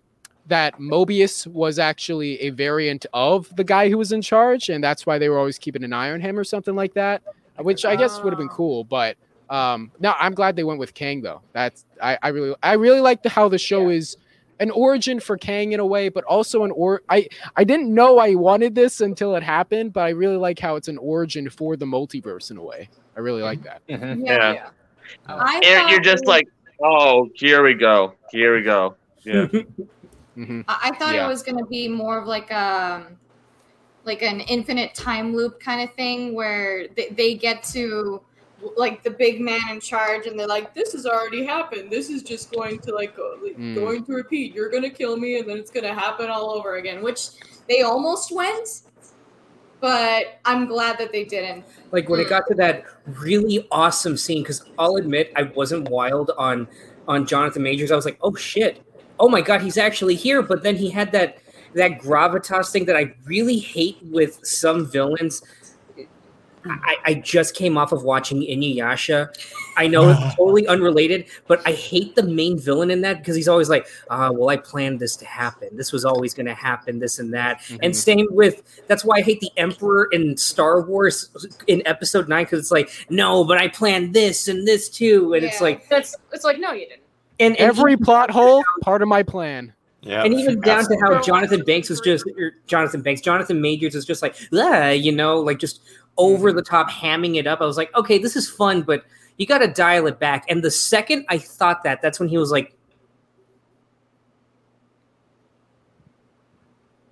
that 0.48 0.80
Mobius 0.80 1.46
was 1.48 1.78
actually 1.80 2.40
a 2.42 2.50
variant 2.52 3.06
of 3.14 3.54
the 3.56 3.64
guy 3.64 3.90
who 3.90 3.98
was 3.98 4.12
in 4.12 4.22
charge, 4.22 4.70
and 4.70 4.84
that's 4.84 5.06
why 5.06 5.18
they 5.18 5.30
were 5.30 5.38
always 5.38 5.58
keeping 5.58 5.84
an 5.84 5.94
eye 5.94 6.12
on 6.12 6.22
him 6.22 6.38
or 6.40 6.44
something 6.44 6.76
like 6.76 6.94
that. 6.96 7.22
Which 7.60 7.86
I 7.86 7.96
guess 7.96 8.22
would 8.22 8.32
have 8.32 8.38
been 8.38 8.50
Oh. 8.52 8.56
cool, 8.56 8.84
but 8.84 9.18
um 9.50 9.92
no, 10.00 10.14
I'm 10.20 10.34
glad 10.34 10.56
they 10.56 10.64
went 10.64 10.80
with 10.80 10.94
Kang 10.94 11.22
though. 11.22 11.42
That's 11.54 11.86
I, 12.02 12.18
I 12.22 12.28
really 12.30 12.56
I 12.62 12.74
really 12.74 13.00
like 13.00 13.24
the, 13.24 13.30
how 13.30 13.48
the 13.50 13.58
show 13.58 13.90
Yeah. 13.90 13.96
is 13.98 14.18
an 14.60 14.72
origin 14.72 15.20
for 15.20 15.38
Kang 15.38 15.72
in 15.72 15.80
a 15.80 15.86
way, 15.86 16.10
but 16.10 16.24
also 16.26 16.64
an 16.66 16.72
or 16.72 17.02
I 17.10 17.28
I 17.56 17.64
didn't 17.64 17.94
know 17.94 18.20
I 18.20 18.36
wanted 18.36 18.76
this 18.76 19.02
until 19.02 19.36
it 19.36 19.44
happened, 19.44 19.94
but 19.94 20.02
I 20.02 20.10
really 20.10 20.38
like 20.38 20.60
how 20.60 20.76
it's 20.76 20.88
an 20.88 20.98
origin 21.00 21.50
for 21.50 21.76
the 21.78 21.86
multiverse 21.86 22.52
in 22.52 22.58
a 22.58 22.62
a 22.62 22.64
way. 22.64 22.90
I 23.16 23.22
really 23.22 23.42
like 23.42 23.64
that. 23.64 23.82
Mhm. 23.88 24.26
Yeah. 24.26 24.70
I 25.28 25.62
And 25.66 25.90
you're 25.90 26.00
just 26.02 26.26
like, 26.28 26.48
oh, 26.84 27.30
here 27.34 27.64
we 27.64 27.74
go, 27.74 28.14
here 28.32 28.56
we 28.56 28.62
go. 28.62 28.96
Yeah. 29.24 29.48
hmm 30.38 30.62
I 30.68 30.90
I 30.92 30.98
thought 30.98 31.16
Yeah. 31.16 31.26
it 31.26 31.28
was 31.28 31.44
going 31.44 31.58
to 31.58 31.66
be 31.66 31.88
more 31.88 32.18
of 32.18 32.28
like 32.28 32.52
a 32.52 33.08
like 34.04 34.22
an 34.22 34.40
infinite 34.42 34.94
time 34.96 35.36
loop 35.36 35.60
kind 35.60 35.82
of 35.82 35.94
thing 35.96 36.34
where 36.34 36.88
they, 36.96 37.10
they 37.10 37.34
get 37.36 37.62
to 37.62 38.22
like 38.76 39.04
the 39.04 39.12
big 39.12 39.40
man 39.42 39.60
in 39.70 39.80
charge 39.82 40.26
and 40.28 40.40
they're 40.40 40.48
like 40.48 40.74
this 40.74 40.94
has 40.94 41.06
already 41.06 41.46
happened. 41.46 41.92
This 41.92 42.10
is 42.10 42.24
just 42.24 42.52
going 42.52 42.80
to 42.80 42.94
like, 42.94 43.16
go, 43.16 43.36
like 43.44 43.58
Mm. 43.58 43.76
going 43.76 44.06
to 44.06 44.14
repeat. 44.14 44.54
You're 44.54 44.70
going 44.70 44.84
to 44.84 44.90
kill 44.90 45.18
me 45.18 45.40
and 45.40 45.50
then 45.50 45.58
it's 45.58 45.72
going 45.72 45.84
to 45.84 45.94
happen 45.94 46.30
all 46.30 46.52
over 46.52 46.76
again 46.78 47.04
which 47.04 47.30
they 47.68 47.82
almost 47.82 48.32
went 48.32 48.82
but 49.80 50.40
i'm 50.46 50.66
glad 50.66 50.98
that 50.98 51.12
they 51.12 51.24
didn't. 51.24 51.64
Like 51.92 52.10
when 52.10 52.20
it 52.20 52.30
got 52.30 52.44
to 52.48 52.56
that 52.56 52.84
really 53.06 53.68
awesome 53.72 54.18
scene 54.18 54.42
because 54.44 54.64
i'll 54.78 54.96
admit 54.96 55.32
i 55.36 55.44
wasn't 55.44 55.90
wild 55.90 56.32
on 56.38 56.68
on 57.08 57.26
jonathan 57.26 57.64
majors. 57.64 57.92
I 57.92 57.96
was 57.96 58.06
like 58.06 58.18
oh 58.22 58.36
shit 58.36 58.82
oh 59.20 59.30
my 59.30 59.42
god 59.42 59.62
he's 59.62 59.78
actually 59.78 60.16
here 60.16 60.42
but 60.42 60.64
then 60.64 60.76
he 60.76 60.90
had 60.90 61.12
that 61.12 61.38
that 61.74 62.00
gravitas 62.00 62.72
thing 62.72 62.86
that 62.86 62.96
i 62.96 63.14
really 63.26 63.58
hate 63.60 63.98
with 64.04 64.40
some 64.44 64.86
villains 64.86 65.42
I, 66.66 66.98
I 67.06 67.14
just 67.14 67.56
came 67.56 67.78
off 67.78 67.92
of 67.92 68.04
watching 68.04 68.42
Inuyasha. 68.42 69.30
I 69.78 69.88
know 69.88 70.10
it's 70.10 70.36
totally 70.36 70.68
unrelated, 70.68 71.28
but 71.48 71.62
I 71.66 71.72
hate 71.72 72.16
the 72.16 72.24
main 72.24 72.60
villain 72.60 72.92
in 72.92 73.02
that 73.02 73.20
because 73.20 73.36
he's 73.36 73.48
always 73.48 73.70
like, 73.70 73.88
uh, 74.10 74.32
well, 74.34 74.50
I 74.50 74.58
planned 74.58 75.00
this 75.00 75.16
to 75.18 75.26
happen. 75.26 75.70
This 75.74 75.92
was 75.92 76.04
always 76.04 76.34
going 76.34 76.48
to 76.48 76.54
happen, 76.54 77.00
this 77.00 77.20
and 77.20 77.34
that. 77.34 77.62
And 77.82 77.94
Mhm. 77.94 77.96
same 77.96 78.28
with 78.32 78.64
that's 78.88 79.06
why 79.06 79.18
I 79.18 79.22
hate 79.22 79.40
the 79.40 79.52
Emperor 79.58 80.10
in 80.12 80.36
Star 80.38 80.82
Wars 80.82 81.30
in 81.68 81.84
Episode 81.86 82.28
Nine 82.28 82.46
because 82.46 82.60
it's 82.60 82.72
like, 82.72 82.90
no, 83.10 83.44
but 83.44 83.58
I 83.58 83.68
planned 83.68 84.14
this 84.14 84.48
and 84.48 84.68
this 84.68 84.90
too, 84.90 85.34
and 85.34 85.46
it's 85.46 85.62
like, 85.62 85.88
That's 85.90 86.16
it's 86.34 86.44
like 86.44 86.60
no, 86.60 86.72
you 86.74 86.88
didn't. 86.88 87.04
And, 87.40 87.56
and 87.56 87.58
Every 87.58 87.98
plot 87.98 88.32
hole, 88.32 88.64
part 88.82 89.02
of 89.02 89.08
my 89.08 89.24
plan. 89.24 89.74
Yeah. 90.02 90.24
and 90.24 90.34
even 90.34 90.62
down 90.62 90.86
to 90.86 90.98
how 91.02 91.22
Jonathan 91.22 91.64
Banks 91.64 91.90
was 91.90 92.00
just 92.00 92.26
or 92.38 92.54
Jonathan 92.68 93.02
Banks, 93.02 93.20
Jonathan 93.20 93.60
Majors 93.60 93.94
was 93.94 94.06
just 94.06 94.22
like, 94.22 94.38
you 94.52 95.12
know, 95.12 95.40
like 95.40 95.60
just 95.60 95.82
over 96.18 96.50
mm-hmm. 96.50 96.58
the 96.58 96.64
top 96.64 96.90
hamming 96.90 97.36
it 97.36 97.48
up. 97.48 97.62
I 97.62 97.66
was 97.66 97.78
like, 97.78 97.94
okay, 97.96 98.18
this 98.18 98.36
is 98.36 98.50
fun, 98.50 98.84
but 98.84 99.04
you 99.38 99.46
got 99.46 99.58
to 99.60 99.68
dial 99.68 100.08
it 100.08 100.20
back. 100.20 100.46
And 100.50 100.64
the 100.64 100.72
second 100.72 101.26
I 101.30 101.38
thought 101.40 101.84
that, 101.84 102.02
that's 102.02 102.20
when 102.20 102.30
he 102.30 102.38
was 102.38 102.52
like, 102.52 102.77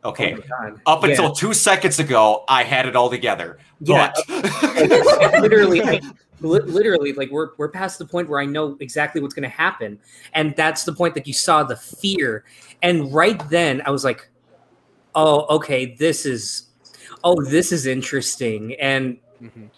Okay. 0.06 0.34
oh 0.34 0.38
my 0.38 0.70
god, 0.70 0.82
Up 0.86 1.04
Yeah. 1.04 1.10
until 1.10 1.32
two 1.34 1.54
seconds 1.54 2.00
ago, 2.00 2.44
I 2.48 2.64
had 2.64 2.88
it 2.88 2.96
all 2.96 3.10
together. 3.10 3.58
Yeah. 3.82 4.14
But 4.28 4.46
literally, 5.42 5.82
I, 5.82 6.00
literally, 6.42 7.14
like 7.14 7.32
we're 7.32 7.50
we're 7.58 7.70
past 7.70 7.98
the 8.00 8.06
point 8.06 8.30
where 8.30 8.40
I 8.40 8.46
know 8.46 8.78
exactly 8.80 9.20
what's 9.22 9.34
going 9.34 9.50
to 9.50 9.56
happen, 9.56 10.00
and 10.34 10.56
that's 10.56 10.84
the 10.84 10.94
point 10.94 11.16
that 11.16 11.28
you 11.28 11.34
saw 11.34 11.64
the 11.64 11.76
fear, 11.76 12.44
and 12.84 13.12
right 13.14 13.42
then 13.50 13.82
I 13.86 13.90
was 13.90 14.04
like, 14.04 14.30
oh, 15.16 15.46
okay, 15.58 15.96
this 15.96 16.26
is, 16.26 16.68
oh, 17.24 17.42
this 17.44 17.72
is 17.72 17.86
interesting, 17.86 18.76
and 18.76 19.18
Mhm. 19.42 19.70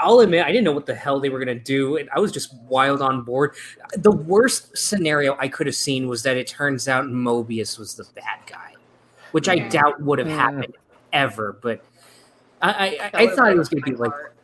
I'll 0.00 0.20
admit 0.20 0.44
I 0.46 0.48
didn't 0.50 0.64
know 0.64 0.72
what 0.72 0.86
the 0.86 0.94
hell 0.94 1.20
they 1.20 1.28
were 1.28 1.38
gonna 1.38 1.54
do, 1.54 1.96
and 1.98 2.08
I 2.14 2.20
was 2.20 2.32
just 2.32 2.54
wild 2.68 3.02
on 3.02 3.20
board. 3.22 3.54
The 3.98 4.10
worst 4.10 4.76
scenario 4.76 5.36
I 5.38 5.48
could 5.48 5.66
have 5.66 5.76
seen 5.76 6.08
was 6.08 6.22
that 6.22 6.38
it 6.38 6.46
turns 6.46 6.88
out 6.88 7.04
Mobius 7.04 7.78
was 7.78 7.94
the 7.94 8.04
bad 8.14 8.38
guy, 8.46 8.69
which 9.32 9.48
I 9.48 9.58
doubt 9.68 10.00
would 10.02 10.18
have 10.18 10.28
Yeah. 10.28 10.36
happened 10.36 10.76
ever. 11.12 11.58
But 11.60 11.84
I, 12.62 12.70
I, 12.70 13.10
I, 13.14 13.22
I 13.24 13.26
thought 13.34 13.50
it 13.50 13.56
was 13.58 13.68
gonna 13.68 13.82
be 13.82 13.94
like 13.94 14.10
heart. 14.10 14.34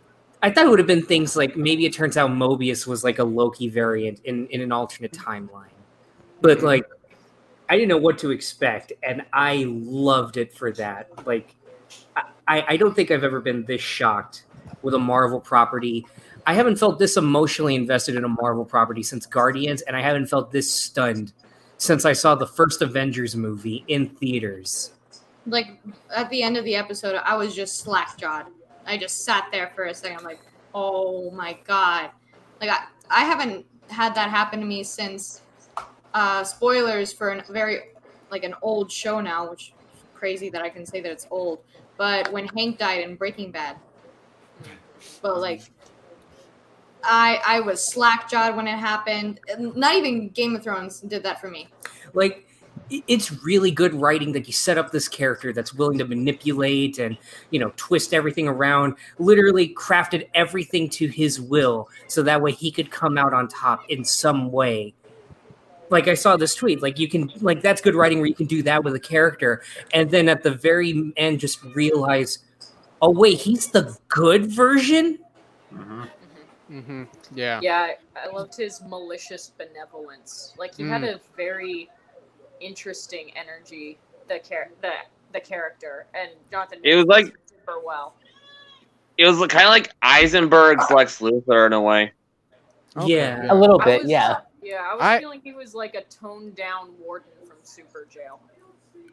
I 0.42 0.50
thought 0.50 0.66
it 0.66 0.68
would 0.68 0.78
have 0.78 0.86
been 0.86 1.04
things 1.04 1.36
like 1.36 1.56
maybe 1.56 1.86
it 1.86 1.92
turns 1.92 2.16
out 2.16 2.30
Mobius 2.30 2.86
was 2.86 3.02
like 3.02 3.18
a 3.18 3.24
Loki 3.24 3.68
variant 3.68 4.20
in, 4.24 4.46
in 4.48 4.60
an 4.60 4.70
alternate 4.72 5.12
timeline. 5.12 5.70
But 6.40 6.62
like 6.62 6.84
I 7.68 7.74
didn't 7.76 7.88
know 7.88 7.96
what 7.98 8.18
to 8.18 8.30
expect 8.30 8.92
and 9.02 9.24
I 9.32 9.64
loved 9.66 10.36
it 10.36 10.54
for 10.54 10.70
that. 10.72 11.08
Like 11.26 11.54
I, 12.46 12.64
I 12.68 12.76
don't 12.76 12.94
think 12.94 13.10
I've 13.10 13.24
ever 13.24 13.40
been 13.40 13.64
this 13.64 13.80
shocked 13.80 14.44
with 14.82 14.94
a 14.94 14.98
Marvel 14.98 15.40
property. 15.40 16.06
I 16.46 16.54
haven't 16.54 16.76
felt 16.76 16.98
this 16.98 17.16
emotionally 17.16 17.74
invested 17.74 18.14
in 18.14 18.22
a 18.22 18.28
Marvel 18.28 18.64
property 18.64 19.02
since 19.02 19.26
Guardians, 19.26 19.82
and 19.82 19.96
I 19.96 20.00
haven't 20.00 20.26
felt 20.26 20.52
this 20.52 20.70
stunned 20.72 21.32
since 21.78 22.04
I 22.04 22.12
saw 22.12 22.34
the 22.34 22.46
first 22.46 22.82
Avengers 22.82 23.36
movie 23.36 23.84
in 23.88 24.08
theaters. 24.08 24.92
like 25.46 25.78
at 26.14 26.28
the 26.30 26.42
end 26.42 26.56
of 26.56 26.64
the 26.64 26.74
episode 26.74 27.14
i 27.24 27.36
was 27.36 27.54
just 27.54 27.78
slack 27.78 28.16
jawed 28.18 28.46
i 28.84 28.96
just 28.96 29.24
sat 29.24 29.44
there 29.52 29.70
for 29.76 29.84
a 29.84 29.94
second 29.94 30.18
I'm 30.18 30.24
like 30.24 30.40
oh 30.74 31.30
my 31.30 31.56
god. 31.64 32.10
Like 32.60 32.70
i, 32.70 32.80
I 33.10 33.24
haven't 33.24 33.64
had 33.88 34.12
that 34.16 34.28
happen 34.30 34.58
to 34.60 34.66
me 34.66 34.82
since 34.82 35.42
uh 36.14 36.42
spoilers 36.42 37.12
for 37.12 37.30
a 37.30 37.42
very 37.52 37.76
like 38.32 38.42
an 38.42 38.54
old 38.60 38.90
show 38.90 39.20
now 39.20 39.48
which 39.48 39.72
crazy 40.14 40.48
that 40.50 40.62
i 40.62 40.68
can 40.68 40.84
say 40.84 41.00
that 41.00 41.12
it's 41.12 41.28
old. 41.30 41.60
But 41.96 42.32
when 42.32 42.48
hank 42.48 42.78
died 42.78 43.02
in 43.04 43.14
breaking 43.16 43.52
bad. 43.52 43.76
But 45.22 45.38
like 45.38 45.62
i 47.06 47.40
i 47.46 47.60
was 47.60 47.82
slack 47.86 48.28
jawed 48.28 48.56
when 48.56 48.66
it 48.66 48.78
happened. 48.78 49.40
Not 49.58 49.94
even 49.94 50.28
game 50.30 50.54
of 50.56 50.62
thrones 50.62 51.00
did 51.00 51.22
that 51.22 51.40
for 51.40 51.48
me. 51.48 51.68
Like 52.14 52.46
it's 52.90 53.32
really 53.42 53.70
good 53.70 53.94
writing 53.94 54.32
that 54.32 54.46
you 54.46 54.52
set 54.52 54.78
up 54.78 54.92
this 54.92 55.08
character 55.08 55.52
that's 55.52 55.74
willing 55.74 55.98
to 55.98 56.06
manipulate 56.06 56.98
and 56.98 57.16
you 57.50 57.58
know 57.58 57.72
twist 57.76 58.14
everything 58.14 58.46
around 58.46 58.94
literally 59.18 59.74
crafted 59.74 60.28
everything 60.34 60.88
to 60.88 61.08
his 61.08 61.40
will 61.40 61.88
so 62.06 62.22
that 62.22 62.40
way 62.40 62.52
he 62.52 62.70
could 62.70 62.90
come 62.90 63.18
out 63.18 63.32
on 63.32 63.48
top 63.48 63.82
in 63.88 64.04
some 64.04 64.52
way. 64.52 64.94
Like 65.88 66.08
i 66.08 66.14
saw 66.14 66.36
this 66.36 66.54
tweet 66.54 66.82
like 66.82 66.98
you 66.98 67.08
can 67.08 67.30
like 67.40 67.62
that's 67.62 67.80
good 67.80 67.94
writing 67.94 68.18
where 68.18 68.26
you 68.26 68.34
can 68.34 68.46
do 68.46 68.62
that 68.64 68.82
with 68.84 68.94
a 68.94 69.00
character 69.00 69.62
and 69.94 70.10
then 70.10 70.28
at 70.28 70.42
the 70.42 70.50
very 70.50 71.12
end 71.16 71.40
just 71.40 71.62
realize 71.62 72.40
oh 73.02 73.10
wait 73.10 73.38
he's 73.38 73.68
the 73.70 73.96
good 74.08 74.46
version? 74.46 75.18
Mhm. 75.72 76.08
Hmm 76.68 77.04
Yeah. 77.34 77.60
Yeah, 77.62 77.94
I- 78.16 78.26
I 78.28 78.32
loved 78.32 78.56
his 78.56 78.82
malicious 78.82 79.52
benevolence. 79.56 80.52
Like 80.58 80.74
he 80.74 80.82
had 80.88 81.04
a 81.04 81.20
very 81.36 81.88
interesting 82.60 83.32
energy. 83.36 83.98
The 84.28 84.38
char- 84.40 84.70
the 84.82 84.92
the 85.32 85.40
character 85.40 86.06
and 86.14 86.30
Jonathan. 86.50 86.80
It 86.82 86.96
was 86.96 87.06
like- 87.06 87.36
super 87.48 87.80
well. 87.84 88.14
It 89.18 89.26
was 89.26 89.38
kind 89.48 89.64
of 89.64 89.70
like 89.70 89.90
Eisenberg's 90.02 90.90
Lex 90.90 91.20
Luthor 91.20 91.66
in 91.66 91.72
a 91.72 91.80
way. 91.80 92.12
Okay, 92.96 93.08
Yeah. 93.14 93.46
A 93.50 93.54
little 93.54 93.78
bit, 93.78 94.02
was- 94.02 94.10
yeah. 94.10 94.40
Yeah, 94.62 94.82
I 94.90 94.94
was 94.94 95.02
I- 95.02 95.18
feeling 95.20 95.40
he 95.44 95.52
was 95.52 95.74
like 95.74 95.94
a 95.94 96.02
toned 96.04 96.56
down 96.56 96.98
warden 96.98 97.30
from 97.46 97.58
Superjail. 97.62 98.38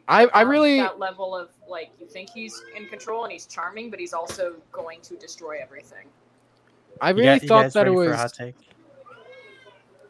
I, 0.08 0.26
I 0.26 0.42
Um, 0.42 0.48
really 0.48 0.80
that 0.80 0.98
level 0.98 1.34
of 1.36 1.50
like 1.68 1.90
you 1.98 2.06
think 2.06 2.28
he's 2.30 2.62
in 2.76 2.86
control 2.88 3.22
and 3.24 3.32
he's 3.32 3.46
charming, 3.46 3.90
but 3.90 3.98
he's 4.00 4.12
also 4.12 4.56
going 4.72 5.00
to 5.02 5.16
destroy 5.16 5.58
everything. 5.62 6.08
I 7.00 7.10
really 7.10 7.34
you 7.34 7.48
thought 7.48 7.72
that 7.72 7.86
it 7.86 7.90
ready 7.90 8.10
for 8.10 8.14
a 8.14 8.22
was 8.22 8.54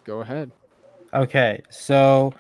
go 0.05 0.21
ahead. 0.21 0.51
Okay, 1.13 1.63
so 1.71 2.35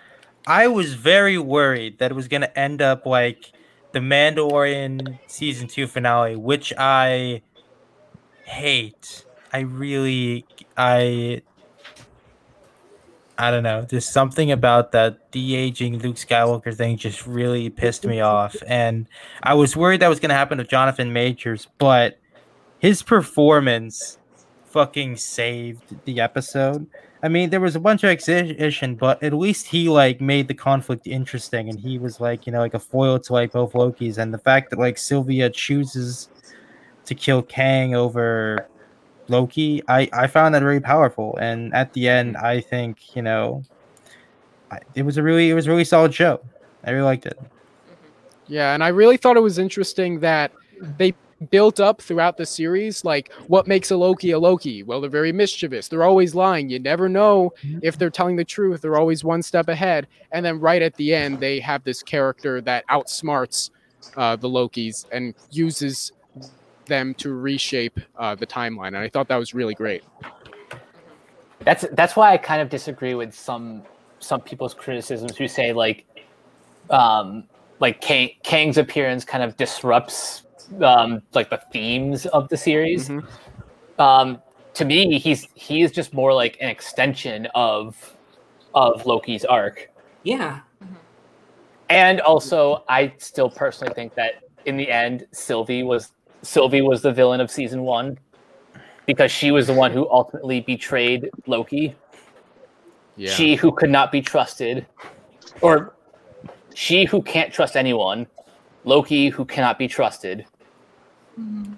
I 0.46 0.68
was 0.68 0.94
very 0.94 1.38
worried 1.38 1.98
that 1.98 2.10
it 2.10 2.14
was 2.14 2.28
gonna 2.28 2.50
end 2.54 2.82
up 2.82 3.06
like 3.06 3.52
the 3.92 4.00
Mandalorian 4.00 5.18
season 5.26 5.68
two 5.68 5.86
finale, 5.86 6.36
which 6.36 6.72
I 6.76 7.42
hate. 8.44 9.24
I 9.52 9.60
really 9.60 10.44
I 10.76 11.42
I 13.36 13.50
don't 13.50 13.62
know. 13.64 13.82
There's 13.88 14.08
something 14.08 14.52
about 14.52 14.92
that 14.92 15.32
de 15.32 15.56
aging 15.56 15.98
Luke 15.98 16.16
Skywalker 16.16 16.74
thing 16.74 16.96
just 16.96 17.26
really 17.26 17.68
pissed 17.70 18.04
me 18.04 18.20
off, 18.20 18.56
and 18.66 19.08
I 19.42 19.54
was 19.54 19.76
worried 19.76 20.00
that 20.00 20.08
was 20.08 20.20
going 20.20 20.28
to 20.28 20.36
happen 20.36 20.58
to 20.58 20.64
Jonathan 20.64 21.12
Majors, 21.12 21.66
but 21.78 22.18
his 22.78 23.02
performance 23.02 24.18
fucking 24.74 25.16
saved 25.16 26.04
the 26.04 26.20
episode. 26.20 26.84
I 27.22 27.28
mean, 27.28 27.48
there 27.50 27.60
was 27.60 27.76
a 27.76 27.80
bunch 27.80 28.02
of 28.02 28.10
exhibition, 28.10 28.96
but 28.96 29.22
at 29.22 29.32
least 29.32 29.68
he 29.68 29.88
like 29.88 30.20
made 30.20 30.48
the 30.48 30.54
conflict 30.54 31.06
interesting, 31.06 31.68
and 31.68 31.78
he 31.78 31.96
was 31.96 32.20
like, 32.20 32.44
you 32.44 32.52
know, 32.52 32.58
like 32.58 32.74
a 32.74 32.80
foil 32.80 33.20
to 33.20 33.32
like 33.32 33.52
both 33.52 33.72
Lokis, 33.72 34.18
and 34.18 34.34
the 34.34 34.38
fact 34.38 34.70
that 34.70 34.80
like 34.80 34.98
Sylvia 34.98 35.48
chooses 35.48 36.28
to 37.04 37.14
kill 37.14 37.40
Kang 37.40 37.94
over 37.94 38.66
Loki, 39.28 39.80
I 39.86 40.08
I 40.12 40.26
found 40.26 40.56
that 40.56 40.62
very 40.62 40.80
powerful, 40.80 41.38
and 41.40 41.72
at 41.72 41.92
the 41.92 42.08
end, 42.08 42.34
mm. 42.34 42.42
I 42.42 42.60
think 42.60 43.14
you 43.14 43.22
know, 43.22 43.62
I, 44.72 44.80
it 44.96 45.04
was 45.04 45.18
a 45.18 45.22
really 45.22 45.50
it 45.50 45.54
was 45.54 45.68
a 45.68 45.70
really 45.70 45.84
solid 45.84 46.12
show. 46.12 46.40
I 46.82 46.90
really 46.90 47.04
liked 47.04 47.26
it. 47.26 47.38
Mm-hmm. 47.38 48.52
Yeah, 48.52 48.74
and 48.74 48.82
I 48.82 48.88
really 48.88 49.18
thought 49.18 49.36
it 49.36 49.46
was 49.50 49.58
interesting 49.60 50.18
that 50.18 50.50
they 50.98 51.14
built 51.50 51.80
up 51.80 52.00
throughout 52.00 52.36
the 52.36 52.46
series 52.46 53.04
like 53.04 53.32
what 53.48 53.66
makes 53.66 53.90
a 53.90 53.96
Loki 53.96 54.30
a 54.30 54.38
Loki? 54.38 54.82
Well, 54.82 55.00
they're 55.00 55.10
very 55.10 55.32
mischievous. 55.32 55.88
They're 55.88 56.04
always 56.04 56.34
lying. 56.34 56.68
You 56.68 56.78
never 56.78 57.08
know 57.08 57.52
if 57.82 57.98
they're 57.98 58.10
telling 58.10 58.36
the 58.36 58.44
truth. 58.44 58.80
They're 58.80 58.96
always 58.96 59.24
one 59.24 59.42
step 59.42 59.68
ahead. 59.68 60.06
And 60.32 60.44
then 60.44 60.60
right 60.60 60.82
at 60.82 60.94
the 60.94 61.14
end, 61.14 61.40
they 61.40 61.60
have 61.60 61.84
this 61.84 62.02
character 62.02 62.60
that 62.62 62.86
outsmarts 62.88 63.70
uh, 64.16 64.36
the 64.36 64.48
Lokis 64.48 65.06
and 65.12 65.34
uses 65.50 66.12
them 66.86 67.14
to 67.14 67.34
reshape 67.34 67.98
uh, 68.18 68.34
the 68.34 68.46
timeline. 68.46 68.88
And 68.88 68.98
I 68.98 69.08
thought 69.08 69.28
that 69.28 69.36
was 69.36 69.54
really 69.54 69.74
great. 69.74 70.04
That's 71.60 71.86
that's 71.92 72.14
why 72.14 72.32
I 72.32 72.36
kind 72.36 72.60
of 72.60 72.68
disagree 72.68 73.14
with 73.14 73.34
some 73.34 73.82
some 74.20 74.40
people's 74.40 74.74
criticisms 74.74 75.36
who 75.36 75.48
say 75.48 75.72
like 75.72 76.04
um 76.90 77.44
like 77.80 78.00
Kang, 78.00 78.30
Kang's 78.42 78.78
appearance 78.78 79.24
kind 79.24 79.42
of 79.42 79.56
disrupts 79.56 80.44
um 80.82 81.22
like 81.32 81.50
the 81.50 81.60
themes 81.72 82.26
of 82.26 82.48
the 82.48 82.56
series. 82.56 83.10
Um 83.98 84.40
to 84.74 84.84
me 84.84 85.18
he's 85.18 85.48
he 85.54 85.82
is 85.82 85.92
just 85.92 86.12
more 86.12 86.32
like 86.32 86.56
an 86.60 86.68
extension 86.68 87.46
of 87.54 88.16
of 88.74 89.06
Loki's 89.06 89.44
arc. 89.44 89.90
Yeah. 90.22 90.60
And 91.88 92.20
also 92.20 92.84
I 92.88 93.12
still 93.18 93.50
personally 93.50 93.94
think 93.94 94.14
that 94.14 94.42
in 94.66 94.76
the 94.76 94.90
end 94.90 95.26
Sylvie 95.32 95.82
was 95.82 96.12
Sylvie 96.42 96.82
was 96.82 97.02
the 97.02 97.12
villain 97.12 97.40
of 97.40 97.50
season 97.50 97.82
1 97.82 98.18
because 99.06 99.30
she 99.30 99.50
was 99.50 99.66
the 99.66 99.72
one 99.72 99.92
who 99.92 100.08
ultimately 100.10 100.60
betrayed 100.60 101.30
Loki. 101.46 101.94
Yeah. 103.16 103.30
She 103.30 103.54
who 103.54 103.72
could 103.72 103.90
not 103.90 104.10
be 104.10 104.20
trusted, 104.20 104.86
or 105.60 105.94
she 106.74 107.04
who 107.04 107.22
can't 107.22 107.52
trust 107.52 107.76
anyone, 107.76 108.26
Loki 108.84 109.28
who 109.28 109.44
cannot 109.44 109.78
be 109.78 109.86
trusted, 109.86 110.44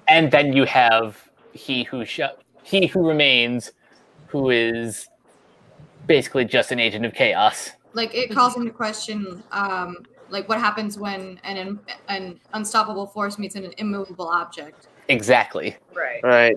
and 0.09 0.31
then 0.31 0.53
you 0.53 0.65
have 0.65 1.31
he 1.53 1.85
who 1.85 2.05
sh- 2.05 2.21
he 2.63 2.87
who 2.87 3.07
remains, 3.07 3.73
who 4.29 4.51
is 4.51 5.09
basically 6.07 6.45
just 6.45 6.73
an 6.73 6.79
agent 6.79 7.05
of 7.05 7.15
chaos. 7.15 7.71
Like 7.93 8.15
it 8.15 8.31
calls 8.31 8.57
into 8.57 8.71
question, 8.71 9.43
um, 9.53 9.97
like 10.29 10.49
what 10.49 10.59
happens 10.59 10.99
when 10.99 11.41
an 11.45 11.81
an 12.09 12.41
unstoppable 12.53 13.07
force 13.07 13.39
meets 13.39 13.55
an 13.55 13.73
immovable 13.79 14.29
object. 14.29 14.89
Exactly. 15.09 15.77
Right. 15.95 16.23
Right. 16.23 16.57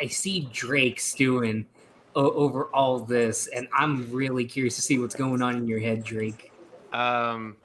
I 0.00 0.06
see 0.06 0.48
Drake 0.52 0.98
stewing 0.98 1.66
o- 2.14 2.32
over 2.32 2.64
all 2.74 3.00
this, 3.00 3.46
and 3.48 3.68
I'm 3.76 4.10
really 4.10 4.44
curious 4.44 4.76
to 4.76 4.82
see 4.82 4.98
what's 4.98 5.14
going 5.14 5.42
on 5.42 5.56
in 5.56 5.68
your 5.68 5.80
head, 5.80 6.02
Drake. 6.04 6.50
Um, 6.92 7.56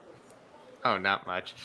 oh, 0.85 0.97
not 0.97 1.25
much. 1.25 1.55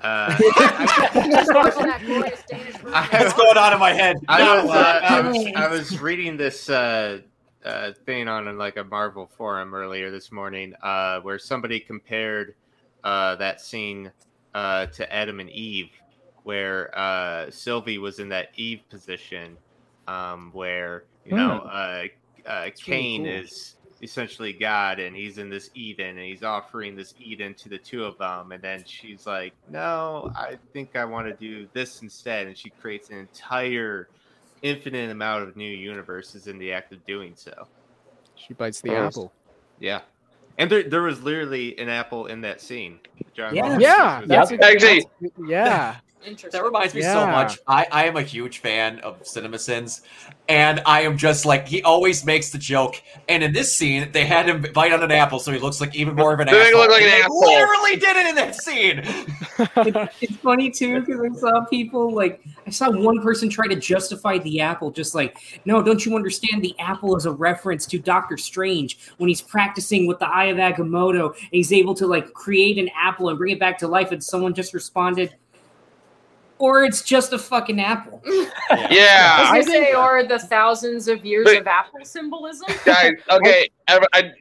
Uh, 0.00 0.36
Just 0.38 1.54
watching 1.54 1.86
that 1.86 2.02
glorious 2.04 2.42
Danish 2.48 2.74
version. 2.76 2.90
I- 2.94 3.08
What's 3.10 3.32
going 3.34 3.56
on 3.56 3.72
in 3.72 3.78
my 3.80 3.92
head? 3.92 4.18
I 4.28 4.62
was, 4.62 4.70
uh. 4.70 5.00
I 5.02 5.20
was 5.20 5.46
I 5.56 5.68
was 5.68 6.00
reading 6.00 6.36
this 6.36 6.68
uh, 6.68 7.20
uh, 7.64 7.92
thing 8.06 8.28
on 8.28 8.56
like 8.58 8.76
a 8.76 8.84
Marvel 8.84 9.26
forum 9.36 9.74
earlier 9.74 10.10
this 10.10 10.30
morning, 10.30 10.74
uh, 10.82 11.20
where 11.20 11.38
somebody 11.38 11.80
compared 11.80 12.54
uh, 13.04 13.34
that 13.36 13.60
scene 13.60 14.12
uh, 14.54 14.86
to 14.86 15.12
Adam 15.12 15.40
and 15.40 15.50
Eve, 15.50 15.90
where 16.44 16.96
uh, 16.96 17.50
Sylvie 17.50 17.98
was 17.98 18.20
in 18.20 18.28
that 18.28 18.50
Eve 18.56 18.82
position, 18.88 19.56
um, 20.06 20.50
where 20.52 21.04
you 21.24 21.34
know 21.34 21.58
uh, 21.60 22.04
uh, 22.46 22.60
really 22.60 22.70
Kang 22.72 23.24
cool. 23.24 23.26
is 23.26 23.74
essentially 24.02 24.52
God, 24.52 24.98
and 25.00 25.14
he's 25.16 25.38
in 25.38 25.48
this 25.50 25.70
Eden, 25.74 26.16
and 26.18 26.20
he's 26.26 26.42
offering 26.42 26.94
this 26.96 27.14
Eden 27.18 27.54
to 27.54 27.68
the 27.68 27.78
two 27.78 28.04
of 28.04 28.16
them, 28.18 28.52
and 28.52 28.62
then 28.62 28.84
she's 28.86 29.26
like, 29.26 29.52
"No, 29.68 30.30
I 30.36 30.56
think 30.72 30.96
I 30.96 31.04
want 31.04 31.26
to 31.28 31.34
do 31.34 31.68
this 31.72 32.02
instead," 32.02 32.46
and 32.46 32.56
she 32.56 32.70
creates 32.70 33.10
an 33.10 33.18
entire 33.18 34.08
infinite 34.62 35.10
amount 35.10 35.44
of 35.48 35.56
new 35.56 35.70
universes 35.70 36.46
in 36.48 36.58
the 36.58 36.72
act 36.72 36.92
of 36.92 37.04
doing 37.06 37.32
so. 37.36 37.66
She 38.34 38.54
bites 38.54 38.80
the 38.80 38.90
Yes. 38.90 39.14
apple. 39.14 39.32
Yeah, 39.80 40.00
and 40.58 40.70
there 40.70 40.82
there 40.84 41.02
was 41.02 41.22
literally 41.22 41.78
an 41.78 41.88
apple 41.88 42.26
in 42.26 42.40
that 42.42 42.60
scene. 42.60 43.00
John 43.34 43.54
Yeah. 43.54 43.78
Yeah, 43.78 44.20
was- 44.20 44.28
that's 44.28 44.50
a, 44.52 44.64
Actually- 44.64 45.06
yeah. 45.46 45.96
Interesting. 46.24 46.50
That 46.58 46.64
reminds 46.64 46.94
me 46.94 47.02
so 47.02 47.26
much. 47.26 47.58
I, 47.66 47.86
I 47.92 48.04
am 48.06 48.16
a 48.16 48.22
huge 48.22 48.58
fan 48.58 48.98
of 49.00 49.22
CinemaSins, 49.22 50.02
and 50.48 50.82
I 50.84 51.02
am 51.02 51.16
just 51.16 51.46
like 51.46 51.66
he 51.68 51.82
always 51.82 52.24
makes 52.24 52.50
the 52.50 52.58
joke. 52.58 53.00
And 53.28 53.42
in 53.42 53.52
this 53.52 53.76
scene, 53.76 54.10
they 54.12 54.26
had 54.26 54.48
him 54.48 54.66
bite 54.74 54.92
on 54.92 55.02
an 55.02 55.10
apple, 55.12 55.38
so 55.38 55.52
he 55.52 55.58
looks 55.58 55.80
like 55.80 55.94
even 55.94 56.16
more 56.16 56.34
of 56.34 56.40
an 56.40 56.46
They 56.46 56.52
make 56.52 56.66
asshole. 56.66 56.80
look 56.80 56.90
like 56.90 57.02
an 57.02 57.08
And 57.08 57.14
they 57.14 57.22
asshole. 57.22 57.40
Literally 57.40 57.96
did 57.96 58.16
it 58.16 58.26
in 58.26 58.34
that 58.34 58.54
scene. 58.56 59.02
It's 60.20 60.36
funny 60.36 60.70
too 60.70 61.00
because 61.00 61.20
I 61.20 61.38
saw 61.38 61.64
people 61.66 62.12
like 62.12 62.42
I 62.66 62.70
saw 62.70 62.90
one 62.90 63.22
person 63.22 63.48
try 63.48 63.66
to 63.66 63.76
justify 63.76 64.38
the 64.38 64.60
apple, 64.60 64.90
just 64.90 65.14
like, 65.14 65.60
no, 65.64 65.82
don't 65.82 66.04
you 66.04 66.14
understand? 66.16 66.62
The 66.62 66.74
apple 66.78 67.16
is 67.16 67.26
a 67.26 67.32
reference 67.32 67.86
to 67.86 67.98
Doctor 67.98 68.36
Strange 68.36 68.98
when 69.18 69.28
he's 69.28 69.40
practicing 69.42 70.06
with 70.06 70.18
the 70.18 70.28
Eye 70.28 70.46
of 70.46 70.58
Agamotto, 70.58 71.28
and 71.34 71.48
he's 71.52 71.72
able 71.72 71.94
to 71.94 72.06
like 72.06 72.32
create 72.34 72.76
an 72.78 72.90
apple 73.00 73.28
and 73.28 73.38
bring 73.38 73.52
it 73.52 73.60
back 73.60 73.78
to 73.78 73.88
life. 73.88 74.12
And 74.12 74.22
someone 74.22 74.52
just 74.52 74.74
responded, 74.74 75.34
or 76.58 76.84
it's 76.84 77.02
just 77.02 77.32
a 77.32 77.38
fucking 77.38 77.80
apple. 77.80 78.22
I 78.70 78.88
Yeah. 78.90 79.48
I, 79.50 79.60
gonna 79.60 79.64
say, 79.64 79.94
or 79.94 80.24
the 80.24 80.38
thousands 80.38 81.08
of 81.08 81.24
years 81.24 81.44
But- 81.44 81.58
of 81.58 81.66
apple 81.66 82.04
symbolism. 82.04 82.66
Guys, 82.84 83.14
okay. 83.30 83.68
I, 83.86 84.00
I, 84.12 84.32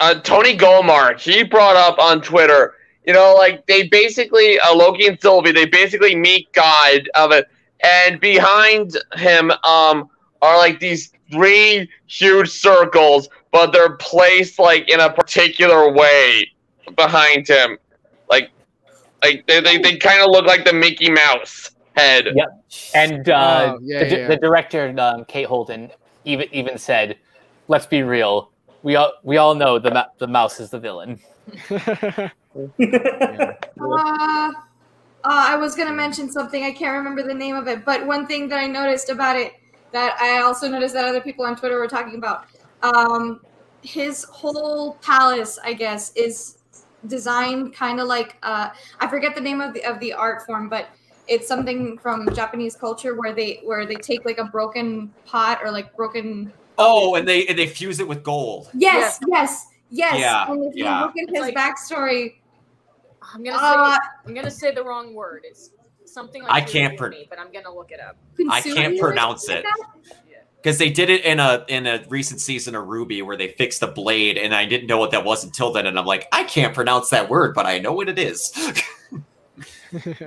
uh, 0.00 0.14
Tony 0.20 0.56
Gomar, 0.56 1.18
he 1.18 1.42
brought 1.42 1.76
up 1.76 1.98
on 1.98 2.20
Twitter, 2.20 2.74
you 3.06 3.12
know, 3.12 3.34
like 3.34 3.66
they 3.66 3.88
basically, 3.88 4.58
uh, 4.60 4.74
Loki 4.74 5.06
and 5.06 5.20
Sylvie, 5.20 5.52
they 5.52 5.66
basically 5.66 6.14
meet 6.14 6.52
God 6.52 7.08
of 7.14 7.32
it. 7.32 7.46
And 7.82 8.20
behind 8.20 8.96
him 9.16 9.50
um, 9.64 10.08
are 10.42 10.56
like 10.58 10.78
these 10.80 11.12
three 11.30 11.88
huge 12.06 12.48
circles, 12.48 13.28
but 13.52 13.72
they're 13.72 13.96
placed 13.96 14.58
like 14.58 14.88
in 14.88 15.00
a 15.00 15.10
particular 15.12 15.92
way 15.92 16.50
behind 16.96 17.46
him. 17.48 17.78
Like, 18.28 18.50
like 19.22 19.46
they, 19.46 19.60
they, 19.60 19.78
they 19.78 19.96
kind 19.96 20.22
of 20.22 20.30
look 20.30 20.46
like 20.46 20.64
the 20.64 20.72
Mickey 20.72 21.10
Mouse 21.10 21.70
head. 21.96 22.28
Yep. 22.34 22.64
And 22.94 23.28
uh, 23.28 23.74
Oh, 23.74 23.78
yeah, 23.82 24.04
the, 24.04 24.16
yeah. 24.16 24.28
the 24.28 24.36
director 24.36 24.94
um, 24.98 25.24
Kate 25.24 25.46
Holden 25.46 25.90
even 26.24 26.48
even 26.52 26.78
said, 26.78 27.16
"Let's 27.68 27.86
be 27.86 28.02
real. 28.02 28.50
We 28.82 28.96
all 28.96 29.12
we 29.22 29.36
all 29.36 29.54
know 29.54 29.78
the 29.78 29.90
ma- 29.90 30.06
the 30.18 30.26
mouse 30.26 30.60
is 30.60 30.70
the 30.70 30.78
villain." 30.78 31.20
Uh, 33.80 34.50
uh, 34.50 34.52
I 35.24 35.54
was 35.56 35.76
gonna 35.76 35.92
mention 35.92 36.30
something. 36.30 36.64
I 36.64 36.72
can't 36.72 36.96
remember 36.96 37.22
the 37.22 37.34
name 37.34 37.54
of 37.54 37.68
it, 37.68 37.84
but 37.84 38.04
one 38.04 38.26
thing 38.26 38.48
that 38.48 38.58
I 38.58 38.66
noticed 38.66 39.10
about 39.10 39.36
it 39.36 39.52
that 39.92 40.16
I 40.20 40.42
also 40.42 40.68
noticed 40.68 40.94
that 40.94 41.04
other 41.04 41.20
people 41.20 41.44
on 41.44 41.56
Twitter 41.56 41.78
were 41.78 41.86
talking 41.86 42.16
about. 42.16 42.46
Um, 42.82 43.40
his 43.82 44.24
whole 44.24 44.94
palace, 45.02 45.58
I 45.62 45.72
guess, 45.72 46.12
is 46.14 46.57
designed 47.06 47.74
kind 47.74 48.00
of 48.00 48.08
like 48.08 48.36
uh, 48.42 48.70
I 49.00 49.08
forget 49.08 49.34
the 49.34 49.40
name 49.40 49.60
of 49.60 49.74
the 49.74 49.84
of 49.84 50.00
the 50.00 50.12
art 50.12 50.44
form, 50.46 50.68
but 50.68 50.88
it's 51.28 51.46
something 51.46 51.98
from 51.98 52.34
Japanese 52.34 52.74
culture 52.74 53.14
where 53.14 53.34
they 53.34 53.60
where 53.64 53.86
they 53.86 53.96
take 53.96 54.24
like 54.24 54.38
a 54.38 54.44
broken 54.44 55.12
pot 55.26 55.60
or 55.62 55.70
like 55.70 55.94
broken. 55.96 56.52
Oh, 56.78 57.14
and 57.14 57.26
they 57.26 57.46
and 57.46 57.58
they 57.58 57.66
fuse 57.66 58.00
it 58.00 58.08
with 58.08 58.22
gold. 58.22 58.70
Yes, 58.74 59.18
yes, 59.28 59.66
yes. 59.90 60.18
Yeah, 60.18 60.50
and 60.50 60.64
if 60.64 60.74
you 60.74 60.84
yeah. 60.84 61.02
look 61.02 61.14
at 61.16 61.28
his 61.28 61.40
like- 61.40 61.54
backstory, 61.54 62.36
I'm 63.22 63.42
gonna 63.42 63.58
say 63.58 63.64
uh, 63.64 63.98
I'm 64.26 64.34
gonna 64.34 64.50
say 64.50 64.72
the 64.72 64.82
wrong 64.82 65.14
word. 65.14 65.42
It's 65.44 65.70
something 66.04 66.42
like 66.42 66.52
I 66.52 66.60
can't 66.60 66.96
for 66.96 67.08
pr- 67.08 67.14
me, 67.14 67.26
but 67.28 67.38
I'm 67.38 67.52
gonna 67.52 67.72
look 67.72 67.90
it 67.92 68.00
up. 68.00 68.16
I 68.50 68.60
can't 68.60 68.98
pronounce 68.98 69.46
something 69.46 69.64
it. 69.64 70.16
Like 70.58 70.64
that? 70.64 70.68
Because 70.68 70.78
they 70.78 70.90
did 70.90 71.10
it 71.10 71.24
in 71.24 71.40
a 71.40 71.64
in 71.68 71.86
a 71.86 72.04
recent 72.08 72.40
season 72.40 72.74
of 72.74 72.84
RWBY 72.86 73.24
where 73.24 73.36
they 73.36 73.48
fixed 73.48 73.80
the 73.80 73.86
blade, 73.86 74.38
and 74.38 74.54
I 74.54 74.66
didn't 74.66 74.86
know 74.86 74.98
what 74.98 75.10
that 75.12 75.24
was 75.24 75.44
until 75.44 75.72
then, 75.72 75.86
and 75.86 75.98
I'm 75.98 76.06
like, 76.06 76.28
I 76.32 76.44
can't 76.44 76.74
pronounce 76.74 77.10
that 77.10 77.28
word, 77.28 77.54
but 77.54 77.66
I 77.66 77.78
know 77.78 77.92
what 77.92 78.08
it 78.08 78.18
is. 78.18 78.52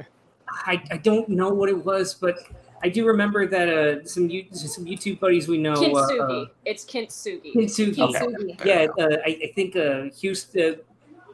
I, 0.65 0.81
I 0.91 0.97
don't 0.97 1.29
know 1.29 1.49
what 1.49 1.69
it 1.69 1.85
was, 1.85 2.13
but 2.13 2.39
I 2.83 2.89
do 2.89 3.05
remember 3.05 3.47
that 3.47 3.69
uh, 3.69 4.05
some 4.05 4.29
you, 4.29 4.45
some 4.51 4.85
YouTube 4.85 5.19
buddies 5.19 5.47
we 5.47 5.57
know. 5.57 5.73
Kintsugi. 5.73 6.45
Uh, 6.45 6.49
it's 6.65 6.85
Kintsugi. 6.85 7.53
Kintsugi. 7.53 7.95
Kintsugi. 7.95 8.65
Yeah, 8.65 8.87
uh, 8.99 9.17
I, 9.25 9.39
I 9.43 9.51
think 9.53 9.75
uh, 9.75 10.03
Houston, 10.19 10.77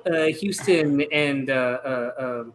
uh, 0.06 0.26
Houston, 0.26 1.02
and 1.11 1.49
uh, 1.49 1.53
uh, 1.53 2.11
um 2.19 2.53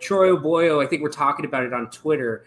Troy 0.00 0.34
Boyo. 0.36 0.84
I 0.84 0.88
think 0.88 1.02
we're 1.02 1.08
talking 1.08 1.44
about 1.44 1.62
it 1.62 1.72
on 1.72 1.88
Twitter. 1.90 2.44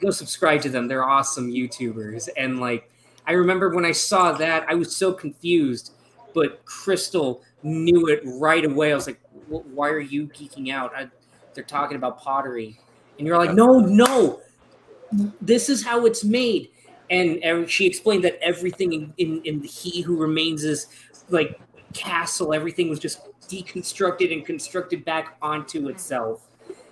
Go 0.00 0.10
subscribe 0.10 0.62
to 0.62 0.68
them. 0.68 0.88
They're 0.88 1.04
awesome 1.04 1.50
YouTubers. 1.50 2.28
And 2.36 2.60
like, 2.60 2.90
I 3.26 3.32
remember 3.32 3.74
when 3.74 3.84
I 3.84 3.92
saw 3.92 4.32
that, 4.32 4.64
I 4.68 4.74
was 4.74 4.94
so 4.94 5.12
confused, 5.12 5.92
but 6.34 6.64
Crystal 6.64 7.42
knew 7.62 8.08
it 8.08 8.20
right 8.24 8.64
away. 8.64 8.92
I 8.92 8.94
was 8.94 9.06
like, 9.06 9.20
"Why 9.48 9.88
are 9.88 10.00
you 10.00 10.28
geeking 10.28 10.72
out? 10.72 10.92
I, 10.94 11.08
they're 11.54 11.64
talking 11.64 11.96
about 11.96 12.18
pottery," 12.18 12.78
and 13.18 13.26
you're 13.26 13.36
like, 13.36 13.54
"No, 13.54 13.80
no, 13.80 14.40
this 15.40 15.68
is 15.68 15.84
how 15.84 16.06
it's 16.06 16.24
made." 16.24 16.70
And, 17.10 17.42
and 17.42 17.68
she 17.68 17.86
explained 17.86 18.24
that 18.24 18.38
everything 18.42 18.92
in, 18.92 19.14
in, 19.16 19.42
in 19.44 19.60
the 19.60 19.68
He 19.68 20.02
Who 20.02 20.16
Remains 20.16 20.62
is 20.64 20.86
like 21.30 21.58
castle, 21.94 22.52
everything 22.52 22.88
was 22.88 22.98
just 22.98 23.20
deconstructed 23.48 24.32
and 24.32 24.44
constructed 24.44 25.04
back 25.04 25.36
onto 25.40 25.88
itself. 25.88 26.47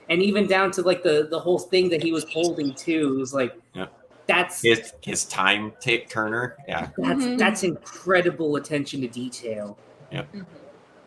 And 0.08 0.22
even 0.22 0.46
down 0.46 0.70
to 0.72 0.82
like 0.82 1.02
the 1.02 1.26
the 1.30 1.38
whole 1.38 1.58
thing 1.58 1.88
that 1.90 2.02
he 2.02 2.12
was 2.12 2.24
holding 2.30 2.74
too, 2.74 3.14
it 3.16 3.18
was 3.18 3.34
like 3.34 3.54
Yeah. 3.74 3.86
that's 4.26 4.62
His 4.62 4.92
his 5.00 5.24
time 5.24 5.72
tape 5.80 6.08
turner. 6.08 6.56
Yeah. 6.68 6.88
that's 6.96 7.24
Mhm. 7.24 7.38
that's 7.38 7.62
incredible 7.62 8.56
attention 8.56 9.00
to 9.02 9.08
detail. 9.08 9.76
Yeah. 10.12 10.22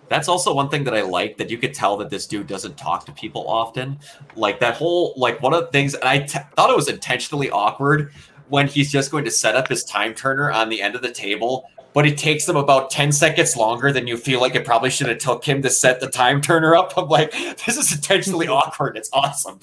That's 0.10 0.28
also 0.28 0.54
one 0.54 0.70
thing 0.70 0.84
that 0.86 0.94
I 0.96 1.02
like 1.02 1.38
that 1.38 1.50
you 1.52 1.58
could 1.58 1.74
tell 1.74 1.96
that 1.98 2.10
this 2.10 2.26
dude 2.26 2.48
doesn't 2.48 2.78
talk 2.78 3.06
to 3.06 3.12
people 3.12 3.48
often. 3.48 4.00
Like 4.36 4.60
that 4.60 4.76
whole 4.76 5.14
like 5.16 5.42
one 5.42 5.54
of 5.54 5.62
the 5.62 5.68
things 5.68 5.94
and 5.94 6.04
I 6.04 6.20
t- 6.20 6.40
thought 6.56 6.70
it 6.70 6.76
was 6.76 6.90
intentionally 6.90 7.50
awkward 7.52 8.12
when 8.50 8.68
he's 8.68 8.92
just 8.92 9.12
going 9.12 9.24
to 9.26 9.32
set 9.32 9.56
up 9.56 9.68
his 9.68 9.84
time 9.84 10.16
turner 10.16 10.52
on 10.52 10.70
the 10.70 10.82
end 10.82 10.96
of 10.96 11.04
the 11.04 11.12
table, 11.12 11.70
but 11.94 12.06
it 12.06 12.18
takes 12.18 12.48
him 12.48 12.56
about 12.56 12.92
10 12.92 13.12
seconds 13.12 13.58
longer 13.58 13.92
than 13.92 14.08
you 14.08 14.16
feel 14.18 14.40
like 14.42 14.56
it 14.56 14.64
probably 14.66 14.90
should 14.90 15.08
have 15.08 15.18
took 15.18 15.44
him 15.44 15.62
to 15.64 15.70
set 15.70 16.00
the 16.00 16.08
time 16.10 16.42
turner 16.42 16.76
up. 16.76 16.94
I'm 16.98 17.08
like, 17.10 17.32
this 17.66 17.78
is 17.78 17.92
intentionally 17.94 18.48
awkward. 18.60 18.96
It's 18.98 19.10
awesome. 19.14 19.60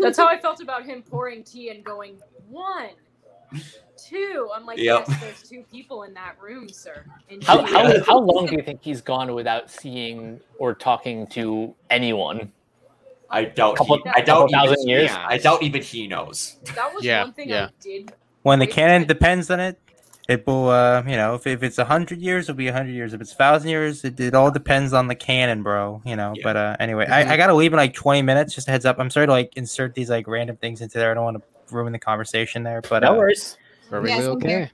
That's 0.00 0.18
how 0.18 0.26
I 0.26 0.38
felt 0.38 0.60
about 0.60 0.84
him 0.84 1.02
pouring 1.02 1.42
tea 1.42 1.70
and 1.70 1.82
going 1.84 2.18
one, 2.48 2.90
two. 3.96 4.50
I'm 4.54 4.66
like, 4.66 4.78
Yep. 4.78 5.04
yes, 5.08 5.20
there's 5.20 5.42
two 5.42 5.64
people 5.70 6.02
in 6.04 6.14
that 6.14 6.36
room, 6.40 6.68
sir. 6.68 7.04
How, 7.42 7.64
how, 7.64 8.02
how 8.04 8.18
long 8.18 8.46
do 8.46 8.54
you 8.56 8.62
think 8.62 8.80
he's 8.82 9.00
gone 9.00 9.34
without 9.34 9.70
seeing 9.70 10.40
or 10.58 10.74
talking 10.74 11.26
to 11.28 11.74
anyone? 11.90 12.52
I 13.30 13.46
doubt 13.46 13.76
Couple- 13.76 13.96
he, 13.96 14.02
I 14.06 14.20
doubt 14.20 14.50
couple 14.50 14.52
thousand 14.52 14.78
even, 14.80 14.88
years? 14.88 15.10
I 15.12 15.38
doubt 15.38 15.62
even 15.62 15.82
he 15.82 16.06
knows. 16.06 16.56
that 16.76 16.94
was 16.94 17.02
Yeah, 17.04 17.24
one 17.24 17.32
thing 17.32 17.48
yeah. 17.48 17.66
I 17.66 17.70
did. 17.82 18.12
When 18.42 18.58
the 18.58 18.66
Wait, 18.66 18.74
canon 18.74 19.06
depends 19.08 19.50
on 19.50 19.58
it, 19.58 19.78
it 20.28 20.46
will, 20.46 20.70
uh, 20.70 21.02
you 21.06 21.16
know, 21.16 21.34
if, 21.34 21.46
if 21.46 21.62
it's 21.62 21.78
a 21.78 21.84
hundred 21.84 22.20
years, 22.20 22.46
it'll 22.46 22.56
be 22.56 22.68
a 22.68 22.72
hundred 22.72 22.92
years. 22.92 23.12
If 23.12 23.20
it's 23.20 23.32
a 23.32 23.36
thousand 23.36 23.68
years, 23.68 24.04
it, 24.04 24.18
it 24.18 24.34
all 24.34 24.50
depends 24.50 24.92
on 24.92 25.08
the 25.08 25.14
canon, 25.14 25.62
bro. 25.62 26.00
You 26.04 26.16
know. 26.16 26.32
Yeah. 26.34 26.42
But 26.42 26.56
uh, 26.56 26.76
anyway, 26.80 27.06
I, 27.06 27.34
I 27.34 27.36
gotta 27.36 27.54
leave 27.54 27.72
in 27.72 27.76
like 27.76 27.94
twenty 27.94 28.22
minutes. 28.22 28.54
Just 28.54 28.68
a 28.68 28.70
heads 28.70 28.86
up. 28.86 28.98
I'm 28.98 29.10
sorry 29.10 29.26
to 29.26 29.32
like 29.32 29.52
insert 29.56 29.94
these 29.94 30.08
like 30.08 30.26
random 30.26 30.56
things 30.56 30.80
into 30.80 30.98
there. 30.98 31.10
I 31.10 31.14
don't 31.14 31.24
want 31.24 31.36
to 31.36 31.74
ruin 31.74 31.92
the 31.92 31.98
conversation 31.98 32.62
there. 32.62 32.80
But 32.80 33.02
No 33.02 33.14
uh, 33.14 33.18
worries. 33.18 33.58
Perfectly 33.90 34.16
Yes, 34.16 34.26
I'm 34.26 34.40
here. 34.40 34.58
okay. 34.60 34.70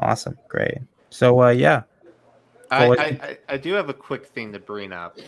awesome, 0.00 0.38
great. 0.48 0.78
So 1.10 1.42
uh, 1.42 1.50
yeah, 1.50 1.82
I, 2.70 2.86
I, 2.86 3.04
I, 3.04 3.38
I 3.50 3.56
do 3.56 3.72
have 3.74 3.88
a 3.88 3.94
quick 3.94 4.26
thing 4.26 4.52
to 4.52 4.58
bring 4.58 4.92
up. 4.92 5.18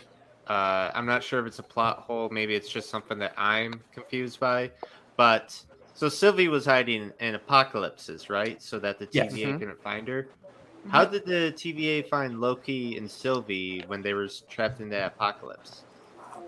Uh, 0.48 0.90
I'm 0.94 1.06
not 1.06 1.22
sure 1.22 1.40
if 1.40 1.46
it's 1.46 1.58
a 1.58 1.62
plot 1.62 2.00
hole. 2.00 2.28
Maybe 2.30 2.54
it's 2.54 2.68
just 2.68 2.90
something 2.90 3.18
that 3.18 3.34
I'm 3.36 3.80
confused 3.92 4.40
by. 4.40 4.72
But 5.16 5.60
so 5.98 6.08
Sylvie 6.08 6.46
was 6.46 6.64
hiding 6.64 7.10
in 7.18 7.34
apocalypses, 7.34 8.30
right? 8.30 8.62
So 8.62 8.78
that 8.78 9.00
the 9.00 9.08
Yes. 9.10 9.32
TVA 9.32 9.48
Mhm. 9.48 9.58
couldn't 9.58 9.82
find 9.82 10.06
her. 10.06 10.28
How 10.92 11.04
did 11.04 11.26
the 11.26 11.52
TVA 11.56 12.02
find 12.08 12.40
Loki 12.40 12.96
and 12.96 13.10
Sylvie 13.10 13.82
when 13.88 14.00
they 14.00 14.14
were 14.14 14.28
trapped 14.48 14.80
in 14.80 14.88
the 14.88 15.06
apocalypse? 15.06 15.82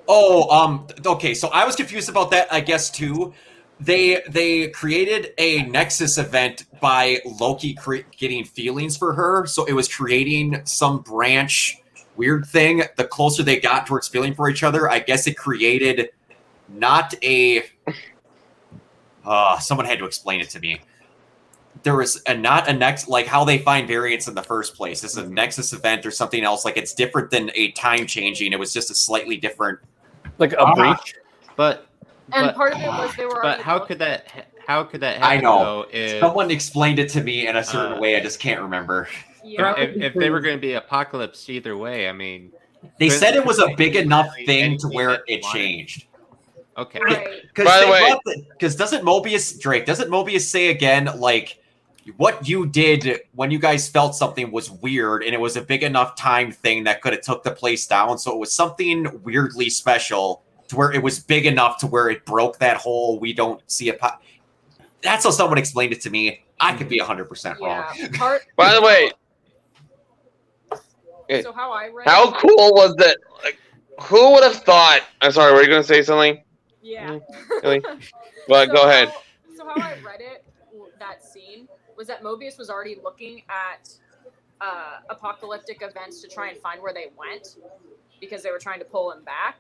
Oh, 0.07 0.49
um, 0.57 0.87
okay. 1.05 1.35
So 1.35 1.49
I 1.49 1.65
was 1.65 1.75
confused 1.75 2.09
about 2.09 2.31
that. 2.31 2.47
I 2.53 2.61
guess 2.61 2.91
too. 2.93 3.35
They 3.81 4.23
they 4.29 4.69
created 4.69 5.33
a 5.39 5.63
Nexus 5.65 6.17
event 6.17 6.67
by 6.81 7.19
Loki 7.41 7.75
cre- 7.75 8.07
getting 8.17 8.45
feelings 8.45 8.97
for 8.97 9.15
her. 9.15 9.47
So 9.47 9.65
it 9.65 9.73
was 9.73 9.89
creating 9.89 10.61
some 10.65 11.01
branch 11.01 11.77
weird 12.15 12.47
thing. 12.47 12.85
The 12.97 13.05
closer 13.05 13.43
they 13.43 13.59
got 13.59 13.87
towards 13.89 14.07
feeling 14.07 14.33
for 14.33 14.49
each 14.49 14.63
other, 14.63 14.89
I 14.89 15.01
guess 15.01 15.27
it 15.27 15.37
created 15.37 16.11
not 16.69 17.15
a. 17.25 17.65
Uh, 19.25 19.59
someone 19.59 19.87
had 19.87 19.99
to 19.99 20.05
explain 20.05 20.41
it 20.41 20.49
to 20.51 20.61
me. 20.61 20.81
There 21.83 21.95
was 21.97 22.21
a 22.27 22.35
not 22.37 22.69
a 22.69 22.73
next 22.73 23.09
like 23.09 23.27
how 23.27 23.45
they 23.45 23.59
find 23.59 23.87
variants 23.87 24.29
in 24.29 24.35
the 24.35 24.43
first 24.43 24.75
place. 24.75 25.01
This 25.01 25.13
is 25.13 25.17
a 25.19 25.29
Nexus 25.29 25.73
event 25.73 26.05
or 26.05 26.11
something 26.11 26.43
else. 26.45 26.65
Like 26.65 26.77
it's 26.77 26.93
different 26.95 27.31
than 27.31 27.51
a 27.55 27.71
time 27.73 28.07
changing. 28.07 28.53
It 28.53 28.59
was 28.59 28.73
just 28.73 28.91
a 28.91 28.95
slightly 28.95 29.37
different 29.37 29.79
Like 30.39 30.53
a 30.53 30.61
Ah. 30.61 30.75
breach. 30.75 31.15
But 31.57 31.87
And 32.33 32.47
but, 32.47 32.55
part 32.57 32.75
of 32.75 32.81
it 32.81 32.87
was 32.89 33.15
they 33.17 33.25
were. 33.27 33.41
but 33.43 33.61
how 33.61 33.79
could 33.79 33.99
that 34.01 34.27
how 34.67 34.85
could 34.85 35.01
that 35.01 35.19
Happen, 35.19 35.39
I 35.39 35.41
know. 35.41 35.65
though 35.65 35.87
if, 35.93 36.21
Someone 36.21 36.51
explained 36.51 36.99
it 36.99 37.09
to 37.11 37.23
me 37.23 37.47
in 37.47 37.57
a 37.57 37.65
certain 37.65 37.95
Uh, 37.99 38.01
way. 38.01 38.17
I 38.17 38.21
just 38.21 38.41
can't 38.41 38.61
remember. 38.61 39.09
Yeah. 39.43 39.75
if, 39.79 39.97
if 39.97 40.15
they 40.15 40.31
were 40.31 40.41
going 40.41 40.57
to 40.57 40.61
be 40.61 40.75
apocalypse 40.75 41.49
either 41.49 41.77
way? 41.77 42.09
I 42.09 42.13
mean, 42.13 42.53
They 42.99 43.09
said 43.11 43.35
it 43.37 43.45
was 43.45 43.59
a 43.59 43.69
big 43.77 43.97
enough 43.97 44.29
thing 44.47 44.77
to 44.79 44.89
where 44.89 45.23
it 45.27 45.43
changed. 45.53 46.07
Okay. 46.81 47.01
Right. 47.01 47.55
By 47.55 47.81
the 47.81 47.91
way- 47.91 48.47
because 48.51 48.77
doesn't 48.77 49.05
Mobius 49.05 49.59
Drake 49.61 49.87
doesn't 49.87 50.11
Mobius 50.11 50.43
say 50.43 50.69
again 50.69 51.09
like 51.19 51.59
what 52.17 52.49
you 52.49 52.67
did 52.67 53.21
when 53.35 53.51
you 53.51 53.59
guys 53.59 53.89
felt 53.89 54.15
something 54.17 54.51
was 54.51 54.71
weird 54.71 55.23
and 55.23 55.35
it 55.35 55.41
was 55.41 55.57
a 55.57 55.61
big 55.61 55.83
enough 55.83 56.17
time 56.17 56.51
thing 56.51 56.83
that 56.85 57.03
could 57.03 57.13
have 57.13 57.23
took 57.23 57.43
the 57.45 57.51
place 57.51 57.87
down. 57.87 58.19
So 58.19 58.33
it 58.33 58.39
was 58.39 58.53
something 58.53 59.21
weirdly 59.23 59.71
special 59.71 60.43
to 60.69 60.77
where 60.77 60.93
it 60.93 61.03
was 61.03 61.19
big 61.21 61.47
enough 61.47 61.79
to 61.79 61.87
where 61.87 62.09
it 62.11 62.25
broke 62.25 62.59
that 62.59 62.77
whole 62.79 63.21
we 63.21 63.33
don't 63.33 63.61
see 63.71 63.91
a. 63.91 63.95
Po-. 63.95 64.19
That's 65.03 65.25
how 65.25 65.31
someone 65.31 65.59
explained 65.59 65.93
it 65.93 66.01
to 66.03 66.11
me. 66.11 66.45
I 66.59 66.75
could 66.75 66.89
be 66.89 66.99
hundred 66.99 67.27
percent 67.27 67.61
wrong. 67.61 67.85
Yeah. 67.97 68.09
Part. 68.15 68.43
By 68.57 68.75
the 68.75 68.83
way, 68.83 69.11
So 71.43 71.53
how 71.53 71.71
I 71.73 71.89
read. 71.89 72.09
how 72.09 72.33
cool 72.33 72.73
was 72.75 72.95
that? 72.97 73.17
Like, 73.45 73.59
who 74.03 74.33
would 74.33 74.43
have 74.43 74.57
thought? 74.57 75.03
I'm 75.21 75.33
sorry. 75.33 75.53
Were 75.53 75.63
you 75.63 75.69
going 75.69 75.83
to 75.83 75.87
say 75.89 76.03
something? 76.03 76.43
Yeah. 76.83 77.19
Really? 77.63 77.83
Well, 78.49 78.67
So 78.67 78.73
go 78.73 78.89
ahead. 78.89 79.09
How, 79.09 79.23
so 79.57 79.65
how 79.67 79.75
I 79.89 79.97
read 80.05 80.21
it, 80.21 80.45
that 80.99 81.25
scene 81.25 81.69
was 81.97 82.07
that 82.07 82.23
Mobius 82.23 82.59
was 82.59 82.71
already 82.71 82.97
looking 83.03 83.43
at 83.49 83.91
uh, 84.61 84.99
apocalyptic 85.11 85.83
events 85.83 86.21
to 86.23 86.29
try 86.29 86.49
and 86.49 86.59
find 86.59 86.81
where 86.83 86.93
they 86.95 87.09
went 87.19 87.57
because 88.21 88.43
they 88.43 88.51
were 88.51 88.59
trying 88.59 88.79
to 88.79 88.85
pull 88.85 89.11
him 89.13 89.23
back. 89.25 89.57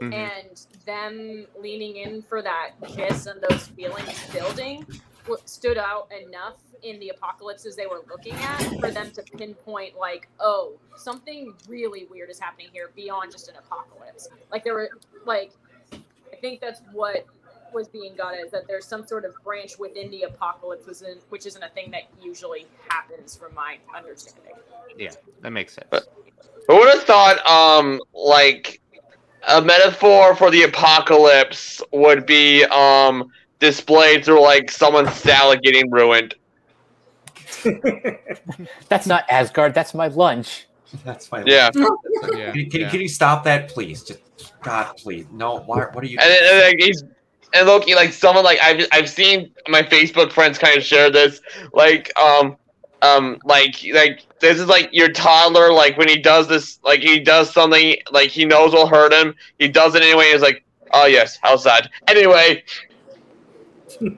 Mhm. 0.00 0.12
And 0.12 0.66
them 0.86 1.46
leaning 1.60 1.96
in 1.96 2.22
for 2.22 2.42
that 2.42 2.72
kiss 2.86 3.26
and 3.26 3.40
those 3.48 3.68
feelings 3.68 4.26
building 4.32 4.84
stood 5.44 5.78
out 5.78 6.10
enough 6.12 6.56
in 6.82 6.98
the 7.00 7.08
apocalypses 7.08 7.76
they 7.76 7.86
were 7.86 8.02
looking 8.10 8.34
at 8.34 8.62
for 8.80 8.90
them 8.90 9.10
to 9.12 9.22
pinpoint 9.22 9.96
like, 9.96 10.28
oh, 10.38 10.72
something 10.96 11.54
really 11.66 12.06
weird 12.10 12.28
is 12.28 12.38
happening 12.38 12.68
here 12.72 12.90
beyond 12.94 13.32
just 13.32 13.48
an 13.48 13.54
apocalypse. 13.56 14.28
Like 14.50 14.64
there 14.64 14.74
were 14.74 14.90
like 15.24 15.52
I 15.52 15.63
think 16.44 16.60
that's 16.60 16.82
what 16.92 17.24
was 17.72 17.88
being 17.88 18.14
got 18.14 18.34
at 18.34 18.40
is 18.44 18.50
that 18.50 18.68
there's 18.68 18.84
some 18.84 19.06
sort 19.06 19.24
of 19.24 19.34
branch 19.42 19.78
within 19.78 20.10
the 20.10 20.22
apocalypse, 20.24 20.86
which 20.86 20.96
isn't, 20.96 21.22
which 21.30 21.46
isn't 21.46 21.62
a 21.62 21.70
thing 21.70 21.90
that 21.90 22.02
usually 22.22 22.66
happens, 22.86 23.34
from 23.34 23.54
my 23.54 23.78
understanding. 23.96 24.52
Yeah, 24.98 25.12
that 25.40 25.50
makes 25.50 25.72
sense. 25.72 25.86
But- 25.90 26.06
Who 26.68 26.76
would 26.76 26.88
have 26.90 27.04
thought, 27.04 27.44
um, 27.46 27.98
like 28.12 28.82
a 29.48 29.62
metaphor 29.62 30.36
for 30.36 30.50
the 30.50 30.64
apocalypse 30.64 31.82
would 31.92 32.26
be, 32.26 32.64
um, 32.64 33.30
displayed 33.58 34.24
through 34.24 34.42
like 34.42 34.70
someone's 34.70 35.14
salad 35.14 35.62
getting 35.62 35.90
ruined. 35.90 36.34
That's 38.90 39.06
not 39.06 39.24
Asgard. 39.30 39.72
That's 39.72 39.94
my 39.94 40.08
lunch. 40.08 40.66
That's 41.04 41.26
fine. 41.26 41.46
Yeah, 41.46 41.70
Yeah. 42.34 42.52
Can, 42.52 42.70
can, 42.70 42.80
yeah. 42.80 42.90
can 42.90 43.00
you 43.00 43.08
stop 43.08 43.44
that, 43.44 43.68
please? 43.68 44.02
Just 44.02 44.20
God, 44.62 44.96
please. 44.96 45.26
No. 45.32 45.60
Why, 45.60 45.86
what 45.92 46.04
are 46.04 46.06
you? 46.06 46.18
and, 46.20 46.30
then- 46.30 46.54
and 46.54 46.60
like 46.60 46.76
he's 46.78 47.04
and 47.52 47.68
Loki, 47.68 47.94
like 47.94 48.12
someone 48.12 48.44
like 48.44 48.58
I've 48.62 48.86
I've 48.92 49.08
seen 49.08 49.52
my 49.68 49.82
Facebook 49.82 50.32
friends 50.32 50.58
kind 50.58 50.76
of 50.76 50.82
share 50.82 51.10
this, 51.10 51.40
like 51.72 52.16
um 52.18 52.56
um 53.02 53.38
like 53.44 53.76
like 53.92 54.26
this 54.40 54.58
is 54.58 54.66
like 54.66 54.88
your 54.92 55.10
toddler 55.12 55.72
like 55.72 55.96
when 55.96 56.08
he 56.08 56.16
does 56.16 56.48
this 56.48 56.78
like 56.84 57.00
he 57.00 57.20
does 57.20 57.52
something 57.52 57.96
like 58.10 58.30
he 58.30 58.44
knows 58.44 58.72
will 58.72 58.86
hurt 58.86 59.12
him 59.12 59.34
he 59.58 59.68
does 59.68 59.94
it 59.94 60.02
anyway 60.02 60.30
he's 60.32 60.40
like 60.40 60.64
oh 60.92 61.04
yes 61.04 61.38
how 61.42 61.54
sad 61.56 61.90
anyway 62.08 62.62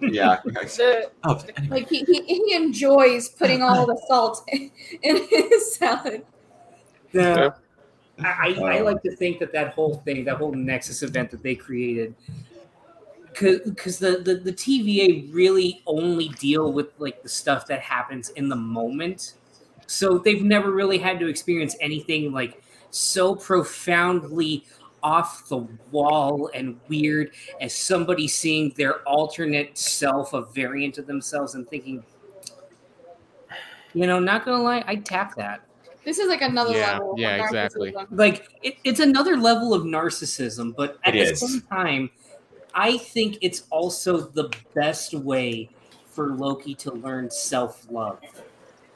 yeah. 0.01 0.39
The, 0.45 1.11
Oh, 1.25 1.43
anyway. 1.57 1.81
Like 1.81 1.89
he, 1.89 2.05
he, 2.05 2.23
he 2.23 2.55
enjoys 2.55 3.29
putting 3.29 3.63
all 3.63 3.87
the 3.87 4.01
salt 4.09 4.49
in 4.51 5.27
his 5.29 5.75
salad. 5.75 6.25
The, 7.17 7.55
I, 8.19 8.55
I, 8.59 8.61
I 8.61 8.79
um, 8.79 8.85
like 8.85 9.03
to 9.03 9.15
think 9.15 9.39
that 9.41 9.53
that 9.53 9.75
whole 9.75 9.97
thing, 10.05 10.25
that 10.25 10.37
whole 10.37 10.53
Nexus 10.53 11.03
event 11.03 11.31
that 11.31 11.43
they 11.43 11.55
created, 11.55 12.15
because 13.33 13.99
the, 13.99 14.23
the 14.25 14.37
the 14.37 14.53
TVA 14.53 15.33
really 15.35 15.83
only 15.87 16.29
deal 16.31 16.73
with 16.73 16.89
like 16.99 17.23
the 17.23 17.29
stuff 17.29 17.67
that 17.67 17.81
happens 17.81 18.31
in 18.31 18.49
the 18.49 18.57
moment, 18.57 19.35
so 19.87 20.19
they've 20.19 20.43
never 20.43 20.71
really 20.71 20.99
had 20.99 21.21
to 21.21 21.29
experience 21.29 21.77
anything 21.81 22.33
like 22.33 22.63
so 22.91 23.35
profoundly 23.35 24.65
off 25.03 25.49
the 25.49 25.59
wall 25.93 26.51
and 26.55 26.81
weird 26.89 27.31
as 27.61 27.75
somebody 27.75 28.27
seeing 28.27 28.73
their 28.77 29.03
alternate 29.03 29.77
self, 29.77 30.33
a 30.33 30.43
variant 30.43 30.99
of 30.99 31.07
themselves, 31.07 31.55
and 31.55 31.69
thinking, 31.69 32.03
you 33.93 34.07
know, 34.07 34.19
not 34.19 34.45
gonna 34.45 34.63
lie, 34.63 34.83
I 34.87 34.97
tap 34.97 35.37
that. 35.37 35.61
This 36.07 36.19
is 36.21 36.29
like 36.29 36.41
another 36.41 36.73
Yeah, 36.73 36.93
level. 36.93 37.13
of 37.15 37.19
yeah, 37.19 37.45
exactly. 37.45 37.93
like 38.13 38.49
it, 38.63 38.77
it's 38.85 39.01
another 39.01 39.37
level 39.37 39.75
of 39.75 39.83
narcissism 39.83 40.75
but 40.77 40.99
at 41.05 41.17
It 41.17 41.27
the 41.27 41.33
is. 41.33 41.41
same 41.41 41.61
time 41.63 42.11
i 42.75 42.97
think 42.97 43.39
it's 43.43 43.65
also 43.71 44.19
the 44.21 44.49
best 44.75 45.15
way 45.15 45.69
for 46.09 46.29
loki 46.37 46.75
to 46.77 46.93
learn 46.93 47.29
self-love 47.31 48.21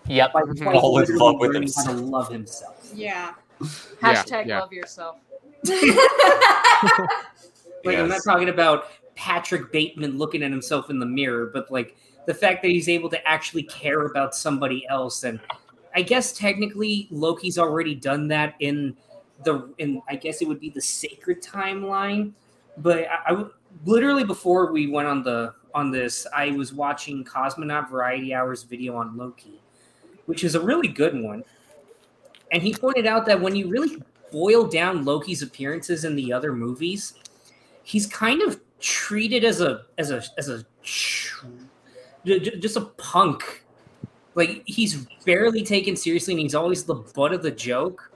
Yep. 0.06 0.32
by, 0.32 0.42
mm-hmm. 0.42 0.64
by 0.64 0.72
Fall 0.72 0.98
in 0.98 1.00
literally 1.00 1.20
love 1.20 1.40
with 1.40 1.50
learning 1.52 1.70
how 1.76 1.84
to 1.84 1.92
love 1.92 2.30
himself 2.30 2.90
Yeah. 2.94 3.34
Hashtag 4.00 4.46
yeah. 4.46 4.60
love 4.60 4.72
yourself. 4.72 5.16
like 7.84 7.96
i'm 7.98 8.08
not 8.08 8.22
talking 8.24 8.48
about 8.50 8.84
patrick 9.16 9.72
bateman 9.72 10.16
looking 10.16 10.42
at 10.44 10.50
himself 10.50 10.88
in 10.90 10.98
the 11.00 11.06
mirror 11.06 11.50
but 11.52 11.70
like 11.72 11.96
the 12.26 12.34
fact 12.34 12.62
that 12.62 12.68
he's 12.68 12.88
able 12.88 13.10
to 13.10 13.28
actually 13.28 13.62
care 13.64 14.06
about 14.06 14.34
somebody 14.34 14.86
else 14.88 15.24
and 15.24 15.40
i 15.94 16.02
guess 16.02 16.32
technically 16.32 17.08
loki's 17.10 17.58
already 17.58 17.94
done 17.94 18.28
that 18.28 18.54
in 18.60 18.96
the 19.44 19.72
in 19.78 20.00
i 20.08 20.14
guess 20.14 20.42
it 20.42 20.48
would 20.48 20.60
be 20.60 20.70
the 20.70 20.80
sacred 20.80 21.42
timeline 21.42 22.32
but 22.78 23.06
I 23.08 23.44
literally 23.84 24.24
before 24.24 24.72
we 24.72 24.86
went 24.86 25.08
on 25.08 25.22
the 25.22 25.54
on 25.74 25.90
this 25.90 26.26
i 26.34 26.50
was 26.50 26.72
watching 26.72 27.24
cosmonaut 27.24 27.90
variety 27.90 28.34
hours 28.34 28.62
video 28.62 28.96
on 28.96 29.16
loki 29.16 29.60
which 30.30 30.44
is 30.44 30.54
a 30.54 30.60
really 30.60 30.86
good 30.86 31.20
one. 31.20 31.42
And 32.52 32.62
he 32.62 32.72
pointed 32.72 33.04
out 33.04 33.26
that 33.26 33.40
when 33.40 33.56
you 33.56 33.68
really 33.68 34.00
boil 34.30 34.64
down 34.64 35.04
loki's 35.04 35.42
appearances 35.42 36.04
in 36.04 36.14
the 36.14 36.32
other 36.32 36.52
movies 36.52 37.14
he's 37.82 38.06
kind 38.06 38.40
of 38.42 38.60
treated 38.78 39.42
as 39.42 39.60
a 39.60 39.86
as 39.98 40.12
a 40.12 40.22
as 40.38 40.48
a 40.48 40.64
just 42.24 42.76
a 42.76 42.82
punk 42.96 43.64
like 44.40 44.62
he's 44.66 45.06
barely 45.24 45.62
taken 45.62 45.94
seriously 45.96 46.32
and 46.34 46.40
he's 46.40 46.54
always 46.54 46.84
the 46.84 46.94
butt 46.94 47.32
of 47.32 47.42
the 47.42 47.50
joke 47.50 48.10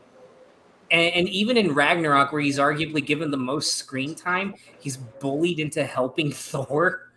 and, 0.90 1.14
and 1.14 1.28
even 1.28 1.56
in 1.56 1.72
ragnarok 1.74 2.32
where 2.32 2.42
he's 2.42 2.58
arguably 2.58 3.04
given 3.04 3.30
the 3.30 3.36
most 3.52 3.76
screen 3.76 4.14
time 4.14 4.54
he's 4.80 4.96
bullied 4.96 5.58
into 5.60 5.84
helping 5.84 6.30
thor 6.48 7.08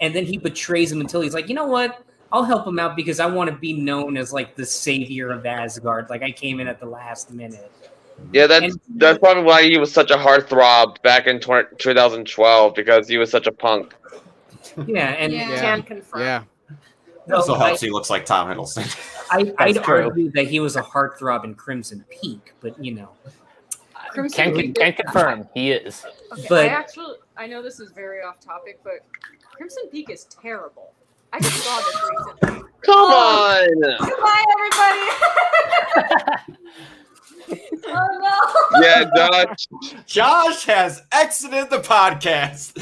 and 0.00 0.14
then 0.14 0.24
he 0.24 0.36
betrays 0.38 0.90
him 0.90 1.00
until 1.00 1.20
he's 1.20 1.34
like 1.34 1.48
you 1.48 1.54
know 1.54 1.66
what 1.66 2.02
i'll 2.32 2.44
help 2.44 2.66
him 2.66 2.78
out 2.78 2.96
because 2.96 3.20
i 3.20 3.26
want 3.26 3.48
to 3.50 3.56
be 3.56 3.72
known 3.72 4.16
as 4.16 4.32
like 4.32 4.56
the 4.56 4.66
savior 4.66 5.30
of 5.30 5.44
asgard 5.46 6.08
like 6.10 6.22
i 6.22 6.30
came 6.30 6.58
in 6.60 6.66
at 6.66 6.80
the 6.80 6.86
last 6.86 7.30
minute 7.32 7.70
Yeah, 8.32 8.46
that's 8.46 8.64
And- 8.74 8.80
that's 8.96 9.18
probably 9.18 9.42
why 9.42 9.62
he 9.64 9.76
was 9.78 9.92
such 9.92 10.10
a 10.10 10.16
heartthrob 10.16 11.02
back 11.02 11.26
in 11.26 11.38
tw- 11.40 11.68
2012 11.78 12.74
because 12.74 13.08
he 13.08 13.18
was 13.18 13.28
such 13.30 13.46
a 13.48 13.52
punk. 13.52 13.92
yeah 14.86 15.10
and 15.22 15.32
Yeah. 15.32 15.50
Yeah. 15.50 15.60
Can 15.60 15.82
confirm. 15.82 16.20
Yeah. 16.20 16.42
No, 17.26 17.36
also 17.36 17.54
I- 17.54 17.68
helps 17.68 17.80
he 17.80 17.90
looks 17.90 18.10
like 18.10 18.26
Tom 18.26 18.48
Hiddleston. 18.48 18.86
I, 19.30 19.54
I'd 19.58 19.82
true. 19.82 20.04
argue 20.04 20.30
that 20.32 20.46
he 20.48 20.60
was 20.60 20.76
a 20.76 20.82
heartthrob 20.82 21.44
in 21.44 21.54
Crimson 21.54 22.04
Peak, 22.10 22.52
but 22.60 22.78
you 22.82 22.92
know, 22.94 23.08
Crimson 24.10 24.44
Can, 24.44 24.54
Peak 24.54 24.74
can 24.76 24.92
is- 24.92 25.00
confirm 25.00 25.48
he 25.54 25.70
is. 25.72 26.04
Okay, 26.32 26.46
But- 26.48 26.64
I 26.66 26.68
actually, 26.68 27.16
I 27.36 27.46
know 27.46 27.62
this 27.62 27.80
is 27.80 27.90
very 27.92 28.22
off 28.22 28.38
topic, 28.40 28.80
but 28.84 29.00
Crimson 29.52 29.84
Peak 29.90 30.10
is 30.10 30.24
terrible. 30.24 30.92
I 31.32 31.40
just 31.40 31.64
saw 31.64 31.76
this 31.78 31.96
recently. 32.10 32.62
Come 32.82 33.10
on. 33.10 33.68
Goodbye, 33.98 34.44
everybody. 34.54 36.44
oh 37.86 38.68
no. 38.72 38.80
Yeah, 38.82 39.04
Dutch. 39.16 39.66
Josh 40.06 40.64
has 40.66 41.02
exited 41.12 41.70
the 41.70 41.78
podcast. 41.78 42.72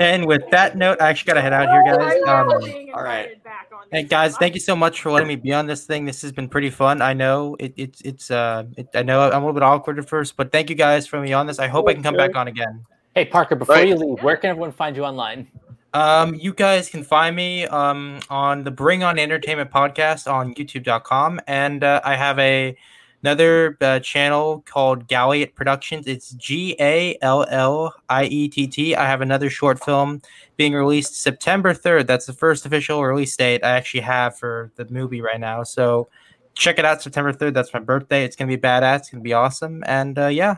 And 0.00 0.26
with 0.26 0.42
that 0.50 0.76
note, 0.76 1.00
I 1.00 1.08
actually 1.10 1.28
gotta 1.28 1.40
head 1.42 1.52
out 1.52 1.68
here, 1.70 1.84
guys. 1.84 2.20
I'm 2.26 2.50
Um, 2.50 2.62
all 2.94 3.02
right. 3.04 3.40
back 3.44 3.68
on 3.69 3.69
Hey 3.92 4.04
guys, 4.04 4.36
thank 4.36 4.54
you 4.54 4.60
so 4.60 4.76
much 4.76 5.00
for 5.02 5.10
letting 5.10 5.26
me 5.26 5.34
be 5.34 5.52
on 5.52 5.66
this 5.66 5.84
thing. 5.84 6.04
This 6.04 6.22
has 6.22 6.30
been 6.30 6.48
pretty 6.48 6.70
fun. 6.70 7.02
I 7.02 7.12
know 7.12 7.56
it, 7.58 7.74
it's 7.76 8.00
it's 8.02 8.30
uh 8.30 8.64
it, 8.76 8.88
I 8.94 9.02
know 9.02 9.20
I'm 9.22 9.32
a 9.32 9.38
little 9.38 9.52
bit 9.52 9.64
awkward 9.64 9.98
at 9.98 10.08
first, 10.08 10.36
but 10.36 10.52
thank 10.52 10.70
you 10.70 10.76
guys 10.76 11.08
for 11.08 11.20
me 11.20 11.32
on 11.32 11.48
this. 11.48 11.58
I 11.58 11.66
hope 11.66 11.88
I 11.88 11.94
can 11.94 12.02
come 12.02 12.16
back 12.16 12.36
on 12.36 12.46
again. 12.46 12.84
Hey 13.16 13.24
Parker, 13.24 13.56
before 13.56 13.74
Right. 13.74 13.88
you 13.88 13.96
leave, 13.96 14.22
where 14.22 14.36
can 14.36 14.50
everyone 14.50 14.70
find 14.70 14.94
you 14.94 15.04
online? 15.04 15.48
Um, 15.92 16.36
you 16.36 16.54
guys 16.54 16.88
can 16.88 17.02
find 17.02 17.34
me 17.34 17.66
um 17.66 18.20
on 18.30 18.62
the 18.62 18.70
Bring 18.70 19.02
On 19.02 19.18
Entertainment 19.18 19.72
podcast 19.72 20.32
on 20.32 20.54
YouTube.com, 20.54 21.40
and 21.48 21.82
uh, 21.82 22.00
I 22.04 22.14
have 22.14 22.38
a 22.38 22.76
another 23.22 23.76
uh, 23.80 24.00
channel 24.00 24.62
called 24.66 25.06
Galliett 25.08 25.54
Productions. 25.54 26.06
It's 26.06 26.30
G 26.32 26.76
A 26.80 27.16
L 27.22 27.44
L 27.48 27.94
I 28.08 28.24
E 28.24 28.48
T 28.48 28.66
T. 28.66 28.94
I 28.94 29.06
have 29.06 29.20
another 29.20 29.50
short 29.50 29.82
film 29.84 30.22
being 30.56 30.72
released 30.74 31.20
September 31.20 31.74
third. 31.74 32.06
That's 32.06 32.26
the 32.26 32.32
first 32.32 32.66
official 32.66 33.04
release 33.04 33.36
date 33.36 33.64
I 33.64 33.70
actually 33.70 34.00
have 34.00 34.38
for 34.38 34.70
the 34.76 34.86
movie 34.90 35.20
right 35.20 35.40
now. 35.40 35.62
So 35.62 36.08
check 36.54 36.78
it 36.78 36.84
out, 36.84 37.02
September 37.02 37.32
third. 37.32 37.54
That's 37.54 37.72
my 37.72 37.80
birthday. 37.80 38.24
It's 38.24 38.36
gonna 38.36 38.48
be 38.48 38.56
badass. 38.58 38.96
It's 39.00 39.10
gonna 39.10 39.22
be 39.22 39.32
awesome, 39.34 39.82
and 39.86 40.18
uh, 40.18 40.26
yeah. 40.26 40.56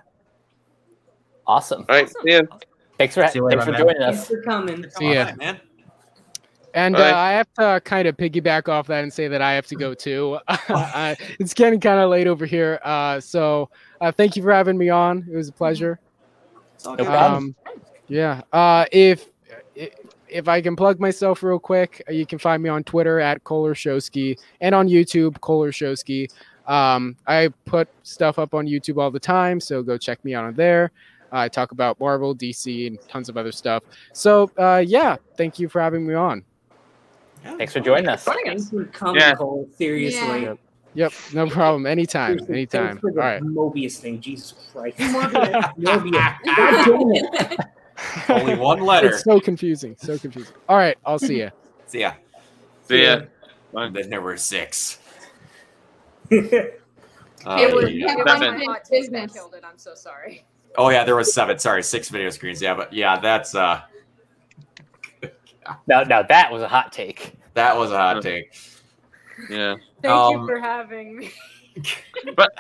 Awesome. 1.47 1.85
All 1.89 1.97
right, 1.97 2.05
Awesome. 2.07 2.23
yeah. 2.25 2.41
Thanks 2.99 3.15
for 3.15 3.27
See 3.27 3.39
you 3.41 3.45
later, 3.47 3.63
thanks 3.63 3.79
for 3.79 3.85
man. 3.87 3.97
joining 3.97 4.15
thanks 4.15 4.29
for 4.29 4.43
coming. 4.43 4.91
See 4.91 5.13
ya. 5.13 5.21
Alright, 5.21 5.37
man. 5.39 5.61
And 6.75 6.97
All 6.97 7.03
right. 7.03 7.13
uh, 7.13 7.17
I 7.17 7.33
have 7.33 7.53
to 7.55 7.81
kind 7.85 8.09
of 8.09 8.17
piggyback 8.17 8.69
off 8.69 8.87
that 8.87 9.03
and 9.03 9.13
say 9.13 9.29
that 9.29 9.43
I 9.43 9.53
have 9.53 9.67
to 9.67 9.77
go 9.77 9.95
too. 9.95 10.39
uh, 10.49 11.15
it's 11.39 11.55
getting 11.55 11.81
kind 11.81 12.01
of 12.01 12.11
late 12.11 12.27
over 12.27 12.47
here. 12.47 12.81
Uh, 12.83 13.21
so 13.21 13.69
uh, 14.01 14.11
thank 14.11 14.37
you 14.37 14.43
for 14.43 14.53
having 14.53 14.79
me 14.79 14.89
on. 14.89 15.27
It 15.31 15.37
was 15.37 15.49
a 15.49 15.53
pleasure. 15.53 16.01
No 16.85 16.97
Um, 17.05 17.55
yeah. 18.09 18.43
Uh, 18.53 18.87
if 18.91 19.29
if 20.29 20.49
I 20.49 20.61
can 20.61 20.77
plug 20.77 20.99
myself 20.99 21.43
real 21.43 21.59
quick, 21.59 22.03
you 22.09 22.27
can 22.27 22.39
find 22.39 22.63
me 22.63 22.69
on 22.69 22.85
Twitter 22.85 23.21
at 23.21 23.45
Kohler 23.45 23.75
Showski 23.75 24.39
and 24.61 24.75
on 24.75 24.89
YouTube 24.89 25.41
Kohler 25.41 25.73
Showski. 25.73 26.31
Um, 26.67 27.17
I 27.27 27.51
put 27.65 27.89
stuff 28.03 28.39
up 28.39 28.55
on 28.55 28.67
YouTube 28.67 29.01
all 29.01 29.11
the 29.11 29.21
time, 29.21 29.61
so 29.61 29.83
go 29.83 29.99
check 29.99 30.25
me 30.25 30.35
out 30.35 30.45
on 30.45 30.55
there. 30.55 30.91
I 31.33 31.49
talk 31.49 31.73
about 31.73 31.99
Marvel, 31.99 32.35
DC, 32.35 32.87
and 32.87 32.99
tons 33.09 33.29
of 33.29 33.37
other 33.37 33.53
stuff. 33.53 33.83
So 34.13 34.51
uh, 34.59 34.83
yeah, 34.87 35.17
thank 35.37 35.59
you 35.59 35.69
for 35.69 35.81
having 35.81 36.07
me 36.07 36.15
on. 36.15 36.45
Thanks 37.43 37.73
for 37.73 37.81
joining 37.81 38.09
us. 38.09 38.25
Thanks 38.25 38.71
for 38.71 38.85
coming, 38.87 39.21
Yeah. 39.21 39.35
Cole. 39.35 39.69
Seriously. 39.77 40.43
Yeah. 40.43 40.55
Yep, 40.95 41.13
no 41.33 41.49
problem. 41.49 41.87
Anytime, 41.87 42.39
Seriously, 42.39 42.55
anytime. 42.55 42.87
thanks 42.89 43.01
for 43.01 43.13
the 43.13 43.19
right. 43.19 43.43
Mobius 43.43 43.97
thing. 43.99 44.21
Jesus 44.21 44.53
Christ. 44.73 44.99
Mobius. 44.99 45.75
Mobius. 45.79 46.37
God 46.57 46.85
damn 46.85 47.11
it. 47.13 47.61
Only 48.29 48.55
one 48.57 48.81
letter. 48.81 49.09
It's 49.09 49.25
so 49.25 49.41
confusing. 49.41 49.97
So 49.99 50.19
confusing. 50.19 50.53
All 50.69 50.77
right, 50.77 50.99
I'll 51.07 51.19
see 51.19 51.39
you. 51.39 51.51
See 51.87 52.01
ya. 52.01 52.13
See 52.85 53.05
ya. 53.05 53.23
Then 53.73 54.11
there 54.11 54.21
were 54.21 54.37
six. 54.37 54.99
It 56.31 56.81
Uh, 57.45 57.71
was- 57.75 57.91
yeah. 57.93 58.15
Seven. 58.25 58.59
my 58.59 58.65
hot 58.65 58.85
take 58.85 59.11
that 59.11 59.13
Business. 59.13 59.33
killed 59.33 59.55
it. 59.55 59.65
I'm 59.65 59.77
so 59.79 59.95
sorry. 59.95 60.45
Oh 60.77 60.91
yeah, 60.91 61.05
there 61.05 61.17
was 61.17 61.35
seven. 61.35 61.59
Sorry, 61.59 61.83
six 61.83 62.09
video 62.09 62.31
screens. 62.31 62.63
Yeah, 62.63 62.75
but 62.75 62.93
yeah, 62.93 63.19
that's 63.19 63.55
uh, 63.55 63.81
Now, 65.87 66.03
now 66.05 66.23
that 66.23 66.51
was 66.53 66.63
a 66.63 66.69
hot 66.69 66.93
take. 66.93 67.35
that 67.55 67.77
was 67.77 67.91
a 67.91 67.97
hot 67.99 68.23
take. 68.23 68.53
Yeah. 69.49 69.77
Thank 70.03 70.15
Um, 70.15 70.41
you 70.41 70.47
for 70.47 70.59
having 70.61 71.17
me. 71.17 71.31
but 72.37 72.51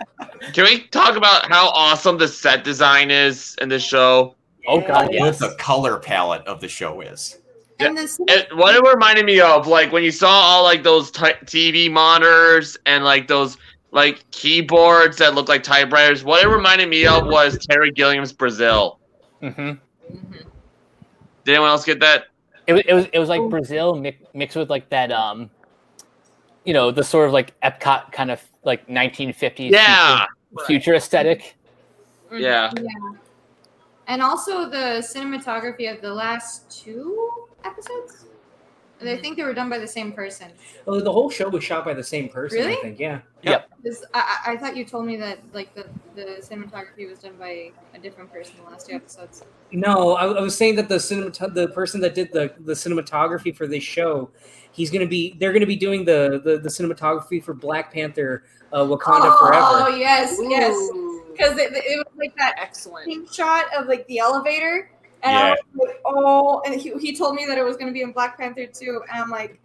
Can 0.53 0.65
we 0.65 0.85
talk 0.89 1.17
about 1.17 1.49
how 1.51 1.69
awesome 1.69 2.17
the 2.19 2.29
set 2.29 2.65
design 2.65 3.11
is 3.11 3.57
in 3.61 3.69
the 3.69 3.79
show? 3.79 4.35
Oh 4.67 4.81
god, 4.81 5.07
What 5.07 5.13
yes. 5.13 5.39
the 5.41 5.55
color 5.59 5.99
palette 5.99 6.47
of 6.47 6.61
the 6.61 6.69
show 6.69 7.01
is. 7.01 7.39
And 7.81 7.97
this 7.99 8.19
It, 8.29 8.55
what 8.57 8.75
it 8.77 8.83
reminded 8.83 9.27
me 9.27 9.41
of, 9.41 9.67
like 9.67 9.91
when 9.93 10.05
you 10.05 10.13
saw 10.13 10.29
all 10.31 10.63
like 10.63 10.83
those 10.85 11.11
ty 11.11 11.33
TV 11.45 11.91
monitors 11.91 12.77
and 12.87 13.03
like 13.05 13.27
those 13.27 13.57
like 13.91 14.25
keyboards 14.31 15.17
that 15.19 15.35
look 15.35 15.49
like 15.49 15.63
typewriters. 15.63 16.23
What 16.25 16.45
it 16.45 16.49
reminded 16.49 16.89
me 16.89 17.07
of 17.07 17.27
was 17.27 17.59
Terry 17.67 17.91
Gilliam's 17.91 18.33
Brazil. 18.33 18.99
hmm 19.41 19.49
Mhm. 19.51 19.79
Did 21.45 21.53
anyone 21.55 21.71
else 21.71 21.85
get 21.85 21.99
that? 22.01 22.27
It 22.73 22.75
was 22.75 22.85
it 22.87 22.95
was 22.95 23.07
it 23.13 23.19
was 23.19 23.29
like 23.29 23.49
Brazil 23.51 23.95
mi- 23.95 24.19
mixed 24.35 24.57
with 24.57 24.71
like 24.71 24.89
that 24.91 25.13
um, 25.13 25.51
you 26.65 26.73
know, 26.73 26.91
the 26.91 27.03
sort 27.05 27.27
of 27.27 27.33
like 27.33 27.59
Epcot 27.61 28.13
kind 28.13 28.31
of 28.31 28.43
like 28.65 28.87
1950s 28.89 29.71
Yeah. 29.71 30.27
future, 30.51 30.67
future 30.67 30.95
aesthetic. 30.95 31.57
Mhm. 32.31 32.41
Yeah. 32.41 32.71
and 34.07 34.23
also 34.23 34.69
the 34.69 35.03
cinematography 35.03 35.93
of 35.93 36.01
the 36.01 36.13
last 36.13 36.71
two 36.71 37.31
episodes. 37.65 38.27
And 39.03 39.11
I 39.11 39.17
think 39.21 39.37
they 39.37 39.43
were 39.43 39.53
done 39.53 39.69
by 39.69 39.79
the 39.79 39.87
same 39.87 40.13
person. 40.13 40.49
Oh, 40.87 41.01
the 41.01 41.11
whole 41.13 41.29
show 41.29 41.49
was 41.49 41.65
shot 41.65 41.85
by 41.85 41.93
the 41.95 42.03
same 42.05 42.29
person. 42.29 42.59
Really? 42.61 42.77
I 42.79 42.81
think. 42.81 42.99
Yeah. 42.99 43.21
This, 43.83 44.05
I, 44.15 44.39
I 44.47 44.53
I 44.53 44.57
thought 44.57 44.77
you 44.77 44.85
told 44.85 45.07
me 45.07 45.17
that 45.17 45.41
like 45.53 45.75
the, 45.75 45.87
the 46.15 46.39
cinematography 46.41 47.09
was 47.11 47.19
done 47.19 47.35
by 47.39 47.73
a 47.95 47.99
different 47.99 48.33
person 48.33 48.55
the 48.65 48.71
last 48.71 48.87
two 48.89 48.95
episodes. 48.95 49.43
No, 49.73 50.13
I, 50.13 50.27
I 50.27 50.41
was 50.41 50.57
saying 50.57 50.77
that 50.77 50.89
the 50.89 50.97
cinemat- 50.97 51.53
the 51.55 51.67
person 51.69 52.01
that 52.03 52.15
did 52.15 52.33
the 52.33 52.55
the 52.61 52.75
cinematography 52.75 53.55
for 53.57 53.67
this 53.67 53.83
show, 53.83 54.31
he's 54.71 54.91
gonna 54.93 55.07
be 55.07 55.35
they're 55.41 55.53
gonna 55.53 55.67
be 55.67 55.75
doing 55.77 56.05
the 56.05 56.41
the, 56.45 56.59
the 56.59 56.69
cinematography 56.69 57.43
for 57.43 57.55
Black 57.55 57.93
Panther, 57.93 58.45
uh, 58.73 58.85
Wakanda 58.85 59.37
Forever. 59.39 59.65
oh, 59.67 59.85
Forever. 59.87 59.97
yes, 59.99 60.39
yes. 60.43 60.75
Ooh, 60.77 61.25
Because 61.33 61.59
it, 61.59 61.73
it 61.75 61.97
was 62.07 62.15
like 62.17 62.37
that 62.37 62.55
excellent. 62.59 63.07
pink 63.09 63.33
shot 63.33 63.65
of 63.77 63.89
like 63.89 64.07
the 64.07 64.19
elevator, 64.21 64.93
and 65.23 65.33
Yeah. 65.33 65.39
I 65.39 65.57
was 65.75 65.89
like, 65.89 66.01
oh, 66.05 66.63
and 66.67 66.81
he, 66.81 66.93
he 66.99 67.17
told 67.17 67.35
me 67.35 67.47
that 67.47 67.59
it 67.59 67.65
was 67.65 67.77
going 67.77 67.89
to 67.89 67.93
be 67.93 68.03
in 68.03 68.13
Black 68.13 68.37
Panther 68.39 68.67
too, 68.67 69.03
and 69.11 69.23
I'm 69.23 69.31
like, 69.31 69.61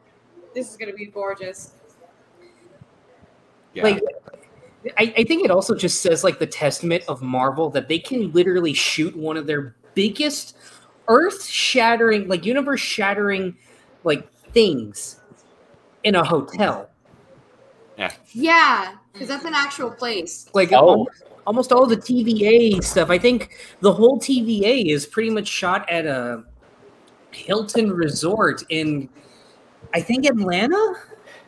this 0.54 0.70
is 0.70 0.78
going 0.78 0.92
to 0.92 0.96
be 0.96 1.06
gorgeous. 1.06 1.74
Yeah. 3.74 3.84
Like, 3.84 4.04
I, 4.98 5.14
I 5.18 5.24
think 5.24 5.44
it 5.44 5.52
also 5.52 5.76
just 5.76 6.02
says 6.02 6.24
like 6.24 6.40
the 6.40 6.48
testament 6.48 7.04
of 7.08 7.22
Marvel 7.22 7.70
that 7.72 7.88
they 7.88 8.00
can 8.00 8.32
literally 8.32 8.74
shoot 8.74 9.16
one 9.16 9.38
of 9.38 9.46
their 9.46 9.76
biggest 9.94 10.56
earth 11.08 11.46
shattering, 11.46 12.28
like 12.28 12.46
universe 12.46 12.80
shattering, 12.82 13.58
like 14.04 14.32
things 14.52 15.20
in 16.04 16.16
a 16.16 16.24
hotel. 16.24 16.90
Yeah, 18.32 18.96
because 19.12 19.28
that's 19.28 19.46
an 19.46 19.56
actual 19.56 19.92
place. 19.92 20.50
Like 20.54 20.72
Oh. 20.72 21.02
Um, 21.02 21.08
almost, 21.48 21.72
almost 21.72 21.72
all 21.72 21.88
the 21.88 21.98
TVA 21.98 22.84
stuff. 22.84 23.10
I 23.10 23.18
think 23.18 23.58
the 23.80 23.92
whole 23.92 24.20
TVA 24.20 24.94
is 24.94 25.06
pretty 25.06 25.30
much 25.30 25.48
shot 25.48 25.90
at 25.90 26.06
a 26.06 26.44
Hilton 27.32 27.92
resort 27.92 28.64
in, 28.70 29.10
I 29.94 30.02
think 30.02 30.26
Atlanta. 30.26 30.96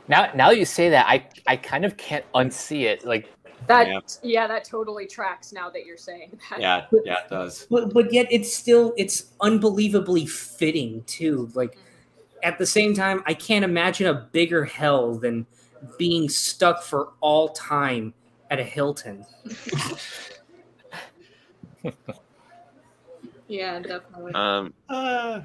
Now, 0.07 0.31
now 0.34 0.49
you 0.49 0.65
say 0.65 0.89
that, 0.89 1.05
I 1.07 1.27
I 1.45 1.57
kind 1.57 1.85
of 1.85 1.97
can't 1.97 2.26
unsee 2.34 2.84
it. 2.84 3.05
Like, 3.05 3.30
That 3.67 3.88
Yeah. 3.88 3.99
yeah. 4.23 4.47
that 4.47 4.63
totally 4.63 5.05
tracks 5.05 5.51
now 5.51 5.69
that 5.69 5.85
you're 5.85 5.97
saying 5.97 6.39
that. 6.49 6.61
yeah, 6.61 6.85
yeah, 7.05 7.19
it 7.26 7.30
does. 7.30 7.67
but, 7.69 7.93
but 7.93 8.11
yet 8.11 8.27
it's 8.31 8.51
still 8.53 8.93
it's 8.97 9.34
unbelievably 9.41 10.26
fitting 10.27 11.03
too 11.03 11.49
like 11.53 11.77
at 12.41 12.57
the 12.57 12.65
same 12.65 12.93
time 12.93 13.21
i 13.26 13.34
can't 13.34 13.65
imagine 13.65 14.07
a 14.07 14.13
bigger 14.31 14.63
hell 14.63 15.13
than 15.13 15.45
being 15.97 16.30
stuck 16.30 16.81
for 16.81 17.09
all 17.19 17.49
time 17.49 18.13
at 18.49 18.59
a 18.59 18.63
hilton 18.63 19.26
Yeah, 23.47 23.80
definitely. 23.80 24.34
Um, 24.34 24.73
Uh, 24.89 25.41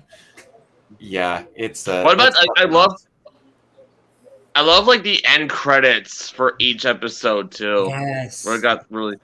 yeah, 0.99 1.45
it's. 1.55 1.89
Uh, 1.89 2.03
what 2.03 2.15
about 2.15 2.29
it's- 2.29 2.47
I, 2.59 2.63
I 2.63 2.65
love 2.67 2.95
I 4.55 4.61
love 4.61 4.87
like 4.87 5.03
the 5.03 5.25
end 5.25 5.49
credits 5.51 6.29
for 6.31 6.55
each 6.59 6.85
episode 6.85 7.51
too. 7.51 7.87
yes 7.89 8.45
Where 8.45 8.57
it 8.57 8.61
got 8.63 8.85
really 8.91 9.17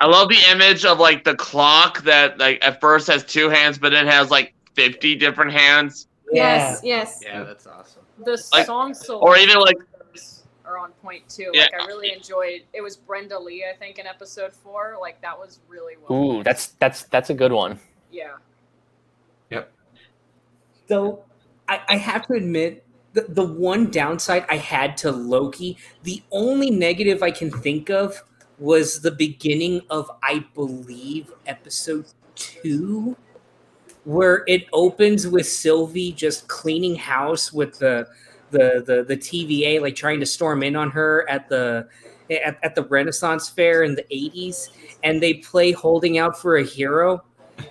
I 0.00 0.06
love 0.06 0.28
the 0.28 0.38
image 0.50 0.84
of 0.84 0.98
like 1.00 1.24
the 1.24 1.34
clock 1.36 2.02
that 2.02 2.38
like 2.38 2.58
at 2.64 2.80
first 2.80 3.06
has 3.08 3.24
two 3.24 3.48
hands 3.48 3.78
but 3.78 3.92
it 3.94 4.06
has 4.06 4.30
like 4.30 4.54
fifty 4.74 5.14
different 5.16 5.52
hands. 5.52 6.06
yes, 6.30 6.80
yes. 6.84 7.20
Yeah, 7.24 7.44
that's 7.44 7.66
awesome. 7.66 8.02
The 8.24 8.32
Like- 8.52 8.66
song 8.66 8.94
Or 9.10 9.36
even 9.38 9.58
like 9.58 9.78
are 10.68 10.78
on 10.78 10.92
point 11.02 11.28
too. 11.28 11.50
Yeah. 11.52 11.62
Like 11.62 11.82
I 11.82 11.86
really 11.86 12.12
enjoyed. 12.12 12.62
It 12.72 12.82
was 12.82 12.96
Brenda 12.96 13.38
Lee, 13.38 13.64
I 13.72 13.76
think, 13.76 13.98
in 13.98 14.06
episode 14.06 14.52
four. 14.52 14.96
Like 15.00 15.20
that 15.22 15.36
was 15.36 15.60
really 15.68 15.94
well. 15.96 16.18
ooh, 16.18 16.42
that's 16.42 16.68
that's 16.78 17.04
that's 17.04 17.30
a 17.30 17.34
good 17.34 17.52
one. 17.52 17.80
Yeah. 18.12 18.36
Yep. 19.50 19.72
Though 20.86 21.24
I, 21.68 21.80
I 21.88 21.96
have 21.96 22.26
to 22.28 22.34
admit 22.34 22.84
the, 23.14 23.22
the 23.28 23.44
one 23.44 23.90
downside 23.90 24.44
i 24.48 24.56
had 24.56 24.96
to 24.98 25.10
loki 25.10 25.76
the 26.02 26.22
only 26.30 26.70
negative 26.70 27.22
i 27.22 27.30
can 27.30 27.50
think 27.50 27.90
of 27.90 28.22
was 28.58 29.00
the 29.00 29.10
beginning 29.10 29.80
of 29.90 30.10
i 30.22 30.44
believe 30.54 31.32
episode 31.46 32.06
two 32.34 33.16
where 34.04 34.44
it 34.46 34.66
opens 34.72 35.26
with 35.26 35.48
sylvie 35.48 36.12
just 36.12 36.48
cleaning 36.48 36.96
house 36.96 37.52
with 37.52 37.78
the 37.78 38.06
the 38.50 38.82
the, 38.86 39.04
the 39.04 39.16
tva 39.16 39.80
like 39.80 39.94
trying 39.96 40.20
to 40.20 40.26
storm 40.26 40.62
in 40.62 40.76
on 40.76 40.90
her 40.90 41.28
at 41.28 41.48
the 41.48 41.88
at, 42.30 42.58
at 42.62 42.74
the 42.74 42.82
renaissance 42.84 43.48
fair 43.48 43.82
in 43.82 43.94
the 43.94 44.04
80s 44.12 44.70
and 45.02 45.22
they 45.22 45.34
play 45.34 45.72
holding 45.72 46.18
out 46.18 46.38
for 46.38 46.56
a 46.56 46.64
hero 46.64 47.22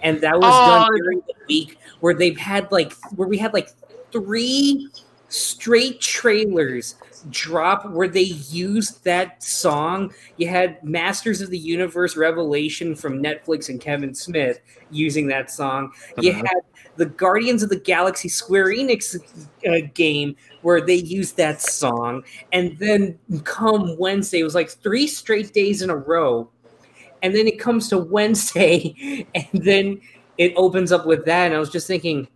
and 0.01 0.19
that 0.21 0.35
was 0.35 0.53
oh, 0.53 0.67
done 0.67 0.89
Oh, 0.91 0.97
during 0.97 1.21
the 1.27 1.33
week 1.47 1.77
where 1.99 2.13
they've 2.13 2.37
had 2.37 2.71
like 2.71 2.93
where 3.15 3.27
we 3.27 3.37
had 3.37 3.53
like 3.53 3.69
three 4.11 4.89
straight 5.29 5.99
trailers 6.01 6.95
drop 7.29 7.89
where 7.91 8.07
they 8.07 8.21
used 8.21 9.03
that 9.03 9.43
song. 9.43 10.13
You 10.37 10.47
had 10.47 10.81
Masters 10.83 11.41
of 11.41 11.49
the 11.49 11.57
Universe 11.57 12.15
Revelation 12.15 12.95
from 12.95 13.21
Netflix 13.21 13.69
and 13.69 13.81
Kevin 13.81 14.13
Smith 14.13 14.59
using 14.91 15.27
that 15.27 15.51
song. 15.51 15.91
You 16.17 16.31
Mhm. 16.31 16.47
had 16.47 16.61
the 16.95 17.05
Guardians 17.07 17.63
of 17.63 17.69
the 17.69 17.79
Galaxy 17.79 18.29
Square 18.29 18.67
Enix 18.67 19.19
uh, 19.67 19.87
game 19.93 20.35
where 20.61 20.81
they 20.81 20.95
used 20.95 21.37
that 21.37 21.61
song. 21.61 22.23
And 22.51 22.77
then 22.79 23.19
come 23.43 23.97
Wednesday, 23.97 24.39
it 24.39 24.43
was 24.43 24.55
like 24.55 24.69
three 24.69 25.07
straight 25.07 25.53
days 25.53 25.81
in 25.81 25.89
a 25.89 25.97
row. 25.97 26.49
And 27.21 27.35
then 27.35 27.47
it 27.47 27.59
comes 27.59 27.89
to 27.89 27.97
Wednesday, 28.11 29.25
and 29.35 29.63
then 29.65 30.01
it 30.37 30.53
opens 30.55 30.91
up 30.91 31.05
with 31.05 31.25
that. 31.25 31.47
And 31.47 31.55
I 31.55 31.59
was 31.59 31.71
just 31.71 31.87
thinking, 31.87 32.27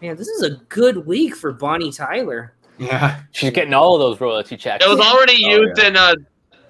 man, 0.00 0.16
this 0.16 0.28
is 0.28 0.42
a 0.42 0.56
good 0.68 1.06
week 1.06 1.34
for 1.36 1.52
Bonnie 1.52 1.92
Tyler. 1.92 2.52
Yeah. 2.78 3.20
She's 3.32 3.50
getting 3.52 3.74
all 3.74 3.94
of 3.94 4.00
those 4.00 4.20
royalty 4.20 4.56
checks. 4.56 4.84
it 4.84 4.88
was 4.88 5.00
already 5.00 5.44
Oh, 5.46 5.56
used 5.60 5.78
in 5.78 5.96
uh 5.96 6.14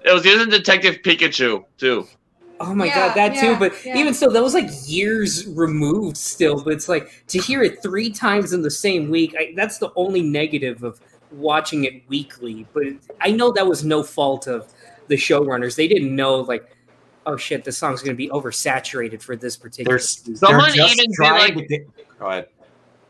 it 0.05 0.13
was 0.13 0.23
used 0.25 0.41
in 0.41 0.49
Detective 0.49 0.99
Pikachu 1.03 1.65
too. 1.77 2.07
Oh 2.59 2.73
my 2.73 2.85
Yeah, 2.85 3.07
god, 3.09 3.15
that 3.15 3.35
yeah, 3.35 3.41
too. 3.41 3.55
But 3.59 3.85
yeah. 3.85 3.97
even 3.97 4.13
so, 4.13 4.29
that 4.29 4.41
was 4.41 4.53
like 4.53 4.69
years 4.85 5.45
removed 5.47 6.17
still. 6.17 6.63
But 6.63 6.73
it's 6.73 6.87
like 6.89 7.23
to 7.27 7.39
hear 7.39 7.61
it 7.61 7.83
three 7.83 8.09
times 8.09 8.53
in 8.53 8.61
the 8.61 8.71
same 8.71 9.09
week. 9.09 9.35
I, 9.37 9.53
that's 9.55 9.77
the 9.77 9.91
only 9.95 10.21
negative 10.21 10.83
of 10.83 10.99
watching 11.31 11.83
it 11.83 12.01
weekly. 12.07 12.65
But 12.73 12.83
I 13.21 13.31
know 13.31 13.51
that 13.51 13.67
was 13.67 13.83
no 13.83 14.01
fault 14.01 14.47
of 14.47 14.71
the 15.07 15.15
showrunners. 15.15 15.75
They 15.75 15.87
didn't 15.87 16.15
know 16.15 16.37
like, 16.41 16.75
oh 17.25 17.37
shit, 17.37 17.63
this 17.63 17.77
song's 17.77 18.01
going 18.01 18.15
to 18.15 18.17
be 18.17 18.29
oversaturated 18.29 19.21
for 19.21 19.35
this 19.35 19.55
particular. 19.57 19.97
They're, 19.97 19.99
season. 19.99 20.35
Someone 20.37 20.71
even 20.73 21.11
did, 21.11 21.19
like- 21.19 21.87
Go 22.19 22.25
ahead. 22.27 22.47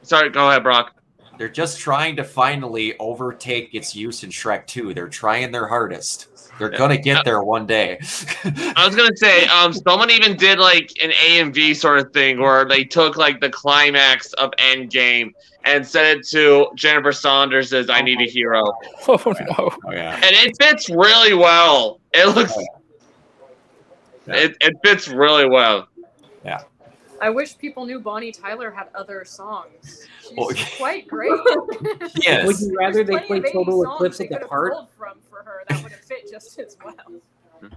Sorry, 0.07 0.29
go 0.29 0.47
ahead, 0.49 0.63
Brock. 0.63 0.93
They're 1.37 1.49
just 1.49 1.79
trying 1.79 2.15
to 2.15 2.23
finally 2.23 2.97
overtake 2.97 3.75
its 3.75 3.93
use 3.93 4.23
in 4.23 4.29
Shrek 4.29 4.65
2. 4.67 4.93
They're 4.93 5.09
trying 5.09 5.51
their 5.51 5.67
hardest. 5.67 6.27
They're 6.57 6.69
gonna 6.69 6.97
get 6.97 7.25
there 7.25 7.43
one 7.43 7.67
day. 7.67 7.99
I 8.01 8.83
was 8.85 8.95
gonna 8.95 9.15
say, 9.17 9.45
um, 9.47 9.73
someone 9.73 10.09
even 10.09 10.37
did 10.37 10.59
like 10.59 10.91
an 11.03 11.11
AMV 11.11 11.75
sort 11.75 11.99
of 11.99 12.11
thing 12.13 12.39
where 12.39 12.63
they 12.65 12.85
took 12.85 13.17
like 13.17 13.41
the 13.41 13.49
climax 13.49 14.31
of 14.33 14.51
Endgame 14.59 15.33
and 15.65 15.85
set 15.85 16.05
it 16.17 16.25
to 16.29 16.67
Jennifer 16.75 17.11
Saunders' 17.11 17.73
as 17.73 17.89
"I 17.89 18.01
Need 18.01 18.21
a 18.21 18.25
Hero," 18.31 18.63
oh 19.07 19.21
no. 19.25 19.55
oh 19.59 19.91
yeah. 19.91 20.15
and 20.15 20.23
it 20.35 20.55
fits 20.59 20.89
really 20.89 21.33
well. 21.35 21.99
It 22.13 22.33
looks, 22.33 22.53
Yeah. 24.25 24.35
it, 24.35 24.57
it 24.61 24.73
fits 24.83 25.09
really 25.09 25.47
well. 25.47 25.87
I 27.21 27.29
wish 27.29 27.57
people 27.57 27.85
knew 27.85 27.99
Bonnie 27.99 28.31
Tyler 28.31 28.69
had 28.71 28.87
other 28.95 29.25
songs. 29.25 30.07
She's 30.21 30.33
Oh, 30.37 30.51
quite 30.77 31.07
great. 31.07 31.31
Yes. 32.21 32.45
Would 32.45 32.59
you 32.59 32.77
rather 32.77 33.03
There's 33.03 33.21
they 33.21 33.25
play 33.27 33.39
Total 33.51 33.83
songs 33.83 33.95
Eclipse 33.95 34.17
they 34.17 34.27
of 34.29 34.41
the 34.41 34.47
Heart? 34.47 34.73
from 34.97 35.17
for 35.29 35.43
her 35.43 35.63
that 35.69 35.81
would 35.83 35.91
have 35.91 36.01
fit 36.01 36.29
just 36.31 36.59
as 36.59 36.77
well. 36.83 36.95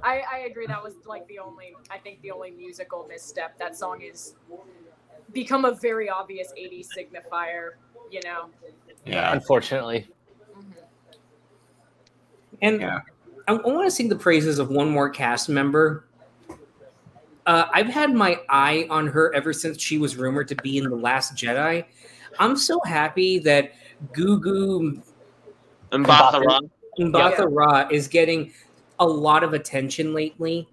I, 0.03 0.23
I 0.31 0.39
agree. 0.41 0.67
That 0.67 0.83
was 0.83 0.95
like 1.07 1.27
the 1.29 1.39
only, 1.39 1.75
I 1.91 1.97
think 1.99 2.21
the 2.23 2.31
only 2.33 2.51
musical 2.51 3.07
misstep. 3.09 3.59
That 3.59 3.77
song 3.77 4.03
is 4.03 4.35
become 5.33 5.65
a 5.65 5.73
very 5.73 6.11
obvious 6.11 6.53
80s 6.59 6.89
signifier. 6.97 7.71
You 8.11 8.21
know. 8.25 8.51
Yeah. 9.07 9.33
Unfortunately. 9.33 10.09
Mm-hmm. 10.57 10.71
And 12.63 12.81
Yeah. 12.81 13.01
I, 13.49 13.53
I 13.53 13.55
want 13.55 13.87
to 13.87 13.91
sing 13.91 14.09
the 14.09 14.17
praises 14.17 14.59
of 14.59 14.69
one 14.71 14.91
more 14.91 15.09
cast 15.09 15.49
member. 15.49 16.05
Uh, 17.51 17.69
I've 17.73 17.89
had 17.89 18.15
my 18.15 18.39
eye 18.49 18.87
on 18.91 19.09
her 19.09 19.35
ever 19.35 19.53
since 19.53 19.83
she 19.83 19.99
was 19.99 20.15
rumored 20.15 20.47
to 20.49 20.55
be 20.55 20.79
in 20.79 20.85
The 20.85 20.95
Last 20.95 21.35
Jedi. 21.35 21.85
I'm 22.39 22.57
so 22.57 22.81
happy 22.87 23.41
that 23.41 23.73
Gugu 24.13 25.03
And 25.91 26.07
Mbatha. 26.07 26.45
Mbatha. 26.45 26.71
Mbatha 27.01 27.49
Ra 27.51 27.89
is 27.91 28.07
getting 28.07 28.53
a 29.01 29.05
lot 29.05 29.43
of 29.43 29.53
attention 29.53 30.15
lately. 30.15 30.69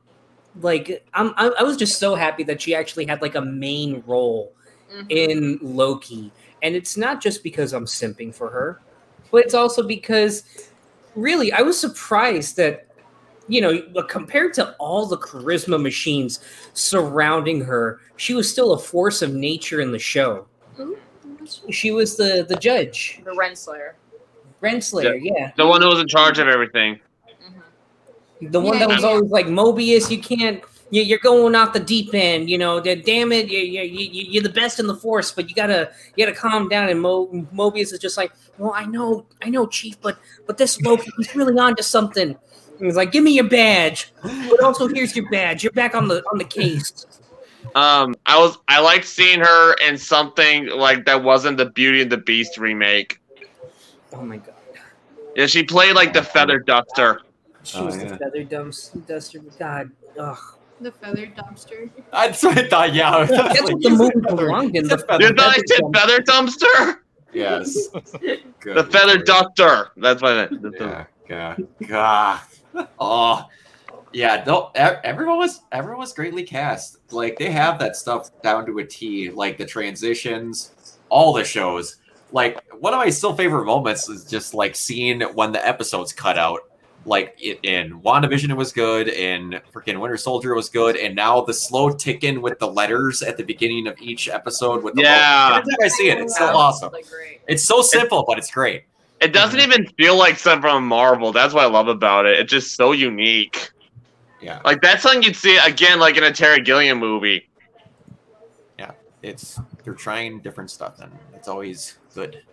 Like, 0.62 1.04
I'm, 1.16 1.34
I, 1.36 1.48
I 1.60 1.64
was 1.64 1.78
just 1.78 1.98
so 1.98 2.14
happy 2.14 2.44
that 2.44 2.62
she 2.62 2.76
actually 2.76 3.08
had 3.08 3.24
like 3.24 3.34
a 3.34 3.42
main 3.42 4.04
role 4.06 4.54
Mhm. 4.94 5.06
in 5.10 5.60
Loki. 5.64 6.32
And 6.62 6.76
it's 6.76 6.96
not 6.96 7.22
just 7.24 7.42
because 7.42 7.74
I'm 7.74 7.86
simping 7.86 8.36
for 8.36 8.52
her, 8.52 8.80
but 9.32 9.38
it's 9.44 9.56
also 9.56 9.82
because 9.82 10.44
really 11.16 11.52
I 11.52 11.62
was 11.62 11.80
surprised 11.80 12.56
that, 12.58 12.87
you 13.48 13.62
know, 13.62 13.82
but 13.94 14.10
compared 14.10 14.54
to 14.56 14.72
all 14.80 15.06
the 15.06 15.18
charisma 15.18 15.82
machines 15.82 16.40
surrounding 16.74 17.62
her, 17.62 18.00
she 18.18 18.34
was 18.34 18.50
still 18.50 18.74
a 18.74 18.78
force 18.78 19.22
of 19.22 19.34
nature 19.34 19.82
in 19.82 19.92
the 19.92 20.00
show. 20.00 20.48
Renslayer? 20.78 21.74
She 21.74 21.92
was 21.92 22.16
the 22.18 22.46
the 22.48 22.56
judge, 22.58 23.22
The 23.24 23.32
Renslayer. 23.32 23.94
Renslayer. 24.62 25.18
Yeah, 25.22 25.52
The 25.56 25.66
one 25.68 25.82
who 25.82 25.88
was 25.88 26.00
in 26.00 26.08
charge 26.08 26.40
of 26.40 26.48
everything. 26.48 27.00
Mhm. 28.42 28.52
the 28.52 28.60
one 28.60 28.74
Yeah, 28.74 28.80
that 28.88 28.90
was 28.90 29.02
yeah. 29.04 29.10
always 29.10 29.32
like 29.32 29.46
Mobius. 29.48 30.10
You 30.12 30.20
can't. 30.20 30.62
you- 30.90 31.02
You're 31.04 31.20
going 31.20 31.54
off 31.54 31.74
the 31.74 31.82
deep 31.82 32.14
end, 32.14 32.50
you 32.50 32.58
know. 32.58 32.80
Damn 32.80 33.32
it, 33.34 33.50
you- 33.50 33.60
you- 33.60 33.82
you- 33.84 34.26
you're 34.32 34.44
the 34.44 34.48
best 34.50 34.80
in 34.80 34.88
the 34.88 34.96
force, 34.96 35.32
but 35.34 35.50
you 35.50 35.54
gotta, 35.56 35.92
you 36.16 36.26
gotta 36.26 36.36
calm 36.38 36.70
down. 36.70 36.88
And 36.88 37.02
Mo, 37.02 37.28
Mobius 37.54 37.92
is 37.92 38.00
just 38.00 38.16
like, 38.16 38.32
well, 38.58 38.72
I 38.74 38.86
know, 38.86 39.26
I 39.42 39.50
know, 39.50 39.68
Chief, 39.68 40.00
but, 40.02 40.18
but 40.46 40.58
this 40.58 40.80
Loki, 40.82 41.12
he's 41.18 41.36
really 41.36 41.58
onto 41.60 41.84
something. 41.84 42.38
And 42.78 42.86
he's 42.86 42.96
like, 42.96 43.12
give 43.12 43.24
me 43.24 43.32
your 43.32 43.48
badge, 43.50 44.14
but 44.24 44.62
also 44.64 44.88
here's 44.88 45.16
your 45.16 45.30
badge. 45.30 45.64
You're 45.64 45.72
back 45.74 45.96
on 45.96 46.08
the 46.08 46.24
on 46.32 46.38
the 46.38 46.44
case. 46.46 47.06
Um, 47.76 48.16
I 48.26 48.38
was 48.40 48.58
I 48.68 48.80
liked 48.80 49.06
seeing 49.06 49.40
her 49.40 49.74
in 49.88 49.98
something 49.98 50.68
like 50.70 51.06
that 51.06 51.24
wasn't 51.24 51.58
the 51.58 51.66
Beauty 51.68 52.02
and 52.02 52.12
the 52.12 52.18
Beast 52.18 52.58
remake. 52.58 53.20
Oh 54.14 54.22
my 54.22 54.38
god, 54.38 54.56
Yeah, 55.36 55.48
she 55.48 55.64
played 55.64 55.96
like 55.96 56.14
the 56.14 56.24
Feather 56.24 56.60
Duster. 56.60 57.22
she 57.64 57.78
Oh, 57.80 57.86
was 57.86 57.98
yeah. 57.98 58.06
the 58.10 58.18
feather 58.18 58.44
dumps 58.44 58.90
duster. 59.08 59.40
God, 59.60 59.92
ugh. 60.18 60.38
The 60.80 60.92
feather 60.92 61.28
dumpster. 61.28 61.90
That's 62.12 62.42
what 62.44 62.58
I 62.58 62.68
thought. 62.70 62.94
Yeah, 62.94 63.12
I 63.12 63.26
That's 63.26 63.60
like, 63.62 63.74
what 63.74 63.82
the 63.82 63.90
movie 63.90 64.06
said 64.14 64.24
feather- 64.30 64.36
belonged 64.46 64.76
in. 64.76 64.84
The 64.88 64.90
said 64.98 65.08
feather 65.08 65.24
You 65.28 65.34
thought 65.34 65.58
I 65.58 65.62
said 65.68 65.82
Feather 65.94 66.20
Dumpster? 66.22 66.96
Yes. 67.34 67.88
The 68.64 68.88
Feather 68.92 69.18
Duster. 69.18 69.90
That's 69.98 70.22
what 70.22 70.32
I 70.32 70.50
meant. 70.50 70.76
Yeah, 70.80 71.06
yeah, 71.30 71.56
God. 71.88 72.40
Oh, 73.00 73.46
yeah. 74.14 74.44
No, 74.48 74.72
everyone 74.76 75.38
was 75.38 75.62
everyone 75.72 76.00
was 76.00 76.14
greatly 76.14 76.44
cast. 76.44 76.98
Like 77.12 77.38
they 77.38 77.52
have 77.52 77.80
that 77.80 77.96
stuff 77.96 78.30
down 78.42 78.66
to 78.68 78.80
a 78.80 78.86
T. 78.86 79.30
Like 79.30 79.58
the 79.58 79.66
transitions, 79.66 80.98
all 81.10 81.34
the 81.34 81.44
shows. 81.44 81.98
Like 82.32 82.62
one 82.80 82.94
of 82.94 83.00
my 83.00 83.10
still 83.10 83.36
favorite 83.36 83.66
moments 83.66 84.10
is 84.10 84.26
just 84.26 84.54
like 84.54 84.76
seeing 84.76 85.22
when 85.22 85.52
the 85.52 85.66
episodes 85.66 86.14
cut 86.14 86.38
out. 86.38 86.62
Like 87.06 87.36
it, 87.40 87.60
in 87.64 88.02
WandaVision, 88.02 88.50
it 88.50 88.58
was 88.58 88.74
good. 88.74 89.08
In 89.08 89.62
freaking 89.74 89.98
Winter 90.00 90.18
Soldier, 90.18 90.52
it 90.52 90.58
was 90.58 90.68
good. 90.68 90.98
And 90.98 91.16
now 91.16 91.40
the 91.42 91.54
slow 91.54 91.90
tick 91.92 92.26
in 92.26 92.42
with 92.42 92.60
the 92.60 92.68
letters 92.68 93.22
at 93.24 93.38
the 93.38 93.44
beginning 93.44 93.88
of 93.88 93.96
each 94.02 94.28
episode. 94.28 94.84
With 94.84 94.96
the 94.96 95.04
Yeah. 95.04 95.58
every 95.58 95.72
time 95.72 95.78
I 95.82 95.88
see 95.88 96.10
it, 96.10 96.18
it's 96.20 96.38
so 96.38 96.48
awesome. 96.48 96.92
It's 97.48 97.64
so 97.64 97.82
simple, 97.82 98.26
but 98.28 98.38
it's 98.38 98.52
great. 98.52 98.84
It 99.20 99.34
doesn't 99.34 99.60
even 99.60 99.88
feel 99.98 100.16
like 100.16 100.38
something 100.38 100.62
from 100.62 100.88
Marvel. 100.88 101.32
That's 101.32 101.54
what 101.54 101.64
I 101.64 101.68
love 101.68 101.88
about 101.88 102.26
it. 102.26 102.40
It's 102.40 102.52
just 102.52 102.76
so 102.76 102.92
unique. 102.92 103.70
Yeah. 104.42 104.62
Like 104.64 104.82
that's 104.82 105.02
something 105.02 105.24
you'd 105.24 105.36
see 105.36 105.58
again, 105.58 106.00
like 106.00 106.18
in 106.18 106.24
a 106.24 106.32
Terry 106.32 106.62
Gilliam 106.62 107.00
movie. 107.00 107.50
Yeah, 108.78 108.92
it's 109.24 109.60
they're 109.84 109.96
trying 109.96 110.40
different 110.42 110.70
stuff 110.70 111.00
and 111.00 111.12
it's 111.34 111.48
always 111.48 111.98
good 112.14 112.44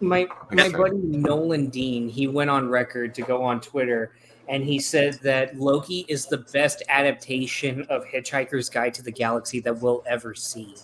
my 0.00 0.26
my 0.50 0.68
buddy 0.68 0.96
Nolan 0.96 1.68
Dean, 1.68 2.08
he 2.08 2.26
went 2.26 2.50
on 2.50 2.68
record 2.68 3.14
to 3.14 3.22
go 3.22 3.42
on 3.42 3.60
Twitter 3.60 4.12
and 4.48 4.64
he 4.64 4.78
said 4.78 5.14
that 5.22 5.58
Loki 5.58 6.06
is 6.08 6.26
the 6.26 6.38
best 6.38 6.82
adaptation 6.88 7.84
of 7.90 8.04
Hitchhiker's 8.06 8.70
Guide 8.70 8.94
to 8.94 9.02
the 9.02 9.12
Galaxy 9.12 9.60
that 9.60 9.78
we'll 9.78 10.02
ever 10.06 10.34
see. 10.34 10.74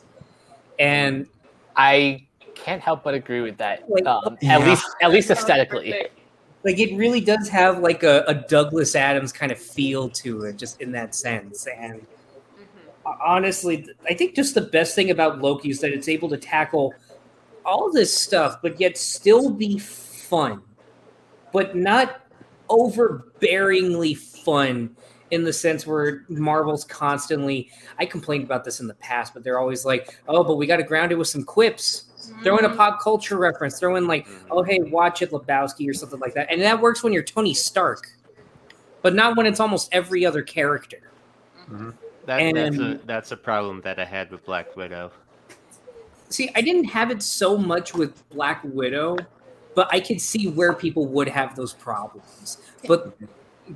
And 0.78 1.26
I 1.74 2.26
can't 2.54 2.80
help 2.82 3.04
but 3.04 3.14
agree 3.14 3.40
with 3.40 3.56
that. 3.58 3.88
Like, 3.88 4.06
Um, 4.06 4.38
Yeah. 4.40 4.58
At 4.58 4.66
least, 4.66 4.86
at 5.02 5.10
least 5.10 5.30
aesthetically. 5.30 5.94
Like 6.64 6.78
it 6.78 6.96
really 6.96 7.20
does 7.20 7.48
have 7.50 7.80
like 7.80 8.02
a, 8.02 8.24
a 8.26 8.34
Douglas 8.34 8.94
Adams 8.96 9.32
kind 9.32 9.52
of 9.52 9.58
feel 9.58 10.08
to 10.10 10.42
it, 10.44 10.56
just 10.56 10.80
in 10.80 10.92
that 10.92 11.14
sense. 11.14 11.66
And 11.66 12.00
Mhm. 12.00 13.16
honestly, 13.20 13.86
I 14.08 14.14
think 14.14 14.34
just 14.34 14.54
the 14.54 14.62
best 14.62 14.94
thing 14.94 15.10
about 15.10 15.42
Loki 15.42 15.68
is 15.68 15.80
that 15.80 15.92
it's 15.92 16.08
able 16.08 16.30
to 16.30 16.38
tackle 16.38 16.94
all 17.66 17.92
this 17.92 18.14
stuff, 18.14 18.62
but 18.62 18.80
yet 18.80 18.96
still 18.96 19.50
be 19.50 19.78
fun, 19.78 20.62
but 21.52 21.76
not 21.76 22.22
overbearingly 22.70 24.16
fun 24.16 24.96
in 25.30 25.44
the 25.44 25.52
sense 25.52 25.86
where 25.86 26.24
Marvel's 26.28 26.84
constantly. 26.84 27.70
I 27.98 28.06
complained 28.06 28.44
about 28.44 28.64
this 28.64 28.80
in 28.80 28.86
the 28.86 28.94
past, 28.94 29.34
but 29.34 29.42
they're 29.44 29.58
always 29.58 29.84
like, 29.84 30.18
"Oh, 30.28 30.44
but 30.44 30.56
we 30.56 30.66
got 30.66 30.76
to 30.76 30.82
ground 30.82 31.12
it 31.12 31.16
with 31.16 31.28
some 31.28 31.42
quips." 31.44 32.04
Throw 32.42 32.58
in 32.58 32.64
a 32.64 32.68
mm-hmm. 32.68 32.76
pop 32.76 33.00
culture 33.00 33.36
reference. 33.36 33.78
Throw 33.78 33.96
in 33.96 34.06
like, 34.06 34.26
mm-hmm. 34.26 34.46
"Oh, 34.50 34.62
hey, 34.62 34.80
watch 34.80 35.22
it, 35.22 35.30
Lebowski" 35.30 35.88
or 35.88 35.94
something 35.94 36.20
like 36.20 36.34
that, 36.34 36.50
and 36.50 36.60
that 36.62 36.80
works 36.80 37.02
when 37.02 37.12
you're 37.12 37.22
Tony 37.22 37.54
Stark, 37.54 38.08
but 39.02 39.14
not 39.14 39.36
when 39.36 39.46
it's 39.46 39.60
almost 39.60 39.88
every 39.92 40.24
other 40.24 40.42
character. 40.42 41.10
Mm-hmm. 41.70 41.90
That, 42.26 42.54
that's, 42.54 42.78
a, 42.78 43.00
that's 43.04 43.32
a 43.32 43.36
problem 43.36 43.82
that 43.82 43.98
I 43.98 44.04
had 44.04 44.30
with 44.30 44.44
Black 44.46 44.76
Widow. 44.76 45.12
See, 46.30 46.50
I 46.54 46.62
didn't 46.62 46.84
have 46.84 47.10
it 47.10 47.22
so 47.22 47.58
much 47.58 47.94
with 47.94 48.26
Black 48.30 48.62
Widow, 48.64 49.18
but 49.74 49.88
I 49.92 50.00
could 50.00 50.20
see 50.20 50.48
where 50.48 50.72
people 50.72 51.06
would 51.06 51.28
have 51.28 51.54
those 51.54 51.74
problems. 51.74 52.58
But 52.86 53.18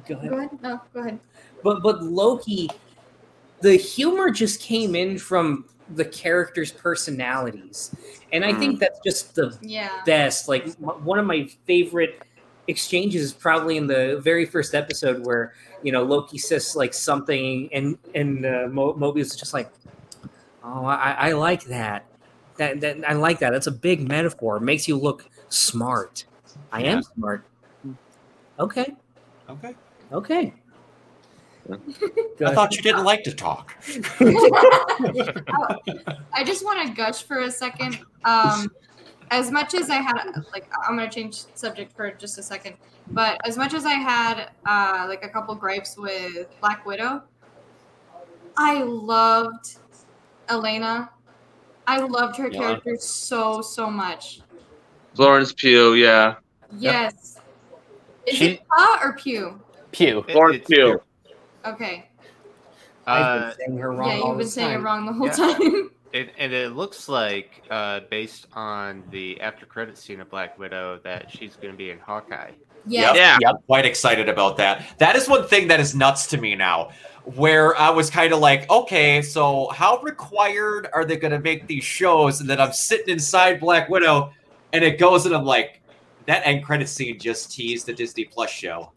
go 0.07 0.17
ahead. 0.17 0.31
Go 0.31 0.39
ahead. 0.39 0.63
No, 0.63 0.81
go 0.95 1.01
ahead. 1.01 1.21
But 1.63 1.83
but 1.83 2.03
Loki, 2.03 2.71
the 3.61 3.77
humor 3.77 4.31
just 4.31 4.61
came 4.61 4.95
in 4.95 5.19
from 5.19 5.67
the 5.89 6.05
characters' 6.05 6.73
personalities, 6.73 7.95
and 8.33 8.45
I 8.45 8.53
think 8.53 8.81
that's 8.81 8.99
just 9.05 9.35
the 9.35 9.57
Yeah. 9.63 10.03
best. 10.05 10.49
Like 10.49 10.65
m- 10.67 11.05
one 11.05 11.19
of 11.19 11.27
my 11.27 11.49
favorite 11.67 12.23
exchanges 12.67 13.23
is 13.23 13.33
probably 13.33 13.77
in 13.77 13.87
the 13.87 14.21
very 14.23 14.45
first 14.45 14.75
episode 14.75 15.25
where 15.25 15.55
you 15.83 15.93
know 15.93 16.03
Loki 16.05 16.39
says 16.39 16.75
like 16.77 16.95
something, 16.95 17.69
and 17.73 17.99
and 18.15 18.45
uh, 18.45 18.69
Mo- 18.71 18.95
Mobius 18.95 19.27
is 19.27 19.37
just 19.37 19.55
like, 19.55 19.71
"Oh, 20.63 20.85
I, 20.85 21.13
I 21.13 21.33
like 21.33 21.65
that. 21.65 22.07
That 22.59 22.81
that 22.81 22.99
I 23.09 23.15
like 23.15 23.39
that. 23.41 23.51
That's 23.51 23.67
a 23.69 23.73
big 23.73 24.07
metaphor. 24.07 24.57
It 24.59 24.63
makes 24.63 24.89
you 24.89 24.97
look 24.97 25.29
smart. 25.49 26.25
I 26.73 26.83
am 26.85 27.03
smart. 27.03 27.45
Okay, 28.59 28.97
okay 29.49 29.75
okay." 30.13 30.55
I 31.71 32.55
thought 32.55 32.75
you 32.75 32.83
didn't 32.83 33.05
like 33.05 33.23
to 33.25 33.33
talk 33.35 33.75
I 36.33 36.43
just 36.45 36.65
want 36.65 36.87
to 36.89 36.95
gush 36.95 37.23
for 37.23 37.41
a 37.41 37.51
second. 37.51 37.99
Um, 38.25 38.71
as 39.31 39.51
much 39.51 39.75
as 39.75 39.91
I 39.91 39.97
had, 39.97 40.31
like, 40.53 40.71
I'm 40.87 40.97
gonna 40.97 41.11
change 41.11 41.45
subject 41.55 41.95
for 41.95 42.11
just 42.13 42.39
a 42.39 42.43
second. 42.43 42.77
But 43.09 43.41
as 43.47 43.57
much 43.57 43.75
as 43.75 43.85
I 43.85 43.93
had, 43.95 44.51
uh, 44.67 45.05
like, 45.09 45.25
a 45.25 45.29
couple 45.29 45.55
gripes 45.55 45.97
with 45.99 46.49
Black 46.61 46.87
Widow, 46.87 47.23
I 48.57 48.83
loved 48.83 49.77
Yelena. 50.49 51.11
I 51.87 51.99
loved 51.99 52.37
her 52.39 52.49
Yeah. 52.51 52.59
character 52.59 52.97
so 52.99 53.61
so 53.63 53.91
much. 53.91 54.41
Florence 55.15 55.53
Pugh, 55.53 55.95
yeah. 55.95 56.37
Yes. 56.79 57.41
Is 58.27 58.37
She- 58.37 58.47
it 58.53 58.69
Pa 58.69 59.01
or 59.03 59.15
Pew? 59.15 59.61
Pew. 59.93 60.19
It- 60.21 60.33
Florence 60.33 60.59
it's 60.59 60.67
Pugh. 60.69 61.01
Okay. 61.67 62.09
I've 63.07 63.25
Uh, 63.25 63.39
been 63.49 63.57
saying 63.59 63.79
her 63.79 63.93
wrong. 63.93 64.09
Yeah, 64.09 64.17
you've 64.17 64.27
been 64.29 64.39
this 64.39 64.55
saying 64.55 64.73
it 64.81 64.83
wrong 64.83 65.07
the 65.07 65.13
whole 65.13 65.27
Yeah. 65.27 65.33
time. 65.33 65.91
it, 66.13 66.35
and 66.39 66.53
it 66.53 66.73
looks 66.75 67.09
like, 67.09 67.63
uh, 67.71 68.01
based 68.11 68.47
on 68.55 69.03
the 69.11 69.41
after 69.41 69.67
credit 69.67 69.97
scene 69.99 70.21
of 70.21 70.31
Black 70.31 70.59
Widow, 70.59 71.01
that 71.05 71.31
she's 71.31 71.57
going 71.57 71.73
to 71.73 71.77
be 71.79 71.91
in 71.91 71.99
Hawkeye. 71.99 72.51
yes. 72.87 73.17
Yeah. 73.41 73.53
quite 73.67 73.85
excited 73.85 74.29
about 74.31 74.57
that 74.57 74.83
that 74.99 75.15
is 75.17 75.29
one 75.29 75.47
thing 75.47 75.69
that 75.69 75.79
is 75.81 75.95
nuts 75.95 76.27
to 76.29 76.39
me 76.39 76.55
now 76.55 76.89
where 77.25 77.77
i 77.77 77.91
was 77.91 78.09
kind 78.09 78.33
of 78.33 78.39
like 78.39 78.71
okay 78.71 79.21
so 79.21 79.69
how 79.75 79.99
required 79.99 80.89
are 80.95 81.05
they 81.05 81.17
going 81.17 81.33
to 81.33 81.41
make 81.41 81.67
these 81.67 81.85
shows 81.85 82.41
and 82.41 82.49
then 82.49 82.59
i'm 82.59 82.73
sitting 82.73 83.09
inside 83.13 83.61
black 83.61 83.91
widow 83.91 84.33
and 84.73 84.83
it 84.83 84.99
goes 84.99 85.27
and 85.27 85.35
i'm 85.35 85.45
like 85.45 85.83
that 86.27 86.41
end 86.47 86.65
credit 86.65 86.89
scene 86.89 87.19
just 87.19 87.53
teased 87.53 87.85
the 87.85 87.93
disney 87.93 88.25
plus 88.25 88.49
show 88.49 88.91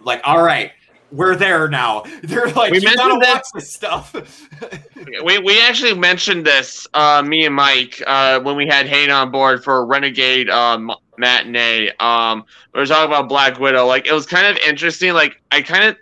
like 0.00 0.20
all 0.24 0.40
right 0.42 0.70
we're 1.12 1.36
there 1.36 1.68
now 1.68 2.02
they're 2.24 2.48
like 2.48 2.72
We 2.72 2.80
you 2.80 2.96
gotta 2.96 3.18
that- 3.20 3.34
watch 3.34 3.46
this 3.54 3.72
stuff 3.72 4.14
We, 5.24 5.38
we 5.38 5.60
actually 5.60 5.94
mentioned 5.94 6.46
this, 6.46 6.86
uh, 6.94 7.22
me 7.22 7.44
and 7.44 7.54
Mike, 7.54 8.00
uh, 8.06 8.40
when 8.40 8.56
we 8.56 8.66
had 8.66 8.86
Hayden 8.86 9.10
on 9.12 9.30
board 9.30 9.62
for 9.62 9.84
Renegade 9.84 10.48
um, 10.48 10.92
matinee. 11.18 11.90
Um, 11.98 12.44
we 12.72 12.80
were 12.80 12.86
talking 12.86 13.10
about 13.10 13.28
Black 13.28 13.58
Widow. 13.58 13.84
Like 13.86 14.06
it 14.06 14.12
was 14.12 14.26
kind 14.26 14.46
of 14.46 14.56
interesting. 14.64 15.12
Like 15.12 15.42
I 15.50 15.60
kind 15.60 15.84
of, 15.84 15.96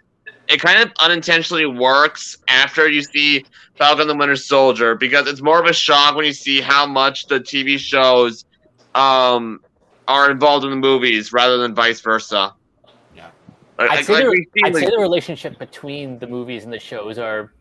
it 0.48 0.60
kind 0.60 0.82
of 0.82 0.92
unintentionally 1.00 1.66
works 1.66 2.36
after 2.48 2.88
you 2.88 3.02
see 3.02 3.44
Falcon 3.76 4.06
the 4.06 4.14
Winter 4.14 4.36
Soldier 4.36 4.94
because 4.94 5.26
it's 5.26 5.40
more 5.40 5.58
of 5.58 5.66
a 5.66 5.72
shock 5.72 6.14
when 6.14 6.26
you 6.26 6.32
see 6.34 6.60
how 6.60 6.86
much 6.86 7.26
the 7.26 7.40
TV 7.40 7.78
shows 7.78 8.44
um, 8.94 9.60
are 10.08 10.30
involved 10.30 10.64
in 10.64 10.70
the 10.70 10.76
movies 10.76 11.32
rather 11.32 11.56
than 11.56 11.74
vice 11.74 12.00
versa. 12.00 12.54
Yeah. 13.80 13.92
I'd 13.92 14.04
say, 14.04 14.12
like 14.14 14.24
the, 14.24 14.30
we've 14.30 14.64
I'd 14.64 14.74
say 14.76 14.86
the 14.90 14.98
relationship 14.98 15.58
between 15.58 16.18
the 16.18 16.26
movies 16.26 16.64
and 16.64 16.72
the 16.72 16.78
shows 16.78 17.18
are 17.18 17.52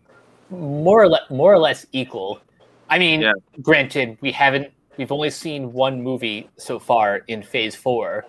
more 0.49 1.01
or 1.01 1.07
less 1.07 1.29
more 1.29 1.53
or 1.53 1.57
less 1.59 1.85
equal. 1.91 2.41
I 2.89 2.99
mean, 2.99 3.21
Yeah. 3.21 3.33
granted, 3.61 4.17
we 4.21 4.31
haven't 4.31 4.71
we've 4.97 5.11
only 5.11 5.29
seen 5.29 5.71
one 5.71 6.01
movie 6.01 6.49
so 6.57 6.79
far 6.79 7.17
in 7.27 7.41
Phase 7.43 7.75
Four, 7.75 8.25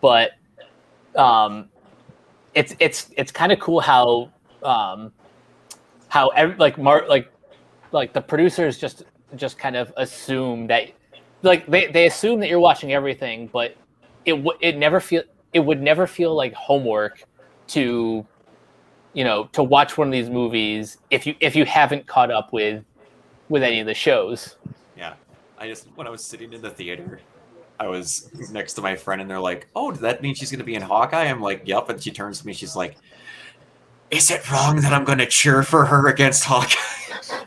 but 0.00 0.32
um, 1.16 1.68
it's 2.54 2.74
it's 2.80 3.10
it's 3.16 3.30
kind 3.32 3.52
of 3.52 3.60
cool 3.60 3.80
how 3.80 4.30
um, 4.62 5.12
how 6.08 6.28
ev- 6.30 6.58
like 6.58 6.78
Mar 6.78 7.04
like 7.08 7.30
like 7.92 8.12
the 8.12 8.20
producers 8.20 8.78
just 8.78 9.04
just 9.36 9.58
kind 9.58 9.76
of 9.76 9.92
assume 9.96 10.66
that 10.66 10.90
like 11.42 11.66
they, 11.66 11.86
they 11.86 12.06
assume 12.06 12.40
that 12.40 12.48
you're 12.48 12.58
watching 12.60 12.92
everything, 12.92 13.48
but 13.52 13.76
it 14.24 14.32
w- 14.32 14.58
it 14.60 14.76
never 14.76 14.98
feel 15.00 15.22
it 15.52 15.60
would 15.60 15.80
never 15.80 16.06
feel 16.06 16.34
like 16.34 16.52
homework 16.54 17.24
to 17.68 18.26
you 19.12 19.24
know 19.24 19.44
to 19.52 19.62
watch 19.62 19.98
one 19.98 20.08
of 20.08 20.12
these 20.12 20.30
movies 20.30 20.98
if 21.10 21.26
you 21.26 21.34
if 21.40 21.56
you 21.56 21.64
haven't 21.64 22.06
caught 22.06 22.30
up 22.30 22.52
with 22.52 22.84
with 23.48 23.62
any 23.62 23.80
of 23.80 23.86
the 23.86 23.94
shows. 23.94 24.56
Yeah. 24.96 25.14
I 25.58 25.68
just 25.68 25.88
when 25.96 26.06
I 26.06 26.10
was 26.10 26.24
sitting 26.24 26.52
in 26.54 26.62
the 26.62 26.70
theater, 26.70 27.20
I 27.78 27.88
was 27.88 28.30
next 28.50 28.74
to 28.74 28.80
my 28.80 28.96
friend 28.96 29.20
and 29.20 29.30
they're 29.30 29.40
like, 29.40 29.68
"Oh, 29.76 29.90
does 29.90 30.00
that 30.00 30.22
mean 30.22 30.34
she's 30.34 30.50
going 30.50 30.60
to 30.60 30.64
be 30.64 30.74
in 30.74 30.82
Hawkeye?" 30.82 31.24
I'm 31.24 31.42
like, 31.42 31.62
"Yep." 31.66 31.90
And 31.90 32.02
she 32.02 32.10
turns 32.10 32.40
to 32.40 32.46
me, 32.46 32.54
she's 32.54 32.74
like, 32.74 32.96
"Is 34.10 34.30
it 34.30 34.50
wrong 34.50 34.76
that 34.76 34.92
I'm 34.92 35.04
going 35.04 35.18
to 35.18 35.26
cheer 35.26 35.62
for 35.62 35.84
her 35.84 36.08
against 36.08 36.44
Hawkeye?" 36.44 37.44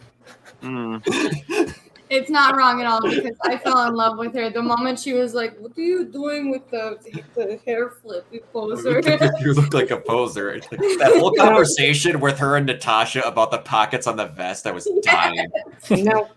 Mm. 0.61 1.75
It's 2.09 2.29
not 2.29 2.55
wrong 2.55 2.81
at 2.81 2.85
all 2.85 3.01
because 3.01 3.35
I 3.43 3.57
fell 3.57 3.87
in 3.87 3.95
love 3.95 4.17
with 4.17 4.35
her 4.35 4.49
the 4.49 4.61
moment 4.61 4.99
she 4.99 5.13
was 5.13 5.33
like, 5.33 5.57
"What 5.57 5.77
are 5.77 5.81
you 5.81 6.05
doing 6.05 6.51
with 6.51 6.69
the 6.69 6.97
the 7.35 7.59
hair 7.65 7.89
flip, 7.89 8.25
you 8.31 8.41
poser?" 8.51 9.01
you 9.41 9.53
look 9.53 9.73
like 9.73 9.89
a 9.89 9.97
poser. 9.97 10.59
That 10.69 11.15
whole 11.17 11.33
conversation 11.37 12.19
with 12.19 12.37
her 12.39 12.57
and 12.57 12.65
Natasha 12.65 13.21
about 13.21 13.51
the 13.51 13.59
pockets 13.59 14.05
on 14.05 14.17
the 14.17 14.27
vest, 14.27 14.67
I 14.67 14.71
was 14.71 14.87
dying. 15.03 15.47
now, 15.89 16.29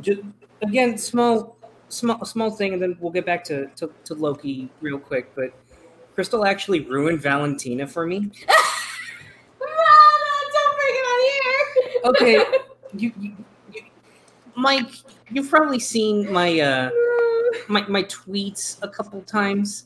just, 0.00 0.22
again, 0.62 0.98
small, 0.98 1.56
small, 1.88 2.24
small 2.24 2.50
thing, 2.50 2.72
and 2.72 2.82
then 2.82 2.96
we'll 3.00 3.12
get 3.12 3.26
back 3.26 3.44
to, 3.44 3.66
to, 3.76 3.92
to 4.04 4.14
Loki 4.14 4.70
real 4.80 4.98
quick. 4.98 5.34
But 5.34 5.52
Crystal 6.14 6.44
actually 6.44 6.80
ruined 6.80 7.20
Valentina 7.20 7.86
for 7.86 8.06
me. 8.06 8.18
no, 8.18 8.26
no, 8.26 8.30
don't 10.52 10.76
bring 10.78 10.94
it 10.94 11.06
on 11.06 11.20
here. 11.32 12.10
Okay, 12.10 12.60
you, 12.94 13.12
you, 13.18 13.34
you 13.38 13.44
Mike, 14.54 14.90
you've 15.30 15.48
probably 15.50 15.78
seen 15.78 16.30
my 16.32 16.60
uh, 16.60 16.90
my 17.68 17.86
my 17.88 18.02
tweets 18.04 18.78
a 18.82 18.88
couple 18.88 19.20
times. 19.22 19.84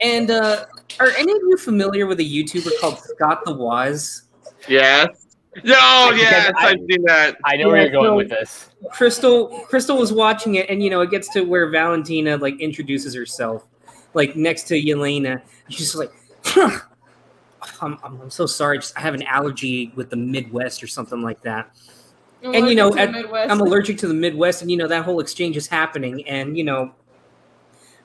And 0.00 0.30
uh, 0.30 0.64
are 1.00 1.10
any 1.18 1.32
of 1.32 1.38
you 1.48 1.56
familiar 1.58 2.06
with 2.06 2.18
a 2.20 2.24
YouTuber 2.24 2.80
called 2.80 2.98
Scott 2.98 3.44
the 3.44 3.54
Woz? 3.54 4.22
Yes. 4.68 5.26
No, 5.62 5.74
I- 5.76 6.14
yes, 6.16 6.52
I- 6.56 6.68
I've 6.70 6.78
seen 6.90 7.02
that. 7.04 7.36
I 7.44 7.56
know 7.56 7.68
where 7.68 7.82
you're 7.82 7.90
going 7.90 8.06
so- 8.06 8.16
with 8.16 8.30
this. 8.30 8.70
Crystal 8.90 9.48
Crystal 9.68 9.96
was 9.98 10.12
watching 10.12 10.54
it, 10.56 10.68
and 10.70 10.82
you 10.82 10.90
know 10.90 11.00
it 11.02 11.10
gets 11.10 11.28
to 11.34 11.42
where 11.42 11.68
Valentina 11.70 12.36
like 12.38 12.58
introduces 12.60 13.14
herself, 13.14 13.66
like 14.14 14.34
next 14.34 14.64
to 14.68 14.74
Yelena. 14.74 15.42
She's 15.68 15.94
like, 15.94 16.10
I'm, 16.56 17.98
I'm, 18.02 18.20
I'm 18.22 18.30
so 18.30 18.46
sorry. 18.46 18.78
Just, 18.78 18.96
I 18.96 19.00
have 19.00 19.14
an 19.14 19.22
allergy 19.24 19.92
with 19.94 20.10
the 20.10 20.16
Midwest 20.16 20.82
or 20.82 20.86
something 20.86 21.22
like 21.22 21.40
that. 21.42 21.70
And, 22.52 22.68
you 22.68 22.74
know, 22.74 22.94
at- 22.96 23.14
I'm 23.50 23.60
allergic 23.60 23.96
to 23.98 24.08
the 24.08 24.14
Midwest, 24.14 24.62
and 24.62 24.70
you 24.70 24.76
know 24.76 24.86
that 24.88 25.04
whole 25.04 25.20
exchange 25.20 25.56
is 25.56 25.66
happening, 25.66 26.26
and 26.28 26.56
you 26.58 26.64
know, 26.64 26.92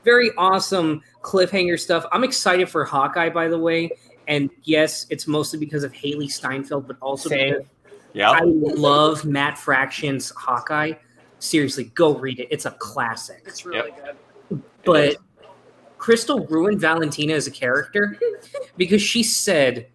very 0.06 0.32
awesome 0.38 1.02
cliffhanger 1.22 1.80
stuff. 1.80 2.06
I'm 2.11 2.24
excited 2.24 2.70
for 2.70 2.86
Hawkeye, 2.86 3.30
by 3.30 3.48
the 3.49 3.57
way, 3.57 3.91
and 4.28 4.49
yes, 4.64 5.06
it's 5.10 5.28
mostly 5.28 5.60
because 5.60 5.84
of 5.84 5.91
Hailee 5.91 6.32
Steinfeld, 6.32 6.88
but 6.88 6.98
also 7.02 7.30
Yeah. 8.14 8.32
I 8.32 8.41
love 8.44 9.26
Matt 9.26 9.57
Fraction's 9.57 10.32
Hawkeye. 10.32 10.94
Seriously, 11.40 11.86
go 11.95 12.18
read 12.18 12.40
it. 12.40 12.48
It's 12.49 12.66
a 12.66 12.72
classic. 12.72 13.44
It's 13.45 13.66
really 13.66 13.91
good. 14.49 14.61
But 14.86 15.18
Crystal 15.98 16.45
ruined 16.48 16.80
Valentina 16.80 17.34
as 17.34 17.45
a 17.45 17.52
character 17.52 18.18
because 18.78 19.02
she 19.02 19.22
said, 19.22 19.88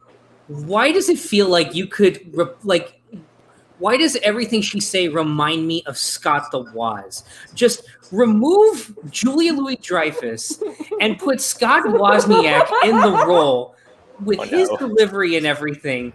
"Why 0.49 0.93
does 0.93 1.09
it 1.09 1.19
feel 1.19 1.49
like 1.49 1.75
you 1.75 1.87
could 1.87 2.21
re- 2.37 2.47
like? 2.63 3.01
Why 3.79 3.97
does 3.97 4.17
everything 4.23 4.63
she 4.63 4.81
say 4.81 5.09
remind 5.09 5.67
me 5.67 5.83
of 5.87 5.99
Scott 5.99 6.51
the 6.53 6.61
Woz? 6.61 7.25
Just 7.55 7.83
remove 8.13 8.97
Julia 9.11 9.53
Louis 9.53 9.77
Dreyfus 9.77 10.63
and 11.01 11.19
put 11.19 11.41
Scott 11.41 11.85
Wozniak 11.85 12.69
in 12.85 13.01
the 13.01 13.25
role 13.27 13.75
with 14.23 14.39
Oh, 14.39 14.45
his 14.45 14.69
delivery 14.79 15.37
and 15.37 15.45
everything. 15.47 16.13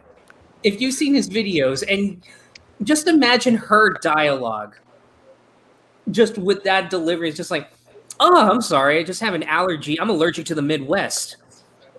If 0.64 0.80
you've 0.80 0.94
seen 0.94 1.14
his 1.14 1.30
videos, 1.30 1.84
and 1.90 2.24
just 2.84 3.08
imagine 3.08 3.56
her 3.56 3.94
dialogue, 4.02 4.76
just 6.12 6.38
with 6.38 6.64
that 6.64 6.90
delivery, 6.90 7.30
it's 7.30 7.38
just 7.38 7.52
like." 7.52 7.70
oh, 8.20 8.50
I'm 8.52 8.62
sorry, 8.62 9.00
I 9.00 9.04
just 9.04 9.22
have 9.22 9.34
an 9.34 9.44
allergy. 9.44 10.00
I'm 10.00 10.10
allergic 10.10 10.46
to 10.48 10.56
the 10.56 10.62
Midwest 10.62 11.38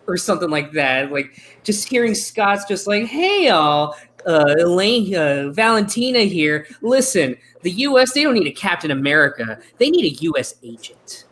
or 0.06 0.16
something 0.16 0.50
like 0.50 0.72
that. 0.72 1.12
Like 1.12 1.40
just 1.62 1.88
hearing 1.88 2.14
Scott's 2.14 2.64
just 2.64 2.86
like, 2.86 3.06
hey, 3.06 3.46
y'all, 3.48 3.96
uh, 4.26 4.54
Elaine, 4.58 5.14
uh, 5.14 5.50
Valentina 5.50 6.20
here. 6.20 6.66
Listen, 6.82 7.36
the 7.62 7.70
U.S. 7.70 8.12
they 8.12 8.22
don't 8.22 8.34
need 8.34 8.46
a 8.46 8.52
Captain 8.52 8.90
America. 8.90 9.58
They 9.78 9.90
need 9.90 10.04
a 10.04 10.22
U.S. 10.22 10.56
agent. 10.62 11.24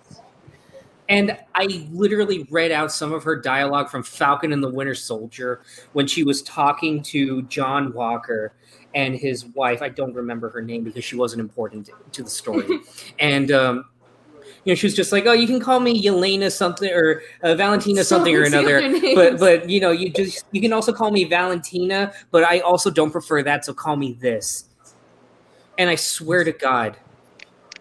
And 1.09 1.39
I 1.55 1.89
literally 1.91 2.47
read 2.51 2.71
out 2.71 2.93
some 2.93 3.13
of 3.15 3.25
her 3.25 3.35
dialogue 3.35 3.89
from 3.89 4.03
Falcon 4.03 4.53
and 4.53 4.63
the 4.63 4.69
Winter 4.69 4.95
Soldier 4.95 5.63
when 5.95 6.07
she 6.07 6.23
was 6.23 6.43
talking 6.43 7.03
to 7.05 7.43
John 7.43 7.95
Walker 7.95 8.53
and 8.95 9.15
his 9.15 9.47
wife. 9.47 9.81
I 9.81 9.89
don't 9.89 10.15
remember 10.15 10.51
her 10.51 10.61
name 10.61 10.85
because 10.85 11.05
she 11.05 11.17
wasn't 11.17 11.41
important 11.41 11.89
to 12.13 12.23
the 12.23 12.29
story. 12.29 12.81
and 13.19 13.51
um, 13.51 13.87
you 14.65 14.73
know, 14.73 14.75
she 14.75 14.87
was 14.87 14.95
just 14.95 15.13
like, 15.13 15.27
"Oh, 15.27 15.33
you 15.33 15.47
can 15.47 15.61
call 15.61 15.81
me 15.81 16.03
Yelena 16.03 16.51
something 16.51 16.93
or 16.93 17.23
uh, 17.43 17.55
Valentina 17.55 18.05
something 18.05 18.35
or 18.35 18.43
another." 18.43 18.81
But 19.15 19.39
but 19.39 19.69
you 19.69 19.81
know, 19.81 19.91
you 19.91 20.11
just 20.11 20.45
you 20.53 20.61
can 20.61 20.73
also 20.73 20.93
call 20.93 21.11
me 21.11 21.25
Valentina, 21.25 22.13
but 22.31 22.45
I 22.45 22.61
also 22.61 22.91
don't 22.91 23.11
prefer 23.11 23.43
that, 23.43 23.65
so 23.65 23.73
call 23.73 23.97
me 23.97 24.19
this. 24.21 24.65
And 25.79 25.89
I 25.89 25.95
swear 25.95 26.45
to 26.45 26.53
God, 26.53 26.97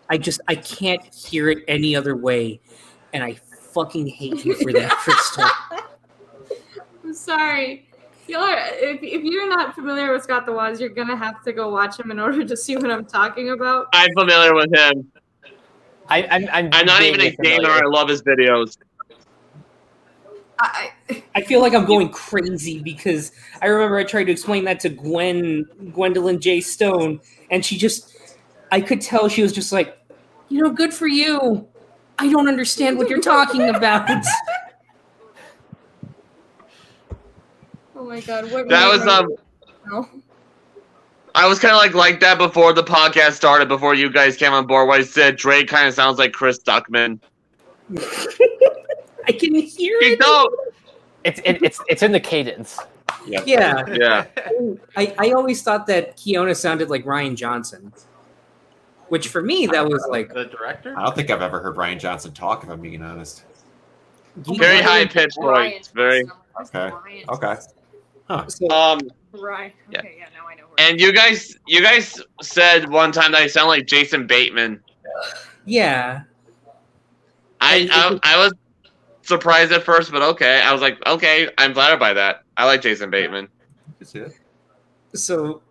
I 0.09 0.17
just 0.17 0.39
I 0.47 0.55
can't 0.55 1.03
hear 1.13 1.49
it 1.49 1.63
any 1.67 1.95
other 1.95 2.15
way, 2.15 2.59
and 3.13 3.23
I 3.23 3.33
fucking 3.73 4.07
hate 4.07 4.45
you 4.45 4.55
for 4.55 4.71
that, 4.73 4.91
Crystal. 4.91 5.45
I'm 7.03 7.13
sorry. 7.13 7.87
Y'all 8.27 8.41
are, 8.41 8.57
if, 8.73 9.01
if 9.01 9.23
you're 9.23 9.47
not 9.47 9.73
familiar 9.73 10.11
with 10.11 10.23
Scott 10.23 10.45
the 10.45 10.51
Woz, 10.51 10.81
you're 10.81 10.89
gonna 10.89 11.15
have 11.15 11.41
to 11.43 11.53
go 11.53 11.69
watch 11.69 11.97
him 11.97 12.11
in 12.11 12.19
order 12.19 12.43
to 12.43 12.57
see 12.57 12.75
what 12.75 12.91
I'm 12.91 13.05
talking 13.05 13.51
about. 13.51 13.87
I'm 13.93 14.13
familiar 14.13 14.53
with 14.53 14.73
him. 14.75 15.09
I, 16.09 16.23
I'm, 16.23 16.47
I'm, 16.51 16.69
I'm 16.71 16.85
not 16.85 17.01
even 17.01 17.21
a 17.21 17.31
gamer. 17.31 17.69
I 17.69 17.85
love 17.85 18.09
his 18.09 18.21
videos. 18.21 18.77
I, 20.59 20.91
I 21.35 21.41
feel 21.41 21.61
like 21.61 21.73
I'm 21.75 21.85
going 21.85 22.09
crazy 22.09 22.79
because 22.79 23.31
I 23.61 23.67
remember 23.67 23.97
I 23.97 24.03
tried 24.03 24.23
to 24.25 24.31
explain 24.31 24.65
that 24.65 24.79
to 24.81 24.89
Gwen 24.89 25.65
Gwendolyn 25.93 26.39
J. 26.39 26.61
Stone, 26.61 27.19
and 27.51 27.63
she 27.63 27.77
just 27.77 28.35
I 28.71 28.81
could 28.81 29.01
tell 29.01 29.29
she 29.29 29.43
was 29.43 29.53
just 29.53 29.71
like, 29.71 29.97
you 30.49 30.63
know, 30.63 30.71
good 30.71 30.93
for 30.93 31.07
you. 31.07 31.67
I 32.17 32.31
don't 32.31 32.47
understand 32.47 32.97
what 32.97 33.07
you're 33.09 33.21
talking 33.21 33.69
about. 33.69 34.09
oh 37.95 38.05
my 38.05 38.19
god, 38.21 38.51
what 38.51 38.67
That 38.67 38.87
was 38.91 39.05
me- 39.05 39.11
um. 39.91 40.23
No. 41.39 41.45
I 41.45 41.47
was 41.49 41.59
kind 41.59 41.71
of 41.73 41.77
like 41.77 41.93
like 41.93 42.19
that 42.21 42.37
before 42.37 42.73
the 42.73 42.83
podcast 42.83 43.33
started. 43.33 43.67
Before 43.67 43.93
you 43.95 44.09
guys 44.11 44.35
came 44.37 44.53
on 44.53 44.65
board, 44.67 44.87
where 44.87 44.99
I 44.99 45.03
said 45.03 45.35
Drake 45.37 45.67
kind 45.67 45.87
of 45.87 45.93
sounds 45.93 46.17
like 46.17 46.33
Chris 46.33 46.59
Stuckmann. 46.59 47.19
I 49.27 49.31
can 49.31 49.55
hear 49.55 49.97
You 50.01 50.13
it. 50.13 50.19
don't. 50.19 50.53
It's 51.23 51.39
it, 51.43 51.61
it's 51.63 51.81
it's 51.89 52.03
in 52.03 52.11
the 52.11 52.19
cadence. 52.19 52.79
Yep. 53.25 53.43
Yeah, 53.45 53.83
Yeah. 53.93 54.25
I, 54.95 55.13
I 55.17 55.31
always 55.31 55.61
thought 55.61 55.85
that 55.87 56.15
Kiona 56.15 56.55
sounded 56.55 56.89
like 56.89 57.03
Rian 57.03 57.35
Johnson, 57.35 57.91
which 59.09 59.27
for 59.27 59.41
me 59.41 59.67
that 59.67 59.87
was 59.87 60.05
like 60.09 60.33
the 60.33 60.45
director. 60.45 60.97
I 60.97 61.03
don't 61.03 61.15
think 61.15 61.29
I've 61.29 61.41
ever 61.41 61.59
heard 61.59 61.75
Rian 61.75 61.99
Johnson 61.99 62.31
talk, 62.33 62.63
if 62.63 62.69
I'm 62.69 62.79
being 62.79 63.01
honest. 63.01 63.43
Very 64.37 64.81
high 64.81 65.05
pitched 65.05 65.37
Ryan 65.39 65.73
voice. 65.73 65.87
Very. 65.93 66.23
Okay. 66.61 66.89
Ryan. 66.91 67.25
Okay. 67.29 67.55
so, 68.47 68.69
Um. 68.69 68.99
Right. 69.33 69.73
Yeah. 69.91 69.99
Okay. 69.99 70.15
Yeah. 70.19 70.25
Now 70.25 70.29
I 70.29 70.29
know. 70.29 70.36
Who 70.36 70.36
And 70.77 70.99
you 70.99 71.11
guys, 71.11 71.57
you 71.67 71.81
guys 71.81 72.21
said 72.41 72.89
one 72.89 73.11
time 73.11 73.31
that 73.31 73.41
I 73.41 73.47
sound 73.47 73.67
like 73.67 73.87
Jason 73.87 74.27
Bateman. 74.27 74.81
yeah. 75.65 76.21
I, 77.59 77.89
I 77.91 78.19
I 78.23 78.37
was 78.37 78.53
surprised 79.23 79.71
at 79.71 79.83
first, 79.83 80.11
but 80.11 80.21
okay. 80.21 80.61
I 80.61 80.71
was 80.71 80.81
like, 80.81 81.03
okay, 81.05 81.49
I'm 81.57 81.73
flattered 81.73 81.99
by 81.99 82.13
that. 82.13 82.43
I 82.55 82.65
like 82.65 82.81
Jason 82.81 83.09
Bateman. 83.09 83.47
so 85.13 85.61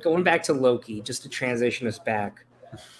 going 0.00 0.22
back 0.22 0.42
to 0.44 0.52
Loki, 0.52 1.00
just 1.00 1.22
to 1.22 1.28
transition 1.28 1.86
us 1.86 1.98
back, 1.98 2.44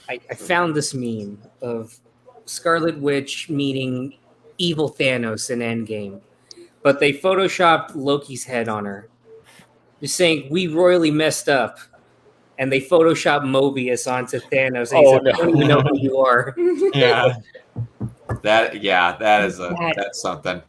I, 0.08 0.20
I 0.30 0.34
found 0.34 0.74
this 0.74 0.94
meme 0.94 1.42
of 1.60 1.98
Scarlet 2.46 2.98
Witch 2.98 3.48
meeting 3.48 4.14
evil 4.58 4.90
Thanos 4.90 5.50
in 5.50 5.58
Endgame, 5.60 6.20
but 6.82 7.00
they 7.00 7.12
photoshopped 7.12 7.94
Loki's 7.94 8.44
head 8.44 8.68
on 8.68 8.84
her, 8.84 9.08
just 10.02 10.16
saying 10.16 10.48
we 10.50 10.66
royally 10.66 11.10
messed 11.10 11.48
up, 11.48 11.78
and 12.58 12.70
they 12.70 12.80
photoshopped 12.80 13.44
Mobius 13.44 14.10
onto 14.10 14.38
Thanos. 14.40 14.90
And 14.90 14.98
he 15.00 15.06
Oh, 15.06 15.12
said, 15.14 15.22
no. 15.24 15.30
I 15.30 15.36
don't 15.36 15.56
even 15.56 15.68
know 15.68 15.80
who 15.80 15.98
you 15.98 16.18
are. 16.18 16.54
Yeah. 16.94 17.34
That 18.42 18.82
yeah, 18.82 19.16
that 19.18 19.44
is 19.44 19.58
a 19.60 19.68
That- 19.78 19.94
that's 19.96 20.20
something. 20.20 20.60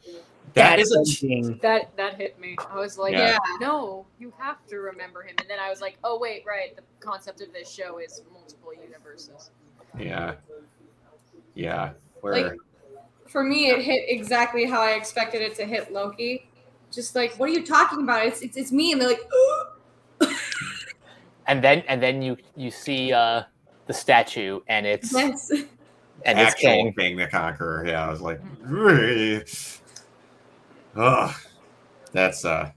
That 0.54 0.78
is 0.80 0.92
a 0.92 1.04
something. 1.04 1.58
That 1.64 1.96
that 1.98 2.14
hit 2.16 2.40
me. 2.40 2.56
I 2.70 2.76
was 2.80 2.98
like, 3.00 3.14
Yeah. 3.14 3.32
yeah. 3.32 3.38
no, 3.60 4.06
you 4.20 4.32
have 4.38 4.58
to 4.68 4.78
remember 4.78 5.24
him. 5.24 5.34
And 5.40 5.50
then 5.50 5.58
I 5.60 5.70
was 5.70 5.82
like, 5.82 5.98
oh 6.04 6.20
wait, 6.20 6.44
right. 6.46 6.76
The 6.76 6.84
concept 7.00 7.42
of 7.42 7.52
this 7.52 7.70
show 7.72 7.98
is 7.98 8.22
multiple 8.32 8.72
universes. 8.74 9.50
Yeah. 9.98 10.36
Yeah. 11.56 11.94
Where 12.22 12.34
Like- 12.50 12.58
For 13.28 13.44
me, 13.44 13.70
it 13.72 13.82
hit 13.82 14.04
exactly 14.10 14.66
how 14.66 14.80
I 14.82 14.92
expected 14.92 15.42
it 15.42 15.56
to 15.56 15.66
hit 15.66 15.92
Loki. 15.92 16.48
Just 16.94 17.16
like, 17.16 17.34
what 17.36 17.50
are 17.50 17.54
you 17.54 17.66
talking 17.66 18.02
about? 18.04 18.26
It's 18.26 18.42
it's, 18.42 18.58
it's 18.58 18.72
me, 18.72 18.92
and 18.92 19.02
they're 19.02 19.10
like, 19.10 19.22
And 21.48 21.64
then 21.64 21.84
and 21.88 22.02
then 22.02 22.22
you 22.22 22.38
you 22.56 22.72
see 22.72 23.12
uh 23.12 23.44
the 23.88 23.94
statue 23.94 24.62
and 24.68 24.86
it's 24.86 25.12
yes. 25.12 25.52
and 25.52 26.40
it's 26.40 26.52
actual 26.52 26.70
Kang. 26.70 26.94
Kang 26.94 27.18
the 27.18 27.28
Conqueror. 27.28 27.86
Yeah, 27.86 28.08
I 28.08 28.10
was 28.10 28.22
like, 28.22 28.40
really? 28.62 29.44
Ugh. 30.96 31.36
That's 32.14 32.46
uh 32.46 32.72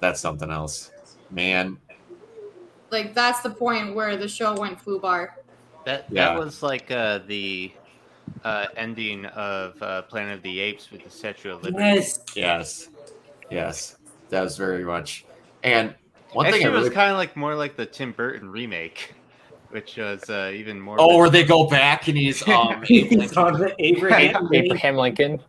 that's 0.00 0.20
something 0.20 0.50
else. 0.50 0.90
Man. 1.30 1.78
like 2.90 3.14
that's 3.14 3.40
the 3.40 3.50
point 3.50 3.94
where 3.94 4.18
the 4.18 4.28
show 4.28 4.54
went 4.54 4.78
foobar. 4.84 5.28
That 5.86 6.06
Yeah. 6.10 6.34
that 6.34 6.38
was 6.38 6.62
like 6.62 6.90
uh, 6.90 7.20
the 7.26 7.72
uh, 8.44 8.66
ending 8.76 9.24
of 9.26 9.80
uh, 9.82 10.02
Planet 10.02 10.36
of 10.36 10.42
the 10.42 10.60
Apes 10.60 10.90
with 10.90 11.04
the 11.04 11.10
Statue 11.10 11.52
of 11.52 11.62
Liberty. 11.62 11.84
Yes. 11.84 12.20
Yes. 12.36 12.88
Yes. 13.52 13.96
That 14.30 14.42
was 14.42 14.56
very 14.56 14.84
much. 14.84 15.24
And 15.62 15.94
one 16.32 16.46
Actually, 16.46 16.60
thing 16.62 16.68
I 16.68 16.76
it 16.76 16.80
was 16.80 16.90
kind 16.90 17.10
of 17.10 17.16
like 17.18 17.36
more 17.36 17.54
like 17.54 17.76
the 17.76 17.86
Tim 17.86 18.12
Burton 18.12 18.50
remake, 18.50 19.14
which 19.70 19.96
was 19.96 20.28
uh, 20.30 20.50
even 20.54 20.80
more. 20.80 20.96
Oh, 20.98 21.18
where 21.18 21.30
they 21.30 21.44
go 21.44 21.66
back 21.68 22.08
and 22.08 22.16
he's 22.16 22.46
um 22.48 22.82
He's 22.86 23.36
on 23.36 23.58
the 23.58 23.74
Abraham. 23.78 24.44
Lincoln. 24.50 24.64
Abraham 24.64 24.96
Lincoln. 24.96 25.40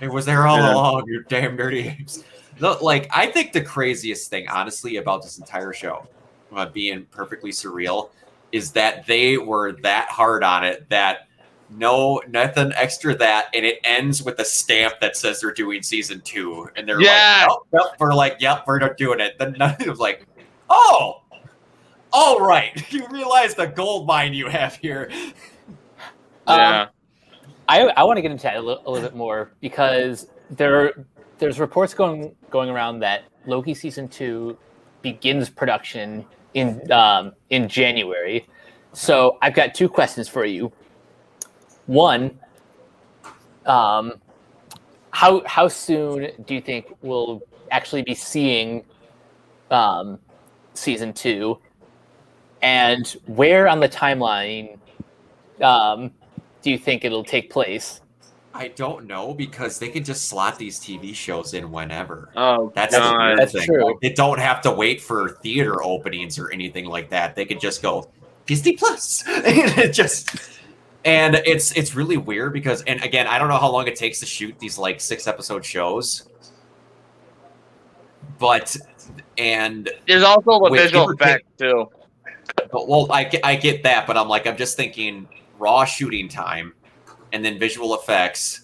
It 0.00 0.10
was 0.10 0.24
there 0.26 0.46
all 0.46 0.56
Yeah. 0.58 0.74
along, 0.74 1.04
you 1.06 1.22
damn 1.28 1.56
dirty 1.56 1.88
apes. 1.88 2.24
Look, 2.58 2.82
like 2.82 3.08
I 3.12 3.26
think 3.26 3.52
the 3.52 3.60
craziest 3.60 4.30
thing, 4.30 4.48
honestly, 4.48 4.96
about 4.96 5.22
this 5.22 5.38
entire 5.38 5.72
show, 5.72 6.06
uh, 6.54 6.66
being 6.66 7.04
perfectly 7.10 7.50
surreal, 7.50 8.10
is 8.52 8.72
that 8.72 9.06
they 9.06 9.36
were 9.38 9.72
that 9.82 10.08
hard 10.08 10.42
on 10.42 10.64
it 10.64 10.88
that 10.88 11.28
no 11.76 12.20
nothing 12.28 12.72
extra 12.74 13.14
that, 13.16 13.46
and 13.54 13.64
it 13.64 13.78
ends 13.84 14.22
with 14.22 14.38
a 14.38 14.44
stamp 14.44 14.94
that 15.00 15.16
says 15.16 15.40
they're 15.40 15.52
doing 15.52 15.82
season 15.82 16.20
two, 16.22 16.68
and 16.76 16.88
they're 16.88 17.00
Yeah. 17.00 17.46
like, 17.48 17.58
"Yep, 17.72 17.82
yep," 17.82 18.00
we're 18.00 18.14
like, 18.14 18.36
"Yep, 18.40 18.64
we're 18.66 18.78
not 18.78 18.96
doing 18.96 19.20
it." 19.20 19.38
Then 19.38 19.54
nothing 19.58 19.88
was 19.88 19.98
like, 19.98 20.26
"Oh, 20.70 21.22
all 22.12 22.38
right, 22.40 22.72
you 22.92 23.06
realize 23.10 23.54
the 23.54 23.66
gold 23.66 24.06
mine 24.06 24.34
you 24.34 24.48
have 24.48 24.76
here." 24.76 25.10
Um, 26.46 26.58
Yeah. 26.58 26.86
I, 27.68 27.80
I 27.96 28.02
want 28.04 28.18
to 28.18 28.20
get 28.20 28.30
into 28.30 28.42
that 28.42 28.56
a 28.56 28.60
little, 28.60 28.82
a 28.86 28.90
little 28.90 29.08
bit 29.08 29.16
more 29.16 29.52
because 29.62 30.28
there 30.50 31.06
there's 31.38 31.58
reports 31.58 31.94
going 31.94 32.36
going 32.50 32.68
around 32.68 32.98
that 33.00 33.22
Loki 33.46 33.72
season 33.72 34.08
two 34.08 34.58
begins 35.00 35.48
production 35.48 36.26
in 36.52 36.92
um, 36.92 37.32
in 37.48 37.66
January. 37.66 38.46
So 38.92 39.38
I've 39.40 39.54
got 39.54 39.74
two 39.74 39.88
questions 39.88 40.28
for 40.28 40.44
you. 40.44 40.70
One, 41.86 42.38
um, 43.66 44.14
how 45.10 45.42
how 45.46 45.68
soon 45.68 46.30
do 46.46 46.54
you 46.54 46.60
think 46.60 46.86
we'll 47.02 47.42
actually 47.70 48.02
be 48.02 48.14
seeing 48.14 48.84
um, 49.70 50.18
season 50.74 51.12
two, 51.12 51.58
and 52.62 53.06
where 53.26 53.68
on 53.68 53.80
the 53.80 53.88
timeline 53.88 54.78
um, 55.60 56.10
do 56.62 56.70
you 56.70 56.78
think 56.78 57.04
it'll 57.04 57.24
take 57.24 57.50
place? 57.50 58.00
I 58.56 58.68
don't 58.68 59.06
know 59.06 59.34
because 59.34 59.80
they 59.80 59.88
can 59.88 60.04
just 60.04 60.28
slot 60.28 60.58
these 60.58 60.78
TV 60.78 61.12
shows 61.12 61.54
in 61.54 61.72
whenever. 61.72 62.30
Oh, 62.36 62.72
That's 62.74 62.96
God. 62.96 63.18
weird 63.18 63.38
That's 63.38 63.52
thing. 63.52 63.66
true. 63.66 63.84
Like, 63.84 64.00
they 64.00 64.12
don't 64.12 64.38
have 64.38 64.60
to 64.62 64.70
wait 64.70 65.00
for 65.00 65.30
theater 65.42 65.82
openings 65.82 66.38
or 66.38 66.52
anything 66.52 66.84
like 66.84 67.10
that. 67.10 67.34
They 67.34 67.44
could 67.46 67.58
just 67.58 67.82
go 67.82 68.08
Disney 68.46 68.76
Plus, 68.76 69.24
and 69.28 69.46
it 69.78 69.92
just 69.92 70.30
and 71.04 71.36
it's 71.44 71.72
it's 71.76 71.94
really 71.94 72.16
weird 72.16 72.52
because 72.52 72.82
and 72.82 73.02
again 73.02 73.26
I 73.26 73.38
don't 73.38 73.48
know 73.48 73.58
how 73.58 73.70
long 73.70 73.86
it 73.86 73.96
takes 73.96 74.20
to 74.20 74.26
shoot 74.26 74.58
these 74.58 74.78
like 74.78 75.00
six 75.00 75.26
episode 75.26 75.64
shows, 75.64 76.28
but 78.38 78.76
and 79.38 79.90
There's 80.06 80.22
also 80.22 80.60
the 80.64 80.70
visual 80.70 81.06
give 81.14 81.20
or 81.20 81.32
take- 81.38 81.56
too. 81.56 81.90
but, 82.72 82.88
well 82.88 83.10
I 83.12 83.30
I 83.42 83.56
get 83.56 83.82
that, 83.82 84.06
but 84.06 84.16
I'm 84.16 84.28
like 84.28 84.46
I'm 84.46 84.56
just 84.56 84.76
thinking 84.76 85.28
raw 85.58 85.84
shooting 85.84 86.28
time, 86.28 86.74
and 87.32 87.44
then 87.44 87.58
visual 87.58 87.94
effects. 87.94 88.60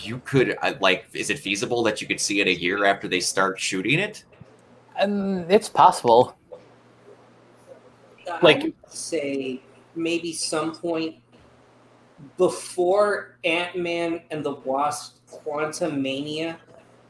You 0.00 0.18
could 0.24 0.56
uh, 0.62 0.74
like, 0.80 1.06
is 1.12 1.28
it 1.28 1.40
feasible 1.40 1.82
that 1.82 2.00
you 2.00 2.06
could 2.06 2.20
see 2.20 2.40
it 2.40 2.46
a 2.46 2.54
year 2.54 2.84
after 2.84 3.08
they 3.08 3.18
start 3.18 3.58
shooting 3.58 3.98
it? 3.98 4.24
Um, 4.98 5.44
it's 5.50 5.68
possible. 5.68 6.36
Like- 8.42 8.60
I 8.60 8.64
would 8.64 8.74
say 8.88 9.60
maybe 9.98 10.32
some 10.32 10.74
point 10.74 11.16
before 12.36 13.36
Ant 13.44 13.76
Man 13.76 14.22
and 14.30 14.44
the 14.44 14.52
Wasp 14.52 15.18
Quantumania. 15.30 16.56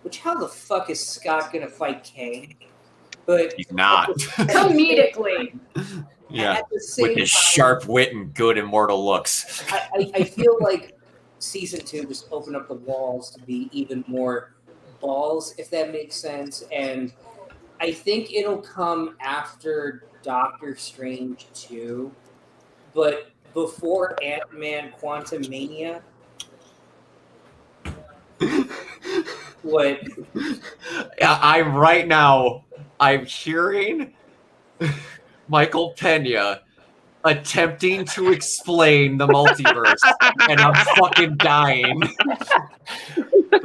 Which 0.03 0.19
how 0.19 0.35
the 0.35 0.49
fuck 0.49 0.91
is 0.91 1.05
Scott 1.05 1.53
gonna 1.53 1.69
fight 1.69 2.05
Kang? 2.05 2.57
But 3.27 3.55
He's 3.57 3.71
not. 3.71 4.09
Comedically. 4.17 5.59
yeah, 6.31 6.55
at 6.55 6.65
the 6.71 6.81
same 6.81 7.09
with 7.09 7.19
his 7.19 7.33
time, 7.33 7.43
sharp 7.43 7.87
wit 7.87 8.15
and 8.15 8.33
good 8.33 8.57
immortal 8.57 9.05
looks. 9.05 9.65
I, 9.71 9.89
I, 9.95 10.11
I 10.15 10.25
feel 10.25 10.57
like 10.61 10.99
season 11.39 11.81
two 11.85 12.05
just 12.07 12.29
opened 12.31 12.57
up 12.57 12.69
the 12.69 12.75
walls 12.75 13.31
to 13.33 13.43
be 13.43 13.69
even 13.73 14.05
more 14.07 14.55
balls, 15.01 15.55
if 15.59 15.71
that 15.71 15.93
makes 15.93 16.17
sense. 16.17 16.65
And 16.73 17.13
I 17.81 17.93
think 17.93 18.33
it'll 18.33 18.63
come 18.63 19.17
after 19.21 20.05
Doctor 20.23 20.77
Strange 20.77 21.47
2, 21.55 22.11
but 22.99 23.31
before 23.55 24.21
Ant 24.25 24.43
Man 24.53 24.93
Quantumania. 25.01 26.03
What? 29.63 30.01
I'm 31.23 31.77
right 31.77 32.09
now. 32.09 32.65
I'm 32.99 33.25
hearing 33.25 34.15
Michael 35.47 35.95
Pena 35.97 36.63
attempting 37.23 38.05
to 38.07 38.33
explain 38.33 39.17
the 39.17 39.29
multiverse, 39.29 40.03
and 40.49 40.61
I'm 40.61 40.75
fucking 40.97 41.37
dying. 41.37 42.03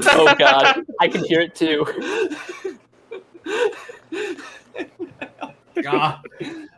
Oh 0.09 0.35
God, 0.37 0.83
I 0.99 1.07
can 1.07 1.23
hear 1.23 1.41
it 1.41 1.55
too. 1.55 1.85
God. 5.81 6.19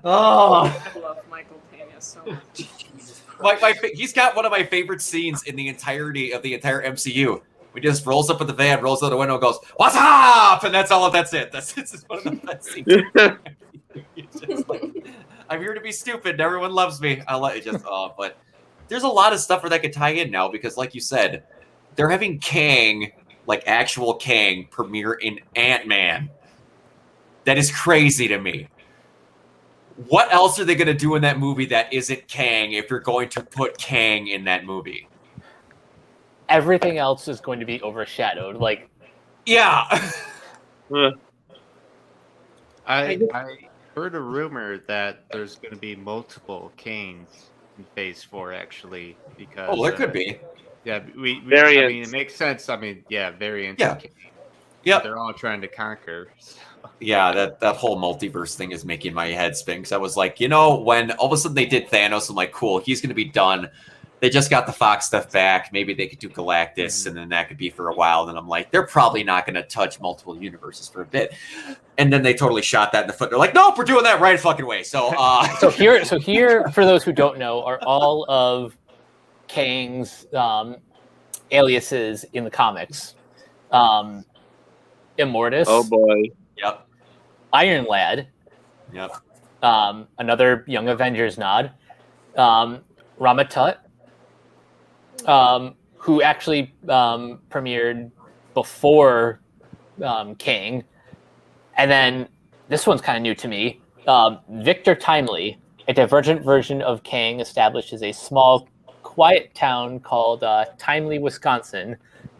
Oh. 0.04 0.92
I 0.96 1.00
love 1.00 1.18
Michael 1.30 1.62
Pena 1.72 1.86
so 2.06 2.24
much. 2.28 2.70
My, 3.42 3.58
my, 3.62 3.92
he's 3.94 4.14
got 4.14 4.36
one 4.36 4.46
of 4.46 4.52
my 4.52 4.64
favorite 4.64 5.02
scenes 5.02 5.44
in 5.44 5.56
the 5.56 5.68
entirety 5.68 6.32
of 6.32 6.42
the 6.42 6.54
entire 6.54 6.82
MCU. 6.84 7.42
He 7.74 7.82
just 7.82 8.06
rolls 8.06 8.30
up 8.30 8.40
in 8.40 8.48
the 8.48 8.54
van, 8.54 8.82
rolls 8.82 9.04
out 9.04 9.10
the 9.10 9.18
window, 9.18 9.38
goes, 9.38 9.60
"What's 9.76 9.96
up?" 9.98 10.64
And 10.64 10.74
that's 10.74 10.92
all. 10.92 11.12
That's 11.12 11.34
it. 11.34 11.52
That's 11.52 11.78
it's 11.78 11.92
just 11.92 12.10
one 12.10 12.20
of 12.20 12.24
the 12.24 12.32
best 12.32 12.64
scenes. 12.64 13.38
Like, 14.68 14.84
I'm 15.50 15.62
here 15.62 15.74
to 15.74 15.80
be 15.80 15.94
stupid. 15.94 16.32
and 16.32 16.42
Everyone 16.42 16.72
loves 16.74 17.00
me. 17.00 17.22
I 17.30 17.38
let 17.38 17.56
it 17.56 17.64
just. 17.64 17.86
Oh, 17.88 18.14
but 18.18 18.38
there's 18.90 19.04
a 19.04 19.08
lot 19.08 19.32
of 19.32 19.40
stuff 19.40 19.64
where 19.64 19.70
that 19.70 19.82
could 19.82 19.94
tie 19.94 20.10
in 20.10 20.32
now 20.32 20.50
because, 20.50 20.76
like 20.76 20.94
you 20.94 21.00
said, 21.00 21.44
they're 21.96 22.10
having 22.10 22.40
Kang, 22.40 23.14
like 23.48 23.64
actual 23.68 24.16
Kang, 24.16 24.68
premiere 24.70 25.14
in 25.14 25.40
Ant 25.56 25.88
Man. 25.88 26.30
That 27.46 27.58
is 27.58 27.72
crazy 27.72 28.28
to 28.28 28.38
me. 28.38 28.68
What 30.08 30.34
else 30.34 30.60
are 30.60 30.66
they 30.66 30.76
going 30.76 30.88
to 30.88 30.94
do 30.94 31.16
in 31.16 31.22
that 31.22 31.40
movie 31.40 31.66
that 31.68 31.92
isn't 31.94 32.28
Kang 32.28 32.74
if 32.74 32.90
you're 32.90 33.00
going 33.00 33.30
to 33.30 33.42
put 33.42 33.78
Kang 33.78 34.28
in 34.28 34.44
that 34.44 34.66
movie? 34.66 35.08
Everything 36.50 36.98
else 36.98 37.28
is 37.28 37.40
going 37.40 37.60
to 37.60 37.66
be 37.66 37.82
overshadowed. 37.82 38.58
Like 38.58 38.90
Yeah. 39.46 40.12
I 42.88 43.20
I 43.34 43.58
heard 43.96 44.16
a 44.16 44.20
rumor 44.20 44.80
that 44.88 45.24
there's 45.32 45.56
going 45.56 45.74
to 45.74 45.80
be 45.80 45.96
multiple 45.96 46.72
Kangs 46.78 47.46
in 47.78 47.86
Phase 47.96 48.24
Four, 48.24 48.54
actually, 48.54 49.18
because 49.38 49.70
oh, 49.72 49.84
there 49.84 49.94
uh, 49.94 49.98
could 49.98 50.14
be. 50.14 50.40
Yeah, 50.84 51.04
we, 51.16 51.40
we 51.42 51.58
I 51.60 51.88
mean, 51.88 52.04
it 52.04 52.12
makes 52.12 52.36
sense. 52.36 52.70
I 52.70 52.78
mean, 52.78 53.04
yeah, 53.10 53.32
variants. 53.32 53.80
Yeah. 53.80 53.94
of 53.94 54.00
Kang. 54.00 54.12
Yep. 54.84 55.04
They're 55.04 55.18
all 55.18 55.34
trying 55.34 55.62
to 55.62 55.68
conquer. 55.68 56.28
so- 56.40 56.60
Yeah, 57.00 57.34
that, 57.34 57.60
that 57.60 57.76
whole 57.76 58.00
multiverse 58.00 58.56
thing 58.56 58.72
is 58.72 58.86
making 58.86 59.14
my 59.14 59.28
head 59.28 59.56
spin 59.58 59.80
because 59.80 59.92
I 59.92 59.98
was 59.98 60.16
like, 60.16 60.40
you 60.40 60.48
know, 60.48 60.80
when 60.80 61.12
all 61.12 61.28
of 61.28 61.34
a 61.34 61.38
sudden 61.38 61.56
they 61.56 61.66
did 61.66 61.88
Thanos, 61.90 62.30
I'm 62.30 62.36
like, 62.36 62.54
cool, 62.54 62.80
he's 62.80 63.02
going 63.02 63.10
to 63.10 63.16
be 63.16 63.26
done. 63.26 63.70
They 64.22 64.30
just 64.30 64.50
got 64.50 64.66
the 64.66 64.72
Fox 64.72 65.06
stuff 65.06 65.32
back. 65.32 65.74
Maybe 65.74 65.94
they 65.94 66.08
could 66.08 66.20
do 66.20 66.30
Galactus, 66.30 67.06
and 67.06 67.16
then 67.16 67.30
that 67.30 67.50
could 67.50 67.58
be 67.58 67.70
for 67.70 67.90
a 67.90 67.94
while. 67.94 68.26
Then 68.26 68.38
I'm 68.38 68.48
like, 68.48 68.72
they're 68.72 68.88
probably 68.88 69.24
not 69.24 69.46
going 69.46 69.56
to 69.56 69.64
touch 69.64 70.00
multiple 70.00 70.42
universes 70.42 70.88
for 70.88 71.02
a 71.02 71.06
bit. 71.06 71.34
And 71.98 72.12
then 72.12 72.24
they 72.24 72.34
totally 72.34 72.62
shot 72.62 72.92
that 72.94 73.02
in 73.02 73.08
the 73.08 73.14
foot. 73.14 73.30
They're 73.30 73.38
like, 73.38 73.54
nope, 73.54 73.78
we're 73.78 73.84
doing 73.84 74.04
that 74.04 74.22
right 74.22 74.40
fucking 74.40 74.66
way. 74.66 74.84
So, 74.84 75.14
uh, 75.18 75.48
so 75.58 75.70
here, 75.70 76.04
so 76.06 76.18
here, 76.18 76.68
for 76.70 76.86
those 76.86 77.04
who 77.04 77.12
don't 77.12 77.38
know, 77.38 77.62
are 77.64 77.80
all 77.84 78.26
of 78.30 78.78
Kang's 79.48 80.26
um, 80.34 80.78
aliases 81.52 82.26
in 82.34 82.46
the 82.46 82.52
comics. 82.52 83.16
Um, 83.72 84.26
Immortus, 85.20 85.66
oh 85.68 85.84
boy. 85.84 86.32
Iron 87.56 87.86
Lad, 87.86 88.28
yep. 88.92 89.12
um, 89.64 90.10
another 90.18 90.66
Young 90.68 90.90
Avengers 90.90 91.38
nod, 91.38 91.72
um, 92.36 92.82
Rama-Tut, 93.18 93.80
um, 95.26 95.76
who 95.96 96.22
actually 96.22 96.76
um, 96.90 97.40
premiered 97.50 98.12
before 98.54 99.40
um, 100.04 100.36
Kang, 100.36 100.84
and 101.78 101.90
then 101.90 102.28
this 102.68 102.86
one's 102.86 103.00
kind 103.00 103.16
of 103.16 103.24
new 103.24 103.36
to 103.36 103.48
me. 103.48 103.80
Um, 104.06 104.40
Victor 104.50 104.94
Timely, 104.94 105.58
a 105.88 105.94
divergent 105.94 106.44
version 106.44 106.82
of 106.82 107.04
Kang, 107.04 107.40
establishes 107.40 108.04
a 108.04 108.12
small, 108.12 108.68
quiet 109.02 109.56
town 109.56 110.02
called 110.02 110.44
uh, 110.44 110.66
Timely, 110.78 111.20
Wisconsin, 111.20 111.96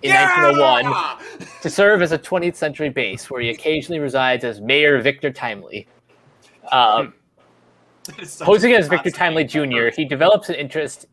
in 0.06 0.14
1901 0.14 1.52
to 1.62 1.70
serve 1.70 2.02
as 2.02 2.12
a 2.12 2.20
20th 2.20 2.56
century 2.56 2.90
base, 2.90 3.30
where 3.30 3.42
he 3.42 3.50
occasionally 3.50 4.00
resides 4.00 4.44
as 4.44 4.62
Mayor 4.62 5.02
Victor 5.02 5.32
Timely. 5.32 5.88
Um, 6.72 7.14
Posing 8.40 8.74
as 8.74 8.88
Victor 8.88 9.10
Timely 9.10 9.44
Jr., 9.44 9.88
he 9.96 10.06
develops 10.06 10.50
an 10.50 10.56
interest 10.56 11.08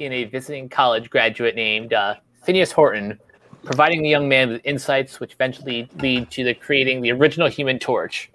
in 0.00 0.12
a 0.12 0.24
visiting 0.24 0.68
college 0.68 1.08
graduate 1.08 1.54
named 1.54 1.92
uh, 1.92 2.16
Phineas 2.42 2.72
Horton, 2.72 3.18
providing 3.62 4.02
the 4.02 4.08
young 4.08 4.28
man 4.28 4.48
with 4.48 4.60
insights 4.64 5.20
which 5.20 5.34
eventually 5.34 5.88
lead 5.98 6.30
to 6.32 6.42
the 6.42 6.54
creating 6.54 7.00
the 7.00 7.12
original 7.12 7.48
Human 7.48 7.78
Torch. 7.78 8.30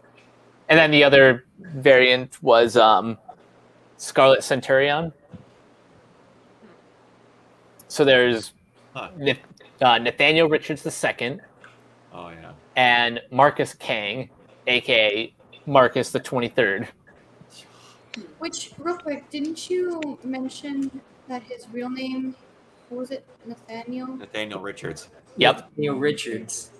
And 0.69 0.79
then 0.79 0.91
the 0.91 1.03
other 1.03 1.45
variant 1.59 2.41
was 2.41 2.77
um, 2.77 3.17
Scarlet 3.97 4.43
Centurion. 4.43 5.11
So 7.89 8.05
there's 8.05 8.53
Huh. 8.97 9.09
Nath- 9.79 9.89
uh, 9.89 9.97
Nathaniel 9.99 10.49
Richards 10.49 10.85
II 10.85 11.39
Oh 12.13 12.29
yeah. 12.29 12.53
and 12.75 13.21
Marcus 13.31 13.73
Kang, 13.73 14.29
aka 14.65 15.33
Marcus 15.65 16.11
the 16.11 16.19
23rd. 16.19 16.87
Which, 18.39 18.71
real 18.79 18.97
quick, 18.97 19.29
didn't 19.29 19.69
you 19.69 20.17
mention 20.23 21.01
that 21.27 21.43
his 21.43 21.67
real 21.71 21.89
name, 21.89 22.35
what 22.89 22.99
was 22.99 23.11
it, 23.11 23.25
Nathaniel? 23.45 24.07
Nathaniel 24.07 24.59
Richards. 24.59 25.09
Yep. 25.35 25.69
Neil 25.77 25.95
Richards. 25.95 26.71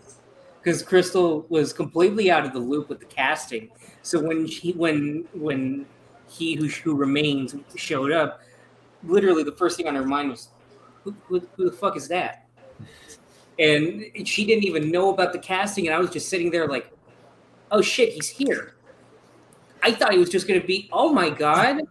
Because 0.60 0.82
Crystal 0.82 1.46
was 1.50 1.74
completely 1.74 2.32
out 2.32 2.46
of 2.46 2.54
the 2.54 2.60
loop 2.60 2.90
with 2.90 3.00
the 3.00 3.06
casting. 3.06 3.70
So 4.02 4.20
when 4.20 4.48
she 4.48 4.72
when 4.74 5.26
when 5.34 5.86
he 6.28 6.56
who, 6.56 6.68
who 6.68 6.96
remains 6.96 7.56
showed 7.76 8.12
up, 8.12 8.42
literally 9.04 9.44
the 9.44 9.52
first 9.52 9.78
thing 9.78 9.88
on 9.88 9.96
her 9.96 10.04
mind 10.04 10.30
was, 10.32 10.50
who, 11.04 11.16
who, 11.28 11.48
who 11.56 11.70
the 11.70 11.76
fuck 11.76 11.96
is 11.96 12.08
that? 12.08 12.47
And 13.60 14.06
she 14.28 14.46
didn't 14.46 14.66
even 14.66 14.92
know 14.92 15.12
about 15.14 15.34
the 15.34 15.40
casting, 15.40 15.88
and 15.88 15.96
I 15.96 16.00
was 16.00 16.12
just 16.12 16.30
sitting 16.30 16.52
there 16.52 16.68
like, 16.68 16.92
oh 17.72 17.82
shit, 17.82 18.14
he's 18.14 18.30
here. 18.30 18.76
I 19.84 19.92
thought 19.92 20.12
he 20.12 20.20
was 20.20 20.30
just 20.30 20.48
gonna 20.48 20.64
be, 20.64 20.90
oh 20.92 21.12
my 21.12 21.30
god. 21.30 21.82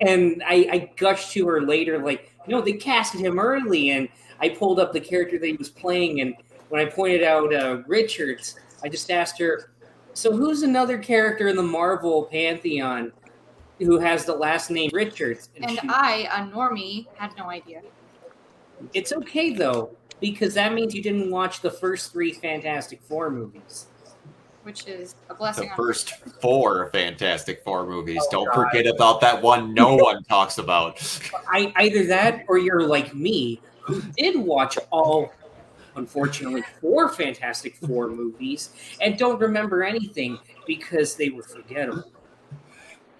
And 0.00 0.42
I, 0.46 0.68
I 0.70 0.90
gushed 0.96 1.32
to 1.32 1.46
her 1.46 1.60
later, 1.62 1.98
like, 1.98 2.32
no, 2.48 2.60
they 2.60 2.72
casted 2.72 3.20
him 3.20 3.38
early, 3.38 3.90
and 3.90 4.08
I 4.40 4.48
pulled 4.50 4.80
up 4.80 4.92
the 4.92 5.00
character 5.00 5.38
that 5.38 5.46
he 5.46 5.54
was 5.54 5.70
playing, 5.70 6.20
and 6.20 6.34
when 6.68 6.84
I 6.84 6.90
pointed 6.90 7.22
out 7.22 7.54
uh, 7.54 7.82
Richards, 7.86 8.56
I 8.82 8.88
just 8.88 9.10
asked 9.10 9.38
her, 9.38 9.70
"So 10.12 10.36
who's 10.36 10.62
another 10.62 10.98
character 10.98 11.48
in 11.48 11.56
the 11.56 11.62
Marvel 11.62 12.24
pantheon 12.24 13.12
who 13.78 13.98
has 13.98 14.24
the 14.24 14.34
last 14.34 14.70
name 14.70 14.90
Richards?" 14.92 15.50
And 15.60 15.70
she- 15.70 15.78
I, 15.88 16.28
a 16.32 16.50
normie, 16.52 17.06
had 17.16 17.30
no 17.38 17.44
idea. 17.48 17.82
it's 18.92 19.12
okay 19.12 19.54
though 19.54 19.96
because 20.32 20.54
that 20.54 20.72
means 20.72 20.94
you 20.94 21.02
didn't 21.02 21.30
watch 21.30 21.60
the 21.60 21.70
first 21.70 22.12
three 22.12 22.32
Fantastic 22.32 23.02
Four 23.02 23.30
movies. 23.30 23.86
Which 24.62 24.86
is 24.88 25.14
a 25.26 25.28
The 25.28 25.34
blessing. 25.34 25.68
on- 25.70 25.76
first 25.76 26.14
four 26.40 26.88
Fantastic 26.92 27.62
Four 27.64 27.86
movies. 27.86 28.22
Oh, 28.22 28.28
Don't 28.30 28.46
God. 28.54 28.54
forget 28.70 28.86
about 28.86 29.20
that 29.20 29.42
one 29.42 29.74
no 29.74 29.94
one 30.08 30.22
talks 30.24 30.56
about. 30.56 30.96
I 31.48 31.70
either 31.76 32.06
that 32.06 32.44
or 32.48 32.56
you're 32.56 32.86
like 32.86 33.14
me 33.14 33.60
who 33.82 34.00
did 34.16 34.36
watch 34.36 34.78
all. 34.90 35.30
Unfortunately, 35.96 36.62
four 36.80 37.08
Fantastic 37.10 37.76
Four 37.76 38.08
movies 38.08 38.70
and 39.00 39.16
don't 39.18 39.38
remember 39.38 39.84
anything 39.84 40.38
because 40.66 41.14
they 41.14 41.28
were 41.28 41.42
forgettable. 41.44 42.10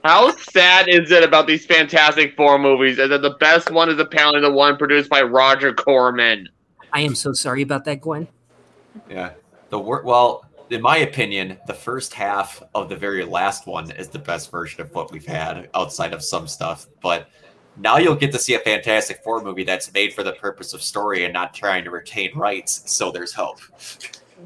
How 0.03 0.33
sad 0.37 0.89
is 0.89 1.11
it 1.13 1.23
about 1.23 1.47
these 1.47 1.65
Fantastic 1.67 2.35
Four 2.37 2.59
movies? 2.59 2.99
Is 2.99 3.11
that 3.11 3.23
the 3.23 3.37
best 3.39 3.71
one 3.71 3.89
is 3.91 3.99
apparently 4.01 4.41
the 4.41 4.51
one 4.51 4.77
produced 4.77 5.09
by 5.09 5.23
Roger 5.23 5.73
Corman? 5.73 6.49
I 6.95 7.01
am 7.01 7.15
so 7.16 7.33
sorry 7.33 7.62
about 7.62 7.85
that, 7.85 8.01
Gwen. 8.01 8.29
Yeah. 9.11 9.33
The 9.71 9.79
wor- 9.79 10.03
well, 10.05 10.49
in 10.71 10.81
my 10.81 10.99
opinion, 10.99 11.59
the 11.66 11.75
first 11.75 12.15
half 12.15 12.62
of 12.75 12.89
the 12.89 12.97
very 12.97 13.25
last 13.25 13.66
one 13.66 13.91
is 13.91 14.09
the 14.09 14.19
best 14.19 14.51
version 14.51 14.81
of 14.81 14.95
what 14.95 15.12
we've 15.12 15.27
had 15.27 15.69
outside 15.75 16.12
of 16.12 16.23
some 16.23 16.47
stuff. 16.47 16.87
But 17.03 17.29
now 17.77 17.99
you'll 17.99 18.15
get 18.15 18.31
to 18.33 18.39
see 18.39 18.55
a 18.55 18.61
Fantastic 18.61 19.23
Four 19.25 19.43
movie 19.43 19.65
that's 19.65 19.93
made 19.93 20.12
for 20.15 20.23
the 20.23 20.33
purpose 20.33 20.73
of 20.73 20.83
story 20.83 21.25
and 21.25 21.33
not 21.33 21.53
trying 21.53 21.83
to 21.85 21.91
retain 21.91 22.37
rights. 22.37 22.83
So 22.87 23.11
there's 23.11 23.33
hope. 23.33 23.59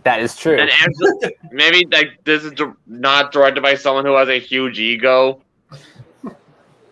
That 0.05 0.21
is 0.21 0.35
true. 0.35 0.59
And 0.59 0.71
actually, 0.71 1.37
maybe 1.51 1.87
like 1.91 2.25
this 2.25 2.45
is 2.45 2.53
not 2.87 3.31
directed 3.31 3.63
by 3.63 3.75
someone 3.75 4.07
who 4.07 4.15
has 4.17 4.29
a 4.29 4.41
huge 4.41 4.79
ego. 4.79 5.43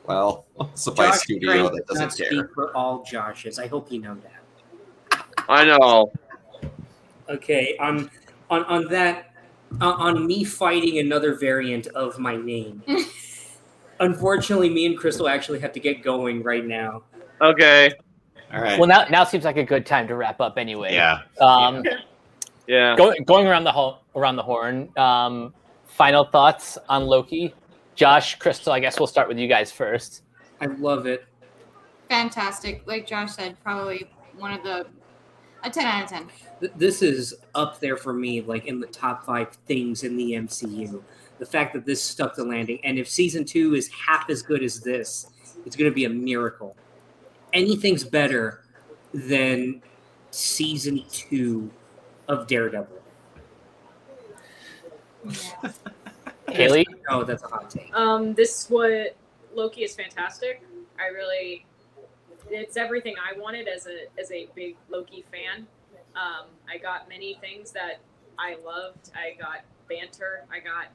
Well, 0.07 0.47
so 0.75 0.93
by 0.93 1.07
Josh 1.07 1.21
studio 1.21 1.53
Trank 1.53 1.73
that 1.73 1.87
does 1.87 1.99
not 1.99 2.05
doesn't 2.11 2.27
speak 2.27 2.39
care. 2.39 2.51
for 2.55 2.77
all 2.77 3.05
Joshes. 3.05 3.59
I 3.59 3.67
hope 3.67 3.91
you 3.91 4.01
know 4.01 4.15
that. 4.17 4.36
I 5.49 5.65
know. 5.65 6.13
Okay, 7.29 7.77
on 7.81 8.11
on 8.51 8.65
on 8.65 8.85
that, 8.89 9.33
uh, 9.81 9.91
on 9.93 10.27
me 10.27 10.45
fighting 10.45 10.99
another 10.99 11.35
variant 11.35 11.87
of 11.89 12.19
my 12.19 12.37
name. 12.37 12.83
Unfortunately, 14.01 14.69
me 14.69 14.87
and 14.87 14.99
Crystal 14.99 15.29
actually 15.29 15.59
have 15.61 15.73
to 15.73 15.81
get 15.81 16.03
going 16.03 16.43
right 16.43 16.65
now. 16.65 17.03
Okay. 17.41 17.91
All 18.53 18.61
right. 18.61 18.79
Well, 18.79 18.89
now 18.89 19.07
now 19.09 19.25
seems 19.25 19.45
like 19.45 19.57
a 19.57 19.65
good 19.65 19.87
time 19.87 20.07
to 20.09 20.15
wrap 20.17 20.41
up 20.41 20.59
anyway. 20.59 20.95
yeah. 20.95 21.21
Um, 21.41 21.83
Yeah. 22.67 22.95
go, 22.97 23.15
going 23.25 23.47
around 23.47 23.65
the 23.65 23.73
ho- 23.73 23.99
around 24.15 24.37
the 24.37 24.43
horn. 24.43 24.91
Um, 24.97 25.55
final 25.87 26.25
thoughts 26.25 26.77
on 26.89 27.07
Loki. 27.07 27.55
Josh, 27.95 28.35
Crystal. 28.39 28.73
I 28.73 28.81
guess 28.81 29.01
we'll 29.01 29.07
start 29.07 29.29
with 29.29 29.39
you 29.39 29.49
guys 29.49 29.73
first. 29.73 30.23
I 30.61 30.67
love 30.67 31.07
it. 31.07 31.25
Fantastic. 32.11 32.83
Like 32.87 33.07
Josh 33.07 33.33
said, 33.33 33.57
probably 33.65 34.11
one 34.37 34.53
of 34.53 34.63
the 34.63 34.87
a 35.67 35.71
ten 35.71 35.87
out 35.87 36.05
of 36.05 36.11
ten. 36.11 36.29
This 36.77 37.03
is 37.03 37.35
up 37.55 37.81
there 37.81 37.97
for 37.97 38.13
me, 38.13 38.41
like 38.41 38.67
in 38.67 38.81
the 38.81 38.87
top 38.87 39.25
five 39.25 39.51
things 39.67 40.05
in 40.05 40.17
the 40.17 40.33
MCU. 40.33 41.03
The 41.39 41.47
fact 41.47 41.75
that 41.75 41.85
this 41.85 42.03
stuck 42.03 42.35
the 42.35 42.45
landing, 42.45 42.79
and 42.83 42.99
if 42.99 43.09
season 43.09 43.45
two 43.45 43.75
is 43.75 43.89
half 43.89 44.31
as 44.31 44.43
good 44.43 44.63
as 44.63 44.81
this, 44.81 45.29
it's 45.67 45.77
going 45.77 45.91
to 45.91 45.95
be 45.95 46.07
a 46.07 46.11
miracle. 46.11 46.77
Anything's 47.53 48.05
better 48.05 48.63
than 49.13 49.83
season 50.31 51.05
two 51.11 51.71
of 52.29 52.47
Daredevil. 52.47 52.97
Haley. 56.49 56.87
Oh, 57.11 57.25
that's 57.25 57.43
a 57.43 57.49
hot 57.49 57.71
take. 57.71 57.95
Um, 57.95 58.35
this 58.35 58.71
what 58.71 59.17
Loki 59.55 59.83
is 59.83 59.95
fantastic. 59.95 60.63
I 60.99 61.09
really, 61.09 61.67
it's 62.51 62.77
everything 62.77 63.15
I 63.19 63.39
wanted 63.39 63.69
as 63.69 63.87
a 63.87 64.07
as 64.21 64.31
a 64.31 64.49
big 64.55 64.77
Loki 64.89 65.25
fan. 65.33 65.67
Um, 66.15 66.47
I 66.69 66.79
got 66.79 67.09
many 67.09 67.35
things 67.41 67.73
that 67.73 68.01
I 68.39 68.57
loved. 68.65 69.11
I 69.15 69.37
got 69.41 69.61
banter. 69.89 70.45
I 70.51 70.61
got 70.61 70.87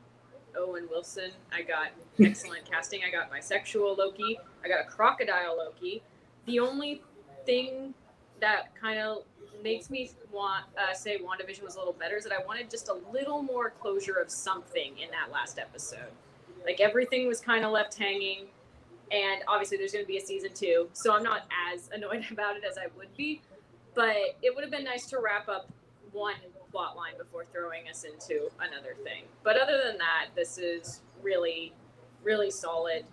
Owen 0.57 0.87
Wilson. 0.89 1.31
I 1.51 1.61
got 1.61 1.89
excellent 2.19 2.69
casting. 2.69 3.01
I 3.03 3.11
got 3.11 3.31
bisexual 3.31 3.97
Loki. 3.97 4.39
I 4.63 4.67
got 4.67 4.81
a 4.81 4.89
crocodile 4.89 5.57
Loki. 5.57 6.01
The 6.45 6.59
only 6.59 7.01
thing 7.45 7.93
that 8.39 8.75
kind 8.79 8.99
of 8.99 9.23
makes 9.63 9.89
me 9.89 10.09
want 10.31 10.65
uh, 10.77 10.93
say 10.93 11.19
WandaVision 11.19 11.63
was 11.63 11.75
a 11.75 11.77
little 11.77 11.93
better 11.93 12.17
is 12.17 12.23
that 12.23 12.33
I 12.33 12.43
wanted 12.45 12.69
just 12.69 12.89
a 12.89 12.97
little 13.13 13.43
more 13.43 13.69
closure 13.79 14.15
of 14.15 14.31
something 14.31 14.97
in 14.97 15.09
that 15.11 15.31
last 15.31 15.59
episode. 15.59 16.11
Like 16.65 16.79
everything 16.79 17.27
was 17.27 17.39
kind 17.39 17.63
of 17.63 17.71
left 17.71 17.95
hanging, 17.97 18.47
and 19.11 19.41
obviously 19.47 19.77
there's 19.77 19.91
going 19.91 20.05
to 20.05 20.07
be 20.07 20.17
a 20.17 20.25
season 20.25 20.51
two, 20.53 20.89
so 20.93 21.13
I'm 21.13 21.23
not 21.23 21.43
as 21.73 21.89
annoyed 21.93 22.25
about 22.31 22.55
it 22.55 22.63
as 22.69 22.77
I 22.77 22.87
would 22.97 23.15
be. 23.15 23.41
But 23.93 24.15
it 24.41 24.55
would 24.55 24.63
have 24.63 24.71
been 24.71 24.85
nice 24.85 25.05
to 25.07 25.19
wrap 25.19 25.49
up 25.49 25.69
one 26.13 26.35
plot 26.71 26.95
line 26.95 27.17
before 27.17 27.45
throwing 27.51 27.89
us 27.89 28.05
into 28.05 28.49
another 28.59 28.95
thing. 29.03 29.23
But 29.43 29.57
other 29.57 29.81
than 29.85 29.97
that, 29.97 30.27
this 30.35 30.57
is 30.57 31.01
really, 31.21 31.73
really 32.23 32.49
solid, 32.49 33.05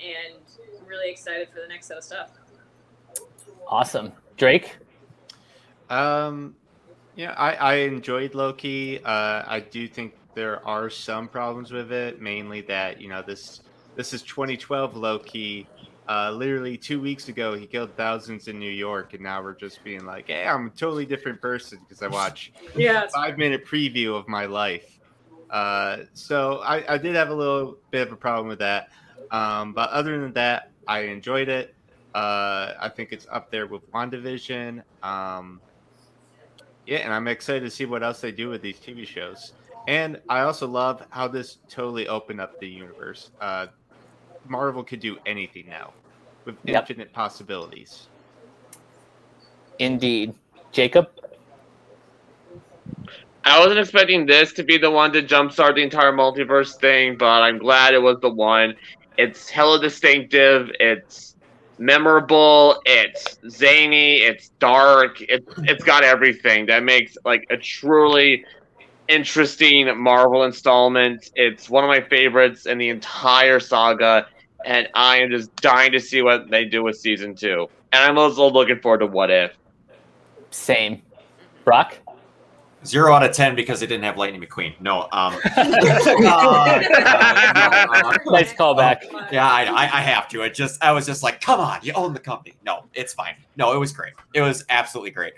and 0.00 0.42
I'm 0.80 0.86
really 0.86 1.10
excited 1.10 1.48
for 1.50 1.60
the 1.60 1.68
next 1.68 1.86
set 1.86 1.98
of 1.98 2.04
stuff. 2.04 2.30
Awesome, 3.68 4.12
Drake. 4.36 4.76
Um, 5.90 6.56
yeah, 7.16 7.32
I, 7.32 7.54
I 7.54 7.74
enjoyed 7.74 8.34
Loki. 8.34 8.98
Uh, 9.04 9.42
I 9.46 9.60
do 9.70 9.86
think 9.86 10.14
there 10.34 10.66
are 10.66 10.90
some 10.90 11.28
problems 11.28 11.70
with 11.70 11.92
it, 11.92 12.20
mainly 12.20 12.62
that 12.62 13.00
you 13.00 13.08
know 13.08 13.22
this 13.22 13.60
this 13.96 14.12
is 14.12 14.22
2012 14.22 14.96
Loki. 14.96 15.66
Uh, 16.06 16.30
literally 16.30 16.76
two 16.76 17.00
weeks 17.00 17.28
ago, 17.28 17.54
he 17.54 17.66
killed 17.66 17.90
thousands 17.96 18.48
in 18.48 18.58
New 18.58 18.70
York, 18.70 19.14
and 19.14 19.22
now 19.22 19.42
we're 19.42 19.54
just 19.54 19.82
being 19.82 20.04
like, 20.04 20.26
"Hey, 20.26 20.46
I'm 20.46 20.66
a 20.66 20.70
totally 20.70 21.06
different 21.06 21.40
person 21.40 21.78
because 21.80 22.02
I 22.02 22.08
watch 22.08 22.52
Yeah, 22.76 23.06
five 23.14 23.38
minute 23.38 23.64
preview 23.66 24.14
of 24.14 24.28
my 24.28 24.44
life." 24.44 24.98
Uh, 25.50 25.98
so 26.12 26.58
I, 26.58 26.94
I 26.94 26.98
did 26.98 27.14
have 27.14 27.30
a 27.30 27.34
little 27.34 27.78
bit 27.90 28.06
of 28.06 28.12
a 28.12 28.16
problem 28.16 28.48
with 28.48 28.58
that. 28.58 28.90
Um, 29.30 29.72
but 29.72 29.88
other 29.90 30.20
than 30.20 30.32
that, 30.34 30.70
I 30.86 31.00
enjoyed 31.00 31.48
it. 31.48 31.74
Uh, 32.14 32.74
I 32.78 32.90
think 32.94 33.12
it's 33.12 33.26
up 33.30 33.50
there 33.50 33.66
with 33.66 33.90
WandaVision. 33.92 34.82
Um, 35.02 35.60
yeah, 36.86 36.98
and 36.98 37.12
I'm 37.12 37.28
excited 37.28 37.60
to 37.60 37.70
see 37.70 37.86
what 37.86 38.02
else 38.02 38.20
they 38.20 38.32
do 38.32 38.50
with 38.50 38.62
these 38.62 38.78
TV 38.78 39.06
shows. 39.06 39.54
And 39.86 40.20
I 40.28 40.40
also 40.40 40.66
love 40.66 41.04
how 41.10 41.28
this 41.28 41.58
totally 41.68 42.08
opened 42.08 42.40
up 42.40 42.58
the 42.60 42.68
universe. 42.68 43.30
Uh, 43.40 43.66
Marvel 44.48 44.82
could 44.84 45.00
do 45.00 45.18
anything 45.26 45.66
now 45.68 45.92
with 46.44 46.56
Yep. 46.64 46.90
infinite 46.90 47.12
possibilities. 47.12 48.08
Indeed. 49.78 50.34
Jacob? 50.72 51.08
I 53.44 53.58
wasn't 53.58 53.78
expecting 53.78 54.26
this 54.26 54.52
to 54.54 54.62
be 54.62 54.78
the 54.78 54.90
one 54.90 55.12
to 55.12 55.22
jumpstart 55.22 55.74
the 55.74 55.82
entire 55.82 56.12
multiverse 56.12 56.78
thing, 56.80 57.16
but 57.18 57.42
I'm 57.42 57.58
glad 57.58 57.94
it 57.94 58.02
was 58.02 58.18
the 58.20 58.30
one. 58.30 58.74
It's 59.18 59.50
hella 59.50 59.80
distinctive. 59.80 60.70
It's 60.80 61.36
memorable. 61.78 62.80
It's 62.86 63.38
zany. 63.50 64.16
It's 64.16 64.50
dark. 64.60 65.20
It's 65.20 65.46
it's 65.64 65.84
got 65.84 66.04
everything 66.04 66.66
that 66.66 66.82
makes 66.82 67.16
like 67.24 67.44
a 67.50 67.56
truly 67.56 68.44
interesting 69.08 69.96
Marvel 69.98 70.44
installment. 70.44 71.30
It's 71.34 71.68
one 71.68 71.84
of 71.84 71.88
my 71.88 72.00
favorites 72.00 72.66
in 72.66 72.78
the 72.78 72.88
entire 72.88 73.60
saga, 73.60 74.26
and 74.64 74.88
I 74.94 75.18
am 75.18 75.30
just 75.30 75.54
dying 75.56 75.92
to 75.92 76.00
see 76.00 76.22
what 76.22 76.50
they 76.50 76.64
do 76.64 76.82
with 76.82 76.96
season 76.96 77.34
two. 77.34 77.68
And 77.92 78.02
I'm 78.02 78.18
also 78.18 78.50
looking 78.50 78.80
forward 78.80 78.98
to 78.98 79.06
What 79.06 79.30
If. 79.30 79.52
Same. 80.50 81.02
Brock? 81.64 81.98
Zero 82.84 83.14
out 83.14 83.24
of 83.24 83.32
ten 83.32 83.54
because 83.54 83.80
they 83.80 83.86
didn't 83.86 84.04
have 84.04 84.18
Lightning 84.18 84.42
McQueen. 84.42 84.78
No, 84.78 85.08
um, 85.12 85.32
Nice 88.26 88.52
callback. 88.52 89.04
yeah, 89.32 89.48
I, 89.48 89.64
I, 89.64 89.82
I 89.84 90.00
have 90.02 90.28
to. 90.28 90.42
It 90.42 90.52
just, 90.52 90.84
I 90.84 90.92
was 90.92 91.06
just 91.06 91.22
like, 91.22 91.40
come 91.40 91.60
on, 91.60 91.78
you 91.82 91.94
own 91.94 92.12
the 92.12 92.20
company. 92.20 92.54
No, 92.64 92.84
it's 92.92 93.14
fine. 93.14 93.36
No, 93.56 93.72
it 93.72 93.78
was 93.78 93.92
great. 93.92 94.12
It 94.34 94.42
was 94.42 94.66
absolutely 94.68 95.12
great. 95.12 95.32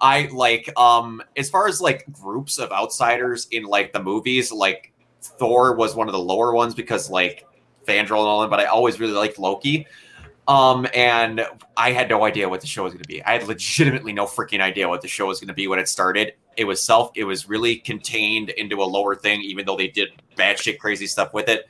I 0.00 0.28
like, 0.32 0.70
um, 0.78 1.22
as 1.38 1.48
far 1.48 1.68
as 1.68 1.80
like 1.80 2.04
groups 2.12 2.58
of 2.58 2.70
outsiders 2.70 3.46
in 3.50 3.64
like 3.64 3.92
the 3.92 4.02
movies, 4.02 4.52
like 4.52 4.92
Thor 5.22 5.74
was 5.76 5.94
one 5.94 6.08
of 6.08 6.12
the 6.12 6.18
lower 6.18 6.52
ones 6.54 6.74
because 6.74 7.08
like 7.08 7.46
Fandral 7.86 8.18
and 8.18 8.28
all 8.28 8.40
that, 8.42 8.50
but 8.50 8.60
I 8.60 8.66
always 8.66 9.00
really 9.00 9.12
liked 9.12 9.38
Loki. 9.38 9.86
Um, 10.48 10.86
and 10.94 11.46
I 11.76 11.92
had 11.92 12.08
no 12.08 12.24
idea 12.24 12.48
what 12.48 12.60
the 12.60 12.66
show 12.66 12.84
was 12.84 12.92
going 12.92 13.02
to 13.02 13.08
be. 13.08 13.22
I 13.22 13.32
had 13.34 13.46
legitimately 13.46 14.12
no 14.12 14.26
freaking 14.26 14.60
idea 14.60 14.88
what 14.88 15.00
the 15.00 15.08
show 15.08 15.26
was 15.26 15.38
going 15.38 15.48
to 15.48 15.54
be 15.54 15.68
when 15.68 15.78
it 15.78 15.88
started. 15.88 16.32
It 16.56 16.64
was 16.64 16.82
self, 16.82 17.12
it 17.14 17.24
was 17.24 17.48
really 17.48 17.76
contained 17.76 18.50
into 18.50 18.82
a 18.82 18.84
lower 18.84 19.14
thing, 19.14 19.42
even 19.42 19.64
though 19.64 19.76
they 19.76 19.88
did 19.88 20.08
batshit 20.36 20.78
crazy 20.78 21.06
stuff 21.06 21.32
with 21.32 21.48
it. 21.48 21.66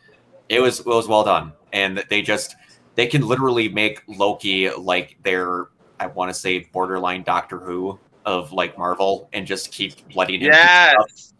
It 0.48 0.60
was, 0.60 0.80
it 0.80 0.86
was 0.86 1.06
well 1.06 1.24
done. 1.24 1.52
And 1.72 2.02
they 2.08 2.22
just, 2.22 2.56
they 2.94 3.06
can 3.06 3.26
literally 3.26 3.68
make 3.68 4.02
Loki 4.08 4.70
like 4.70 5.18
their, 5.22 5.68
I 5.98 6.06
want 6.06 6.30
to 6.30 6.34
say 6.34 6.60
borderline 6.72 7.22
Doctor 7.22 7.58
Who 7.58 7.98
of 8.24 8.52
like 8.52 8.76
Marvel 8.78 9.28
and 9.32 9.46
just 9.46 9.72
keep 9.72 9.94
letting 10.14 10.40
him 10.40 10.50
Yes. 10.52 11.34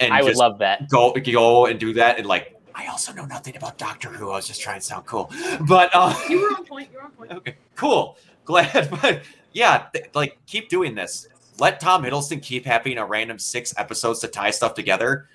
and 0.00 0.12
I 0.12 0.22
would 0.22 0.36
love 0.36 0.58
that. 0.58 0.88
go 0.88 1.12
go 1.12 1.66
and 1.66 1.78
do 1.78 1.92
that 1.94 2.18
and 2.18 2.26
like 2.26 2.54
I 2.78 2.86
also 2.86 3.12
know 3.12 3.24
nothing 3.24 3.56
about 3.56 3.76
Doctor 3.76 4.08
Who. 4.08 4.30
I 4.30 4.36
was 4.36 4.46
just 4.46 4.60
trying 4.60 4.78
to 4.78 4.86
sound 4.86 5.04
cool, 5.04 5.32
but 5.62 5.90
uh, 5.92 6.14
You 6.28 6.40
were 6.40 6.48
on 6.56 6.64
point. 6.64 6.88
You 6.92 6.98
were 6.98 7.04
on 7.04 7.10
point. 7.10 7.32
okay, 7.38 7.56
cool, 7.74 8.16
glad. 8.44 8.88
But 9.02 9.22
yeah, 9.52 9.86
th- 9.92 10.10
like 10.14 10.38
keep 10.46 10.68
doing 10.68 10.94
this. 10.94 11.26
Let 11.58 11.80
Tom 11.80 12.04
Hiddleston 12.04 12.40
keep 12.40 12.64
having 12.64 12.98
a 12.98 13.04
random 13.04 13.40
six 13.40 13.74
episodes 13.76 14.20
to 14.20 14.28
tie 14.28 14.52
stuff 14.52 14.74
together, 14.74 15.28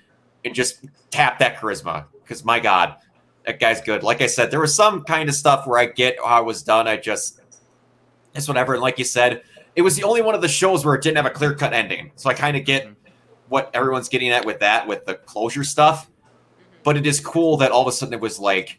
and 0.46 0.54
just 0.54 0.86
tap 1.10 1.38
that 1.40 1.56
charisma. 1.56 2.06
Because 2.22 2.46
my 2.46 2.60
God, 2.60 2.96
that 3.44 3.60
guy's 3.60 3.82
good. 3.82 4.02
Like 4.02 4.22
I 4.22 4.26
said, 4.26 4.50
there 4.50 4.60
was 4.60 4.74
some 4.74 5.04
kind 5.04 5.28
of 5.28 5.34
stuff 5.34 5.66
where 5.66 5.78
I 5.78 5.84
get 5.84 6.16
how 6.24 6.40
it 6.40 6.46
was 6.46 6.62
done. 6.62 6.88
I 6.88 6.96
just 6.96 7.40
it's 8.34 8.48
whatever. 8.48 8.72
And 8.72 8.82
like 8.82 8.98
you 8.98 9.04
said, 9.04 9.42
it 9.76 9.82
was 9.82 9.96
the 9.96 10.04
only 10.04 10.22
one 10.22 10.34
of 10.34 10.40
the 10.40 10.48
shows 10.48 10.84
where 10.84 10.94
it 10.94 11.02
didn't 11.02 11.18
have 11.18 11.26
a 11.26 11.30
clear 11.30 11.54
cut 11.54 11.74
ending. 11.74 12.10
So 12.16 12.30
I 12.30 12.34
kind 12.34 12.56
of 12.56 12.64
get 12.64 12.88
what 13.48 13.70
everyone's 13.74 14.08
getting 14.08 14.30
at 14.30 14.46
with 14.46 14.60
that, 14.60 14.88
with 14.88 15.04
the 15.04 15.16
closure 15.16 15.62
stuff. 15.62 16.08
But 16.84 16.96
it 16.96 17.06
is 17.06 17.18
cool 17.18 17.56
that 17.56 17.72
all 17.72 17.82
of 17.82 17.88
a 17.88 17.92
sudden 17.92 18.14
it 18.14 18.20
was 18.20 18.38
like, 18.38 18.78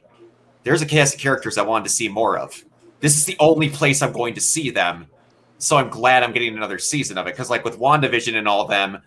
there's 0.63 0.81
a 0.81 0.85
cast 0.85 1.15
of 1.15 1.19
characters 1.19 1.57
I 1.57 1.63
wanted 1.63 1.83
to 1.85 1.89
see 1.89 2.07
more 2.07 2.37
of. 2.37 2.63
This 2.99 3.17
is 3.17 3.25
the 3.25 3.35
only 3.39 3.69
place 3.69 4.01
I'm 4.01 4.13
going 4.13 4.33
to 4.35 4.41
see 4.41 4.69
them. 4.69 5.07
So 5.57 5.77
I'm 5.77 5.89
glad 5.89 6.23
I'm 6.23 6.31
getting 6.31 6.55
another 6.55 6.79
season 6.79 7.17
of 7.17 7.27
it. 7.27 7.33
Because, 7.33 7.49
like 7.49 7.65
with 7.65 7.79
WandaVision 7.79 8.35
and 8.35 8.47
all 8.47 8.61
of 8.61 8.69
them, 8.69 8.99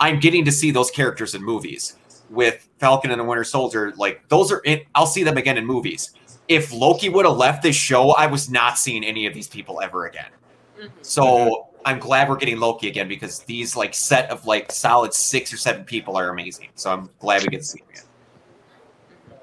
I'm 0.00 0.20
getting 0.20 0.44
to 0.44 0.52
see 0.52 0.70
those 0.70 0.90
characters 0.90 1.34
in 1.34 1.42
movies. 1.42 1.96
With 2.30 2.68
Falcon 2.78 3.10
and 3.10 3.20
the 3.20 3.24
Winter 3.24 3.44
Soldier, 3.44 3.92
like 3.96 4.22
those 4.28 4.52
are 4.52 4.60
in, 4.60 4.82
I'll 4.94 5.06
see 5.06 5.24
them 5.24 5.38
again 5.38 5.56
in 5.56 5.64
movies. 5.64 6.14
If 6.46 6.72
Loki 6.72 7.08
would 7.08 7.24
have 7.24 7.36
left 7.36 7.62
this 7.62 7.76
show, 7.76 8.10
I 8.10 8.26
was 8.26 8.50
not 8.50 8.78
seeing 8.78 9.04
any 9.04 9.26
of 9.26 9.34
these 9.34 9.48
people 9.48 9.80
ever 9.80 10.06
again. 10.06 10.30
Mhm. 10.78 10.90
So 11.02 11.68
I'm 11.84 11.98
glad 11.98 12.28
we're 12.28 12.36
getting 12.36 12.58
Loki 12.58 12.88
again 12.88 13.08
because 13.08 13.40
these 13.40 13.76
like 13.76 13.94
set 13.94 14.30
of 14.30 14.46
like 14.46 14.70
solid 14.70 15.14
six 15.14 15.52
or 15.52 15.56
seven 15.56 15.84
people 15.84 16.16
are 16.16 16.28
amazing. 16.28 16.68
So 16.74 16.92
I'm 16.92 17.08
glad 17.18 17.42
we 17.42 17.48
get 17.48 17.58
to 17.58 17.64
see 17.64 17.80
them 17.80 17.88
again. 17.90 18.04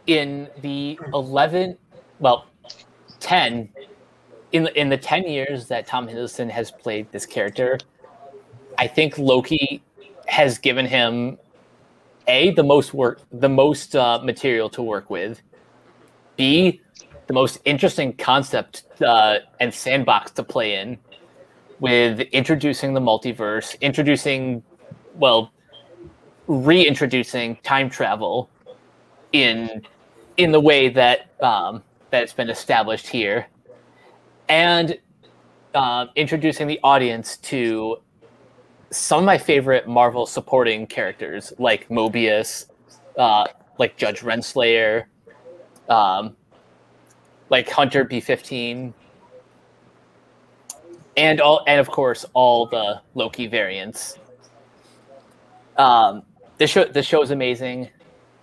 In 0.08 0.48
the 0.62 1.00
11 1.14 1.78
well 2.20 2.46
10 3.20 3.70
in 4.52 4.68
in 4.76 4.90
the 4.90 4.98
10 4.98 5.24
years 5.24 5.68
that 5.68 5.88
tom 5.88 6.08
hiddleston 6.08 6.50
has 6.50 6.72
played 6.72 7.12
this 7.12 7.26
character 7.26 7.78
i 8.78 8.88
think 8.88 9.18
loki 9.18 9.82
has 10.28 10.58
given 10.58 10.86
him 10.86 11.38
a 12.28 12.52
the 12.52 12.64
most 12.64 12.94
work 12.94 13.22
the 13.32 13.50
most 13.50 13.96
uh, 13.96 14.20
material 14.24 14.70
to 14.70 14.82
work 14.82 15.10
with 15.10 15.42
b 16.36 16.82
the 17.28 17.34
most 17.34 17.58
interesting 17.66 18.14
concept 18.14 18.84
uh, 19.02 19.40
and 19.60 19.74
sandbox 19.74 20.32
to 20.32 20.44
play 20.44 20.76
in 20.76 20.98
with 21.80 22.20
introducing 22.32 22.94
the 22.94 23.00
multiverse 23.00 23.80
introducing 23.82 24.64
well 25.16 25.52
reintroducing 26.48 27.56
time 27.64 27.90
travel 27.90 28.50
in 29.32 29.82
in 30.38 30.52
the 30.52 30.60
way 30.60 30.90
that 30.90 31.32
um, 31.42 31.84
that 32.10 32.24
it's 32.24 32.34
been 32.34 32.50
established 32.50 33.08
here, 33.08 33.48
and 34.50 34.98
um, 35.74 36.10
introducing 36.16 36.68
the 36.68 36.80
audience 36.84 37.38
to 37.38 37.98
some 38.92 39.20
of 39.20 39.26
my 39.26 39.38
favorite 39.38 39.88
Marvel 39.88 40.26
supporting 40.26 40.88
characters, 40.88 41.54
like 41.58 41.90
Mobius, 41.90 42.68
uh, 43.18 43.46
like 43.78 43.98
Judge 43.98 44.22
Renslayer, 44.22 45.06
um, 45.90 46.36
like 47.50 47.70
Hunter 47.70 48.04
B 48.04 48.20
fifteen, 48.20 48.94
and 51.18 51.42
all, 51.42 51.64
and 51.68 51.80
of 51.80 51.90
course 51.90 52.26
all 52.34 52.66
the 52.68 53.02
Loki 53.14 53.48
variants. 53.48 54.18
Um, 55.78 56.24
this 56.58 56.70
show 56.70 56.86
this 56.86 57.06
show 57.06 57.22
is 57.22 57.32
amazing. 57.32 57.90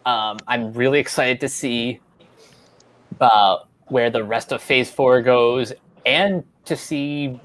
Um, 0.05 0.39
I'm 0.49 0.73
really 0.73 0.99
excited 0.99 1.41
to 1.41 1.49
see 1.49 2.01
uh, 3.20 3.59
where 3.87 4.11
the 4.11 4.24
rest 4.24 4.53
of 4.53 4.62
Phase 4.62 4.91
Four 4.91 5.23
goes, 5.23 5.73
and 6.07 6.45
to 6.65 6.77
see 6.77 7.41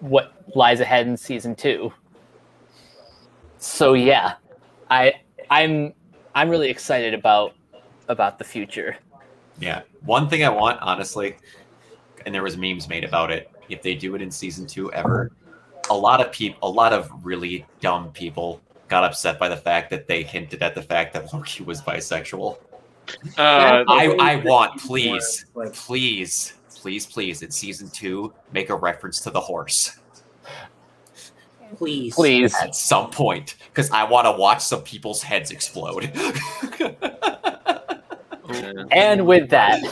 what 0.00 0.32
lies 0.54 0.80
ahead 0.80 1.06
in 1.06 1.16
season 1.16 1.54
two. 1.54 1.92
So 3.58 3.94
yeah, 3.94 4.34
I 4.90 5.14
I'm 5.50 5.94
I'm 6.34 6.48
really 6.48 6.68
excited 6.68 7.14
about 7.14 7.54
about 8.08 8.38
the 8.38 8.44
future. 8.44 8.96
Yeah. 9.58 9.82
One 10.04 10.28
thing 10.28 10.44
I 10.44 10.48
want, 10.48 10.80
honestly, 10.80 11.36
and 12.26 12.34
there 12.34 12.42
was 12.42 12.56
memes 12.56 12.88
made 12.88 13.04
about 13.04 13.30
it. 13.30 13.50
If 13.68 13.82
they 13.82 13.94
do 13.94 14.14
it 14.14 14.22
in 14.22 14.30
season 14.30 14.66
two 14.66 14.92
ever, 14.92 15.30
a 15.90 15.94
lot 15.94 16.20
of 16.20 16.32
people, 16.32 16.58
a 16.62 16.70
lot 16.70 16.92
of 16.92 17.10
really 17.24 17.64
dumb 17.80 18.10
people 18.12 18.60
got 18.92 19.04
upset 19.04 19.38
by 19.38 19.48
the 19.48 19.56
fact 19.56 19.88
that 19.88 20.06
they 20.06 20.22
hinted 20.22 20.62
at 20.62 20.74
the 20.74 20.82
fact 20.82 21.14
that 21.14 21.32
Loki 21.32 21.64
was 21.64 21.80
bisexual. 21.80 22.58
Uh, 23.38 23.84
I, 23.88 24.14
I 24.20 24.36
want, 24.44 24.78
please, 24.78 25.46
please, 25.72 26.52
please, 26.76 27.06
please, 27.06 27.40
in 27.40 27.50
season 27.50 27.88
two, 27.88 28.34
make 28.52 28.68
a 28.68 28.76
reference 28.76 29.20
to 29.22 29.30
the 29.30 29.40
horse 29.40 29.98
please. 31.76 32.14
Please, 32.14 32.54
at 32.60 32.74
some 32.74 33.08
point, 33.10 33.56
because 33.68 33.90
I 33.90 34.04
want 34.04 34.26
to 34.26 34.32
watch 34.32 34.60
some 34.62 34.82
people's 34.82 35.22
heads 35.22 35.50
explode. 35.50 36.04
and 38.90 39.26
with 39.26 39.48
that, 39.48 39.82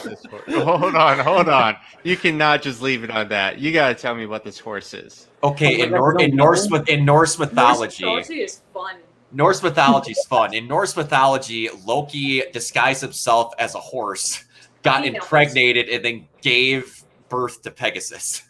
hold 0.48 0.94
on, 0.94 1.18
hold 1.20 1.48
on. 1.48 1.76
You 2.02 2.18
cannot 2.18 2.60
just 2.60 2.82
leave 2.82 3.02
it 3.02 3.10
on 3.10 3.28
that. 3.28 3.58
You 3.58 3.72
gotta 3.72 3.94
tell 3.94 4.14
me 4.14 4.26
what 4.26 4.44
this 4.44 4.58
horse 4.58 4.92
is. 4.92 5.26
Okay, 5.42 5.80
in, 5.80 5.90
that's 5.90 6.00
Nor- 6.00 6.20
in 6.20 6.36
Norse 6.36 6.66
problem. 6.66 6.80
myth- 6.82 6.88
in 6.98 7.04
Norse 7.04 7.38
mythology, 7.38 8.04
Mythology 8.04 8.40
is 8.42 8.60
fun. 8.74 8.96
Norse 9.32 9.62
mythology 9.62 10.12
is 10.12 10.24
fun. 10.28 10.54
In 10.54 10.66
Norse 10.66 10.96
mythology, 10.96 11.68
Loki 11.84 12.42
disguised 12.52 13.00
himself 13.00 13.52
as 13.58 13.74
a 13.74 13.78
horse, 13.80 14.44
got 14.82 15.04
impregnated, 15.06 15.88
and 15.88 16.04
then 16.04 16.26
gave 16.42 17.04
birth 17.28 17.62
to 17.62 17.70
Pegasus. 17.70 18.42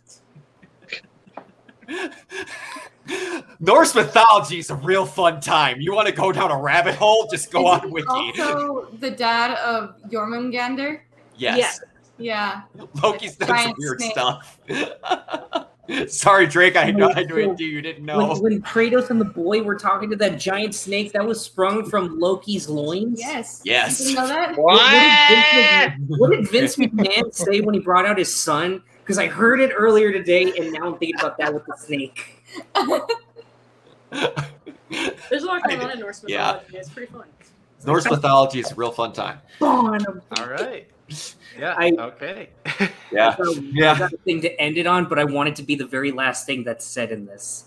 Norse 3.58 3.94
mythology 3.94 4.58
is 4.60 4.70
a 4.70 4.76
real 4.76 5.04
fun 5.04 5.40
time. 5.40 5.80
You 5.80 5.92
want 5.94 6.06
to 6.08 6.14
go 6.14 6.30
down 6.32 6.50
a 6.50 6.56
rabbit 6.58 6.94
hole? 6.94 7.26
Just 7.30 7.50
go 7.50 7.60
Is 7.74 7.80
on 7.82 7.88
he 7.88 7.92
Wiki. 7.94 8.06
Also, 8.08 8.88
the 9.00 9.10
dad 9.10 9.56
of 9.58 9.96
Jormungandr. 10.08 11.00
yes. 11.36 11.58
Yes. 11.58 11.80
Yeah. 12.18 12.62
Loki's 13.02 13.34
done 13.36 13.58
some 13.58 13.74
weird 13.78 13.98
snake. 14.00 14.12
stuff. 14.12 14.58
Sorry, 16.08 16.46
Drake. 16.46 16.76
I 16.76 16.90
know 16.90 17.10
I 17.10 17.22
So, 17.22 17.28
do 17.28 17.36
it. 17.38 17.60
You 17.60 17.80
didn't 17.82 18.04
know. 18.04 18.18
When, 18.34 18.40
when 18.42 18.62
Kratos 18.62 19.10
and 19.10 19.20
the 19.20 19.24
boy 19.24 19.62
were 19.62 19.76
talking 19.76 20.10
to 20.10 20.16
that 20.16 20.38
giant 20.38 20.74
snake 20.74 21.12
that 21.12 21.24
was 21.24 21.40
sprung 21.40 21.88
from 21.88 22.18
Loki's 22.18 22.68
loins. 22.68 23.18
Yes. 23.20 23.60
Yes. 23.64 24.00
You 24.00 24.06
didn't 24.16 24.22
know 24.22 24.28
that? 24.28 24.56
What, 24.56 24.74
what 24.78 26.20
What? 26.20 26.30
did 26.30 26.48
Vince, 26.48 26.78
Mc- 26.78 26.92
what 26.92 27.02
did 27.02 27.10
Vince 27.18 27.24
McMahon 27.24 27.34
say 27.46 27.60
when 27.60 27.74
he 27.74 27.80
brought 27.80 28.06
out 28.06 28.18
his 28.18 28.34
son? 28.34 28.82
Because 29.00 29.18
I 29.18 29.26
heard 29.26 29.60
it 29.60 29.72
earlier 29.76 30.12
today, 30.12 30.52
and 30.56 30.72
now 30.72 30.86
I'm 30.92 30.98
thinking 30.98 31.18
about 31.18 31.36
that 31.38 31.52
with 31.52 31.64
the 31.66 31.76
snake. 31.76 32.42
There's 34.10 35.42
a 35.42 35.46
lot 35.46 35.62
going 35.68 35.80
on 35.80 35.90
in 35.92 35.98
Norse 36.00 36.24
Yeah. 36.26 36.52
mythology. 36.52 36.76
It's 36.76 36.90
pretty 36.90 37.12
fun. 37.12 37.24
Norse 37.86 38.08
mythology 38.10 38.60
is 38.60 38.70
a 38.70 38.74
real 38.74 38.92
fun 38.92 39.12
time. 39.12 39.38
All 39.60 39.90
right. 40.46 40.86
Yeah. 41.58 41.74
I- 41.76 41.90
okay. 41.98 42.48
Yeah. 43.12 43.34
yeah. 43.72 43.98
got 43.98 44.12
a 44.12 44.16
thing 44.18 44.40
to 44.42 44.60
end 44.60 44.78
it 44.78 44.86
on, 44.86 45.08
but 45.08 45.18
I 45.18 45.24
want 45.24 45.48
it 45.48 45.56
to 45.56 45.64
be 45.64 45.74
the 45.74 45.86
very 45.86 46.12
last 46.12 46.46
thing 46.46 46.62
that's 46.62 46.84
said 46.84 47.10
in 47.10 47.26
this. 47.26 47.64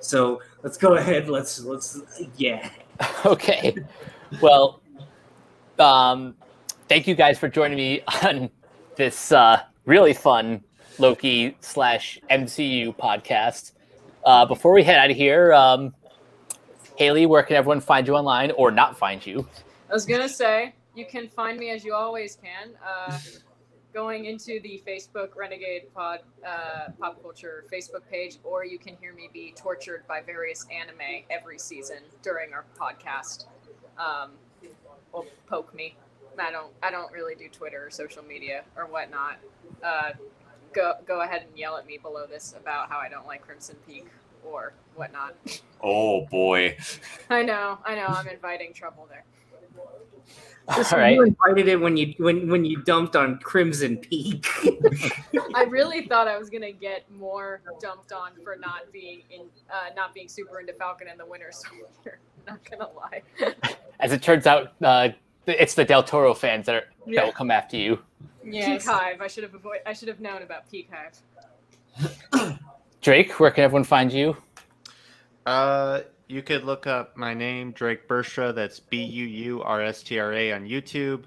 So 0.00 0.42
let's 0.62 0.76
go 0.76 0.96
ahead. 0.96 1.28
Let's 1.30 1.60
let's 1.60 2.00
yeah. 2.36 2.68
Okay. 3.24 3.74
Well, 4.42 4.82
um, 5.78 6.34
thank 6.88 7.06
you 7.08 7.14
guys 7.14 7.38
for 7.38 7.48
joining 7.48 7.76
me 7.78 8.02
on 8.22 8.50
this 8.96 9.32
uh, 9.32 9.62
really 9.86 10.12
fun 10.12 10.62
Loki 10.98 11.56
slash 11.60 12.20
MCU 12.30 12.94
podcast. 12.96 13.72
Uh, 14.24 14.44
before 14.46 14.72
we 14.72 14.82
head 14.82 14.98
out 14.98 15.10
of 15.10 15.16
here, 15.16 15.52
um, 15.54 15.94
Haley, 16.96 17.26
where 17.26 17.42
can 17.42 17.56
everyone 17.56 17.80
find 17.80 18.06
you 18.06 18.14
online 18.14 18.50
or 18.52 18.70
not 18.70 18.96
find 18.98 19.24
you? 19.26 19.46
I 19.90 19.94
was 19.94 20.06
gonna 20.06 20.28
say 20.28 20.74
you 20.94 21.06
can 21.06 21.28
find 21.28 21.58
me 21.58 21.70
as 21.70 21.84
you 21.84 21.94
always 21.94 22.36
can. 22.36 22.70
Uh, 22.84 23.18
going 23.92 24.24
into 24.24 24.58
the 24.60 24.82
Facebook 24.86 25.36
Renegade 25.36 25.94
Pod 25.94 26.20
uh, 26.46 26.90
Pop 26.98 27.22
Culture 27.22 27.64
Facebook 27.72 28.02
page, 28.10 28.38
or 28.42 28.64
you 28.64 28.78
can 28.78 28.96
hear 29.00 29.14
me 29.14 29.30
be 29.32 29.54
tortured 29.56 30.04
by 30.08 30.20
various 30.20 30.66
anime 30.70 31.24
every 31.30 31.58
season 31.58 31.98
during 32.22 32.52
our 32.52 32.64
podcast. 32.78 33.46
Um, 33.96 34.32
or 35.12 35.24
poke 35.46 35.72
me. 35.74 35.96
I 36.38 36.50
don't. 36.50 36.72
I 36.82 36.90
don't 36.90 37.12
really 37.12 37.36
do 37.36 37.48
Twitter 37.48 37.86
or 37.86 37.90
social 37.90 38.24
media 38.24 38.64
or 38.76 38.86
whatnot. 38.86 39.38
Uh, 39.82 40.10
go 40.72 40.94
go 41.06 41.20
ahead 41.22 41.44
and 41.48 41.56
yell 41.56 41.76
at 41.76 41.86
me 41.86 41.98
below 41.98 42.26
this 42.26 42.54
about 42.60 42.88
how 42.88 42.98
I 42.98 43.08
don't 43.08 43.26
like 43.26 43.42
Crimson 43.42 43.76
Peak 43.86 44.06
or 44.44 44.72
whatnot. 44.96 45.34
Oh 45.80 46.26
boy. 46.26 46.76
I 47.30 47.42
know. 47.42 47.78
I 47.84 47.94
know. 47.94 48.06
I'm 48.08 48.26
inviting 48.26 48.72
trouble 48.72 49.06
there. 49.08 49.24
All 50.68 50.82
So 50.82 50.96
right. 50.96 51.14
You 51.14 51.22
invited 51.22 51.68
it 51.68 51.80
when 51.80 51.96
you 51.96 52.14
when 52.18 52.48
when 52.48 52.64
you 52.64 52.82
dumped 52.82 53.16
on 53.16 53.38
Crimson 53.38 53.98
Peak. 53.98 54.46
I 55.54 55.64
really 55.64 56.06
thought 56.06 56.26
I 56.26 56.38
was 56.38 56.48
gonna 56.48 56.72
get 56.72 57.10
more 57.10 57.60
dumped 57.80 58.12
on 58.12 58.32
for 58.42 58.56
not 58.56 58.90
being 58.92 59.22
in, 59.30 59.42
uh, 59.70 59.90
not 59.94 60.14
being 60.14 60.28
super 60.28 60.60
into 60.60 60.72
Falcon 60.72 61.08
and 61.08 61.20
the 61.20 61.26
Winter 61.26 61.50
Soldier. 61.52 62.18
Not 62.46 62.60
gonna 62.70 62.90
lie. 62.94 63.22
As 64.00 64.12
it 64.12 64.20
turns 64.20 64.46
out, 64.46 64.72
uh, 64.82 65.08
it's 65.46 65.74
the 65.74 65.84
Del 65.84 66.02
Toro 66.02 66.34
fans 66.34 66.66
that, 66.66 66.74
are, 66.74 66.84
that 67.14 67.24
will 67.24 67.32
come 67.32 67.50
after 67.50 67.78
you. 67.78 67.98
Peak 68.44 68.84
Hive. 68.84 69.22
I 69.22 69.28
should 69.28 69.44
have 69.44 69.54
avoid. 69.54 69.78
I 69.86 69.94
should 69.94 70.08
have 70.08 70.20
known 70.20 70.42
about 70.42 70.70
Peak 70.70 70.90
Hive. 70.92 72.58
Drake, 73.00 73.40
where 73.40 73.50
can 73.50 73.64
everyone 73.64 73.84
find 73.84 74.12
you? 74.12 74.36
Uh, 75.46 76.00
you 76.28 76.42
could 76.42 76.64
look 76.64 76.86
up 76.86 77.16
my 77.16 77.34
name, 77.34 77.72
Drake 77.72 78.08
Buurstra. 78.08 78.54
That's 78.54 78.80
B 78.80 79.02
U 79.02 79.24
U 79.26 79.62
R 79.62 79.82
S 79.82 80.02
T 80.02 80.18
R 80.18 80.32
A 80.32 80.52
on 80.52 80.64
YouTube. 80.66 81.24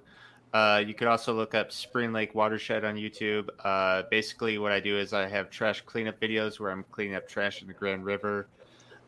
Uh, 0.53 0.81
you 0.85 0.93
could 0.93 1.07
also 1.07 1.33
look 1.33 1.53
up 1.53 1.71
Spring 1.71 2.13
Lake 2.13 2.33
Watershed 2.33 2.83
on 2.83 2.95
YouTube. 2.95 3.49
Uh, 3.63 4.03
basically, 4.09 4.57
what 4.57 4.71
I 4.71 4.79
do 4.79 4.97
is 4.97 5.13
I 5.13 5.27
have 5.27 5.49
trash 5.49 5.81
cleanup 5.81 6.19
videos 6.19 6.59
where 6.59 6.71
I'm 6.71 6.83
cleaning 6.91 7.15
up 7.15 7.27
trash 7.27 7.61
in 7.61 7.67
the 7.67 7.73
Grand 7.73 8.05
River. 8.05 8.47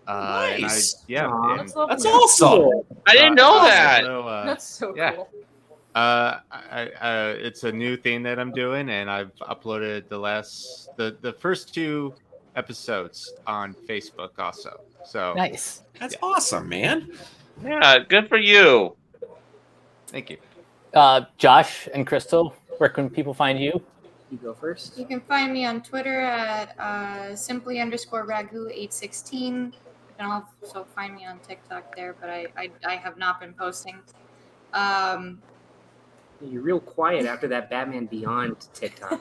Uh, 0.07 0.49
and 0.53 0.65
I- 0.65 0.67
Nice. 0.67 1.03
yeah. 1.07 1.27
Aw. 1.27 1.49
and, 1.51 1.59
That's. 1.61 1.73
That's 1.73 2.05
awesome. 2.05 2.83
I 3.07 3.13
didn't 3.13 3.39
uh, 3.39 3.43
know 3.43 3.63
that. 3.65 4.03
also, 4.03 4.27
uh, 4.27 4.45
That's 4.45 4.65
so 4.65 4.95
yeah. 4.95 5.11
cool. 5.13 5.29
Uh, 5.95 6.39
I, 6.51 6.89
uh, 7.01 7.33
it's 7.39 7.63
a 7.63 7.71
new 7.71 7.97
thing 7.97 8.21
that 8.23 8.37
I'm 8.39 8.51
doing, 8.51 8.89
and 8.89 9.09
I've 9.09 9.33
uploaded 9.37 10.07
the 10.07 10.19
last 10.19 10.89
the 10.97 11.17
the 11.21 11.33
first 11.33 11.73
two 11.73 12.13
episodes 12.55 13.33
on 13.47 13.73
Facebook 13.73 14.37
also. 14.39 14.79
So 15.05 15.33
Nice. 15.35 15.83
That's 15.99 16.15
awesome, 16.21 16.69
man. 16.69 17.11
Yeah, 17.63 17.99
good 18.07 18.29
for 18.29 18.37
you. 18.37 18.95
thank 20.07 20.29
you. 20.29 20.37
Uh, 20.93 21.21
Josh 21.37 21.87
and 21.93 22.05
Crystal, 22.07 22.55
where 22.77 22.89
can 22.89 23.09
people 23.09 23.33
find 23.33 23.59
you? 23.59 23.81
you 24.31 24.37
go 24.37 24.53
first. 24.53 24.97
You 24.97 25.05
can 25.05 25.21
find 25.21 25.51
me 25.51 25.65
on 25.65 25.81
Twitter 25.81 26.21
at 26.21 26.77
uh, 26.79 27.35
simply 27.35 27.79
underscore 27.79 28.25
ragu 28.27 28.71
eight 28.71 28.93
sixteen. 28.93 29.73
You 29.73 30.15
can 30.17 30.43
also 30.63 30.85
find 30.95 31.15
me 31.15 31.25
on 31.25 31.39
TikTok 31.39 31.95
there, 31.95 32.15
but 32.19 32.29
I, 32.29 32.47
I, 32.57 32.69
I 32.85 32.95
have 32.95 33.17
not 33.17 33.39
been 33.39 33.53
posting. 33.53 33.99
Um, 34.73 35.41
You're 36.41 36.61
real 36.61 36.79
quiet 36.79 37.25
after 37.25 37.47
that 37.47 37.69
Batman 37.69 38.05
Beyond 38.05 38.55
TikTok. 38.73 39.19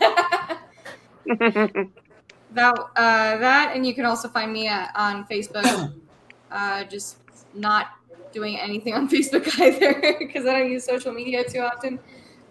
that 2.53 2.79
uh, 2.79 3.37
that, 3.39 3.73
and 3.75 3.87
you 3.87 3.95
can 3.95 4.05
also 4.05 4.29
find 4.29 4.53
me 4.53 4.69
uh, 4.69 4.87
on 4.95 5.27
Facebook. 5.27 5.93
Uh, 6.51 6.83
just 6.85 7.19
not 7.53 7.89
doing 8.33 8.59
anything 8.59 8.95
on 8.95 9.07
Facebook 9.11 9.47
either 9.61 10.17
because 10.19 10.47
I 10.47 10.59
don't 10.59 10.71
use 10.71 10.83
social 10.83 11.13
media 11.13 11.45
too 11.45 11.59
often. 11.59 11.99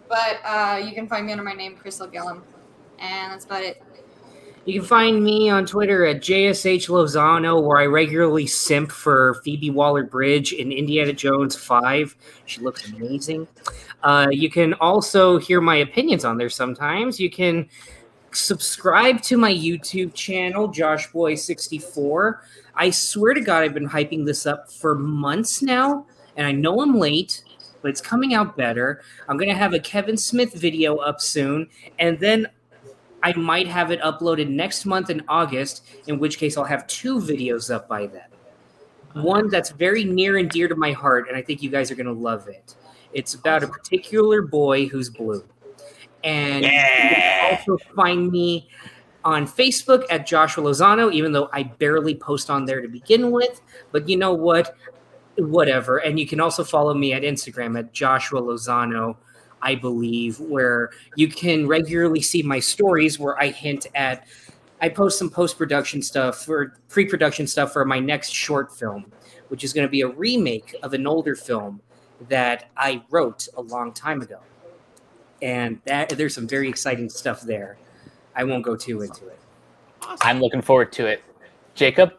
But 0.08 0.38
uh, 0.44 0.80
you 0.84 0.92
can 0.92 1.08
find 1.08 1.26
me 1.26 1.32
under 1.32 1.42
my 1.42 1.52
name, 1.52 1.74
Crystal 1.74 2.06
Gillum, 2.06 2.44
and 3.00 3.32
that's 3.32 3.44
about 3.44 3.64
it. 3.64 3.82
You 4.64 4.80
can 4.80 4.86
find 4.86 5.24
me 5.24 5.48
on 5.48 5.64
Twitter 5.64 6.04
at 6.04 6.18
JSH 6.18 6.88
Lozano, 6.88 7.62
where 7.62 7.78
I 7.78 7.86
regularly 7.86 8.46
simp 8.46 8.92
for 8.92 9.40
Phoebe 9.42 9.70
Waller 9.70 10.04
Bridge 10.04 10.52
in 10.52 10.72
Indiana 10.72 11.14
Jones 11.14 11.56
5. 11.56 12.14
She 12.44 12.60
looks 12.60 12.90
amazing. 12.90 13.48
Uh, 14.02 14.26
you 14.30 14.50
can 14.50 14.74
also 14.74 15.38
hear 15.38 15.62
my 15.62 15.76
opinions 15.76 16.24
on 16.24 16.36
there 16.36 16.50
sometimes. 16.50 17.18
You 17.18 17.30
can 17.30 17.68
subscribe 18.32 19.22
to 19.22 19.36
my 19.36 19.52
YouTube 19.52 20.14
channel, 20.14 20.68
JoshBoy64. 20.68 22.38
I 22.74 22.90
swear 22.90 23.34
to 23.34 23.40
God, 23.40 23.62
I've 23.62 23.74
been 23.74 23.88
hyping 23.88 24.24
this 24.24 24.46
up 24.46 24.70
for 24.70 24.94
months 24.94 25.62
now, 25.62 26.06
and 26.36 26.46
I 26.46 26.52
know 26.52 26.80
I'm 26.80 26.98
late, 26.98 27.42
but 27.82 27.90
it's 27.90 28.00
coming 28.00 28.34
out 28.34 28.56
better. 28.56 29.02
I'm 29.28 29.36
going 29.36 29.48
to 29.48 29.54
have 29.54 29.74
a 29.74 29.80
Kevin 29.80 30.16
Smith 30.16 30.54
video 30.54 30.96
up 30.96 31.20
soon, 31.20 31.68
and 31.98 32.18
then 32.18 32.48
I 33.22 33.32
might 33.32 33.66
have 33.66 33.90
it 33.90 34.00
uploaded 34.00 34.48
next 34.48 34.86
month 34.86 35.10
in 35.10 35.22
August, 35.28 35.84
in 36.06 36.18
which 36.18 36.38
case 36.38 36.56
I'll 36.56 36.64
have 36.64 36.86
two 36.86 37.18
videos 37.18 37.74
up 37.74 37.88
by 37.88 38.06
then. 38.06 38.28
One 39.14 39.48
that's 39.48 39.70
very 39.70 40.04
near 40.04 40.36
and 40.38 40.48
dear 40.50 40.68
to 40.68 40.76
my 40.76 40.92
heart, 40.92 41.28
and 41.28 41.36
I 41.36 41.42
think 41.42 41.62
you 41.62 41.70
guys 41.70 41.90
are 41.90 41.96
going 41.96 42.06
to 42.06 42.12
love 42.12 42.46
it. 42.46 42.76
It's 43.12 43.34
about 43.34 43.64
a 43.64 43.68
particular 43.68 44.42
boy 44.42 44.86
who's 44.86 45.08
blue. 45.08 45.44
And 46.24 46.64
you 46.64 46.70
Yeah. 46.70 47.48
can 47.48 47.58
also 47.58 47.78
find 47.94 48.30
me 48.30 48.68
on 49.24 49.46
Facebook 49.46 50.04
at 50.10 50.26
Joshua 50.26 50.64
Lozano, 50.64 51.12
even 51.12 51.32
though 51.32 51.48
I 51.52 51.64
barely 51.64 52.14
post 52.14 52.50
on 52.50 52.64
there 52.64 52.80
to 52.80 52.88
begin 52.88 53.30
with. 53.30 53.60
But 53.92 54.08
you 54.08 54.16
know 54.16 54.32
what? 54.32 54.74
Whatever. 55.36 55.98
And 55.98 56.18
you 56.18 56.26
can 56.26 56.40
also 56.40 56.64
follow 56.64 56.94
me 56.94 57.12
at 57.12 57.22
Instagram 57.22 57.78
at 57.78 57.92
Joshua 57.92 58.40
Lozano, 58.40 59.16
I 59.62 59.74
believe, 59.74 60.40
where 60.40 60.90
you 61.14 61.28
can 61.28 61.66
regularly 61.66 62.20
see 62.22 62.42
my 62.42 62.58
stories 62.58 63.18
where 63.18 63.38
I 63.40 63.48
hint 63.48 63.86
at. 63.94 64.26
I 64.80 64.88
post 64.88 65.18
some 65.18 65.30
post 65.30 65.58
production 65.58 66.02
stuff 66.02 66.48
or 66.48 66.78
pre 66.88 67.04
production 67.04 67.46
stuff 67.46 67.72
for 67.72 67.84
my 67.84 67.98
next 67.98 68.30
short 68.30 68.72
film, 68.76 69.12
which 69.48 69.64
is 69.64 69.72
going 69.72 69.86
to 69.86 69.90
be 69.90 70.02
a 70.02 70.08
remake 70.08 70.74
of 70.82 70.94
an 70.94 71.06
older 71.06 71.34
film 71.34 71.80
that 72.28 72.70
I 72.76 73.02
wrote 73.10 73.48
a 73.56 73.60
long 73.60 73.92
time 73.92 74.22
ago. 74.22 74.38
And 75.40 75.80
that 75.84 76.10
there's 76.10 76.34
some 76.34 76.48
very 76.48 76.68
exciting 76.68 77.08
stuff 77.08 77.42
there. 77.42 77.76
I 78.34 78.44
won't 78.44 78.64
go 78.64 78.76
too 78.76 79.02
into 79.02 79.26
it. 79.26 79.38
I'm 80.22 80.40
looking 80.40 80.62
forward 80.62 80.92
to 80.92 81.06
it. 81.06 81.22
Jacob? 81.74 82.12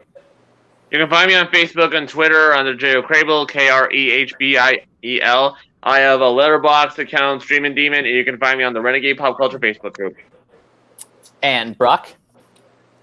You 0.91 0.97
can 0.97 1.09
find 1.09 1.29
me 1.29 1.35
on 1.35 1.47
Facebook 1.47 1.95
and 1.95 2.09
Twitter 2.09 2.53
under 2.53 2.75
J.O. 2.75 3.03
Krehbiel, 3.03 3.47
K 3.47 3.69
R 3.69 3.91
E 3.91 4.11
H 4.11 4.33
B 4.39 4.57
I 4.57 4.79
E 5.03 5.21
L. 5.21 5.55
I 5.83 5.99
have 5.99 6.21
a 6.21 6.25
Letterboxd 6.25 6.97
account, 6.97 7.41
Streaming 7.41 7.73
Demon, 7.73 7.99
and 7.99 8.07
you 8.07 8.25
can 8.25 8.37
find 8.37 8.57
me 8.57 8.63
on 8.63 8.73
the 8.73 8.81
Renegade 8.81 9.17
Pop 9.17 9.37
Culture 9.37 9.59
Facebook 9.59 9.93
group. 9.93 10.17
And 11.41 11.77
Brock? 11.77 12.09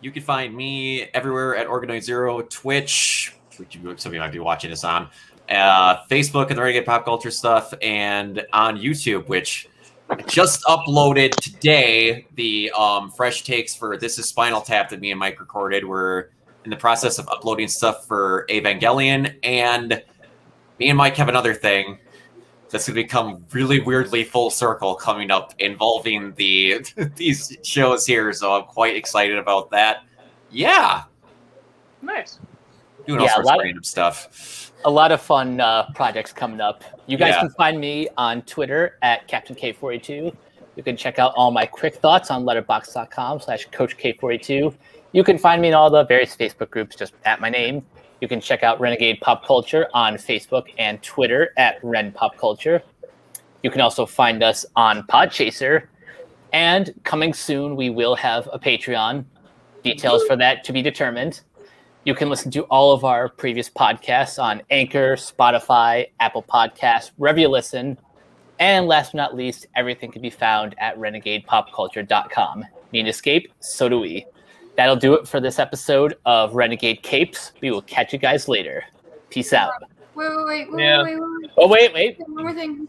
You 0.00 0.10
can 0.10 0.22
find 0.22 0.54
me 0.54 1.04
everywhere 1.14 1.56
at 1.56 1.68
Organite 1.68 2.02
Zero, 2.02 2.42
Twitch, 2.42 3.34
which 3.56 3.76
you, 3.76 3.96
some 3.96 4.10
of 4.10 4.14
you 4.14 4.20
might 4.20 4.32
be 4.32 4.40
watching 4.40 4.70
this 4.70 4.84
on, 4.84 5.08
uh, 5.48 6.02
Facebook 6.04 6.48
and 6.48 6.58
the 6.58 6.62
Renegade 6.62 6.84
Pop 6.84 7.04
Culture 7.04 7.30
stuff, 7.30 7.72
and 7.80 8.44
on 8.52 8.76
YouTube, 8.76 9.26
which 9.28 9.68
I 9.68 9.75
just 10.26 10.62
uploaded 10.64 11.32
today 11.36 12.26
the 12.34 12.70
um, 12.78 13.10
fresh 13.10 13.42
takes 13.42 13.74
for 13.74 13.96
This 13.96 14.18
is 14.18 14.28
Spinal 14.28 14.60
Tap 14.60 14.88
that 14.90 15.00
me 15.00 15.10
and 15.10 15.18
Mike 15.18 15.40
recorded. 15.40 15.84
We're 15.84 16.30
in 16.64 16.70
the 16.70 16.76
process 16.76 17.18
of 17.18 17.28
uploading 17.28 17.68
stuff 17.68 18.06
for 18.06 18.46
Evangelion, 18.48 19.36
and 19.42 20.02
me 20.78 20.88
and 20.88 20.96
Mike 20.98 21.16
have 21.16 21.28
another 21.28 21.54
thing 21.54 21.98
that's 22.70 22.86
going 22.88 22.96
to 22.96 23.02
become 23.02 23.44
really 23.52 23.80
weirdly 23.80 24.24
full 24.24 24.50
circle 24.50 24.94
coming 24.94 25.30
up 25.30 25.54
involving 25.60 26.32
the 26.34 26.84
these 27.16 27.56
shows 27.62 28.06
here. 28.06 28.32
So 28.32 28.54
I'm 28.56 28.64
quite 28.64 28.96
excited 28.96 29.38
about 29.38 29.70
that. 29.70 30.04
Yeah, 30.50 31.04
Nice. 32.02 32.38
doing 33.06 33.18
all 33.20 33.26
Yeah, 33.26 33.34
sorts 33.34 33.46
lot 33.46 33.54
of 33.56 33.60
of- 33.60 33.64
random 33.64 33.84
stuff. 33.84 34.65
A 34.86 34.90
lot 34.90 35.12
of 35.12 35.20
fun 35.20 35.60
uh, 35.60 35.90
projects 35.94 36.32
coming 36.32 36.60
up. 36.60 36.82
You 37.06 37.16
guys 37.18 37.30
Yeah. 37.34 37.40
can 37.40 37.50
find 37.50 37.78
me 37.80 38.08
on 38.16 38.42
Twitter 38.42 38.98
at 39.02 39.26
Captain 39.26 39.54
K42. 39.54 40.34
You 40.76 40.82
can 40.82 40.96
check 40.96 41.18
out 41.18 41.32
all 41.36 41.50
my 41.50 41.66
quick 41.66 41.96
thoughts 41.96 42.30
on 42.30 42.44
letterboxd.com 42.44 43.40
slash 43.40 43.66
Coach 43.72 43.98
K42. 43.98 44.72
You 45.12 45.24
can 45.24 45.38
find 45.38 45.60
me 45.60 45.68
in 45.68 45.74
all 45.74 45.90
the 45.90 46.04
various 46.04 46.36
Facebook 46.36 46.70
groups 46.70 46.94
just 46.96 47.14
at 47.24 47.40
my 47.40 47.50
name. 47.50 47.84
You 48.20 48.28
can 48.28 48.40
check 48.40 48.62
out 48.62 48.80
Renegade 48.80 49.20
Pop 49.20 49.44
Culture 49.44 49.88
on 49.92 50.14
Facebook 50.14 50.66
and 50.78 51.02
Twitter 51.02 51.52
at 51.56 51.82
Ren 51.82 52.12
Pop 52.12 52.36
Culture. 52.38 52.80
You 53.62 53.70
can 53.70 53.80
also 53.80 54.06
find 54.06 54.42
us 54.42 54.64
on 54.76 55.02
Podchaser. 55.08 55.88
And 56.52 56.94
coming 57.04 57.34
soon, 57.34 57.74
we 57.76 57.90
will 57.90 58.14
have 58.14 58.48
a 58.52 58.58
Patreon. 58.58 59.24
Details 59.82 60.24
for 60.26 60.36
that 60.36 60.62
to 60.64 60.72
be 60.72 60.80
determined. 60.80 61.40
You 62.06 62.14
can 62.14 62.30
listen 62.30 62.52
to 62.52 62.62
all 62.66 62.92
of 62.92 63.04
our 63.04 63.28
previous 63.28 63.68
podcasts 63.68 64.40
on 64.40 64.62
Anchor, 64.70 65.16
Spotify, 65.16 66.08
Apple 66.20 66.44
Podcasts, 66.44 67.10
wherever 67.16 67.40
you 67.40 67.48
listen. 67.48 67.98
And 68.60 68.86
last 68.86 69.10
but 69.10 69.16
not 69.18 69.34
least, 69.34 69.66
everything 69.74 70.12
can 70.12 70.22
be 70.22 70.30
found 70.30 70.76
at 70.78 70.96
renegadepopculture.com. 70.98 72.64
Need 72.92 73.08
escape? 73.08 73.52
So 73.58 73.88
do 73.88 73.98
we. 73.98 74.24
That'll 74.76 74.94
do 74.94 75.14
it 75.14 75.26
for 75.26 75.40
this 75.40 75.58
episode 75.58 76.16
of 76.26 76.54
Renegade 76.54 77.02
Capes. 77.02 77.50
We 77.60 77.72
will 77.72 77.82
catch 77.82 78.12
you 78.12 78.20
guys 78.20 78.46
later. 78.46 78.84
Peace 79.30 79.52
out. 79.52 79.72
Wait, 80.14 80.28
wait, 80.28 80.46
wait, 80.46 80.72
wait, 80.72 80.80
Yeah. 80.84 81.02
wait, 81.02 81.16
wait, 81.16 81.28
wait. 81.42 81.50
Oh, 81.58 81.66
wait, 81.66 81.92
wait. 81.92 82.20
One 82.20 82.44
more 82.44 82.54
thing. 82.54 82.86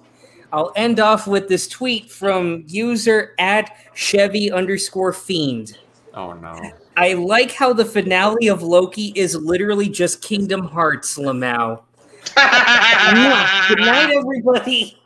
I'll 0.54 0.72
end 0.76 1.00
off 1.00 1.26
with 1.26 1.48
this 1.48 1.68
tweet 1.68 2.12
from 2.12 2.66
user 2.68 3.34
at 3.40 3.76
Chevy 3.96 4.52
underscore 4.52 5.12
fiend. 5.12 5.80
Oh 6.14 6.34
no. 6.34 6.54
I 6.98 7.14
like 7.14 7.52
how 7.52 7.74
the 7.74 7.86
finale 7.86 8.48
of 8.48 8.64
Loki 8.64 9.14
is 9.16 9.36
literally 9.36 9.88
just 9.88 10.24
Kingdom 10.24 10.62
Hearts, 10.66 11.16
Lamau. 11.16 11.84
Good 13.70 13.80
night, 13.80 14.10
everybody. 14.16 14.98